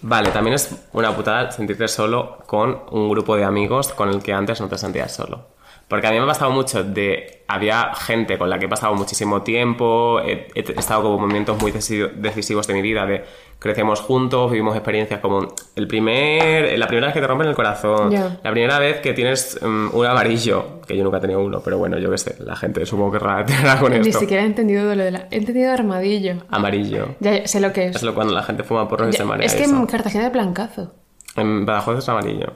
Vale, 0.02 0.30
también 0.30 0.54
es 0.54 0.76
una 0.92 1.16
putada 1.16 1.50
sentirte 1.50 1.88
solo 1.88 2.38
con 2.46 2.80
un 2.92 3.08
grupo 3.08 3.34
de 3.36 3.44
amigos 3.44 3.92
con 3.94 4.10
el 4.10 4.22
que 4.22 4.32
antes 4.34 4.60
no 4.60 4.68
te 4.68 4.76
sentías 4.78 5.12
solo. 5.14 5.46
Porque 5.88 6.06
a 6.06 6.10
mí 6.10 6.18
me 6.18 6.24
ha 6.24 6.26
pasado 6.26 6.50
mucho 6.50 6.84
de... 6.84 7.34
Había 7.50 7.94
gente 7.94 8.36
con 8.36 8.50
la 8.50 8.58
que 8.58 8.66
he 8.66 8.68
pasado 8.68 8.94
muchísimo 8.94 9.40
tiempo, 9.40 10.20
he, 10.20 10.48
he 10.54 10.60
estado 10.78 11.00
como 11.04 11.14
en 11.14 11.20
momentos 11.22 11.58
muy 11.62 11.72
decisi- 11.72 12.12
decisivos 12.12 12.66
de 12.66 12.74
mi 12.74 12.82
vida, 12.82 13.06
de 13.06 13.24
crecemos 13.58 14.00
juntos, 14.02 14.50
vivimos 14.50 14.76
experiencias 14.76 15.20
como 15.20 15.54
el 15.74 15.88
primer, 15.88 16.78
la 16.78 16.86
primera 16.86 17.06
vez 17.06 17.14
que 17.14 17.22
te 17.22 17.26
rompen 17.26 17.48
el 17.48 17.54
corazón, 17.54 18.10
Ya. 18.10 18.38
la 18.44 18.50
primera 18.50 18.78
vez 18.78 19.00
que 19.00 19.14
tienes 19.14 19.58
mm, 19.62 19.88
un 19.94 20.04
amarillo, 20.06 20.82
que 20.86 20.94
yo 20.94 21.02
nunca 21.04 21.16
he 21.16 21.20
tenido 21.22 21.40
uno, 21.40 21.60
pero 21.64 21.78
bueno, 21.78 21.96
yo 21.98 22.10
qué 22.10 22.18
sé, 22.18 22.36
la 22.44 22.54
gente 22.54 22.84
supongo 22.84 23.12
que 23.12 23.18
rara 23.20 23.46
con 23.80 23.92
Ni 23.98 24.06
esto. 24.08 24.20
siquiera 24.20 24.42
he 24.42 24.46
entendido 24.46 24.94
lo 24.94 25.02
de 25.02 25.10
la... 25.10 25.28
He 25.30 25.38
entendido 25.38 25.72
armadillo. 25.72 26.34
Amarillo. 26.50 27.14
Ya 27.20 27.46
sé 27.46 27.60
lo 27.60 27.72
que 27.72 27.86
es. 27.86 27.96
Es 27.96 28.02
lo 28.02 28.14
cuando 28.14 28.34
la 28.34 28.42
gente 28.42 28.62
fuma 28.62 28.86
porros 28.88 29.08
y 29.08 29.16
se 29.16 29.24
marea. 29.24 29.46
es 29.46 29.54
que 29.54 29.62
eso. 29.64 29.74
en 29.74 29.86
Cartagena 29.86 30.26
es 30.26 30.32
blancazo. 30.34 30.92
En 31.34 31.64
Badajoz 31.64 31.96
es 32.00 32.08
amarillo. 32.10 32.52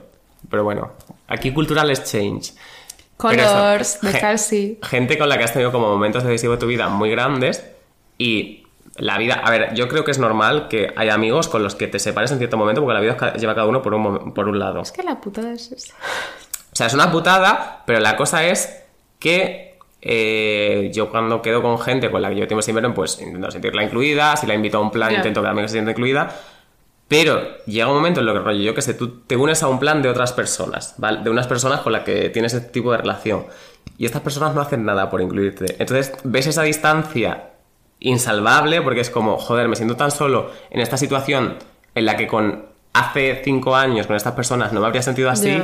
Pero 0.51 0.63
bueno, 0.63 0.91
aquí 1.27 1.51
cultural 1.51 1.89
exchange. 1.89 2.51
Pero 2.51 2.59
Colors, 3.29 3.95
eso, 3.95 4.07
de 4.07 4.19
Halsey. 4.19 4.79
Gente 4.83 5.17
con 5.17 5.29
la 5.29 5.37
que 5.37 5.43
has 5.43 5.53
tenido 5.53 5.71
como 5.71 5.87
momentos 5.87 6.23
decisivos 6.23 6.57
de 6.57 6.61
tu 6.61 6.67
vida 6.67 6.89
muy 6.89 7.09
grandes 7.09 7.63
y 8.17 8.65
la 8.97 9.17
vida... 9.17 9.35
A 9.43 9.49
ver, 9.49 9.73
yo 9.73 9.87
creo 9.87 10.03
que 10.03 10.11
es 10.11 10.19
normal 10.19 10.67
que 10.67 10.93
haya 10.95 11.13
amigos 11.13 11.47
con 11.47 11.63
los 11.63 11.75
que 11.75 11.87
te 11.87 11.99
separes 11.99 12.31
en 12.31 12.37
cierto 12.37 12.57
momento 12.57 12.81
porque 12.81 12.93
la 12.93 12.99
vida 13.01 13.33
lleva 13.33 13.55
cada 13.55 13.67
uno 13.67 13.81
por 13.81 13.93
un, 13.93 14.33
por 14.33 14.47
un 14.47 14.59
lado. 14.59 14.81
Es 14.81 14.91
que 14.91 15.03
la 15.03 15.19
putada 15.19 15.53
es 15.53 15.71
esa. 15.71 15.95
O 16.71 16.75
sea, 16.75 16.87
es 16.87 16.93
una 16.93 17.11
putada, 17.11 17.83
pero 17.85 17.99
la 17.99 18.15
cosa 18.15 18.45
es 18.45 18.83
que 19.19 19.77
eh, 20.01 20.91
yo 20.93 21.09
cuando 21.09 21.41
quedo 21.41 21.61
con 21.61 21.79
gente 21.79 22.11
con 22.11 22.21
la 22.21 22.29
que 22.29 22.35
yo 22.35 22.47
tengo 22.47 22.61
sin 22.61 22.75
verme, 22.75 22.89
pues 22.93 23.21
intento 23.21 23.49
sentirla 23.51 23.83
incluida, 23.83 24.35
si 24.35 24.45
la 24.47 24.53
invito 24.53 24.77
a 24.77 24.81
un 24.81 24.91
plan 24.91 25.11
Ya. 25.11 25.17
intento 25.17 25.41
que 25.41 25.47
también 25.47 25.67
se 25.69 25.73
sienta 25.73 25.91
incluida, 25.91 26.35
pero 27.07 27.63
llega 27.65 27.87
un 27.87 27.95
momento 27.95 28.21
en 28.21 28.25
lo 28.25 28.33
que 28.33 28.39
rollo 28.39 28.61
yo 28.61 28.73
que 28.73 28.81
sé, 28.81 28.93
tú 28.93 29.21
te 29.21 29.35
unes 29.35 29.61
a 29.63 29.67
un 29.67 29.79
plan 29.79 30.01
de 30.01 30.09
otras 30.09 30.33
personas, 30.33 30.95
¿vale? 30.97 31.21
De 31.21 31.29
unas 31.29 31.47
personas 31.47 31.81
con 31.81 31.93
las 31.93 32.03
que 32.03 32.29
tienes 32.29 32.53
ese 32.53 32.67
tipo 32.67 32.91
de 32.91 32.97
relación. 32.97 33.45
Y 33.97 34.05
estas 34.05 34.21
personas 34.21 34.55
no 34.55 34.61
hacen 34.61 34.85
nada 34.85 35.09
por 35.09 35.21
incluirte. 35.21 35.75
Entonces 35.79 36.13
ves 36.23 36.47
esa 36.47 36.63
distancia 36.63 37.51
insalvable 37.99 38.81
porque 38.81 39.01
es 39.01 39.09
como, 39.09 39.37
joder, 39.37 39.67
me 39.67 39.75
siento 39.75 39.95
tan 39.95 40.11
solo 40.11 40.49
en 40.69 40.79
esta 40.79 40.97
situación 40.97 41.57
en 41.95 42.05
la 42.05 42.17
que 42.17 42.27
con 42.27 42.65
hace 42.93 43.41
cinco 43.43 43.75
años 43.75 44.07
con 44.07 44.15
estas 44.15 44.33
personas 44.33 44.71
no 44.73 44.79
me 44.79 44.87
habría 44.87 45.01
sentido 45.01 45.29
así. 45.29 45.61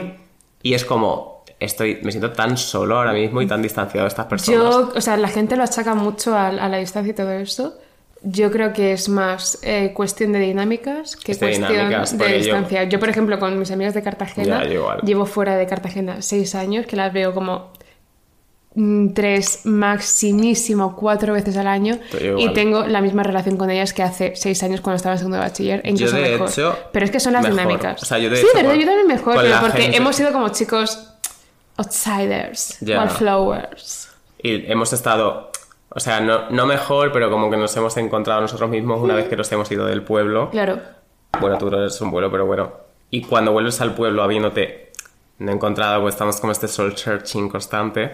Y 0.62 0.74
es 0.74 0.84
como, 0.84 1.46
estoy, 1.60 2.00
me 2.04 2.12
siento 2.12 2.32
tan 2.32 2.58
solo 2.58 2.98
ahora 2.98 3.14
mismo 3.14 3.42
y 3.42 3.48
tan 3.48 3.62
distanciado 3.62 4.06
de 4.06 4.10
estas 4.10 4.26
personas. 4.26 4.62
Yo, 4.62 4.92
o 4.96 5.02
sea, 5.02 5.18
la 5.18 5.30
gente 5.30 5.56
lo 5.56 5.64
achaca 5.64 5.96
mucho 5.96 6.36
a, 6.36 6.48
a 6.48 6.70
la 6.70 6.78
distancia 6.78 7.12
y 7.12 7.16
todo 7.16 7.32
eso. 7.32 7.78
Yo 8.22 8.52
creo 8.52 8.74
que 8.74 8.92
es 8.92 9.08
más 9.08 9.60
eh, 9.62 9.92
cuestión 9.94 10.34
de 10.34 10.40
dinámicas 10.40 11.16
que 11.16 11.38
cuestión 11.38 11.70
dinámicas, 11.72 12.18
de 12.18 12.30
yo- 12.30 12.36
distancia. 12.38 12.84
Yo... 12.84 13.00
por 13.00 13.08
ejemplo, 13.10 13.40
con 13.40 13.58
mis 13.58 13.72
amigas 13.72 13.94
de 13.94 14.02
Cartagena, 14.04 14.64
Ya, 14.66 14.98
llevo 15.04 15.26
fuera 15.26 15.56
de 15.56 15.66
Cartagena 15.68 16.22
seis 16.22 16.54
años, 16.54 16.86
que 16.86 16.98
las 16.98 17.14
veo 17.14 17.34
como 17.34 17.72
mm, 18.76 19.14
tres, 19.14 19.62
maximísimo 19.64 20.96
cuatro 20.98 21.32
veces 21.34 21.56
al 21.56 21.68
año. 21.68 21.98
Y 22.38 22.50
tengo 22.54 22.86
la 22.88 23.02
misma 23.02 23.24
relación 23.24 23.56
con 23.56 23.70
ellas 23.70 23.94
que 23.94 24.04
hace 24.04 24.34
seis 24.36 24.62
años 24.64 24.82
cuando 24.82 24.98
estaba 24.98 25.14
en 25.14 25.20
segundo 25.20 25.38
de 25.38 25.44
bachiller. 25.44 25.82
e 25.86 25.92
Incluso 25.92 26.18
de 26.18 26.32
mejor. 26.32 26.50
hecho, 26.50 26.78
Pero 26.92 27.06
es 27.06 27.12
que 27.12 27.20
son 27.22 27.32
las 27.34 27.44
mejor. 27.44 27.58
dinámicas. 27.58 28.04
O 28.04 28.06
sea, 28.06 28.18
yo 28.20 28.30
de 28.30 28.36
sí, 28.36 28.42
hecho, 28.44 28.52
verdad, 28.58 28.72
con- 28.72 28.80
yo 28.82 28.86
también 28.86 29.08
mejor, 29.08 29.36
pero 29.42 29.60
porque 29.62 29.82
gente- 29.84 29.98
hemos 29.98 30.16
sido 30.16 30.34
como 30.34 30.50
chicos 30.50 31.14
outsiders, 31.78 32.78
Ya. 32.82 32.98
wallflowers. 33.00 34.10
Y 34.42 34.72
hemos 34.72 34.94
estado, 34.94 35.49
o 35.90 36.00
sea, 36.00 36.20
no, 36.20 36.50
no 36.50 36.66
mejor, 36.66 37.12
pero 37.12 37.32
como 37.32 37.50
que 37.50 37.58
nos 37.58 37.76
hemos 37.78 37.98
encontrado 37.98 38.42
nosotros 38.42 38.70
mismos 38.70 39.02
una 39.02 39.16
vez 39.16 39.28
que 39.28 39.36
nos 39.36 39.52
hemos 39.52 39.72
ido 39.72 39.86
del 39.86 40.04
pueblo. 40.04 40.50
Claro. 40.52 40.80
Bueno, 41.40 41.58
tú 41.58 41.70
no 41.70 41.78
eres 41.78 42.00
un 42.02 42.12
vuelo, 42.12 42.30
pero 42.30 42.46
bueno. 42.46 42.72
Y 43.10 43.22
cuando 43.24 43.52
vuelves 43.52 43.82
al 43.82 43.96
pueblo 43.96 44.24
habiéndote 44.24 44.92
no 45.40 45.52
encontrado, 45.52 46.02
pues 46.02 46.16
estamos 46.16 46.40
como 46.40 46.52
este 46.52 46.68
soul 46.68 46.96
searching 46.96 47.50
constante. 47.50 48.12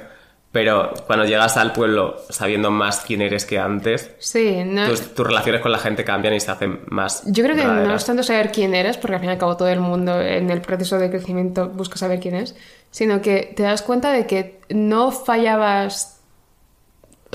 Pero 0.52 0.94
cuando 1.06 1.26
llegas 1.26 1.58
al 1.58 1.74
pueblo 1.74 2.16
sabiendo 2.30 2.72
más 2.72 3.02
quién 3.02 3.22
eres 3.22 3.46
que 3.46 3.60
antes, 3.60 4.12
Sí, 4.20 4.64
no, 4.64 4.88
tus, 4.88 5.14
tus 5.14 5.28
relaciones 5.28 5.60
con 5.62 5.70
la 5.70 5.80
gente 5.80 6.06
cambian 6.06 6.34
y 6.34 6.40
se 6.40 6.50
hacen 6.50 6.80
más. 6.88 7.24
Yo 7.26 7.44
creo 7.44 7.58
que 7.58 7.66
no 7.66 7.94
es 7.94 8.06
tanto 8.06 8.24
saber 8.24 8.54
quién 8.54 8.74
eres, 8.74 8.96
porque 8.96 9.16
al 9.16 9.20
fin 9.20 9.32
y 9.32 9.34
al 9.34 9.38
cabo 9.38 9.58
todo 9.58 9.68
el 9.68 9.82
mundo 9.82 10.22
en 10.22 10.50
el 10.50 10.62
proceso 10.62 10.98
de 10.98 11.10
crecimiento 11.10 11.68
busca 11.68 11.98
saber 11.98 12.22
quién 12.22 12.36
es, 12.36 12.56
sino 12.90 13.22
que 13.22 13.54
te 13.54 13.64
das 13.64 13.82
cuenta 13.82 14.14
de 14.14 14.28
que 14.28 14.62
no 14.70 15.12
fallabas, 15.12 16.15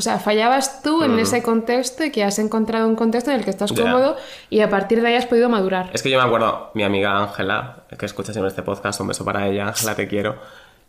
o 0.01 0.03
sea, 0.03 0.19
fallabas 0.19 0.83
tú 0.83 1.05
en 1.05 1.19
ese 1.19 1.43
contexto 1.43 2.03
y 2.05 2.11
que 2.11 2.25
has 2.25 2.39
encontrado 2.39 2.89
un 2.89 2.97
contexto 2.97 3.31
en 3.31 3.37
el 3.37 3.45
que 3.45 3.51
estás 3.51 3.71
cómodo 3.71 4.17
y 4.49 4.61
a 4.61 4.71
partir 4.71 5.03
de 5.03 5.09
ahí 5.09 5.15
has 5.15 5.27
podido 5.27 5.51
madurar. 5.51 5.91
Es 5.93 6.03
que 6.03 6.09
yo 6.09 6.19
me 6.19 6.25
acuerdo, 6.25 6.71
mi 6.73 6.85
amiga 6.85 7.19
Ángela, 7.19 7.85
que 7.99 8.07
escucha 8.07 8.33
siempre 8.33 8.49
este 8.49 8.63
podcast, 8.63 8.99
un 9.01 9.09
beso 9.09 9.27
para 9.27 9.47
ella, 9.47 9.69
Ángela, 9.69 9.95
te 9.95 10.09
quiero. 10.09 10.37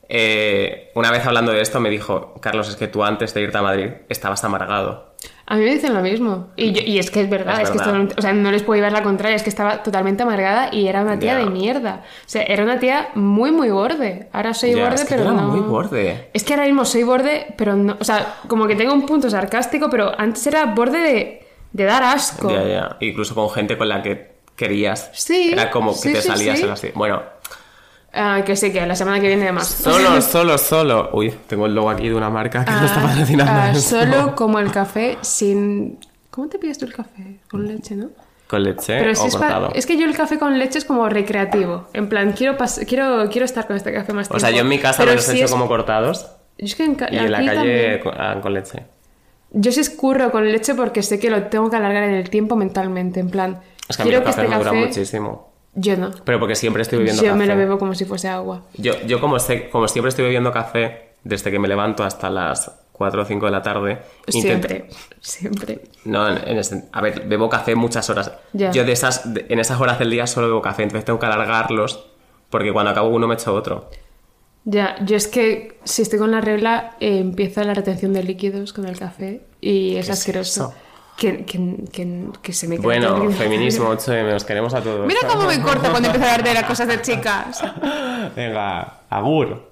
eh, 0.07 0.91
una 0.95 1.11
vez 1.11 1.25
hablando 1.25 1.51
de 1.51 1.59
esto 1.61 1.81
me 1.81 1.89
dijo, 1.89 2.35
Carlos, 2.39 2.69
es 2.69 2.77
que 2.77 2.87
tú 2.87 3.03
antes 3.03 3.33
de 3.33 3.41
irte 3.41 3.57
a 3.57 3.61
Madrid 3.61 3.91
estabas 4.07 4.41
amargado. 4.45 5.10
A 5.51 5.55
mí 5.55 5.65
me 5.65 5.71
dicen 5.73 5.93
lo 5.93 5.99
mismo. 6.01 6.47
Y, 6.55 6.71
yo- 6.71 6.81
y 6.85 6.97
es 6.97 7.11
que 7.11 7.19
es 7.21 7.29
verdad, 7.29 7.55
Es 7.61 7.63
es, 7.63 7.71
que 7.71 7.77
esto 7.77 7.91
o 8.17 8.21
sea, 8.21 8.31
no 8.31 8.51
les 8.51 8.63
puedo 8.63 8.77
llevar 8.77 8.93
la 8.93 9.03
contraria, 9.03 9.35
es 9.35 9.43
que 9.43 9.49
estaba 9.49 9.83
totalmente 9.83 10.23
amargada 10.23 10.69
y 10.73 10.87
era 10.87 11.01
una 11.01 11.19
tía 11.19 11.37
de 11.37 11.45
mierda. 11.47 12.03
O 12.05 12.29
sea, 12.29 12.43
era 12.43 12.63
una 12.63 12.79
tía 12.79 13.09
muy, 13.15 13.51
muy 13.51 13.69
borde. 13.69 14.29
Ahora 14.31 14.53
soy 14.53 14.73
Ya, 14.73 14.83
borde, 14.83 14.95
es 14.95 15.03
que 15.03 15.15
pero 15.15 15.23
era 15.29 15.33
no. 15.33 15.47
muy 15.49 15.59
borde. 15.59 16.29
Es 16.33 16.43
que 16.45 16.53
ahora 16.53 16.65
mismo 16.67 16.85
soy 16.85 17.03
borde, 17.03 17.47
pero 17.57 17.75
no. 17.75 17.97
O 17.99 18.03
sea, 18.05 18.35
como 18.47 18.65
que 18.65 18.75
tengo 18.75 18.93
un 18.93 19.05
punto 19.05 19.29
sarcástico, 19.29 19.89
pero 19.89 20.17
antes 20.17 20.47
era 20.47 20.65
borde 20.67 20.99
de, 20.99 21.47
de 21.73 21.83
dar 21.83 22.01
asco. 22.03 22.49
Ya, 22.49 22.63
ya. 22.63 22.97
Incluso 23.01 23.35
con 23.35 23.49
gente 23.49 23.77
con 23.77 23.89
la 23.89 24.01
que 24.01 24.31
querías. 24.55 25.09
Sí, 25.13 25.49
Era 25.51 25.69
como 25.69 25.91
que 25.91 25.97
sí, 25.97 26.13
te 26.13 26.21
sí, 26.21 26.27
salías 26.29 26.59
sí. 26.59 26.63
en 26.65 26.71
así. 26.71 26.87
Bueno, 26.95 27.23
Ah, 28.13 28.41
que 28.45 28.55
sí, 28.57 28.71
que 28.73 28.85
la 28.85 28.95
semana 28.95 29.19
que 29.21 29.27
viene 29.27 29.43
además. 29.43 29.67
solo, 29.67 30.21
solo, 30.21 30.57
solo. 30.57 31.09
Uy, 31.13 31.33
tengo 31.47 31.65
el 31.65 31.73
logo 31.75 31.89
aquí 31.89 32.09
de 32.09 32.15
una 32.15 32.29
marca 32.29 32.65
que 32.65 32.71
no 32.71 32.85
está 32.85 32.99
Ah, 32.99 33.07
patrocinando. 33.07 33.77
esto. 33.79 33.99
solo 33.99 34.35
como 34.35 34.59
el 34.59 34.71
café 34.71 35.17
sin. 35.21 35.97
¿Cómo 36.29 36.47
te 36.49 36.59
pides 36.59 36.77
tú 36.77 36.85
el 36.85 36.93
café? 36.93 37.39
Con 37.49 37.67
leche, 37.67 37.95
¿no? 37.95 38.09
Con 38.47 38.63
leche 38.63 38.97
Pero 38.99 39.11
o 39.11 39.15
si 39.15 39.27
es, 39.27 39.33
pa- 39.35 39.39
cortado. 39.39 39.71
es 39.73 39.85
que 39.85 39.97
yo 39.97 40.05
el 40.05 40.13
café 40.15 40.37
con 40.37 40.59
leche 40.59 40.77
es 40.79 40.83
como 40.85 41.07
recreativo. 41.07 41.87
En 41.93 42.09
plan, 42.09 42.33
quiero, 42.33 42.57
pas- 42.57 42.85
quiero, 42.85 43.29
quiero 43.29 43.45
estar 43.45 43.65
con 43.65 43.77
este 43.77 43.93
café 43.93 44.11
más 44.11 44.27
O 44.29 44.39
sea, 44.39 44.49
tiempo. 44.49 44.55
yo 44.57 44.61
en 44.63 44.67
mi 44.67 44.79
casa 44.79 44.97
Pero 44.99 45.11
me 45.11 45.15
los 45.15 45.29
he 45.29 45.35
hecho 45.35 45.45
es- 45.45 45.51
como 45.51 45.67
cortados 45.69 46.23
Yo 46.57 46.65
es 46.65 46.75
que 46.75 46.83
en, 46.83 46.95
ca- 46.95 47.07
y 47.11 47.17
en 47.17 47.31
la 47.31 47.37
calle 47.37 47.99
también. 48.01 48.41
con, 48.41 48.53
leche. 48.53 48.85
Yo 49.51 49.71
sí 49.71 49.79
escurro 49.79 50.31
con 50.31 50.49
leche 50.51 50.75
porque 50.75 51.01
sé 51.01 51.17
que 51.19 51.29
lo 51.29 51.43
tengo 51.43 51.69
que 51.69 51.77
alargar 51.77 52.03
en 52.03 52.13
el 52.15 52.29
tiempo 52.29 52.55
mentalmente. 52.57 53.19
En 53.21 53.29
plan, 53.29 53.61
Es 53.87 53.95
que 53.95 54.03
a 54.03 54.05
mí 54.05 54.11
quiero 54.11 54.17
el 54.19 54.23
que 54.25 54.31
café 54.31 54.41
este 54.43 54.49
me 54.53 54.57
dura 54.57 54.71
café. 54.71 54.85
muchísimo. 54.85 55.50
Yo 55.73 55.95
no. 55.97 56.11
Pero 56.25 56.39
porque 56.39 56.55
siempre 56.55 56.81
estoy 56.81 56.99
bebiendo 56.99 57.21
Yo 57.23 57.29
café. 57.29 57.39
me 57.39 57.45
lo 57.47 57.55
bebo 57.55 57.77
como 57.79 57.95
si 57.95 58.05
fuese 58.05 58.27
agua. 58.27 58.63
Yo, 58.75 58.93
yo 59.07 59.19
como, 59.21 59.39
sé, 59.39 59.69
como 59.69 59.87
siempre 59.87 60.09
estoy 60.09 60.25
bebiendo 60.25 60.51
café 60.51 61.11
desde 61.23 61.49
que 61.51 61.59
me 61.59 61.67
levanto 61.67 62.03
hasta 62.03 62.29
las 62.29 62.71
4 62.91 63.21
o 63.21 63.25
5 63.25 63.45
de 63.45 63.51
la 63.51 63.61
tarde. 63.61 63.99
Siempre. 64.27 64.87
Siempre. 65.21 65.81
No, 66.05 66.27
en- 66.27 66.47
en 66.47 66.57
ese- 66.57 66.85
a 66.91 67.01
ver, 67.01 67.25
bebo 67.27 67.49
café 67.49 67.75
muchas 67.75 68.09
horas. 68.09 68.31
Yo 68.53 68.83
de 68.83 68.91
esas, 68.91 69.33
de- 69.33 69.45
en 69.49 69.59
esas 69.59 69.79
horas 69.79 69.97
del 69.97 70.09
día 70.11 70.27
solo 70.27 70.47
bebo 70.47 70.61
café, 70.61 70.83
entonces 70.83 71.05
tengo 71.05 71.19
que 71.19 71.25
alargarlos 71.25 72.05
porque 72.49 72.73
cuando 72.73 72.91
acabo 72.91 73.07
uno 73.09 73.27
me 73.27 73.35
echo 73.35 73.53
otro. 73.53 73.89
Ya, 74.65 74.95
yo 75.05 75.15
es 75.15 75.27
que 75.27 75.79
si 75.85 76.01
estoy 76.03 76.19
con 76.19 76.29
la 76.31 76.41
regla, 76.41 76.95
eh, 76.99 77.17
empieza 77.19 77.63
la 77.63 77.73
retención 77.73 78.13
de 78.13 78.23
líquidos 78.23 78.73
con 78.73 78.85
el 78.85 78.99
café 78.99 79.41
y 79.59 79.95
es 79.95 80.05
¿Qué 80.05 80.11
es 80.11 80.19
asqueroso. 80.19 80.73
Que, 81.21 81.45
que, 81.45 81.75
que, 81.91 82.29
que 82.41 82.51
se 82.51 82.67
me 82.67 82.79
Bueno, 82.79 83.29
feminismo 83.29 83.91
8M, 83.91 84.35
os 84.35 84.43
queremos 84.43 84.73
a 84.73 84.81
todos. 84.81 85.05
Mira 85.05 85.19
cómo 85.27 85.45
me 85.45 85.61
corta 85.61 85.91
cuando 85.91 86.07
empiezo 86.07 86.25
a 86.25 86.31
hablar 86.31 86.47
de 86.47 86.53
las 86.55 86.63
cosas 86.63 86.87
de 86.87 86.99
chicas. 86.99 87.63
Venga, 88.35 89.01
agur. 89.07 89.70